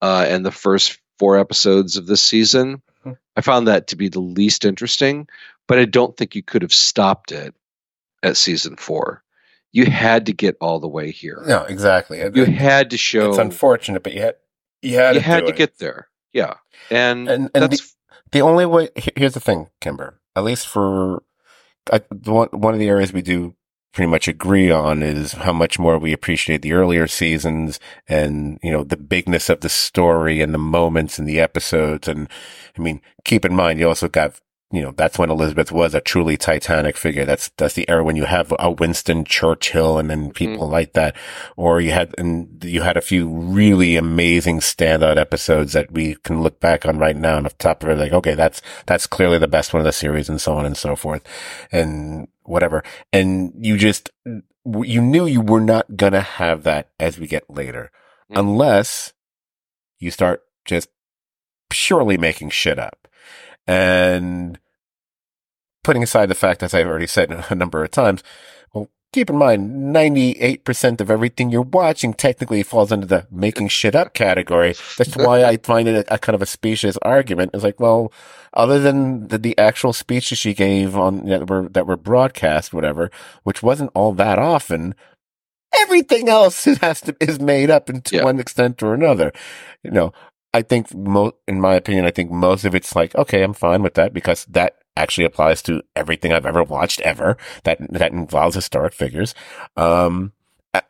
uh, 0.00 0.26
and 0.28 0.44
the 0.44 0.50
first 0.52 0.98
four 1.18 1.38
episodes 1.38 1.96
of 1.96 2.06
this 2.06 2.22
season. 2.22 2.82
Mhm. 3.04 3.18
I 3.36 3.40
found 3.40 3.68
that 3.68 3.88
to 3.88 3.96
be 3.96 4.08
the 4.08 4.20
least 4.20 4.64
interesting, 4.64 5.28
but 5.68 5.78
I 5.78 5.84
don't 5.84 6.16
think 6.16 6.34
you 6.34 6.42
could 6.42 6.62
have 6.62 6.72
stopped 6.72 7.32
it 7.32 7.54
at 8.22 8.36
season 8.36 8.76
four. 8.76 9.22
You 9.72 9.86
had 9.86 10.26
to 10.26 10.32
get 10.32 10.56
all 10.60 10.78
the 10.80 10.88
way 10.88 11.10
here. 11.10 11.42
no, 11.46 11.64
exactly. 11.64 12.20
It- 12.20 12.36
You 12.36 12.44
had 12.46 12.90
to 12.90 12.96
show. 12.96 13.30
it's 13.30 13.38
unfortunate, 13.38 14.02
but 14.02 14.12
you 14.14 14.22
had 14.22 14.36
you 14.82 14.96
had 14.98 15.14
you 15.16 15.20
to 15.20 15.26
had 15.26 15.40
to 15.46 15.52
it. 15.52 15.56
get 15.56 15.78
there. 15.78 16.08
Yeah, 16.32 16.54
and, 16.90 17.28
And- 17.28 17.50
and 17.54 17.62
that's 17.64 17.80
The 17.80 17.88
only 18.42 18.66
way 18.66 18.88
here's 19.16 19.34
the 19.34 19.40
thing, 19.40 19.68
Kimber. 19.80 20.20
At 20.36 20.44
least 20.44 20.66
for 20.66 21.22
I, 21.92 22.00
the 22.10 22.32
one 22.32 22.48
one 22.52 22.74
of 22.74 22.80
the 22.80 22.88
areas 22.88 23.12
we 23.12 23.22
do 23.22 23.54
pretty 23.92 24.10
much 24.10 24.26
agree 24.26 24.70
on 24.70 25.02
is 25.02 25.32
how 25.32 25.52
much 25.52 25.78
more 25.78 25.98
we 25.98 26.12
appreciate 26.12 26.62
the 26.62 26.72
earlier 26.72 27.06
seasons 27.06 27.78
and 28.08 28.58
you 28.62 28.72
know 28.72 28.82
the 28.82 28.96
bigness 28.96 29.48
of 29.48 29.60
the 29.60 29.68
story 29.68 30.40
and 30.40 30.52
the 30.52 30.58
moments 30.58 31.18
and 31.18 31.28
the 31.28 31.40
episodes. 31.40 32.08
And 32.08 32.28
I 32.76 32.82
mean, 32.82 33.00
keep 33.24 33.44
in 33.44 33.54
mind 33.54 33.78
you 33.78 33.88
also 33.88 34.08
got 34.08 34.40
you 34.72 34.82
know, 34.82 34.92
that's 34.96 35.18
when 35.18 35.30
Elizabeth 35.30 35.70
was 35.70 35.94
a 35.94 36.00
truly 36.00 36.36
titanic 36.36 36.96
figure. 36.96 37.24
That's, 37.24 37.50
that's 37.56 37.74
the 37.74 37.88
era 37.88 38.02
when 38.02 38.16
you 38.16 38.24
have 38.24 38.52
a 38.58 38.72
Winston 38.72 39.24
Churchill 39.24 39.98
and 39.98 40.10
then 40.10 40.32
people 40.32 40.66
mm. 40.66 40.70
like 40.70 40.94
that. 40.94 41.14
Or 41.56 41.80
you 41.80 41.92
had, 41.92 42.12
and 42.18 42.62
you 42.64 42.82
had 42.82 42.96
a 42.96 43.02
few 43.02 43.28
really 43.28 43.94
amazing 43.94 44.60
standout 44.60 45.16
episodes 45.16 45.74
that 45.74 45.92
we 45.92 46.16
can 46.16 46.42
look 46.42 46.58
back 46.58 46.86
on 46.86 46.98
right 46.98 47.14
now 47.14 47.36
and 47.36 47.46
off 47.46 47.56
the 47.56 47.62
top 47.62 47.82
of 47.84 47.90
it, 47.90 47.98
like, 47.98 48.12
okay, 48.12 48.34
that's, 48.34 48.62
that's 48.86 49.06
clearly 49.06 49.38
the 49.38 49.46
best 49.46 49.72
one 49.72 49.80
of 49.80 49.84
the 49.84 49.92
series 49.92 50.28
and 50.28 50.40
so 50.40 50.54
on 50.54 50.66
and 50.66 50.76
so 50.76 50.96
forth 50.96 51.22
and 51.70 52.26
whatever. 52.42 52.82
And 53.12 53.52
you 53.56 53.76
just, 53.76 54.10
you 54.64 55.00
knew 55.00 55.26
you 55.26 55.40
were 55.40 55.60
not 55.60 55.96
going 55.96 56.14
to 56.14 56.20
have 56.20 56.64
that 56.64 56.88
as 56.98 57.18
we 57.18 57.28
get 57.28 57.48
later, 57.48 57.92
mm. 58.32 58.40
unless 58.40 59.12
you 60.00 60.10
start 60.10 60.42
just 60.64 60.88
purely 61.70 62.18
making 62.18 62.50
shit 62.50 62.78
up. 62.78 63.03
And 63.66 64.58
putting 65.82 66.02
aside 66.02 66.26
the 66.26 66.34
fact, 66.34 66.62
as 66.62 66.74
I've 66.74 66.86
already 66.86 67.06
said 67.06 67.30
a 67.50 67.54
number 67.54 67.84
of 67.84 67.90
times, 67.90 68.22
well, 68.72 68.90
keep 69.12 69.30
in 69.30 69.36
mind, 69.36 69.94
98% 69.94 71.00
of 71.00 71.10
everything 71.10 71.50
you're 71.50 71.62
watching 71.62 72.14
technically 72.14 72.62
falls 72.64 72.90
under 72.90 73.06
the 73.06 73.26
making 73.30 73.68
shit 73.68 73.94
up 73.94 74.14
category. 74.14 74.74
That's 74.98 75.16
why 75.16 75.44
I 75.44 75.58
find 75.58 75.86
it 75.86 76.06
a, 76.08 76.14
a, 76.14 76.18
kind 76.18 76.34
of 76.34 76.42
a 76.42 76.46
specious 76.46 76.98
argument. 77.02 77.52
It's 77.54 77.62
like, 77.62 77.78
well, 77.78 78.12
other 78.52 78.80
than 78.80 79.28
the, 79.28 79.38
the 79.38 79.56
actual 79.56 79.92
speeches 79.92 80.38
she 80.38 80.54
gave 80.54 80.96
on, 80.96 81.26
that 81.26 81.48
were, 81.48 81.68
that 81.68 81.86
were 81.86 81.96
broadcast, 81.96 82.72
whatever, 82.72 83.10
which 83.44 83.62
wasn't 83.62 83.90
all 83.94 84.12
that 84.14 84.38
often, 84.38 84.94
everything 85.76 86.28
else 86.28 86.64
has 86.80 87.00
to, 87.02 87.16
is 87.20 87.40
made 87.40 87.70
up 87.70 87.86
to 87.86 88.16
yeah. 88.16 88.24
one 88.24 88.40
extent 88.40 88.82
or 88.82 88.94
another. 88.94 89.32
You 89.82 89.90
know, 89.90 90.12
I 90.54 90.62
think 90.62 90.94
mo- 90.94 91.34
in 91.48 91.60
my 91.60 91.74
opinion, 91.74 92.06
I 92.06 92.12
think 92.12 92.30
most 92.30 92.64
of 92.64 92.74
it's 92.74 92.94
like, 92.94 93.14
okay, 93.16 93.42
I'm 93.42 93.52
fine 93.52 93.82
with 93.82 93.94
that 93.94 94.14
because 94.14 94.44
that 94.46 94.76
actually 94.96 95.24
applies 95.24 95.60
to 95.62 95.82
everything 95.96 96.32
I've 96.32 96.46
ever 96.46 96.62
watched 96.62 97.00
ever 97.00 97.36
that, 97.64 97.78
that 97.90 98.12
involves 98.12 98.54
historic 98.54 98.94
figures. 98.94 99.34
Um, 99.76 100.32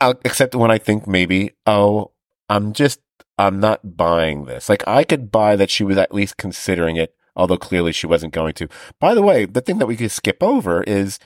I'll, 0.02 0.20
except 0.22 0.54
when 0.54 0.70
I 0.70 0.76
think 0.76 1.06
maybe, 1.06 1.52
oh, 1.66 2.12
I'm 2.50 2.74
just, 2.74 3.00
I'm 3.38 3.58
not 3.58 3.96
buying 3.96 4.44
this. 4.44 4.68
Like 4.68 4.86
I 4.86 5.02
could 5.02 5.32
buy 5.32 5.56
that 5.56 5.70
she 5.70 5.82
was 5.82 5.96
at 5.96 6.14
least 6.14 6.36
considering 6.36 6.96
it, 6.96 7.14
although 7.34 7.56
clearly 7.56 7.92
she 7.92 8.06
wasn't 8.06 8.34
going 8.34 8.52
to. 8.54 8.68
By 9.00 9.14
the 9.14 9.22
way, 9.22 9.46
the 9.46 9.62
thing 9.62 9.78
that 9.78 9.86
we 9.86 9.96
could 9.96 10.10
skip 10.10 10.42
over 10.42 10.82
is 10.82 11.18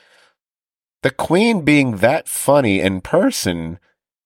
the 1.03 1.11
queen 1.11 1.65
being 1.65 1.97
that 1.97 2.29
funny 2.29 2.79
in 2.79 3.01
person 3.01 3.79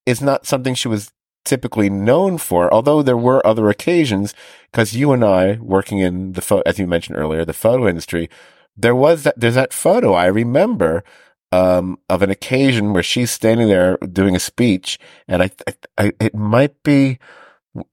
is 0.05 0.21
not 0.21 0.45
something 0.45 0.75
she 0.75 0.87
was 0.87 1.11
typically 1.43 1.89
known 1.89 2.37
for, 2.37 2.73
although 2.73 3.01
there 3.01 3.17
were 3.17 3.45
other 3.45 3.69
occasions, 3.69 4.33
because 4.71 4.95
you 4.95 5.11
and 5.11 5.23
I, 5.23 5.53
working 5.61 5.99
in 5.99 6.33
the, 6.33 6.41
pho- 6.41 6.63
as 6.65 6.79
you 6.79 6.87
mentioned 6.87 7.17
earlier, 7.17 7.45
the 7.45 7.53
photo 7.53 7.87
industry, 7.87 8.29
there 8.75 8.95
was 8.95 9.23
that, 9.23 9.39
there's 9.39 9.55
that 9.55 9.73
photo 9.73 10.13
I 10.13 10.25
remember, 10.25 11.03
um, 11.51 11.99
of 12.09 12.21
an 12.21 12.31
occasion 12.31 12.93
where 12.93 13.03
she's 13.03 13.29
standing 13.29 13.67
there 13.67 13.97
doing 13.97 14.35
a 14.35 14.39
speech 14.39 14.97
and 15.27 15.43
I, 15.43 15.51
I, 15.67 15.73
I, 15.97 16.11
it 16.19 16.33
might 16.33 16.81
be, 16.83 17.19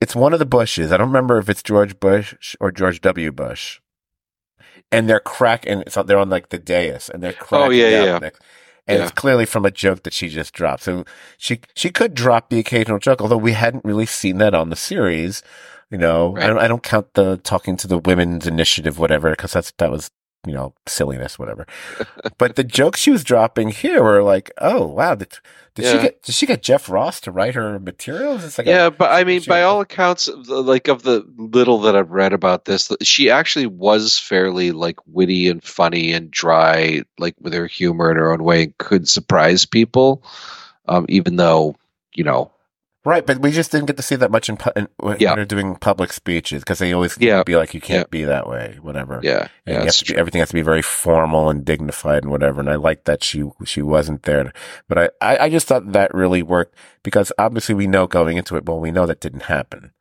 it's 0.01 0.17
one 0.17 0.33
of 0.33 0.39
the 0.39 0.47
Bushes. 0.47 0.93
I 0.93 0.97
don't 0.97 1.09
remember 1.09 1.39
if 1.39 1.49
it's 1.49 1.63
George 1.63 1.99
Bush 2.01 2.57
or 2.61 2.71
George 2.71 3.01
W. 3.01 3.33
Bush. 3.33 3.81
And 4.93 5.09
they're 5.09 5.21
cracking, 5.21 5.85
so 5.89 6.03
they're 6.03 6.19
on 6.19 6.31
like 6.31 6.49
the 6.49 6.59
dais 6.59 7.09
and 7.09 7.23
they're 7.23 7.33
cracking. 7.33 7.69
Oh, 7.69 7.71
yeah, 7.71 8.05
yeah. 8.05 8.19
Next 8.19 8.43
and 8.91 8.99
yeah. 8.99 9.05
it's 9.05 9.12
clearly 9.12 9.47
from 9.47 9.65
a 9.65 9.71
joke 9.71 10.03
that 10.03 10.12
she 10.12 10.29
just 10.29 10.53
dropped. 10.53 10.83
So 10.83 11.05
she 11.39 11.61
she 11.75 11.91
could 11.91 12.15
drop 12.15 12.51
the 12.51 12.59
occasional 12.59 12.99
joke, 12.99 13.23
although 13.23 13.37
we 13.37 13.53
hadn't 13.53 13.85
really 13.85 14.07
seen 14.07 14.39
that 14.39 14.53
on 14.53 14.71
the 14.71 14.77
series. 14.77 15.43
You 15.91 15.99
know, 15.99 16.35
right. 16.35 16.45
I, 16.45 16.47
don't, 16.47 16.59
I 16.59 16.69
don't 16.69 16.83
count 16.83 17.15
the 17.15 17.39
talking 17.39 17.77
to 17.79 17.89
the 17.89 17.99
women's 17.99 18.47
initiative, 18.47 18.99
whatever, 18.99 19.31
because 19.31 19.53
that's 19.53 19.71
that 19.79 19.91
was 19.91 20.11
you 20.47 20.53
know 20.53 20.75
silliness, 20.87 21.39
whatever. 21.39 21.67
but 22.39 22.57
the 22.57 22.65
jokes 22.65 23.01
she 23.01 23.11
was 23.11 23.25
dropping 23.25 23.71
here 23.71 24.03
were 24.03 24.23
like, 24.23 24.51
oh 24.59 24.87
wow, 24.87 25.15
did, 25.15 25.39
did 25.75 25.85
yeah. 25.85 25.93
she 25.93 25.99
get 25.99 26.23
did 26.23 26.35
she 26.35 26.47
get 26.47 26.62
Jeff 26.62 26.89
Ross 26.89 27.21
to 27.23 27.31
write 27.31 27.55
her 27.55 27.79
materials? 27.79 28.45
It's 28.45 28.59
like 28.59 28.67
yeah, 28.67 28.87
a, 28.87 28.91
but 28.91 29.11
I 29.11 29.25
mean, 29.25 29.43
by 29.47 29.62
all 29.62 29.81
accounts, 29.81 30.29
like 30.29 30.89
of 30.89 31.03
the 31.03 31.25
little 31.37 31.81
that 31.83 31.97
I've 31.97 32.11
read 32.11 32.33
about 32.33 32.65
this, 32.65 32.91
she 33.03 33.31
actually 33.31 33.67
was 33.67 34.19
fairly 34.19 34.73
like 34.73 34.99
witty 35.07 35.49
and 35.49 35.62
funny 35.62 36.12
and 36.12 36.31
dry, 36.31 37.03
like 37.19 37.35
with 37.41 37.53
her 37.53 37.67
humor 37.67 38.11
in 38.11 38.17
her 38.17 38.33
own 38.33 38.43
way, 38.43 38.65
and 38.65 38.79
could 38.79 39.09
surprise 39.09 39.67
people. 39.67 40.23
Um, 40.87 41.07
even 41.09 41.37
though 41.37 41.77
you 42.15 42.25
know 42.25 42.51
Right, 43.03 43.25
but 43.25 43.39
we 43.39 43.51
just 43.51 43.73
didn't 43.73 43.87
get 43.87 43.97
to 43.97 44.03
see 44.03 44.17
that 44.17 44.31
much 44.31 44.51
in, 44.51 44.59
pu- 44.59 44.73
in 44.77 44.87
when 44.99 45.17
yeah. 45.19 45.35
they're 45.35 45.47
doing 45.47 45.77
public 45.77 46.13
speeches 46.13 46.61
because 46.63 46.81
they 46.81 46.93
always 46.93 47.17
yeah. 47.19 47.43
be 47.43 47.57
like, 47.57 47.73
you 47.73 47.81
can't 47.81 48.09
yeah. 48.09 48.11
be 48.11 48.25
that 48.25 48.47
way, 48.47 48.79
whatever. 48.83 49.21
Yeah, 49.23 49.49
and 49.65 49.87
yeah, 49.87 49.91
be, 50.07 50.17
everything 50.17 50.41
has 50.41 50.51
to 50.51 50.55
be 50.55 50.61
very 50.61 50.83
formal 50.83 51.49
and 51.49 51.65
dignified 51.65 52.25
and 52.25 52.31
whatever. 52.31 52.61
And 52.61 52.69
I 52.69 52.75
like 52.75 53.05
that 53.05 53.25
she 53.25 53.45
she 53.65 53.81
wasn't 53.81 54.25
there, 54.25 54.53
but 54.87 54.99
I, 54.99 55.09
I 55.23 55.39
I 55.45 55.49
just 55.49 55.67
thought 55.67 55.93
that 55.93 56.15
really 56.15 56.43
worked 56.43 56.75
because 57.03 57.33
obviously 57.39 57.75
we 57.75 57.87
know 57.87 58.07
going 58.07 58.37
into 58.37 58.57
it, 58.57 58.67
well, 58.67 58.79
we 58.79 58.91
know 58.91 59.07
that 59.07 59.21
didn't 59.21 59.45
happen 59.45 59.93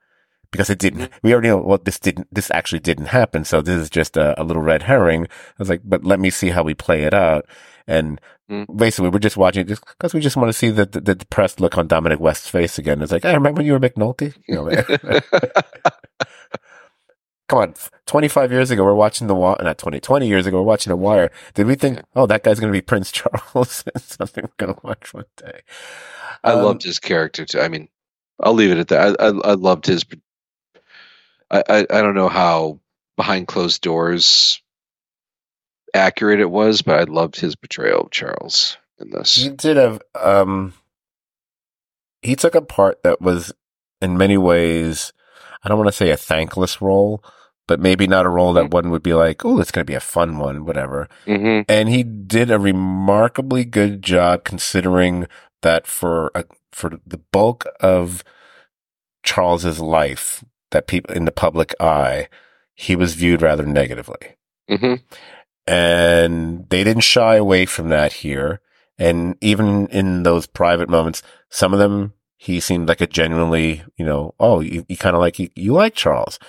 because 0.51 0.69
it 0.69 0.79
didn't. 0.79 1.03
Mm-hmm. 1.03 1.19
We 1.23 1.31
already 1.31 1.47
know 1.47 1.57
well 1.59 1.77
this 1.77 1.99
didn't. 1.99 2.27
This 2.33 2.51
actually 2.51 2.79
didn't 2.79 3.07
happen. 3.07 3.45
So 3.45 3.61
this 3.61 3.79
is 3.79 3.89
just 3.89 4.17
a, 4.17 4.39
a 4.39 4.43
little 4.43 4.61
red 4.61 4.83
herring. 4.83 5.23
I 5.25 5.59
was 5.59 5.69
like, 5.69 5.81
but 5.85 6.03
let 6.03 6.19
me 6.19 6.29
see 6.29 6.49
how 6.49 6.63
we 6.63 6.73
play 6.73 7.03
it 7.03 7.13
out. 7.13 7.45
And 7.89 8.21
mm. 8.49 8.77
basically, 8.77 9.09
we're 9.09 9.17
just 9.17 9.35
watching 9.35 9.67
it 9.67 9.79
because 9.97 10.13
we 10.13 10.19
just 10.21 10.37
want 10.37 10.49
to 10.49 10.53
see 10.53 10.69
the, 10.69 10.85
the, 10.85 11.01
the 11.01 11.15
depressed 11.15 11.59
look 11.59 11.75
on 11.75 11.87
Dominic 11.87 12.19
West's 12.19 12.47
face 12.47 12.77
again. 12.77 13.01
It's 13.01 13.11
like, 13.11 13.25
I 13.25 13.33
remember 13.33 13.57
when 13.57 13.65
you 13.65 13.73
were 13.73 13.79
McNulty. 13.79 14.35
You 14.47 14.55
know, 14.55 14.69
Come 17.49 17.59
on, 17.59 17.73
25 18.05 18.51
years 18.51 18.69
ago, 18.69 18.83
we're 18.83 18.93
watching 18.93 19.25
The 19.25 19.33
Wire, 19.33 19.57
not 19.61 19.79
20, 19.79 19.99
20 19.99 20.27
years 20.27 20.45
ago, 20.45 20.57
we're 20.57 20.67
watching 20.67 20.91
The 20.91 20.97
Wire. 20.97 21.31
Did 21.55 21.65
we 21.65 21.73
think, 21.73 22.03
oh, 22.15 22.27
that 22.27 22.43
guy's 22.43 22.59
going 22.59 22.71
to 22.71 22.77
be 22.77 22.81
Prince 22.81 23.11
Charles? 23.13 23.83
something 23.97 24.43
we're 24.43 24.65
going 24.67 24.75
to 24.75 24.81
watch 24.85 25.11
one 25.15 25.25
day. 25.35 25.61
I 26.43 26.51
um, 26.51 26.63
loved 26.63 26.83
his 26.83 26.99
character 26.99 27.45
too. 27.45 27.59
I 27.59 27.69
mean, 27.69 27.89
I'll 28.39 28.53
leave 28.53 28.69
it 28.69 28.77
at 28.77 28.89
that. 28.89 29.19
I, 29.19 29.25
I, 29.25 29.29
I 29.29 29.53
loved 29.55 29.87
his. 29.87 30.05
I, 31.49 31.63
I, 31.67 31.77
I 31.89 32.01
don't 32.03 32.13
know 32.13 32.29
how 32.29 32.79
behind 33.17 33.47
closed 33.47 33.81
doors 33.81 34.61
accurate 35.93 36.39
it 36.39 36.49
was, 36.49 36.81
but 36.81 36.99
I 36.99 37.03
loved 37.03 37.39
his 37.39 37.55
portrayal 37.55 38.01
of 38.01 38.11
Charles 38.11 38.77
in 38.99 39.11
this. 39.11 39.35
He 39.35 39.49
did 39.49 39.77
have 39.77 40.01
um 40.15 40.73
he 42.21 42.35
took 42.35 42.55
a 42.55 42.61
part 42.61 43.03
that 43.03 43.21
was 43.21 43.53
in 44.01 44.17
many 44.17 44.37
ways 44.37 45.13
I 45.63 45.69
don't 45.69 45.77
want 45.77 45.89
to 45.89 45.93
say 45.93 46.11
a 46.11 46.17
thankless 46.17 46.81
role, 46.81 47.23
but 47.67 47.79
maybe 47.79 48.07
not 48.07 48.25
a 48.25 48.29
role 48.29 48.53
that 48.53 48.65
mm-hmm. 48.65 48.73
one 48.73 48.89
would 48.91 49.03
be 49.03 49.13
like, 49.13 49.43
oh, 49.45 49.59
it's 49.59 49.71
going 49.71 49.85
to 49.85 49.89
be 49.89 49.95
a 49.95 49.99
fun 49.99 50.37
one, 50.37 50.65
whatever. 50.65 51.07
Mm-hmm. 51.25 51.71
And 51.71 51.89
he 51.89 52.03
did 52.03 52.49
a 52.49 52.59
remarkably 52.59 53.65
good 53.65 54.01
job 54.01 54.43
considering 54.43 55.27
that 55.61 55.85
for 55.85 56.31
a, 56.33 56.45
for 56.71 56.99
the 57.05 57.17
bulk 57.31 57.65
of 57.79 58.23
Charles's 59.23 59.79
life, 59.79 60.43
that 60.71 60.87
people 60.87 61.15
in 61.15 61.25
the 61.25 61.31
public 61.31 61.75
eye, 61.79 62.29
he 62.73 62.95
was 62.95 63.15
viewed 63.15 63.41
rather 63.41 63.65
negatively. 63.65 64.37
Mm-hmm. 64.69 64.95
And 65.69 66.67
they 66.69 66.83
didn't 66.83 67.03
shy 67.03 67.35
away 67.35 67.67
from 67.67 67.89
that 67.89 68.11
here. 68.11 68.59
And 68.97 69.37
even 69.39 69.85
in 69.89 70.23
those 70.23 70.47
private 70.47 70.89
moments, 70.89 71.21
some 71.49 71.73
of 71.73 71.79
them, 71.79 72.13
he 72.37 72.59
seemed 72.59 72.87
like 72.87 73.01
a 73.01 73.07
genuinely, 73.07 73.83
you 73.95 74.03
know, 74.03 74.33
oh, 74.39 74.61
you, 74.61 74.83
you 74.89 74.97
kind 74.97 75.15
of 75.15 75.21
like, 75.21 75.37
you, 75.37 75.49
you 75.55 75.73
like 75.73 75.93
Charles. 75.93 76.39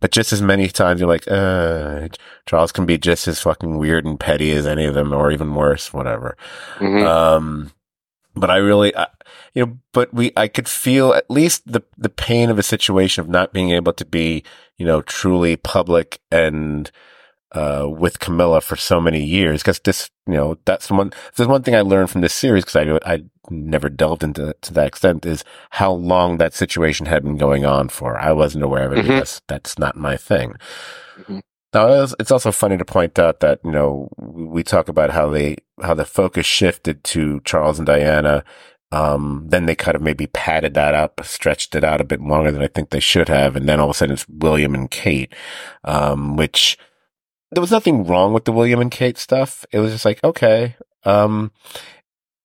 But 0.00 0.10
just 0.10 0.32
as 0.32 0.42
many 0.42 0.66
times 0.66 0.98
you're 0.98 1.08
like, 1.08 1.28
uh, 1.28 2.08
Charles 2.44 2.72
can 2.72 2.86
be 2.86 2.98
just 2.98 3.28
as 3.28 3.40
fucking 3.40 3.78
weird 3.78 4.04
and 4.04 4.18
petty 4.18 4.50
as 4.50 4.66
any 4.66 4.84
of 4.84 4.94
them, 4.94 5.12
or 5.12 5.30
even 5.30 5.54
worse, 5.54 5.92
whatever. 5.92 6.36
Mm-hmm. 6.78 7.06
Um, 7.06 7.72
but 8.34 8.50
I 8.50 8.56
really, 8.56 8.96
I, 8.96 9.06
you 9.54 9.64
know, 9.64 9.78
but 9.92 10.12
we, 10.12 10.32
I 10.36 10.48
could 10.48 10.68
feel 10.68 11.14
at 11.14 11.30
least 11.30 11.70
the, 11.70 11.82
the 11.96 12.10
pain 12.10 12.50
of 12.50 12.58
a 12.58 12.64
situation 12.64 13.20
of 13.20 13.28
not 13.28 13.52
being 13.52 13.70
able 13.70 13.92
to 13.92 14.04
be, 14.04 14.42
you 14.76 14.84
know, 14.84 15.02
truly 15.02 15.54
public 15.54 16.18
and, 16.32 16.90
uh, 17.56 17.88
with 17.88 18.20
Camilla 18.20 18.60
for 18.60 18.76
so 18.76 19.00
many 19.00 19.24
years. 19.24 19.62
Cause 19.62 19.80
this, 19.80 20.10
you 20.26 20.34
know, 20.34 20.58
that's 20.64 20.90
one, 20.90 21.12
there's 21.34 21.48
one 21.48 21.62
thing 21.62 21.74
I 21.74 21.80
learned 21.80 22.10
from 22.10 22.20
this 22.20 22.34
series 22.34 22.64
because 22.64 23.00
I, 23.04 23.14
I 23.14 23.24
never 23.50 23.88
delved 23.88 24.22
into 24.22 24.54
to 24.60 24.72
that 24.74 24.86
extent 24.86 25.24
is 25.24 25.44
how 25.70 25.92
long 25.92 26.38
that 26.38 26.54
situation 26.54 27.06
had 27.06 27.22
been 27.22 27.36
going 27.36 27.64
on 27.64 27.88
for. 27.88 28.18
I 28.18 28.32
wasn't 28.32 28.64
aware 28.64 28.86
of 28.86 28.92
it 28.92 28.98
mm-hmm. 28.98 29.08
because 29.08 29.40
that's 29.48 29.78
not 29.78 29.96
my 29.96 30.16
thing. 30.16 30.54
Mm-hmm. 31.18 31.38
Now, 31.74 32.06
it's 32.18 32.30
also 32.30 32.52
funny 32.52 32.78
to 32.78 32.84
point 32.84 33.18
out 33.18 33.40
that, 33.40 33.60
you 33.62 33.70
know, 33.70 34.08
we 34.16 34.62
talk 34.62 34.88
about 34.88 35.10
how 35.10 35.28
they, 35.28 35.56
how 35.82 35.92
the 35.94 36.06
focus 36.06 36.46
shifted 36.46 37.04
to 37.04 37.40
Charles 37.44 37.78
and 37.78 37.86
Diana. 37.86 38.44
Um, 38.92 39.44
then 39.48 39.66
they 39.66 39.74
kind 39.74 39.94
of 39.94 40.00
maybe 40.00 40.26
padded 40.28 40.74
that 40.74 40.94
up, 40.94 41.20
stretched 41.24 41.74
it 41.74 41.84
out 41.84 42.00
a 42.00 42.04
bit 42.04 42.20
longer 42.20 42.50
than 42.50 42.62
I 42.62 42.68
think 42.68 42.90
they 42.90 43.00
should 43.00 43.28
have. 43.28 43.56
And 43.56 43.68
then 43.68 43.78
all 43.78 43.90
of 43.90 43.96
a 43.96 43.98
sudden 43.98 44.14
it's 44.14 44.28
William 44.28 44.74
and 44.74 44.90
Kate, 44.90 45.34
um, 45.84 46.36
which, 46.36 46.78
there 47.50 47.60
was 47.60 47.70
nothing 47.70 48.06
wrong 48.06 48.32
with 48.32 48.44
the 48.44 48.52
William 48.52 48.80
and 48.80 48.90
Kate 48.90 49.18
stuff. 49.18 49.64
It 49.72 49.78
was 49.78 49.92
just 49.92 50.04
like, 50.04 50.22
okay. 50.24 50.76
Um, 51.04 51.52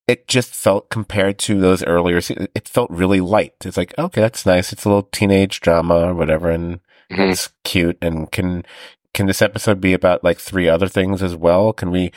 it 0.07 0.28
just 0.28 0.53
felt 0.53 0.90
compared 0.90 1.40
to 1.40 1.60
those 1.60 1.84
earlier, 1.84 2.18
it 2.18 2.68
felt 2.68 2.91
really 2.91 3.22
light. 3.22 3.56
It's 3.64 3.78
like, 3.78 3.98
okay, 3.98 4.22
that's 4.22 4.45
nice. 4.45 4.73
It's 4.73 4.86
a 4.86 4.90
little 4.90 5.10
teenage 5.11 5.61
drama 5.61 6.10
or 6.10 6.14
whatever. 6.14 6.49
And 6.49 6.80
mm-hmm. 7.11 7.22
it's 7.22 7.49
cute 7.64 7.98
and 8.02 8.32
can, 8.32 8.65
can 9.14 9.26
this 9.26 9.41
episode 9.41 9.82
be 9.82 9.94
about 9.94 10.23
like 10.23 10.38
three 10.38 10.68
other 10.69 10.88
things 10.88 11.23
as 11.23 11.36
well? 11.36 11.73
Can 11.73 11.91
we 11.91 12.11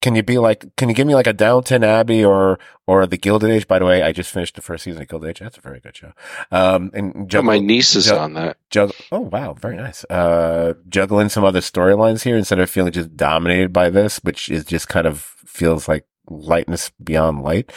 can 0.00 0.14
you 0.14 0.22
be 0.22 0.38
like, 0.38 0.74
can 0.76 0.88
you 0.88 0.94
give 0.94 1.06
me 1.06 1.14
like 1.14 1.26
a 1.26 1.32
Downton 1.32 1.82
Abbey 1.82 2.24
or, 2.24 2.58
or 2.86 3.06
the 3.06 3.16
Gilded 3.16 3.50
Age? 3.50 3.66
By 3.66 3.80
the 3.80 3.84
way, 3.84 4.02
I 4.02 4.12
just 4.12 4.30
finished 4.30 4.54
the 4.54 4.62
first 4.62 4.84
season 4.84 5.02
of 5.02 5.08
Gilded 5.08 5.30
Age. 5.30 5.40
That's 5.40 5.58
a 5.58 5.60
very 5.60 5.80
good 5.80 5.96
show. 5.96 6.12
Um, 6.52 6.90
and 6.94 7.28
juggle, 7.28 7.46
my 7.46 7.58
niece 7.58 7.96
is 7.96 8.10
on 8.10 8.34
that. 8.34 8.58
Juggle, 8.70 8.94
oh, 9.10 9.20
wow. 9.20 9.54
Very 9.54 9.76
nice. 9.76 10.04
Uh, 10.04 10.74
juggling 10.88 11.28
some 11.28 11.44
other 11.44 11.60
storylines 11.60 12.22
here 12.22 12.36
instead 12.36 12.60
of 12.60 12.70
feeling 12.70 12.92
just 12.92 13.16
dominated 13.16 13.72
by 13.72 13.90
this, 13.90 14.18
which 14.18 14.48
is 14.48 14.64
just 14.64 14.88
kind 14.88 15.06
of 15.06 15.20
feels 15.20 15.88
like 15.88 16.06
lightness 16.30 16.90
beyond 17.02 17.42
light. 17.42 17.72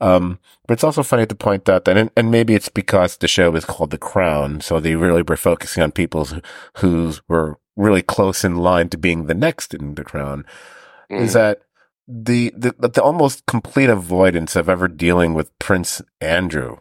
Um, 0.00 0.38
but 0.66 0.74
it's 0.74 0.84
also 0.84 1.02
funny 1.02 1.26
to 1.26 1.34
point 1.34 1.68
out 1.68 1.84
that, 1.84 1.98
and, 1.98 2.10
and 2.16 2.30
maybe 2.30 2.54
it's 2.54 2.68
because 2.68 3.16
the 3.16 3.28
show 3.28 3.54
is 3.54 3.64
called 3.64 3.90
The 3.90 3.98
Crown. 3.98 4.62
So 4.62 4.80
they 4.80 4.94
really 4.94 5.22
were 5.22 5.36
focusing 5.36 5.82
on 5.82 5.92
people 5.92 6.26
who 6.76 7.14
were 7.26 7.58
really 7.76 8.02
close 8.02 8.42
in 8.42 8.56
line 8.56 8.88
to 8.88 8.96
being 8.96 9.26
the 9.26 9.34
next 9.34 9.74
in 9.74 9.96
The 9.96 10.04
Crown 10.04 10.46
mm. 11.10 11.20
is 11.20 11.32
that 11.34 11.62
the, 12.06 12.52
the, 12.56 12.72
the 12.78 13.02
almost 13.02 13.46
complete 13.46 13.90
avoidance 13.90 14.56
of 14.56 14.68
ever 14.68 14.88
dealing 14.88 15.34
with 15.34 15.56
Prince 15.58 16.00
Andrew. 16.20 16.78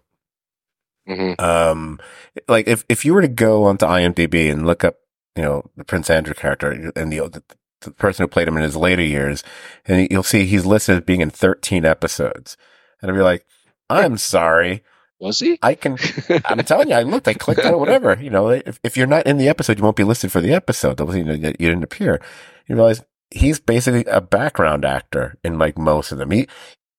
Mm-hmm. 1.07 1.43
Um, 1.43 1.99
like 2.47 2.67
if, 2.67 2.85
if 2.89 3.05
you 3.05 3.13
were 3.13 3.21
to 3.21 3.27
go 3.27 3.65
onto 3.65 3.85
IMDb 3.85 4.51
and 4.51 4.65
look 4.65 4.83
up, 4.83 4.95
you 5.35 5.43
know, 5.43 5.69
the 5.75 5.83
Prince 5.83 6.09
Andrew 6.09 6.33
character 6.33 6.91
and 6.95 7.11
the, 7.11 7.19
the, 7.19 7.43
the 7.81 7.91
person 7.91 8.23
who 8.23 8.27
played 8.27 8.47
him 8.47 8.57
in 8.57 8.63
his 8.63 8.75
later 8.75 9.03
years, 9.03 9.43
and 9.85 10.07
you'll 10.09 10.23
see 10.23 10.45
he's 10.45 10.65
listed 10.65 10.97
as 10.97 11.03
being 11.03 11.21
in 11.21 11.29
13 11.29 11.85
episodes. 11.85 12.57
And 13.01 13.11
I'd 13.11 13.15
be 13.15 13.21
like, 13.21 13.45
I'm 13.89 14.17
sorry. 14.17 14.83
Was 15.19 15.39
he? 15.39 15.57
I 15.63 15.73
can, 15.73 15.97
I'm 16.45 16.59
telling 16.59 16.89
you, 16.89 16.95
I 16.95 17.01
looked, 17.01 17.27
I 17.27 17.33
clicked 17.33 17.65
on 17.65 17.79
whatever. 17.79 18.17
You 18.21 18.29
know, 18.29 18.49
if, 18.49 18.79
if 18.83 18.95
you're 18.95 19.07
not 19.07 19.25
in 19.25 19.37
the 19.37 19.49
episode, 19.49 19.77
you 19.77 19.83
won't 19.83 19.95
be 19.95 20.03
listed 20.03 20.31
for 20.31 20.41
the 20.41 20.53
episode. 20.53 20.99
You, 20.99 21.23
know, 21.23 21.33
you 21.33 21.53
didn't 21.53 21.83
appear. 21.83 22.21
You 22.67 22.75
realize 22.75 23.03
he's 23.31 23.59
basically 23.59 24.05
a 24.05 24.21
background 24.21 24.85
actor 24.85 25.37
in 25.43 25.57
like 25.57 25.77
most 25.77 26.11
of 26.11 26.17
them. 26.17 26.31
He, 26.31 26.47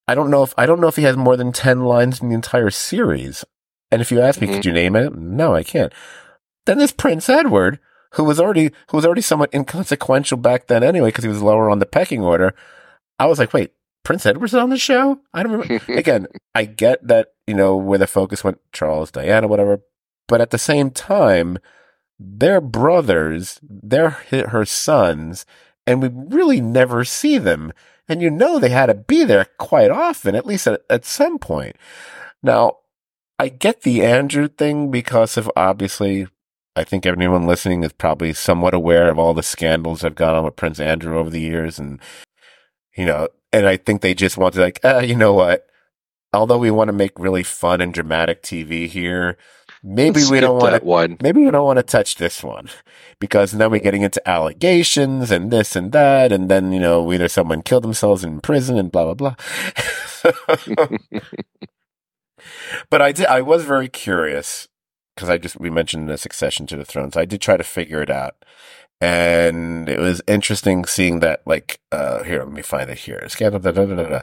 I 0.07 0.15
don't 0.15 0.31
know 0.31 0.43
if, 0.43 0.55
I 0.57 0.67
don't 0.67 0.81
know 0.81 0.89
if 0.89 0.97
he 0.97 1.03
has 1.03 1.17
more 1.17 1.37
than 1.37 1.53
10 1.53 1.85
lines 1.85 2.21
in 2.21 2.29
the 2.29 2.35
entire 2.35 2.71
series. 2.71 3.45
And 3.91 4.01
if 4.03 4.11
you 4.11 4.21
ask 4.21 4.41
me, 4.41 4.47
mm-hmm. 4.47 4.57
could 4.57 4.67
you 4.67 4.73
name 4.73 4.97
it? 4.97 5.15
No, 5.15 5.55
I 5.55 5.63
can't. 5.63 5.93
Then 6.67 6.79
there's 6.79 6.93
Prince 6.93 7.29
Edward, 7.29 7.79
who 8.13 8.25
was 8.25 8.39
already, 8.39 8.71
who 8.91 8.97
was 8.97 9.07
already 9.07 9.23
somewhat 9.23 9.53
inconsequential 9.55 10.39
back 10.39 10.67
then 10.67 10.83
anyway, 10.83 11.09
because 11.09 11.25
he 11.25 11.31
was 11.31 11.43
lower 11.43 11.71
on 11.71 11.79
the 11.79 11.87
pecking 11.87 12.23
order. 12.23 12.55
I 13.19 13.27
was 13.27 13.39
like, 13.39 13.53
wait, 13.53 13.73
Prince 14.05 14.27
Edward's 14.27 14.55
on 14.55 14.71
the 14.71 14.79
show? 14.79 15.21
I 15.33 15.43
don't 15.43 15.53
remember. 15.53 15.81
Again, 15.93 16.27
I 16.55 16.65
get 16.65 17.07
that, 17.07 17.29
you 17.47 17.55
know, 17.55 17.77
where 17.77 17.99
the 17.99 18.07
focus 18.07 18.45
went, 18.45 18.61
Charles, 18.73 19.11
Diana, 19.11 19.49
whatever. 19.49 19.81
But 20.27 20.41
at 20.41 20.51
the 20.51 20.59
same 20.59 20.91
time, 20.91 21.59
they're 22.19 22.61
brothers, 22.61 23.61
they're 23.63 24.11
her 24.11 24.65
sons, 24.65 25.47
and 25.89 26.03
we 26.03 26.11
really 26.13 26.61
never 26.61 27.03
see 27.03 27.39
them. 27.39 27.73
And 28.11 28.21
you 28.21 28.31
know 28.31 28.59
they 28.59 28.69
had 28.69 28.87
to 28.87 28.95
be 28.95 29.25
there 29.25 29.47
quite 29.57 29.91
often, 29.91 30.35
at 30.35 30.45
least 30.45 30.67
at, 30.67 30.83
at 30.91 31.07
some 31.07 31.39
point. 31.39 31.77
Now, 32.43 32.79
I 33.39 33.49
get 33.49 33.83
the 33.83 34.05
Andrew 34.05 34.49
thing 34.49 34.91
because 34.91 35.39
of 35.39 35.51
obviously, 35.57 36.27
I 36.77 36.85
think 36.85 37.07
everyone 37.07 37.47
listening 37.47 37.85
is 37.85 37.95
probably 37.95 38.35
somewhat 38.35 38.75
aware 38.75 39.09
of 39.09 39.19
all 39.19 39.33
the 39.33 39.43
scandals 39.43 40.03
that 40.03 40.09
have 40.09 40.15
gone 40.15 40.35
on 40.35 40.45
with 40.45 40.57
Prince 40.57 40.79
Andrew 40.79 41.17
over 41.17 41.31
the 41.31 41.41
years. 41.41 41.79
And, 41.79 42.01
you 42.95 43.07
know, 43.07 43.29
and 43.51 43.67
I 43.67 43.79
think 43.79 44.03
they 44.03 44.13
just 44.13 44.37
want 44.37 44.55
to, 44.55 44.61
like, 44.61 44.85
uh, 44.85 44.99
you 44.99 45.17
know 45.17 45.33
what? 45.33 45.67
Although 46.35 46.59
we 46.59 46.71
want 46.71 46.89
to 46.89 46.93
make 46.93 47.19
really 47.19 47.43
fun 47.43 47.81
and 47.81 47.95
dramatic 47.95 48.43
TV 48.43 48.89
here, 48.89 49.39
maybe 49.83 50.21
Let's 50.21 50.31
we 50.31 50.41
don't 50.41 50.59
want 50.61 50.81
to 50.81 50.85
one. 50.85 51.17
maybe 51.23 51.45
we 51.45 51.51
don't 51.51 51.65
want 51.65 51.79
to 51.79 51.83
touch 51.83 52.17
this 52.17 52.43
one 52.43 52.69
because 53.21 53.53
then 53.53 53.71
we're 53.71 53.79
getting 53.81 54.03
into 54.03 54.27
allegations 54.29 55.31
and 55.31 55.51
this 55.51 55.77
and 55.77 55.93
that 55.93 56.33
and 56.33 56.49
then 56.51 56.73
you 56.73 56.81
know 56.81 57.13
either 57.13 57.29
someone 57.29 57.63
killed 57.63 57.85
themselves 57.85 58.25
in 58.25 58.41
prison 58.41 58.77
and 58.79 58.91
blah 58.93 59.13
blah 59.13 59.15
blah 59.15 59.35
but 62.91 63.01
i 63.03 63.13
did 63.13 63.27
i 63.27 63.41
was 63.41 63.65
very 63.65 63.89
curious 63.89 64.69
because 65.15 65.29
i 65.29 65.39
just 65.39 65.59
we 65.61 65.71
mentioned 65.71 66.09
the 66.09 66.19
succession 66.19 66.67
to 66.67 66.77
the 66.77 66.85
throne 66.85 67.13
so 67.13 67.21
i 67.21 67.25
did 67.25 67.41
try 67.41 67.57
to 67.57 67.65
figure 67.65 68.03
it 68.03 68.11
out 68.11 68.45
and 69.01 69.89
it 69.89 70.01
was 70.01 70.21
interesting 70.27 70.85
seeing 70.85 71.21
that 71.21 71.41
like 71.47 71.81
uh 71.93 72.23
here 72.25 72.41
let 72.41 72.53
me 72.53 72.63
find 72.63 72.91
it 72.91 72.99
here 72.99 73.25
scandal 73.29 73.61
da, 73.61 73.71
da, 73.71 73.85
da, 73.85 73.95
da, 73.95 74.09
da. 74.09 74.21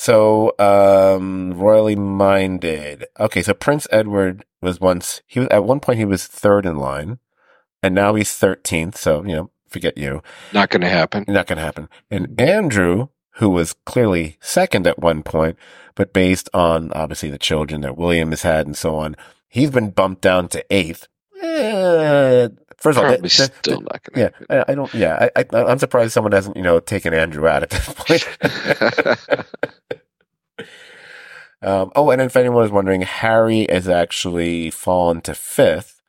So, 0.00 0.54
um, 0.60 1.54
royally 1.54 1.96
minded. 1.96 3.06
Okay, 3.18 3.42
so 3.42 3.52
Prince 3.52 3.88
Edward 3.90 4.44
was 4.62 4.80
once, 4.80 5.22
he 5.26 5.40
was, 5.40 5.48
at 5.50 5.64
one 5.64 5.80
point 5.80 5.98
he 5.98 6.04
was 6.04 6.24
third 6.24 6.66
in 6.66 6.76
line, 6.76 7.18
and 7.82 7.96
now 7.96 8.14
he's 8.14 8.30
13th, 8.30 8.96
so, 8.96 9.24
you 9.24 9.34
know, 9.34 9.50
forget 9.68 9.98
you. 9.98 10.22
Not 10.52 10.70
gonna 10.70 10.88
happen. 10.88 11.24
Not 11.26 11.48
gonna 11.48 11.62
happen. 11.62 11.88
And 12.12 12.40
Andrew, 12.40 13.08
who 13.38 13.50
was 13.50 13.74
clearly 13.86 14.36
second 14.40 14.86
at 14.86 15.00
one 15.00 15.24
point, 15.24 15.58
but 15.96 16.12
based 16.12 16.48
on 16.54 16.92
obviously 16.92 17.28
the 17.28 17.36
children 17.36 17.80
that 17.80 17.96
William 17.96 18.30
has 18.30 18.42
had 18.42 18.66
and 18.66 18.76
so 18.76 18.94
on, 18.94 19.16
he's 19.48 19.72
been 19.72 19.90
bumped 19.90 20.22
down 20.22 20.46
to 20.50 20.64
eighth. 20.70 21.08
Eh, 21.42 22.46
First 22.78 22.98
of 22.98 23.04
all, 23.04 23.10
that, 23.10 23.22
not 23.66 24.02
gonna. 24.04 24.30
Yeah, 24.30 24.30
I, 24.48 24.72
I, 24.72 24.74
don't. 24.76 24.92
Yeah, 24.94 25.28
I, 25.34 25.44
I, 25.52 25.70
am 25.70 25.78
surprised 25.80 26.12
someone 26.12 26.32
hasn't, 26.32 26.56
you 26.56 26.62
know, 26.62 26.78
taken 26.78 27.12
Andrew 27.12 27.48
out 27.48 27.64
at 27.64 27.70
this 27.70 27.92
point. 27.96 28.28
um, 31.60 31.90
oh, 31.96 32.10
and 32.10 32.22
if 32.22 32.36
anyone 32.36 32.64
is 32.64 32.70
wondering, 32.70 33.02
Harry 33.02 33.62
is 33.62 33.88
actually 33.88 34.70
fallen 34.70 35.20
to 35.22 35.34
fifth, 35.34 36.00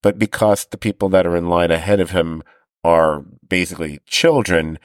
but 0.00 0.16
because 0.16 0.64
the 0.66 0.78
people 0.78 1.08
that 1.08 1.26
are 1.26 1.36
in 1.36 1.48
line 1.48 1.72
ahead 1.72 1.98
of 1.98 2.12
him 2.12 2.44
are 2.84 3.24
basically 3.48 3.98
children, 4.06 4.78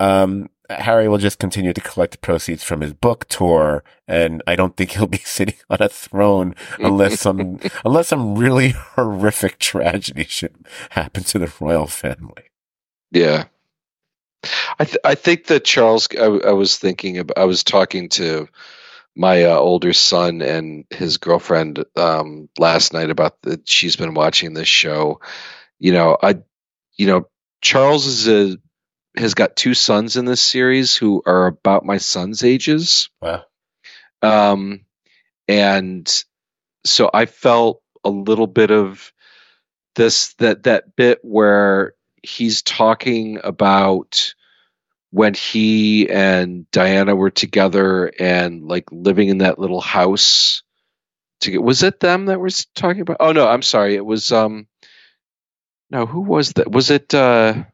um, 0.00 0.48
Harry 0.70 1.08
will 1.08 1.18
just 1.18 1.38
continue 1.38 1.72
to 1.72 1.80
collect 1.80 2.20
proceeds 2.20 2.62
from 2.62 2.80
his 2.80 2.94
book 2.94 3.26
tour, 3.28 3.84
and 4.08 4.42
I 4.46 4.56
don't 4.56 4.76
think 4.76 4.92
he'll 4.92 5.06
be 5.06 5.18
sitting 5.24 5.56
on 5.68 5.78
a 5.80 5.88
throne 5.88 6.54
unless 6.78 7.20
some 7.20 7.60
unless 7.84 8.08
some 8.08 8.36
really 8.36 8.70
horrific 8.70 9.58
tragedy 9.58 10.24
should 10.24 10.54
happen 10.90 11.22
to 11.24 11.38
the 11.38 11.52
royal 11.60 11.86
family. 11.86 12.44
Yeah, 13.10 13.44
I 14.78 14.84
th- 14.84 14.98
I 15.04 15.14
think 15.14 15.46
that 15.46 15.64
Charles. 15.64 16.08
I, 16.18 16.24
I, 16.24 16.52
was 16.52 16.76
thinking 16.76 17.18
about. 17.18 17.38
I 17.38 17.44
was 17.44 17.62
talking 17.64 18.08
to 18.10 18.48
my 19.14 19.44
uh, 19.44 19.56
older 19.56 19.92
son 19.92 20.42
and 20.42 20.84
his 20.90 21.18
girlfriend 21.18 21.84
um, 21.96 22.48
last 22.58 22.92
night 22.92 23.10
about 23.10 23.40
that. 23.42 23.68
She's 23.68 23.96
been 23.96 24.14
watching 24.14 24.54
this 24.54 24.68
show. 24.68 25.20
You 25.78 25.92
know, 25.92 26.16
I, 26.22 26.38
you 26.96 27.06
know, 27.06 27.28
Charles 27.60 28.06
is 28.06 28.28
a 28.28 28.58
has 29.16 29.34
got 29.34 29.56
two 29.56 29.74
sons 29.74 30.16
in 30.16 30.24
this 30.24 30.42
series 30.42 30.96
who 30.96 31.22
are 31.24 31.46
about 31.46 31.84
my 31.84 31.98
son's 31.98 32.42
ages. 32.42 33.10
Wow. 33.20 33.44
Um, 34.22 34.80
and 35.46 36.24
so 36.84 37.10
I 37.12 37.26
felt 37.26 37.80
a 38.04 38.10
little 38.10 38.46
bit 38.46 38.70
of 38.70 39.12
this 39.94 40.34
that 40.34 40.64
that 40.64 40.96
bit 40.96 41.20
where 41.22 41.94
he's 42.22 42.62
talking 42.62 43.38
about 43.44 44.34
when 45.10 45.34
he 45.34 46.08
and 46.10 46.68
Diana 46.72 47.14
were 47.14 47.30
together 47.30 48.06
and 48.18 48.66
like 48.66 48.90
living 48.90 49.28
in 49.28 49.38
that 49.38 49.58
little 49.58 49.80
house. 49.80 50.62
To 51.40 51.50
get, 51.50 51.62
was 51.62 51.82
it 51.82 52.00
them 52.00 52.26
that 52.26 52.40
was 52.40 52.66
talking 52.74 53.02
about? 53.02 53.18
Oh 53.20 53.32
no, 53.32 53.46
I'm 53.46 53.62
sorry. 53.62 53.94
It 53.94 54.04
was 54.04 54.32
um. 54.32 54.66
No, 55.90 56.06
who 56.06 56.20
was 56.22 56.54
that? 56.54 56.70
Was 56.70 56.90
it? 56.90 57.14
uh 57.14 57.64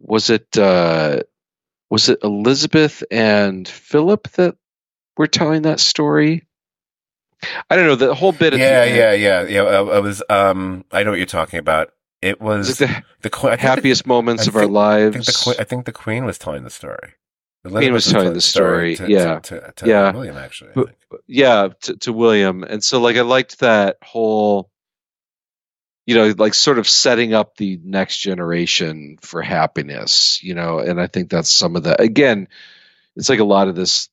was 0.00 0.30
it 0.30 0.56
uh, 0.56 1.20
was 1.88 2.08
it 2.08 2.20
Elizabeth 2.22 3.04
and 3.10 3.66
Philip 3.66 4.28
that 4.32 4.56
were 5.16 5.26
telling 5.26 5.62
that 5.62 5.80
story? 5.80 6.46
I 7.68 7.76
don't 7.76 7.86
know 7.86 7.94
the 7.96 8.14
whole 8.14 8.32
bit. 8.32 8.56
Yeah, 8.56 8.84
yeah, 8.84 9.12
yeah, 9.12 9.42
yeah. 9.42 9.62
I, 9.62 9.80
I, 9.80 9.98
was. 10.00 10.22
Um, 10.28 10.84
I 10.92 11.02
know 11.02 11.10
what 11.10 11.16
you're 11.16 11.26
talking 11.26 11.58
about. 11.58 11.92
It 12.20 12.40
was 12.40 12.78
the, 12.78 13.02
the 13.22 13.56
happiest 13.58 14.02
the, 14.02 14.08
moments 14.08 14.46
of 14.46 14.56
our 14.56 14.66
lives. 14.66 15.16
I 15.16 15.32
think, 15.32 15.56
the, 15.56 15.62
I 15.62 15.64
think 15.64 15.86
the 15.86 15.92
Queen 15.92 16.26
was 16.26 16.38
telling 16.38 16.64
the 16.64 16.70
story. 16.70 17.14
The 17.64 17.70
Queen 17.70 17.92
was 17.92 18.06
telling 18.06 18.34
the 18.34 18.40
story. 18.40 18.96
To, 18.96 19.10
yeah, 19.10 19.38
to, 19.40 19.72
to, 19.76 19.86
yeah. 19.86 20.12
William 20.12 20.36
actually. 20.36 20.72
Yeah, 21.26 21.68
to 22.00 22.12
William, 22.12 22.62
and 22.62 22.84
so 22.84 23.00
like 23.00 23.16
I 23.16 23.22
liked 23.22 23.60
that 23.60 23.96
whole 24.02 24.69
you 26.10 26.16
know, 26.16 26.34
like 26.38 26.54
sort 26.54 26.80
of 26.80 26.88
setting 26.88 27.34
up 27.34 27.56
the 27.56 27.78
next 27.84 28.18
generation 28.18 29.16
for 29.22 29.42
happiness, 29.42 30.42
you 30.42 30.54
know, 30.54 30.80
and 30.80 31.00
I 31.00 31.06
think 31.06 31.30
that's 31.30 31.48
some 31.52 31.76
of 31.76 31.84
the 31.84 32.02
again, 32.02 32.48
it's 33.14 33.28
like 33.28 33.38
a 33.38 33.44
lot 33.44 33.68
of 33.68 33.76
this 33.76 34.08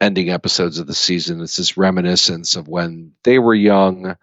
ending 0.00 0.30
episodes 0.30 0.78
of 0.78 0.86
the 0.86 0.94
season. 0.94 1.42
It's 1.42 1.58
this 1.58 1.76
reminiscence 1.76 2.56
of 2.56 2.68
when 2.68 3.12
they 3.22 3.38
were 3.38 3.54
young 3.54 4.16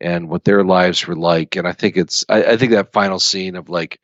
and 0.00 0.30
what 0.30 0.44
their 0.44 0.64
lives 0.64 1.06
were 1.06 1.16
like. 1.16 1.56
And 1.56 1.68
I 1.68 1.72
think 1.72 1.98
it's 1.98 2.24
I, 2.30 2.42
I 2.42 2.56
think 2.56 2.72
that 2.72 2.94
final 2.94 3.20
scene 3.20 3.54
of 3.54 3.68
like 3.68 4.00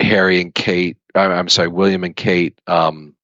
Harry 0.00 0.40
and 0.40 0.54
Kate, 0.54 0.96
I'm, 1.14 1.32
I'm 1.32 1.48
sorry, 1.50 1.68
William 1.68 2.04
and 2.04 2.16
Kate, 2.16 2.58
um, 2.66 3.14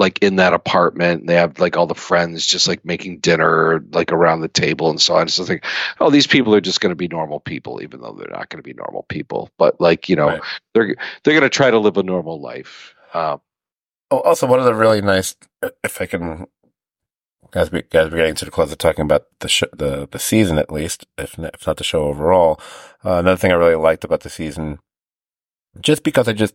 like 0.00 0.18
in 0.22 0.36
that 0.36 0.54
apartment. 0.54 1.26
They 1.26 1.34
have 1.34 1.60
like 1.60 1.76
all 1.76 1.86
the 1.86 1.94
friends 1.94 2.46
just 2.46 2.66
like 2.66 2.84
making 2.86 3.18
dinner 3.18 3.84
like 3.92 4.10
around 4.10 4.40
the 4.40 4.48
table 4.48 4.88
and 4.88 5.00
so 5.00 5.14
on. 5.14 5.28
So 5.28 5.44
think, 5.44 5.62
oh, 6.00 6.08
these 6.08 6.26
people 6.26 6.54
are 6.54 6.60
just 6.60 6.80
going 6.80 6.90
to 6.90 6.96
be 6.96 7.06
normal 7.06 7.38
people, 7.38 7.82
even 7.82 8.00
though 8.00 8.14
they're 8.14 8.30
not 8.30 8.48
going 8.48 8.58
to 8.58 8.66
be 8.66 8.72
normal 8.72 9.04
people. 9.04 9.50
But 9.58 9.78
like 9.78 10.08
you 10.08 10.16
know, 10.16 10.28
right. 10.28 10.40
they're 10.72 10.96
they're 11.22 11.34
going 11.34 11.42
to 11.42 11.50
try 11.50 11.70
to 11.70 11.78
live 11.78 11.98
a 11.98 12.02
normal 12.02 12.40
life. 12.40 12.94
Um, 13.12 13.42
oh, 14.10 14.20
also, 14.20 14.46
one 14.46 14.58
of 14.58 14.64
the 14.64 14.74
really 14.74 15.02
nice, 15.02 15.36
if 15.84 16.00
I 16.00 16.06
can, 16.06 16.46
as 17.52 17.70
we 17.70 17.82
as 17.92 18.10
we're 18.10 18.16
getting 18.16 18.34
to 18.36 18.46
the 18.46 18.50
close 18.50 18.72
of 18.72 18.78
talking 18.78 19.04
about 19.04 19.26
the 19.40 19.48
sh- 19.48 19.64
the 19.74 20.08
the 20.10 20.18
season 20.18 20.58
at 20.58 20.72
least, 20.72 21.06
if 21.18 21.36
not, 21.36 21.54
if 21.54 21.66
not 21.66 21.76
the 21.76 21.84
show 21.84 22.04
overall. 22.04 22.58
Uh, 23.04 23.16
another 23.16 23.36
thing 23.36 23.52
I 23.52 23.56
really 23.56 23.74
liked 23.74 24.04
about 24.04 24.20
the 24.20 24.30
season, 24.30 24.78
just 25.78 26.02
because 26.04 26.26
I 26.26 26.32
just 26.32 26.54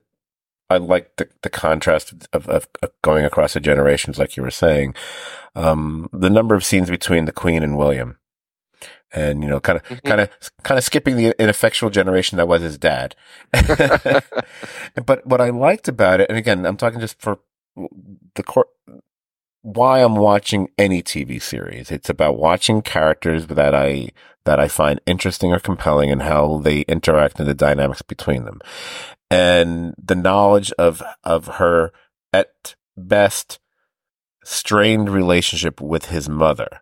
I 0.70 0.78
like 0.78 1.16
the, 1.18 1.30
the 1.44 1.50
contrast 1.50 2.14
of, 2.34 2.48
of, 2.48 2.68
of, 2.82 2.92
going 3.04 3.24
across 3.24 3.54
the 3.54 3.60
generations, 3.60 4.18
like 4.18 4.36
you 4.36 4.44
were 4.44 4.52
saying. 4.52 4.96
Um, 5.56 6.10
the 6.12 6.30
number 6.30 6.56
of 6.56 6.66
scenes 6.66 6.90
between 6.90 7.26
the 7.26 7.32
Queen 7.32 7.62
and 7.62 7.78
William, 7.78 8.18
and 9.14 9.44
you 9.44 9.50
know, 9.50 9.60
kind 9.60 9.78
of, 9.78 9.84
mm-hmm. 9.84 10.08
kind 10.08 10.22
of, 10.22 10.30
kind 10.64 10.78
of 10.78 10.84
skipping 10.84 11.18
the 11.18 11.40
ineffectual 11.42 11.90
generation 11.90 12.38
that 12.38 12.48
was 12.48 12.62
his 12.62 12.78
dad. 12.78 13.16
but 13.52 15.26
what 15.26 15.40
I 15.40 15.50
liked 15.50 15.88
about 15.88 16.20
it, 16.20 16.30
and 16.30 16.38
again, 16.38 16.66
I'm 16.66 16.78
talking 16.78 17.00
just 17.00 17.22
for 17.22 17.40
the 17.76 18.44
court, 18.44 18.68
why 19.62 20.04
I'm 20.04 20.16
watching 20.16 20.70
any 20.78 21.04
TV 21.04 21.42
series. 21.42 21.92
It's 21.92 22.10
about 22.10 22.38
watching 22.38 22.82
characters 22.82 23.48
that 23.48 23.74
I, 23.74 24.10
that 24.46 24.60
I 24.60 24.68
find 24.68 25.02
interesting 25.06 25.52
or 25.54 25.60
compelling 25.60 26.12
and 26.12 26.22
how 26.22 26.60
they 26.60 26.82
interact 26.82 27.40
and 27.40 27.48
the 27.48 27.54
dynamics 27.54 28.02
between 28.02 28.46
them 28.46 28.62
and 29.30 29.94
the 30.02 30.16
knowledge 30.16 30.72
of 30.74 31.02
of 31.24 31.48
her 31.48 31.92
at 32.32 32.76
best 32.96 33.60
strained 34.44 35.10
relationship 35.10 35.82
with 35.82 36.06
his 36.06 36.30
mother 36.30 36.82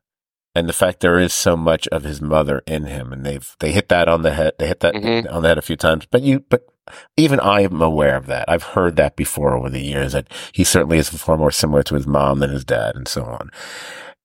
and 0.56 0.68
the 0.68 0.74
fact 0.74 1.00
there 1.00 1.20
is 1.20 1.34
so 1.34 1.56
much 1.56 1.88
of 1.88 2.04
his 2.04 2.22
mother 2.22 2.62
in 2.68 2.86
him 2.86 3.14
and 3.14 3.26
they've 3.26 3.56
they 3.60 3.72
hit 3.72 3.90
that 3.90 4.10
on 4.10 4.22
the 4.22 4.34
head 4.34 4.54
they 4.60 4.68
hit 4.68 4.82
that 4.82 4.94
mm-hmm. 4.94 5.34
on 5.34 5.42
the 5.42 5.48
head 5.48 5.58
a 5.58 5.62
few 5.62 5.78
times 5.78 6.06
but 6.06 6.22
you 6.22 6.42
but 6.50 6.68
even 7.16 7.40
I 7.40 7.62
am 7.62 7.82
aware 7.82 8.18
of 8.18 8.26
that. 8.28 8.50
I've 8.50 8.64
heard 8.64 8.96
that 8.98 9.16
before 9.16 9.56
over 9.56 9.70
the 9.70 9.82
years 9.82 10.14
that 10.14 10.28
he 10.52 10.64
certainly 10.64 10.98
is 10.98 11.10
far 11.10 11.38
more 11.38 11.52
similar 11.52 11.84
to 11.84 11.96
his 11.96 12.08
mom 12.08 12.40
than 12.40 12.50
his 12.50 12.66
dad 12.66 12.96
and 12.96 13.08
so 13.08 13.24
on. 13.24 13.52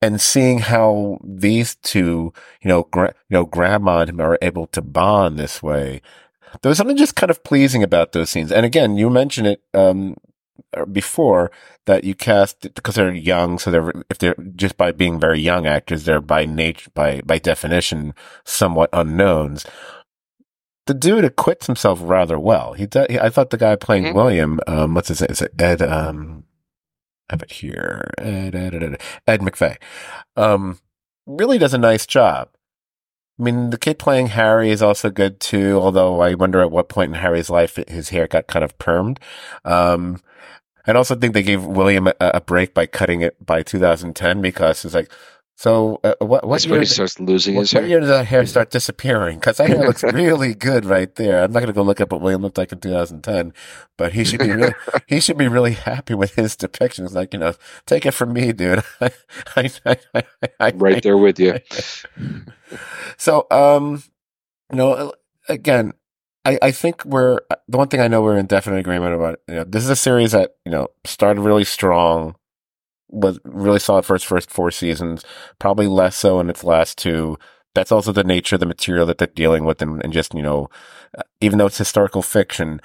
And 0.01 0.21
seeing 0.21 0.61
how 0.61 1.19
these 1.25 1.77
two, 1.77 2.33
you 2.61 2.69
know, 2.69 2.85
gra- 2.91 3.15
you 3.29 3.35
know, 3.35 3.45
grandma 3.45 4.01
and 4.01 4.11
him 4.11 4.21
are 4.21 4.39
able 4.41 4.67
to 4.69 4.83
bond 4.83 5.39
this 5.39 5.63
way 5.63 6.03
there 6.63 6.69
was 6.69 6.79
something 6.79 6.97
just 6.97 7.17
kind 7.17 7.31
of 7.31 7.43
pleasing 7.45 7.83
about 7.83 8.13
those 8.13 8.31
scenes. 8.31 8.53
And 8.53 8.65
again, 8.65 8.97
you 8.97 9.11
mentioned 9.11 9.47
it 9.49 9.63
um, 9.75 10.17
er, 10.77 10.87
before 10.87 11.51
that 11.87 12.05
you 12.05 12.15
cast 12.15 12.75
because 12.75 12.95
they're 12.95 13.13
young, 13.13 13.59
so 13.59 13.71
they're 13.71 13.93
if 14.11 14.19
they're 14.19 14.37
just 14.57 14.77
by 14.77 14.93
being 14.93 15.19
very 15.21 15.41
young 15.41 15.67
actors, 15.67 16.05
they're 16.05 16.21
by 16.21 16.45
nature 16.45 16.91
by 16.95 17.21
by 17.25 17.39
definition 17.39 18.15
somewhat 18.45 18.91
unknowns. 18.93 19.67
The 20.87 20.95
dude 20.95 21.25
acquits 21.25 21.67
himself 21.67 22.01
rather 22.03 22.39
well. 22.39 22.73
He, 22.73 22.87
does, 22.87 23.09
I 23.11 23.29
thought 23.29 23.51
the 23.51 23.59
guy 23.59 23.77
playing 23.77 24.05
mm-hmm. 24.05 24.17
William, 24.17 24.59
um, 24.67 24.95
what's 24.95 25.09
his 25.09 25.21
name? 25.21 25.29
Is 25.31 25.43
it 25.43 25.53
Ed? 25.61 25.83
Um, 25.83 26.45
I 27.29 27.35
have 27.35 27.43
it 27.43 27.53
here. 27.53 28.11
Ed, 28.17 28.55
Ed, 28.55 28.75
Ed, 28.75 28.83
Ed, 28.83 29.03
Ed 29.27 29.41
McVey. 29.41 29.77
Um, 30.35 30.79
really 31.27 31.59
does 31.59 31.75
a 31.75 31.79
nice 31.79 32.07
job. 32.07 32.49
I 33.39 33.43
mean, 33.43 33.71
the 33.71 33.79
kid 33.79 33.99
playing 33.99 34.29
Harry 34.29 34.71
is 34.71 34.83
also 34.83 35.11
good 35.11 35.39
too, 35.39 35.79
although 35.81 36.21
I 36.21 36.35
wonder 36.35 36.61
at 36.61 36.73
what 36.73 36.89
point 36.89 37.11
in 37.11 37.21
Harry's 37.21 37.49
life 37.49 37.79
his 37.89 38.09
hair 38.09 38.27
got 38.27 38.49
kind 38.49 38.65
of 38.65 38.77
permed. 38.79 39.19
Um, 39.65 40.21
I 40.87 40.93
also 40.93 41.15
think 41.15 41.35
they 41.35 41.43
gave 41.43 41.65
William 41.65 42.09
a, 42.09 42.15
a, 42.21 42.41
break 42.41 42.73
by 42.73 42.87
cutting 42.87 43.21
it 43.21 43.45
by 43.45 43.63
2010 43.63 44.41
because 44.41 44.85
it's 44.85 44.95
like, 44.95 45.13
so 45.59 45.99
uh, 46.05 46.15
what? 46.21 46.47
What 46.47 46.65
year? 46.65 46.79
He 46.79 46.85
starts 46.85 47.19
losing 47.19 47.57
what, 47.57 47.63
his 47.63 47.73
hair. 47.73 47.83
What 47.83 47.91
year 47.91 47.99
does 47.99 48.11
that 48.11 48.27
hair 48.27 48.47
start 48.47 48.71
disappearing? 48.71 49.41
Because 49.41 49.57
that 49.57 49.69
hair 49.69 49.85
looks 49.85 50.05
really 50.13 50.55
good 50.55 50.85
right 50.85 51.13
there. 51.17 51.43
I'm 51.43 51.51
not 51.51 51.59
going 51.59 51.67
to 51.67 51.73
go 51.73 51.83
look 51.83 52.01
up 52.01 52.13
what 52.13 52.21
William 52.21 52.43
looked 52.43 52.59
like 52.59 52.71
in 52.71 52.79
2010, 52.79 53.53
but 53.97 54.13
he 54.13 54.23
should 54.23 54.39
be 54.39 54.53
really 54.53 54.73
he 55.09 55.19
should 55.19 55.37
be 55.37 55.49
really 55.49 55.73
happy 55.73 56.15
with 56.15 56.37
his 56.37 56.55
depictions. 56.55 57.13
Like 57.13 57.33
you 57.33 57.41
know, 57.41 57.55
take 57.87 58.07
it 58.07 58.13
from 58.13 58.35
me, 58.35 58.53
dude. 58.53 58.85
I, 59.01 59.11
I, 59.85 60.23
I, 60.61 60.71
right 60.77 61.03
there 61.03 61.19
with 61.19 61.41
you. 61.41 61.59
so, 63.17 63.49
um, 63.51 64.05
you 64.71 64.77
know, 64.77 65.13
again, 65.49 65.93
I, 66.45 66.61
I 66.63 66.71
think 66.71 67.05
we're 67.05 67.41
the 67.67 67.79
one 67.79 67.89
thing 67.89 67.99
I 67.99 68.07
know 68.07 68.23
we're 68.23 68.39
in 68.39 68.47
definite 68.47 68.79
agreement 68.79 69.13
about. 69.13 69.41
You 69.49 69.57
know, 69.57 69.65
this 69.65 69.83
is 69.83 69.91
a 69.91 69.97
series 69.97 70.31
that 70.31 70.55
you 70.65 70.71
know 70.71 70.87
started 71.05 71.41
really 71.41 71.65
strong 71.65 72.37
was 73.09 73.39
really 73.45 73.79
solid 73.79 74.05
for 74.05 74.15
its 74.15 74.25
first 74.25 74.51
four 74.51 74.71
seasons, 74.71 75.25
probably 75.59 75.87
less 75.87 76.17
so 76.17 76.41
in 76.41 76.51
its 76.51 76.65
last 76.65 76.99
two. 76.99 77.39
That's 77.75 77.93
also 77.93 78.13
the 78.13 78.25
nature 78.25 78.57
of 78.57 78.61
the 78.61 78.67
material 78.67 79.07
that 79.07 79.19
they're 79.19 79.29
dealing 79.29 79.65
with, 79.65 79.81
and, 79.83 80.03
and 80.03 80.13
just 80.13 80.35
you 80.35 80.43
know, 80.43 80.69
uh, 81.17 81.23
even 81.41 81.59
though 81.59 81.67
it's 81.67 81.79
historical 81.79 82.23
fiction, 82.23 82.81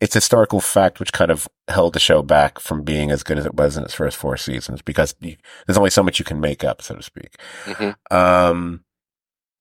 it's 0.00 0.14
historical 0.14 0.60
fact 0.60 1.00
which 1.00 1.12
kind 1.12 1.30
of 1.30 1.48
held 1.68 1.92
the 1.92 2.00
show 2.00 2.22
back 2.22 2.58
from 2.58 2.82
being 2.82 3.10
as 3.10 3.22
good 3.22 3.38
as 3.38 3.46
it 3.46 3.54
was 3.54 3.76
in 3.76 3.84
its 3.84 3.94
first 3.94 4.16
four 4.16 4.36
seasons 4.36 4.82
because 4.82 5.14
you, 5.20 5.36
there's 5.66 5.78
only 5.78 5.90
so 5.90 6.02
much 6.02 6.18
you 6.18 6.24
can 6.24 6.40
make 6.40 6.64
up, 6.64 6.82
so 6.82 6.94
to 6.94 7.02
speak. 7.02 7.36
Mm-hmm. 7.64 8.16
Um, 8.16 8.84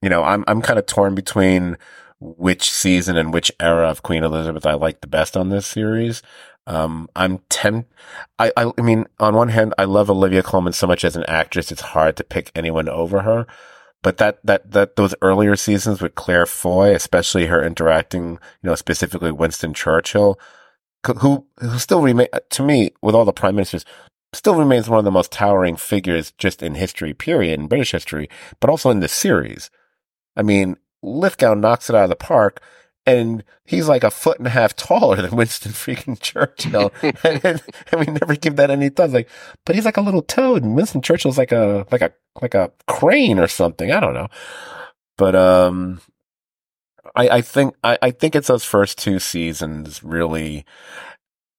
you 0.02 0.10
know, 0.10 0.24
I'm 0.24 0.44
I'm 0.48 0.62
kind 0.62 0.80
of 0.80 0.86
torn 0.86 1.16
between 1.16 1.78
which 2.20 2.70
season 2.70 3.18
and 3.18 3.34
which 3.34 3.52
era 3.60 3.90
of 3.90 4.04
Queen 4.04 4.24
Elizabeth 4.24 4.66
I 4.66 4.74
like 4.74 5.02
the 5.02 5.08
best 5.08 5.36
on 5.36 5.50
this 5.50 5.66
series. 5.66 6.22
Um, 6.72 7.10
I'm 7.18 7.40
temp. 7.50 7.86
I, 8.40 8.54
I, 8.56 8.72
I 8.78 8.82
mean, 8.82 9.06
on 9.20 9.36
one 9.36 9.50
hand, 9.50 9.74
I 9.78 9.84
love 9.84 10.10
Olivia 10.10 10.42
Colman 10.42 10.72
so 10.72 10.88
much 10.88 11.04
as 11.04 11.18
an 11.18 11.26
actress. 11.26 11.70
It's 11.70 11.82
hard 11.82 12.16
to 12.16 12.24
pick 12.24 12.50
anyone 12.56 12.88
over 12.88 13.24
her. 13.24 13.46
But 14.02 14.18
that, 14.20 14.40
that, 14.46 14.72
that, 14.72 14.96
those 14.96 15.14
earlier 15.22 15.58
seasons 15.58 16.02
with 16.02 16.16
Claire 16.16 16.46
Foy, 16.46 16.96
especially 16.96 17.48
her 17.48 17.62
interacting, 17.62 18.40
you 18.64 18.70
know, 18.70 18.76
specifically 18.76 19.34
Winston 19.34 19.74
Churchill, 19.74 20.40
who, 21.20 21.46
who 21.60 21.78
still 21.78 22.02
remain, 22.02 22.28
to 22.52 22.64
me, 22.64 22.92
with 23.02 23.16
all 23.16 23.26
the 23.26 23.34
prime 23.34 23.56
ministers, 23.56 23.84
still 24.32 24.56
remains 24.56 24.88
one 24.88 24.98
of 24.98 25.06
the 25.06 25.12
most 25.12 25.30
towering 25.30 25.76
figures 25.76 26.32
just 26.38 26.64
in 26.64 26.76
history, 26.76 27.14
period, 27.14 27.60
in 27.60 27.68
British 27.68 27.92
history, 27.92 28.30
but 28.62 28.70
also 28.70 28.90
in 28.90 29.02
the 29.02 29.10
series. 29.10 29.70
I 30.38 30.42
mean, 30.42 30.78
Lithgow 31.04 31.54
knocks 31.54 31.90
it 31.90 31.98
out 31.98 32.06
of 32.06 32.10
the 32.10 32.16
park 32.16 32.62
and 33.06 33.44
he's 33.66 33.88
like 33.88 34.04
a 34.04 34.12
foot 34.12 34.38
and 34.38 34.48
a 34.48 34.52
half 34.52 34.76
taller 34.76 35.22
than 35.22 35.36
Winston 35.36 35.72
freaking 35.72 36.20
Churchill. 36.20 36.92
and, 37.02 37.46
and, 37.46 37.64
and, 37.92 38.00
we 38.00 38.06
never 38.06 38.36
give 38.36 38.56
that 38.58 38.70
any 38.70 38.90
thought. 38.90 39.12
Like, 39.12 39.30
but 39.66 39.76
he's 39.76 39.86
like 39.86 39.98
a 39.98 40.02
little 40.02 40.22
toad, 40.22 40.64
and 40.64 40.76
Winston 40.76 41.02
Churchill's 41.02 41.38
like 41.38 41.52
a 41.52 41.86
like 41.92 42.02
a 42.02 42.14
like 42.42 42.54
a 42.54 42.72
crane 42.88 43.40
or 43.40 43.48
something. 43.48 43.92
I 43.92 44.00
don't 44.00 44.14
know. 44.14 44.28
But 45.18 45.36
um, 45.36 46.02
I 47.16 47.30
I 47.30 47.42
think 47.42 47.76
I, 47.84 47.98
I 48.02 48.12
think 48.12 48.36
it's 48.36 48.48
those 48.48 48.66
first 48.66 48.98
two 48.98 49.20
seasons 49.20 50.04
really. 50.04 50.66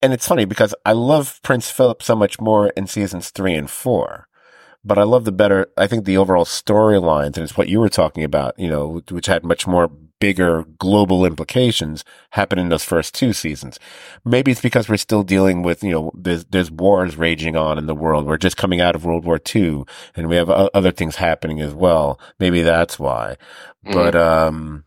And 0.05 0.12
it's 0.12 0.27
funny 0.27 0.47
because 0.47 0.74
I 0.85 0.93
love 0.93 1.39
Prince 1.44 1.70
Philip 1.70 2.02
so 2.02 2.16
much 2.16 2.40
more 2.40 2.70
in 2.70 2.89
seasons 2.89 3.31
three 3.31 3.55
and 3.55 3.70
four 3.70 4.27
but 4.85 4.99
I 4.99 5.03
love 5.05 5.25
the 5.25 5.33
better. 5.33 5.67
I 5.77 5.87
think 5.87 6.05
the 6.05 6.17
overall 6.17 6.45
storylines, 6.45 7.37
and 7.37 7.39
it's 7.39 7.57
what 7.57 7.69
you 7.69 7.81
were 7.81 7.89
talking 7.89 8.25
about, 8.25 8.59
you 8.59 8.69
know, 8.69 9.03
which 9.11 9.27
had 9.27 9.45
much 9.45 9.67
more 9.67 9.91
bigger 10.23 10.65
global 10.79 11.25
implications 11.25 12.05
happen 12.31 12.57
in 12.57 12.69
those 12.69 12.85
first 12.85 13.13
two 13.13 13.33
seasons. 13.33 13.81
Maybe 14.25 14.53
it's 14.53 14.61
because 14.61 14.89
we're 14.89 14.97
still 14.97 15.25
dealing 15.25 15.65
with, 15.65 15.83
you 15.83 15.91
know, 15.91 16.13
there's, 16.15 16.45
there's 16.45 16.71
wars 16.71 17.17
raging 17.17 17.57
on 17.57 17.77
in 17.77 17.87
the 17.87 17.95
world. 17.95 18.25
We're 18.25 18.37
just 18.37 18.57
coming 18.57 18.81
out 18.81 18.95
of 18.95 19.05
World 19.05 19.25
War 19.25 19.41
II 19.53 19.83
and 20.15 20.29
we 20.29 20.37
have 20.37 20.49
other 20.49 20.93
things 20.93 21.17
happening 21.17 21.61
as 21.61 21.75
well. 21.75 22.21
Maybe 22.39 22.63
that's 22.63 23.01
why. 23.01 23.37
Mm. 23.85 23.95
But, 23.95 24.15
um, 24.15 24.85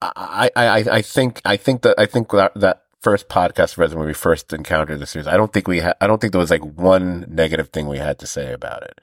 I, 0.00 0.48
I, 0.54 0.76
I 0.78 1.02
think, 1.02 1.40
I 1.44 1.56
think 1.56 1.82
that, 1.82 1.98
I 1.98 2.06
think 2.06 2.30
that, 2.30 2.52
that 2.54 2.82
first 3.00 3.28
podcast 3.28 3.78
read 3.78 3.92
when 3.94 4.06
we 4.06 4.14
first 4.14 4.52
encountered 4.52 4.98
the 4.98 5.06
series, 5.06 5.26
I 5.26 5.36
don't 5.36 5.52
think 5.52 5.68
we 5.68 5.80
had, 5.80 5.96
I 6.00 6.06
don't 6.06 6.20
think 6.20 6.32
there 6.32 6.40
was 6.40 6.50
like 6.50 6.64
one 6.64 7.24
negative 7.28 7.68
thing 7.68 7.88
we 7.88 7.98
had 7.98 8.18
to 8.20 8.26
say 8.26 8.52
about 8.52 8.82
it. 8.82 9.00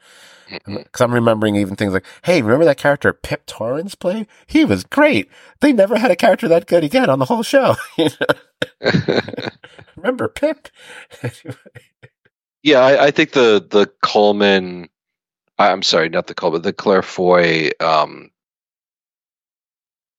Because 0.65 1.01
I'm 1.01 1.13
remembering 1.13 1.55
even 1.55 1.75
things 1.75 1.93
like, 1.93 2.05
hey, 2.23 2.41
remember 2.41 2.65
that 2.65 2.77
character 2.77 3.13
Pip 3.13 3.45
Torrens 3.45 3.95
played? 3.95 4.27
He 4.45 4.65
was 4.65 4.83
great. 4.83 5.29
They 5.61 5.73
never 5.73 5.97
had 5.97 6.11
a 6.11 6.15
character 6.15 6.47
that 6.49 6.67
good 6.67 6.83
again 6.83 7.09
on 7.09 7.19
the 7.19 7.25
whole 7.25 7.43
show. 7.43 7.75
remember 9.95 10.27
Pip? 10.27 10.67
yeah, 12.61 12.79
I, 12.79 13.05
I, 13.05 13.11
think 13.11 13.31
the 13.31 13.65
the 13.67 13.91
Colman, 14.01 14.89
I'm 15.57 15.83
sorry, 15.83 16.09
not 16.09 16.27
the 16.27 16.35
Colman, 16.35 16.61
the 16.61 16.73
Claire 16.73 17.01
Foy 17.01 17.71
um, 17.79 18.29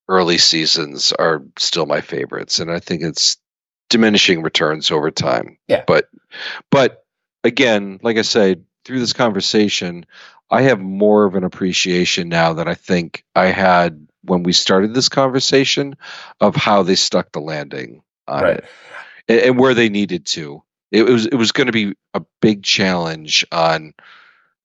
early 0.08 0.38
seasons 0.38 1.12
are 1.12 1.44
still 1.58 1.86
my 1.86 2.00
favorites, 2.00 2.60
and 2.60 2.70
I 2.70 2.80
think 2.80 3.02
it's 3.02 3.36
diminishing 3.94 4.42
returns 4.42 4.90
over 4.90 5.12
time. 5.12 5.56
Yeah, 5.68 5.84
but 5.86 6.08
but 6.68 7.04
again, 7.44 8.00
like 8.02 8.18
I 8.18 8.22
said, 8.22 8.64
through 8.84 8.98
this 8.98 9.12
conversation, 9.12 10.04
I 10.50 10.62
have 10.62 10.80
more 10.80 11.24
of 11.24 11.36
an 11.36 11.44
appreciation 11.44 12.28
now 12.28 12.54
than 12.54 12.66
I 12.66 12.74
think 12.74 13.24
I 13.36 13.46
had 13.46 14.08
when 14.22 14.42
we 14.42 14.52
started 14.52 14.94
this 14.94 15.08
conversation 15.08 15.94
of 16.40 16.56
how 16.56 16.82
they 16.82 16.96
stuck 16.96 17.30
the 17.30 17.40
landing 17.40 18.02
on 18.26 18.42
right. 18.42 18.56
it 18.58 18.64
and, 19.28 19.40
and, 19.40 19.58
where 19.58 19.74
they 19.74 19.88
needed 19.88 20.26
to. 20.26 20.64
It 20.90 21.04
was 21.04 21.26
it 21.26 21.36
was 21.36 21.52
going 21.52 21.68
to 21.68 21.72
be 21.72 21.94
a 22.14 22.22
big 22.40 22.64
challenge 22.64 23.46
on 23.52 23.94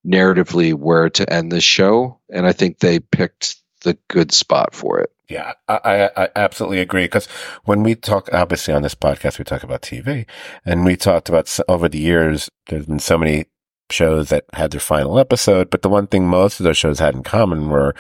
narratively 0.04 0.74
where 0.74 1.12
to 1.12 1.32
end 1.32 1.52
this 1.52 1.64
show, 1.64 2.20
and 2.32 2.48
I 2.48 2.54
think 2.54 2.80
they 2.80 3.00
picked 3.00 3.58
the 3.82 3.98
good 4.08 4.32
spot 4.32 4.74
for 4.74 5.00
it. 5.00 5.12
Yeah, 5.30 5.54
I, 5.68 5.80
I, 5.84 6.24
I 6.24 6.30
absolutely 6.36 6.80
agree. 6.80 7.06
Because 7.06 7.28
when 7.66 7.84
we 7.84 7.96
talk, 7.96 8.30
obviously 8.34 8.74
on 8.74 8.82
this 8.82 8.96
podcast, 8.96 9.38
we 9.38 9.46
talk 9.46 9.64
about 9.64 9.82
TV 9.82 10.26
and 10.66 10.86
we 10.86 10.96
talked 10.96 11.30
about 11.30 11.58
over 11.68 11.88
the 11.88 12.00
years, 12.00 12.50
there's 12.68 12.88
been 12.88 13.00
so 13.00 13.18
many 13.18 13.46
shows 13.92 14.30
that 14.30 14.46
had 14.54 14.72
their 14.72 14.80
final 14.80 15.20
episode. 15.20 15.70
But 15.70 15.82
the 15.82 15.90
one 15.90 16.08
thing 16.08 16.28
most 16.28 16.60
of 16.60 16.64
those 16.64 16.78
shows 16.78 17.00
had 17.00 17.16
in 17.16 17.24
common 17.24 17.70
were, 17.70 17.94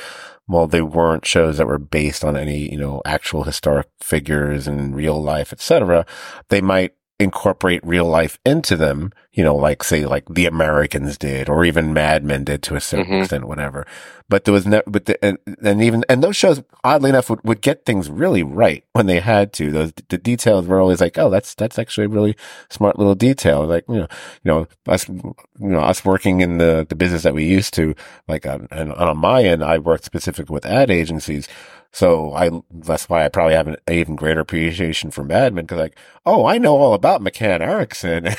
well, 0.47 0.65
they 0.65 0.81
weren't 0.81 1.25
shows 1.25 1.57
that 1.57 1.67
were 1.67 1.77
based 1.77 2.23
on 2.23 2.35
any, 2.35 2.71
you 2.71 2.77
know, 2.77 3.01
actual 3.05 3.43
historic 3.43 3.87
figures 4.01 4.67
and 4.67 4.95
real 4.95 5.21
life, 5.21 5.53
etc. 5.53 6.05
They 6.49 6.61
might 6.61 6.93
incorporate 7.19 7.85
real 7.85 8.05
life 8.05 8.39
into 8.45 8.77
them, 8.77 9.11
you 9.33 9.43
know, 9.43 9.55
like 9.55 9.83
say 9.83 10.05
like 10.05 10.25
the 10.29 10.45
Americans 10.45 11.17
did, 11.17 11.49
or 11.49 11.65
even 11.65 11.93
Mad 11.93 12.23
Men 12.23 12.45
did 12.45 12.63
to 12.63 12.75
a 12.75 12.81
certain 12.81 13.07
mm-hmm. 13.07 13.21
extent, 13.21 13.45
whatever. 13.45 13.85
But 14.29 14.45
there 14.45 14.53
was 14.53 14.65
never, 14.65 14.83
but 14.87 15.05
the, 15.05 15.23
and, 15.25 15.37
and 15.61 15.81
even, 15.83 16.05
and 16.07 16.23
those 16.23 16.37
shows, 16.37 16.63
oddly 16.83 17.09
enough, 17.09 17.29
would, 17.29 17.43
would 17.43 17.61
get 17.61 17.85
things 17.85 18.09
really 18.09 18.41
right 18.41 18.85
when 18.93 19.07
they 19.07 19.19
had 19.19 19.51
to. 19.53 19.71
Those, 19.71 19.91
the 20.07 20.17
details 20.17 20.65
were 20.65 20.79
always 20.79 21.01
like, 21.01 21.17
oh, 21.17 21.29
that's, 21.29 21.55
that's 21.55 21.77
actually 21.77 22.05
a 22.05 22.09
really 22.09 22.37
smart 22.69 22.97
little 22.97 23.15
detail. 23.15 23.65
Like, 23.65 23.85
you 23.89 23.95
know, 23.95 24.07
you 24.43 24.51
know, 24.51 24.67
us, 24.87 25.09
you 25.09 25.35
know, 25.57 25.79
us 25.79 26.05
working 26.05 26.39
in 26.41 26.57
the, 26.57 26.85
the 26.87 26.95
business 26.95 27.23
that 27.23 27.33
we 27.33 27.45
used 27.45 27.73
to, 27.73 27.95
like, 28.27 28.45
on, 28.45 28.67
on 28.71 29.17
my 29.17 29.43
end, 29.43 29.63
I 29.63 29.79
worked 29.79 30.05
specifically 30.05 30.53
with 30.53 30.65
ad 30.65 30.89
agencies 30.89 31.49
so 31.91 32.33
I, 32.33 32.51
that's 32.71 33.09
why 33.09 33.25
I 33.25 33.29
probably 33.29 33.55
have 33.55 33.67
an 33.67 33.77
even 33.89 34.15
greater 34.15 34.41
appreciation 34.41 35.09
for 35.09 35.23
Mad 35.23 35.53
Men 35.53 35.65
because 35.65 35.79
like, 35.79 35.97
oh, 36.25 36.45
I 36.45 36.57
know 36.57 36.77
all 36.77 36.93
about 36.93 37.21
McCann 37.21 37.61
Erickson. 37.61 38.29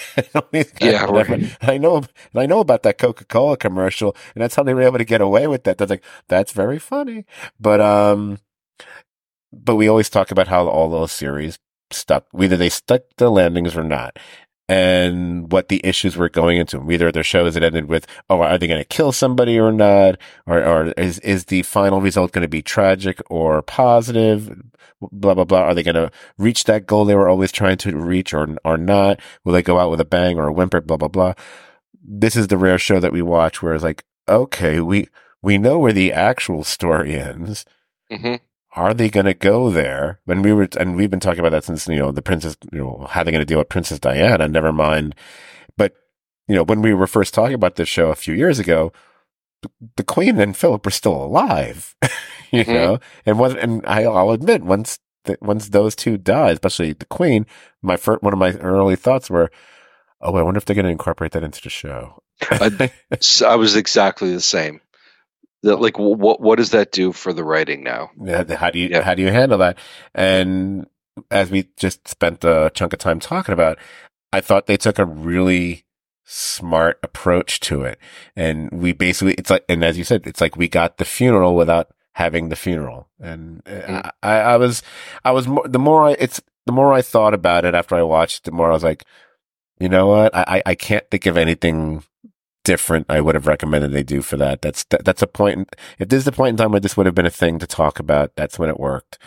yeah, 0.81 1.05
right. 1.07 1.57
I 1.63 1.77
know, 1.77 1.97
and 1.97 2.09
I 2.37 2.47
know 2.47 2.61
about 2.61 2.85
that 2.85 2.99
Coca 2.99 3.25
Cola 3.25 3.57
commercial, 3.57 4.17
and 4.35 4.43
that's 4.43 4.55
how 4.55 4.63
they 4.63 4.75
were 4.75 4.83
able 4.83 4.99
to 4.99 5.05
get 5.05 5.21
away 5.21 5.47
with 5.49 5.65
that. 5.65 5.79
That's 5.79 5.91
like, 5.91 6.05
that's 6.29 6.53
very 6.53 6.79
funny. 6.79 7.25
But 7.59 7.81
um, 7.81 8.39
but 9.53 9.77
we 9.77 9.89
always 9.89 10.11
talk 10.11 10.31
about 10.31 10.49
how 10.49 10.69
all 10.69 10.89
those 10.89 11.13
series 11.13 11.59
stuck, 11.91 12.27
whether 12.31 12.57
they 12.57 12.69
stuck 12.69 13.03
the 13.17 13.31
landings 13.31 13.77
or 13.77 13.83
not 13.83 14.17
and 14.71 15.51
what 15.51 15.67
the 15.67 15.85
issues 15.85 16.17
were 16.17 16.29
going 16.29 16.57
into. 16.57 16.89
Either 16.93 17.11
their 17.11 17.25
shows 17.25 17.55
that 17.55 17.65
ended 17.65 17.87
with, 17.87 18.07
oh, 18.31 18.41
are 18.41 18.57
they 18.57 18.69
going 18.69 18.81
to 18.81 18.85
kill 18.85 19.11
somebody 19.11 19.59
or 19.59 19.73
not? 19.73 20.17
Or, 20.47 20.65
or 20.65 20.85
is, 20.93 21.19
is 21.21 21.47
the 21.47 21.63
final 21.63 22.01
result 22.01 22.31
going 22.31 22.43
to 22.43 22.49
be 22.49 22.63
tragic 22.63 23.21
or 23.29 23.63
positive? 23.63 24.63
Blah, 25.01 25.35
blah, 25.35 25.45
blah. 25.45 25.63
Are 25.63 25.75
they 25.75 25.83
going 25.83 25.97
to 25.97 26.13
reach 26.39 26.65
that 26.65 26.87
goal 26.87 27.05
they 27.05 27.17
were 27.17 27.29
always 27.29 27.51
trying 27.51 27.79
to 27.79 27.97
reach 27.97 28.33
or, 28.33 28.57
or 28.65 28.79
not? 28.79 29.19
Will 29.43 29.55
they 29.55 29.63
go 29.63 29.81
out 29.81 29.91
with 29.91 30.01
a 30.01 30.05
bang 30.05 30.39
or 30.39 30.47
a 30.47 30.53
whimper? 30.53 30.81
Blah, 30.81 30.99
blah, 30.99 31.09
blah. 31.09 31.35
This 32.01 32.37
is 32.37 32.47
the 32.47 32.57
rare 32.57 32.79
show 32.79 33.01
that 33.01 33.13
we 33.13 33.23
watch 33.23 33.61
where 33.63 33.75
it's 33.75 33.83
like, 33.83 34.05
okay, 34.29 34.79
we, 34.79 35.09
we 35.43 35.59
know 35.59 35.81
where 35.81 35.93
the 35.93 36.13
actual 36.13 36.63
story 36.63 37.17
ends. 37.19 37.65
Mm-hmm 38.09 38.37
are 38.73 38.95
they 38.95 39.09
going 39.09 39.27
to 39.27 39.35
go 39.35 39.71
there? 39.71 40.21
When 40.25 40.43
we 40.43 40.53
were, 40.53 40.69
and 40.79 40.97
we've 40.97 41.11
been 41.11 41.21
talking 41.21 41.41
about 41.41 41.53
that 41.53 41.65
since, 41.65 41.89
you 41.89 41.99
know, 41.99 42.13
the 42.13 42.23
princess, 42.23 42.57
you 42.73 42.79
know, 42.79 43.07
how 43.11 43.23
they 43.23 43.33
going 43.33 43.41
to 43.41 43.47
deal 43.47 43.59
with 43.59 43.69
Princess 43.69 43.99
Diana, 43.99 44.49
never 44.49 44.73
mind. 44.73 45.15
But, 45.77 45.95
you 46.47 46.55
know, 46.55 46.63
when 46.63 46.83
we 46.83 46.95
were 46.95 47.07
first 47.07 47.35
talking 47.35 47.55
about 47.55 47.77
this 47.77 47.89
show 47.89 48.11
a 48.11 48.17
few 48.17 48.35
years 48.35 48.59
ago, 48.59 48.93
the 49.97 50.05
queen 50.05 50.39
and 50.39 50.57
Philip 50.57 50.85
were 50.85 50.91
still 50.91 51.25
alive, 51.25 51.95
you 52.51 52.65
mm-hmm. 52.65 52.73
know, 52.73 52.99
and 53.27 53.39
what, 53.39 53.59
and 53.59 53.85
I, 53.87 54.07
will 54.09 54.33
admit 54.33 54.63
once, 54.63 54.99
the, 55.25 55.37
once 55.41 55.69
those 55.69 55.97
two 55.97 56.17
die, 56.17 56.51
especially 56.51 56.93
the 56.93 57.05
queen, 57.07 57.47
my 57.83 57.97
first, 57.97 58.23
one 58.23 58.33
of 58.33 58.39
my 58.39 58.53
early 58.53 58.97
thoughts 58.97 59.29
were, 59.29 59.51
oh, 60.21 60.37
I 60.37 60.43
wonder 60.43 60.59
if 60.59 60.65
they're 60.65 60.77
going 60.77 60.87
to 60.87 60.93
incorporate 60.93 61.33
that 61.33 61.45
into 61.45 61.61
the 61.61 61.71
show. 61.71 62.23
I, 62.43 62.91
I 63.47 63.57
was 63.57 63.77
exactly 63.77 64.33
the 64.33 64.41
same 64.41 64.81
that 65.63 65.81
like 65.81 65.99
what 65.99 66.41
what 66.41 66.57
does 66.57 66.71
that 66.71 66.93
do 66.93 67.13
for 67.13 67.33
the 67.33 67.45
writing 67.45 67.83
now? 67.83 68.11
Yeah, 68.23 68.57
how 68.57 68.71
do 68.71 68.79
you 68.79 68.89
yeah. 68.89 69.03
how 69.03 69.15
do 69.15 69.23
you 69.23 69.31
handle 69.31 69.59
that? 69.59 69.79
And 70.15 70.87
as 71.31 71.51
we 71.51 71.69
just 71.77 72.09
spent 72.09 72.45
a 72.45 72.71
chunk 72.75 72.93
of 72.93 72.99
time 72.99 73.21
talking 73.21 73.53
about, 73.53 73.79
I 74.33 74.41
thought 74.41 74.67
they 74.67 74.77
took 74.77 74.99
a 74.99 75.05
really 75.05 75.85
smart 76.25 76.99
approach 77.03 77.61
to 77.61 77.83
it. 77.83 77.99
And 78.37 78.71
we 78.71 78.93
basically, 78.93 79.35
it's 79.35 79.51
like, 79.51 79.65
and 79.69 79.85
as 79.85 79.99
you 79.99 80.05
said, 80.05 80.27
it's 80.27 80.41
like 80.41 80.57
we 80.57 80.69
got 80.69 80.97
the 80.97 81.05
funeral 81.05 81.57
without 81.57 81.89
having 82.13 82.49
the 82.49 82.57
funeral. 82.57 83.09
And 83.19 83.65
mm. 83.65 84.11
I, 84.23 84.37
I 84.37 84.57
was, 84.57 84.83
I 85.25 85.33
was 85.33 85.49
more, 85.49 85.67
the 85.67 85.79
more 85.79 86.09
I, 86.09 86.17
it's, 86.19 86.41
the 86.67 86.73
more 86.73 86.93
I 86.93 87.03
thought 87.03 87.35
about 87.35 87.65
it 87.65 87.75
after 87.75 87.97
I 87.97 88.03
watched, 88.03 88.45
the 88.45 88.53
more 88.53 88.71
I 88.71 88.75
was 88.75 88.85
like, 88.85 89.05
you 89.81 89.89
know 89.89 90.07
what? 90.07 90.35
I, 90.37 90.63
I 90.65 90.75
can't 90.75 91.09
think 91.11 91.27
of 91.27 91.37
anything 91.37 92.05
different 92.65 93.07
I 93.09 93.21
would 93.21 93.35
have 93.35 93.47
recommended 93.47 93.93
they 93.93 94.03
do 94.03 94.23
for 94.23 94.37
that. 94.37 94.63
That's 94.63 94.85
that, 94.85 95.05
that's 95.05 95.23
a 95.23 95.27
point. 95.27 95.75
If 95.99 96.09
this 96.09 96.19
is 96.19 96.25
the 96.25 96.33
point 96.33 96.51
in 96.51 96.57
time 96.57 96.73
where 96.73 96.81
this 96.81 96.97
would 96.97 97.07
have 97.07 97.15
been 97.15 97.27
a 97.27 97.31
thing 97.31 97.59
to 97.59 97.67
talk 97.67 97.99
about, 97.99 98.37
that's 98.37 98.59
when 98.59 98.69
it 98.69 98.79
worked. 98.79 99.19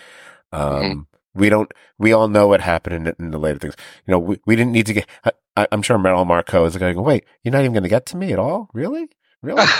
Um, 0.51 0.61
mm-hmm. 0.61 0.99
We 1.35 1.49
don't. 1.49 1.71
We 1.97 2.13
all 2.13 2.27
know 2.27 2.47
what 2.47 2.61
happened 2.61 3.07
in, 3.07 3.15
in, 3.17 3.31
the 3.31 3.39
later 3.39 3.59
things. 3.59 3.75
You 4.05 4.11
know, 4.11 4.19
we, 4.19 4.39
we 4.45 4.55
didn't 4.55 4.71
need 4.71 4.85
to 4.85 4.93
get. 4.93 5.09
I, 5.57 5.67
am 5.71 5.81
sure 5.81 5.97
Meghan 5.97 6.27
Markle 6.27 6.65
is 6.65 6.77
going. 6.77 6.91
to 6.91 6.95
go. 6.95 7.01
Wait, 7.01 7.25
you're 7.43 7.51
not 7.51 7.61
even 7.61 7.73
going 7.73 7.83
to 7.83 7.89
get 7.89 8.05
to 8.07 8.17
me 8.17 8.31
at 8.31 8.39
all? 8.39 8.69
Really? 8.73 9.09
Really? 9.41 9.63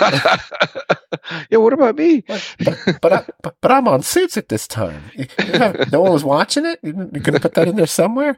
yeah. 1.50 1.58
What 1.58 1.72
about 1.72 1.96
me? 1.96 2.22
But 2.26 2.56
but, 2.64 2.98
but, 3.00 3.12
I, 3.12 3.24
but, 3.42 3.56
but 3.60 3.70
I'm 3.70 3.86
on 3.86 4.02
suits 4.02 4.36
at 4.36 4.48
this 4.48 4.66
time. 4.66 5.04
You 5.14 5.26
know, 5.52 5.74
no 5.92 6.02
one 6.02 6.12
was 6.12 6.24
watching 6.24 6.66
it. 6.66 6.80
You're 6.82 6.92
going 6.92 7.34
to 7.34 7.40
put 7.40 7.54
that 7.54 7.68
in 7.68 7.76
there 7.76 7.86
somewhere. 7.86 8.36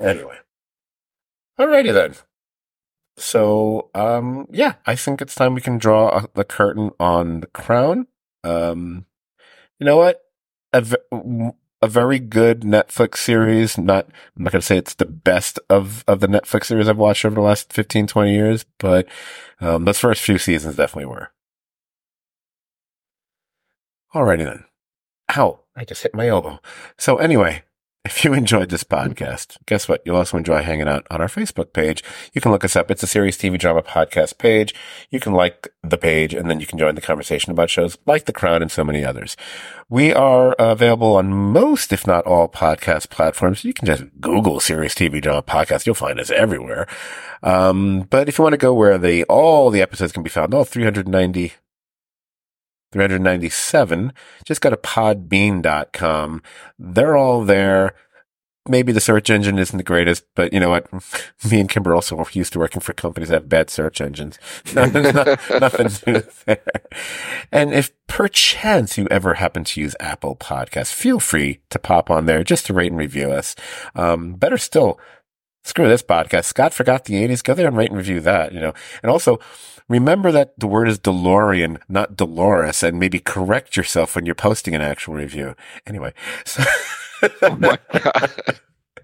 Anyway. 0.00 0.38
Alrighty 1.58 1.92
then. 1.92 2.14
So, 3.22 3.88
um, 3.94 4.48
yeah, 4.50 4.74
I 4.84 4.96
think 4.96 5.22
it's 5.22 5.36
time 5.36 5.54
we 5.54 5.60
can 5.60 5.78
draw 5.78 6.26
the 6.34 6.42
curtain 6.42 6.90
on 6.98 7.38
the 7.40 7.46
crown. 7.46 8.08
Um, 8.42 9.06
you 9.78 9.86
know 9.86 9.96
what? 9.96 10.22
A, 10.72 10.80
v- 10.80 11.52
a 11.80 11.86
very 11.86 12.18
good 12.18 12.62
Netflix 12.62 13.18
series. 13.18 13.78
Not, 13.78 14.06
I'm 14.36 14.42
not 14.42 14.52
going 14.52 14.60
to 14.60 14.66
say 14.66 14.76
it's 14.76 14.94
the 14.94 15.04
best 15.04 15.60
of, 15.70 16.02
of 16.08 16.18
the 16.18 16.26
Netflix 16.26 16.64
series 16.64 16.88
I've 16.88 16.98
watched 16.98 17.24
over 17.24 17.36
the 17.36 17.42
last 17.42 17.72
15, 17.72 18.08
20 18.08 18.34
years, 18.34 18.64
but, 18.78 19.06
um, 19.60 19.84
those 19.84 20.00
first 20.00 20.20
few 20.20 20.38
seasons 20.38 20.74
definitely 20.74 21.06
were. 21.06 21.30
Alrighty 24.12 24.44
then. 24.44 24.64
Ow, 25.36 25.60
I 25.76 25.84
just 25.84 26.02
hit 26.02 26.12
my 26.12 26.26
elbow. 26.26 26.58
So 26.98 27.18
anyway, 27.18 27.62
if 28.04 28.24
you 28.24 28.34
enjoyed 28.34 28.68
this 28.68 28.82
podcast, 28.82 29.58
guess 29.66 29.88
what? 29.88 30.02
You'll 30.04 30.16
also 30.16 30.36
enjoy 30.36 30.60
hanging 30.62 30.88
out 30.88 31.06
on 31.08 31.20
our 31.20 31.28
Facebook 31.28 31.72
page. 31.72 32.02
You 32.32 32.40
can 32.40 32.50
look 32.50 32.64
us 32.64 32.74
up. 32.74 32.90
It's 32.90 33.04
a 33.04 33.06
Serious 33.06 33.36
TV 33.36 33.56
Drama 33.56 33.80
podcast 33.80 34.38
page. 34.38 34.74
You 35.10 35.20
can 35.20 35.34
like 35.34 35.72
the 35.84 35.96
page 35.96 36.34
and 36.34 36.50
then 36.50 36.58
you 36.58 36.66
can 36.66 36.80
join 36.80 36.96
the 36.96 37.00
conversation 37.00 37.52
about 37.52 37.70
shows 37.70 37.96
like 38.04 38.24
The 38.24 38.32
Crown 38.32 38.60
and 38.60 38.72
so 38.72 38.82
many 38.82 39.04
others. 39.04 39.36
We 39.88 40.12
are 40.12 40.56
available 40.58 41.14
on 41.14 41.32
most, 41.32 41.92
if 41.92 42.04
not 42.04 42.26
all 42.26 42.48
podcast 42.48 43.08
platforms. 43.08 43.64
You 43.64 43.72
can 43.72 43.86
just 43.86 44.02
Google 44.20 44.58
Serious 44.58 44.96
TV 44.96 45.22
Drama 45.22 45.42
podcast. 45.42 45.86
You'll 45.86 45.94
find 45.94 46.18
us 46.18 46.32
everywhere. 46.32 46.88
Um, 47.44 48.08
but 48.10 48.28
if 48.28 48.36
you 48.36 48.42
want 48.42 48.54
to 48.54 48.58
go 48.58 48.74
where 48.74 48.98
the, 48.98 49.22
all 49.24 49.70
the 49.70 49.80
episodes 49.80 50.10
can 50.10 50.24
be 50.24 50.30
found, 50.30 50.54
all 50.54 50.64
390 50.64 51.52
397. 52.92 54.12
Just 54.44 54.60
go 54.60 54.70
to 54.70 54.76
podbean.com. 54.76 56.42
They're 56.78 57.16
all 57.16 57.44
there. 57.44 57.94
Maybe 58.68 58.92
the 58.92 59.00
search 59.00 59.28
engine 59.28 59.58
isn't 59.58 59.76
the 59.76 59.82
greatest, 59.82 60.24
but 60.36 60.52
you 60.52 60.60
know 60.60 60.70
what? 60.70 60.86
Me 61.50 61.58
and 61.58 61.68
Kimber 61.68 61.96
also 61.96 62.16
are 62.18 62.26
used 62.32 62.52
to 62.52 62.60
working 62.60 62.80
for 62.80 62.92
companies 62.92 63.30
that 63.30 63.34
have 63.34 63.48
bad 63.48 63.70
search 63.70 64.00
engines. 64.00 64.38
nothing 64.74 65.02
do 65.02 66.22
there. 66.46 66.62
And 67.50 67.74
if 67.74 67.90
perchance 68.06 68.96
you 68.96 69.08
ever 69.10 69.34
happen 69.34 69.64
to 69.64 69.80
use 69.80 69.96
Apple 69.98 70.36
Podcasts, 70.36 70.92
feel 70.92 71.18
free 71.18 71.58
to 71.70 71.80
pop 71.80 72.08
on 72.08 72.26
there 72.26 72.44
just 72.44 72.66
to 72.66 72.74
rate 72.74 72.92
and 72.92 73.00
review 73.00 73.32
us. 73.32 73.56
Um, 73.96 74.34
better 74.34 74.58
still, 74.58 75.00
screw 75.64 75.88
this 75.88 76.02
podcast. 76.04 76.44
Scot 76.44 76.72
forgot 76.72 77.04
the 77.04 77.14
80s. 77.14 77.42
Go 77.42 77.54
there 77.54 77.66
and 77.66 77.76
rate 77.76 77.90
and 77.90 77.98
review 77.98 78.20
that, 78.20 78.52
you 78.52 78.60
know. 78.60 78.74
And 79.02 79.10
also, 79.10 79.40
remember 79.92 80.32
that 80.32 80.58
the 80.58 80.66
word 80.66 80.88
is 80.88 80.98
DeLorean, 80.98 81.78
not 81.88 82.16
Dolores, 82.16 82.82
and 82.82 82.98
maybe 82.98 83.18
correct 83.18 83.76
yourself 83.76 84.16
when 84.16 84.26
you're 84.26 84.34
posting 84.34 84.74
an 84.74 84.80
actual 84.80 85.14
review. 85.14 85.54
Anyway. 85.86 86.14
So 86.44 86.64
oh 87.42 87.56
my 87.56 87.78
God. 87.92 88.32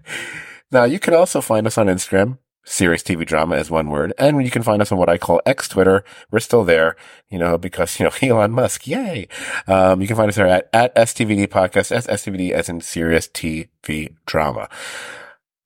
now, 0.71 0.83
you 0.83 0.99
can 0.99 1.13
also 1.13 1.41
find 1.41 1.67
us 1.67 1.77
on 1.77 1.87
Instagram. 1.87 2.39
Serious 2.65 3.01
TV 3.01 3.25
drama 3.25 3.55
is 3.55 3.71
one 3.71 3.89
word. 3.89 4.13
And 4.17 4.43
you 4.43 4.51
can 4.51 4.63
find 4.63 4.81
us 4.81 4.91
on 4.91 4.97
what 4.97 5.09
I 5.09 5.17
call 5.17 5.41
X 5.45 5.69
Twitter. 5.69 6.03
We're 6.31 6.39
still 6.39 6.63
there, 6.63 6.95
you 7.29 7.39
know, 7.39 7.57
because, 7.57 7.99
you 7.99 8.05
know, 8.05 8.11
Elon 8.21 8.51
Musk, 8.51 8.87
yay. 8.87 9.27
Um, 9.67 10.01
you 10.01 10.07
can 10.07 10.17
find 10.17 10.29
us 10.29 10.35
there 10.35 10.47
at, 10.47 10.69
at 10.73 10.95
STVD 10.95 11.47
podcast, 11.47 11.91
S 11.91 12.07
STVD 12.07 12.51
as 12.51 12.67
in 12.67 12.81
Serious 12.81 13.27
TV 13.27 14.15
drama. 14.25 14.69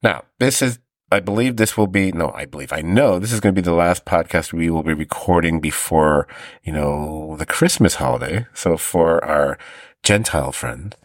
Now, 0.01 0.25
this 0.39 0.61
is 0.61 0.79
I 1.13 1.19
believe 1.19 1.55
this 1.55 1.77
will 1.77 1.87
be, 1.87 2.11
no, 2.11 2.31
I 2.31 2.45
believe, 2.45 2.73
I 2.73 2.81
know 2.81 3.19
this 3.19 3.31
is 3.31 3.39
going 3.39 3.53
to 3.53 3.61
be 3.61 3.65
the 3.65 3.73
last 3.73 4.05
podcast 4.05 4.51
we 4.51 4.69
will 4.69 4.83
be 4.83 4.93
recording 4.93 5.59
before, 5.59 6.27
you 6.63 6.73
know, 6.73 7.35
the 7.37 7.45
Christmas 7.45 7.95
holiday. 7.95 8.47
So 8.53 8.77
for 8.77 9.23
our 9.23 9.57
Gentile 10.01 10.51
friend, 10.51 10.95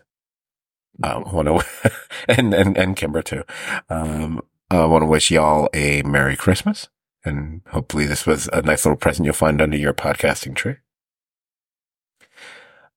um, 1.02 1.32
want 1.32 1.48
to, 1.48 1.92
and, 2.28 2.54
and, 2.54 2.76
and 2.76 2.96
Kimber 2.96 3.22
too. 3.22 3.44
Um, 3.88 4.40
I 4.70 4.84
want 4.86 5.02
to 5.02 5.06
wish 5.06 5.30
y'all 5.30 5.68
a 5.72 6.02
Merry 6.02 6.36
Christmas. 6.36 6.88
And 7.24 7.62
hopefully 7.68 8.06
this 8.06 8.26
was 8.26 8.48
a 8.52 8.62
nice 8.62 8.84
little 8.84 8.96
present 8.96 9.26
you'll 9.26 9.34
find 9.34 9.60
under 9.60 9.76
your 9.76 9.92
podcasting 9.92 10.54
tree. 10.54 10.76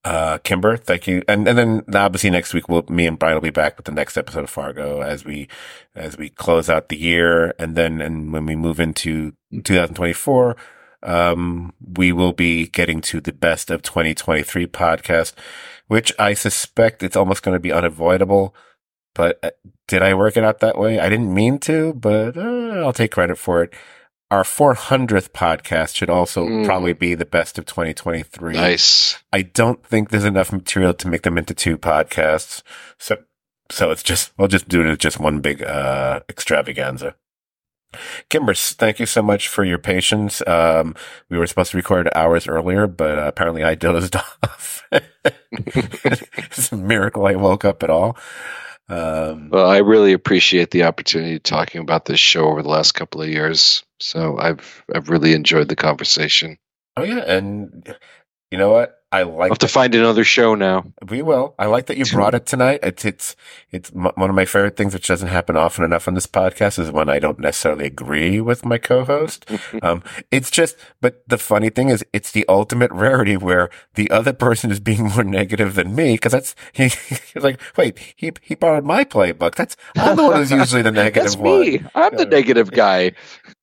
Uh, 0.04 0.40
Kimber, 0.40 0.78
thank 0.78 1.06
you. 1.06 1.22
And, 1.28 1.48
and 1.48 1.58
then 1.58 1.84
obviously 1.94 2.32
next 2.32 2.54
week, 2.54 2.68
we'll, 2.68 2.84
me 2.90 3.06
and 3.06 3.20
Brian 3.20 3.36
will 3.36 3.42
be 3.42 3.52
back 3.52 3.78
with 3.78 3.86
the 3.86 3.92
next 3.92 4.18
episode 4.18 4.44
of 4.44 4.50
Fargo 4.50 5.02
as 5.02 5.24
we, 5.24 5.48
as 5.96 6.18
we 6.18 6.30
close 6.30 6.70
out 6.70 6.90
the 6.90 6.98
year. 6.98 7.54
And 7.60 7.76
then, 7.76 8.02
and 8.02 8.34
when 8.34 8.46
we 8.48 8.56
move 8.56 8.80
into 8.80 9.34
2024, 9.52 10.56
um, 11.04 11.74
we 11.98 12.12
will 12.12 12.34
be 12.34 12.68
getting 12.68 13.02
to 13.02 13.22
the 13.22 13.34
best 13.34 13.70
of 13.70 13.82
2023 13.84 14.68
podcast, 14.68 15.34
which 15.88 16.12
I 16.18 16.34
suspect 16.34 17.04
it's 17.04 17.16
almost 17.16 17.44
going 17.44 17.56
to 17.56 17.60
be 17.60 17.72
unavoidable. 17.72 18.56
But 19.14 19.40
uh, 19.44 19.52
did 19.88 20.02
I 20.02 20.14
work 20.14 20.38
it 20.38 20.44
out 20.44 20.60
that 20.60 20.78
way? 20.78 21.00
I 21.00 21.10
didn't 21.10 21.34
mean 21.34 21.60
to, 21.60 21.94
but 21.94 22.38
uh, 22.38 22.84
I'll 22.84 22.94
take 22.94 23.12
credit 23.12 23.38
for 23.38 23.64
it. 23.64 23.74
Our 24.32 24.44
400th 24.44 25.32
podcast 25.32 25.96
should 25.96 26.10
also 26.10 26.46
mm. 26.46 26.66
probably 26.66 26.94
be 26.94 27.16
the 27.16 27.26
best 27.26 27.58
of 27.58 27.66
2023. 27.66 28.54
Nice. 28.54 29.22
I 29.34 29.42
don't 29.42 29.86
think 29.86 30.10
there's 30.10 30.24
enough 30.24 30.54
material 30.54 30.94
to 30.94 31.10
make 31.10 31.24
them 31.24 31.38
into 31.38 31.54
two 31.54 31.78
podcasts. 31.78 32.64
So, 32.98 33.18
so 33.70 33.92
it's 33.92 34.04
just, 34.04 34.32
we'll 34.38 34.48
just 34.48 34.70
do 34.70 34.80
it 34.80 34.90
as 34.90 34.98
just 35.00 35.20
one 35.20 35.42
big, 35.42 35.62
uh, 35.62 36.22
extravaganza. 36.30 37.16
Kimbers, 38.30 38.72
thank 38.72 39.02
you 39.02 39.06
so 39.06 39.22
much 39.22 39.50
for 39.50 39.66
your 39.66 39.78
patience. 39.78 40.42
Um, 40.48 40.96
we 41.30 41.38
were 41.38 41.46
supposed 41.46 41.72
to 41.72 41.78
record 41.78 42.08
hours 42.16 42.48
earlier, 42.48 42.88
but 42.88 43.20
uh, 43.20 43.28
apparently 43.28 43.66
I 43.66 43.76
dozed 43.76 44.16
off. 44.16 44.88
it's 45.52 46.72
a 46.72 46.78
miracle 46.78 47.28
I 47.28 47.36
woke 47.36 47.66
up 47.66 47.84
at 47.84 47.90
all. 47.90 48.18
Um, 48.90 49.50
well, 49.50 49.70
I 49.70 49.78
really 49.78 50.14
appreciate 50.14 50.72
the 50.72 50.84
opportunity 50.84 51.40
talking 51.40 51.82
about 51.82 52.06
this 52.06 52.20
show 52.20 52.48
over 52.48 52.62
the 52.62 52.70
last 52.70 52.92
couple 52.94 53.22
of 53.22 53.30
years. 53.30 53.84
So 54.00 54.38
I've 54.38 54.84
I've 54.94 55.10
really 55.10 55.34
enjoyed 55.34 55.70
the 55.70 55.76
conversation. 55.76 56.58
Oh 56.98 57.04
yeah, 57.04 57.20
and 57.20 57.98
you 58.50 58.58
know 58.58 58.72
what? 58.72 59.01
I 59.14 59.24
like. 59.24 59.44
I'll 59.44 59.50
have 59.50 59.60
to 59.60 59.68
find 59.68 59.94
another 59.94 60.24
show 60.24 60.56
now. 60.56 60.86
We 61.10 61.22
will. 61.22 61.54
I 61.60 61.66
like 61.66 61.88
that 61.88 61.98
you 61.98 62.06
brought 62.06 62.34
it 62.34 62.46
tonight. 62.46 62.80
It's 62.82 63.04
it's 63.04 63.36
it's 63.70 63.92
one 63.92 64.14
of 64.18 64.36
my 64.36 64.46
favorite 64.46 64.78
things, 64.78 64.94
which 64.94 65.08
doesn't 65.08 65.28
happen 65.28 65.58
often 65.58 65.84
enough 65.84 66.08
on 66.08 66.14
this 66.14 66.28
podcast, 66.28 66.80
is 66.80 66.92
when 66.92 67.10
I 67.10 67.20
don't 67.20 67.40
necessarily 67.40 67.86
agree 67.86 68.40
with 68.40 68.64
my 68.64 68.78
co-host. 68.78 69.50
um, 69.82 70.02
it's 70.32 70.50
just, 70.50 70.78
but 71.02 71.28
the 71.28 71.38
funny 71.38 71.70
thing 71.70 71.90
is, 71.90 72.06
it's 72.14 72.32
the 72.32 72.46
ultimate 72.48 72.92
rarity 72.92 73.36
where 73.36 73.70
the 73.96 74.10
other 74.12 74.32
person 74.32 74.72
is 74.72 74.80
being 74.80 75.10
more 75.10 75.26
negative 75.26 75.76
than 75.76 75.94
me 75.94 76.14
because 76.14 76.32
that's 76.32 76.56
he, 76.74 76.84
he's 76.84 77.44
like, 77.44 77.60
wait, 77.76 78.00
he 78.16 78.32
he 78.42 78.56
borrowed 78.56 78.86
my 78.86 79.04
playbook. 79.04 79.56
That's 79.56 79.76
I'm 79.98 80.16
the 80.16 80.24
one 80.24 80.38
who's 80.38 80.52
usually 80.52 80.84
the 80.84 80.92
negative 80.92 81.24
that's 81.24 81.38
me. 81.38 81.84
I'm 81.96 82.16
the 82.16 82.26
negative 82.26 82.72
guy. 82.72 83.12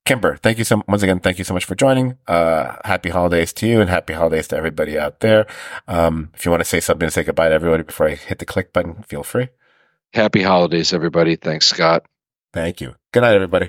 Kimber, 0.09 0.37
thank 0.37 0.57
you 0.57 0.65
so 0.65 0.83
once 0.89 1.03
again. 1.03 1.21
Thank 1.21 1.37
you 1.37 1.45
so 1.45 1.53
much 1.53 1.67
for 1.67 1.75
joining. 1.75 2.17
Uh, 2.27 2.77
happy 2.83 3.11
holidays 3.11 3.53
to 3.53 3.67
you 3.67 3.83
and 3.83 3.91
happy 3.91 4.15
holidays 4.15 4.49
to 4.49 4.57
everybody 4.57 4.99
out 4.99 5.21
there. 5.21 5.47
Um, 5.87 6.31
if 6.33 6.47
you 6.47 6.51
want 6.51 6.63
to 6.63 6.65
say 6.65 6.81
something 6.81 7.07
to 7.07 7.11
say 7.11 7.25
goodbye 7.25 7.51
to 7.51 7.55
everybody 7.55 7.83
before 7.83 8.09
I 8.09 8.15
hit 8.15 8.39
the 8.39 8.47
click 8.47 8.73
button, 8.73 9.03
feel 9.03 9.23
free. 9.23 9.49
Happy 10.15 10.43
holidays, 10.43 10.95
everybody. 10.95 11.37
Thanks, 11.37 11.67
Scot. 11.67 12.07
Thank 12.55 12.81
you. 12.81 12.95
Good 13.13 13.21
night, 13.21 13.35
everybody. 13.35 13.69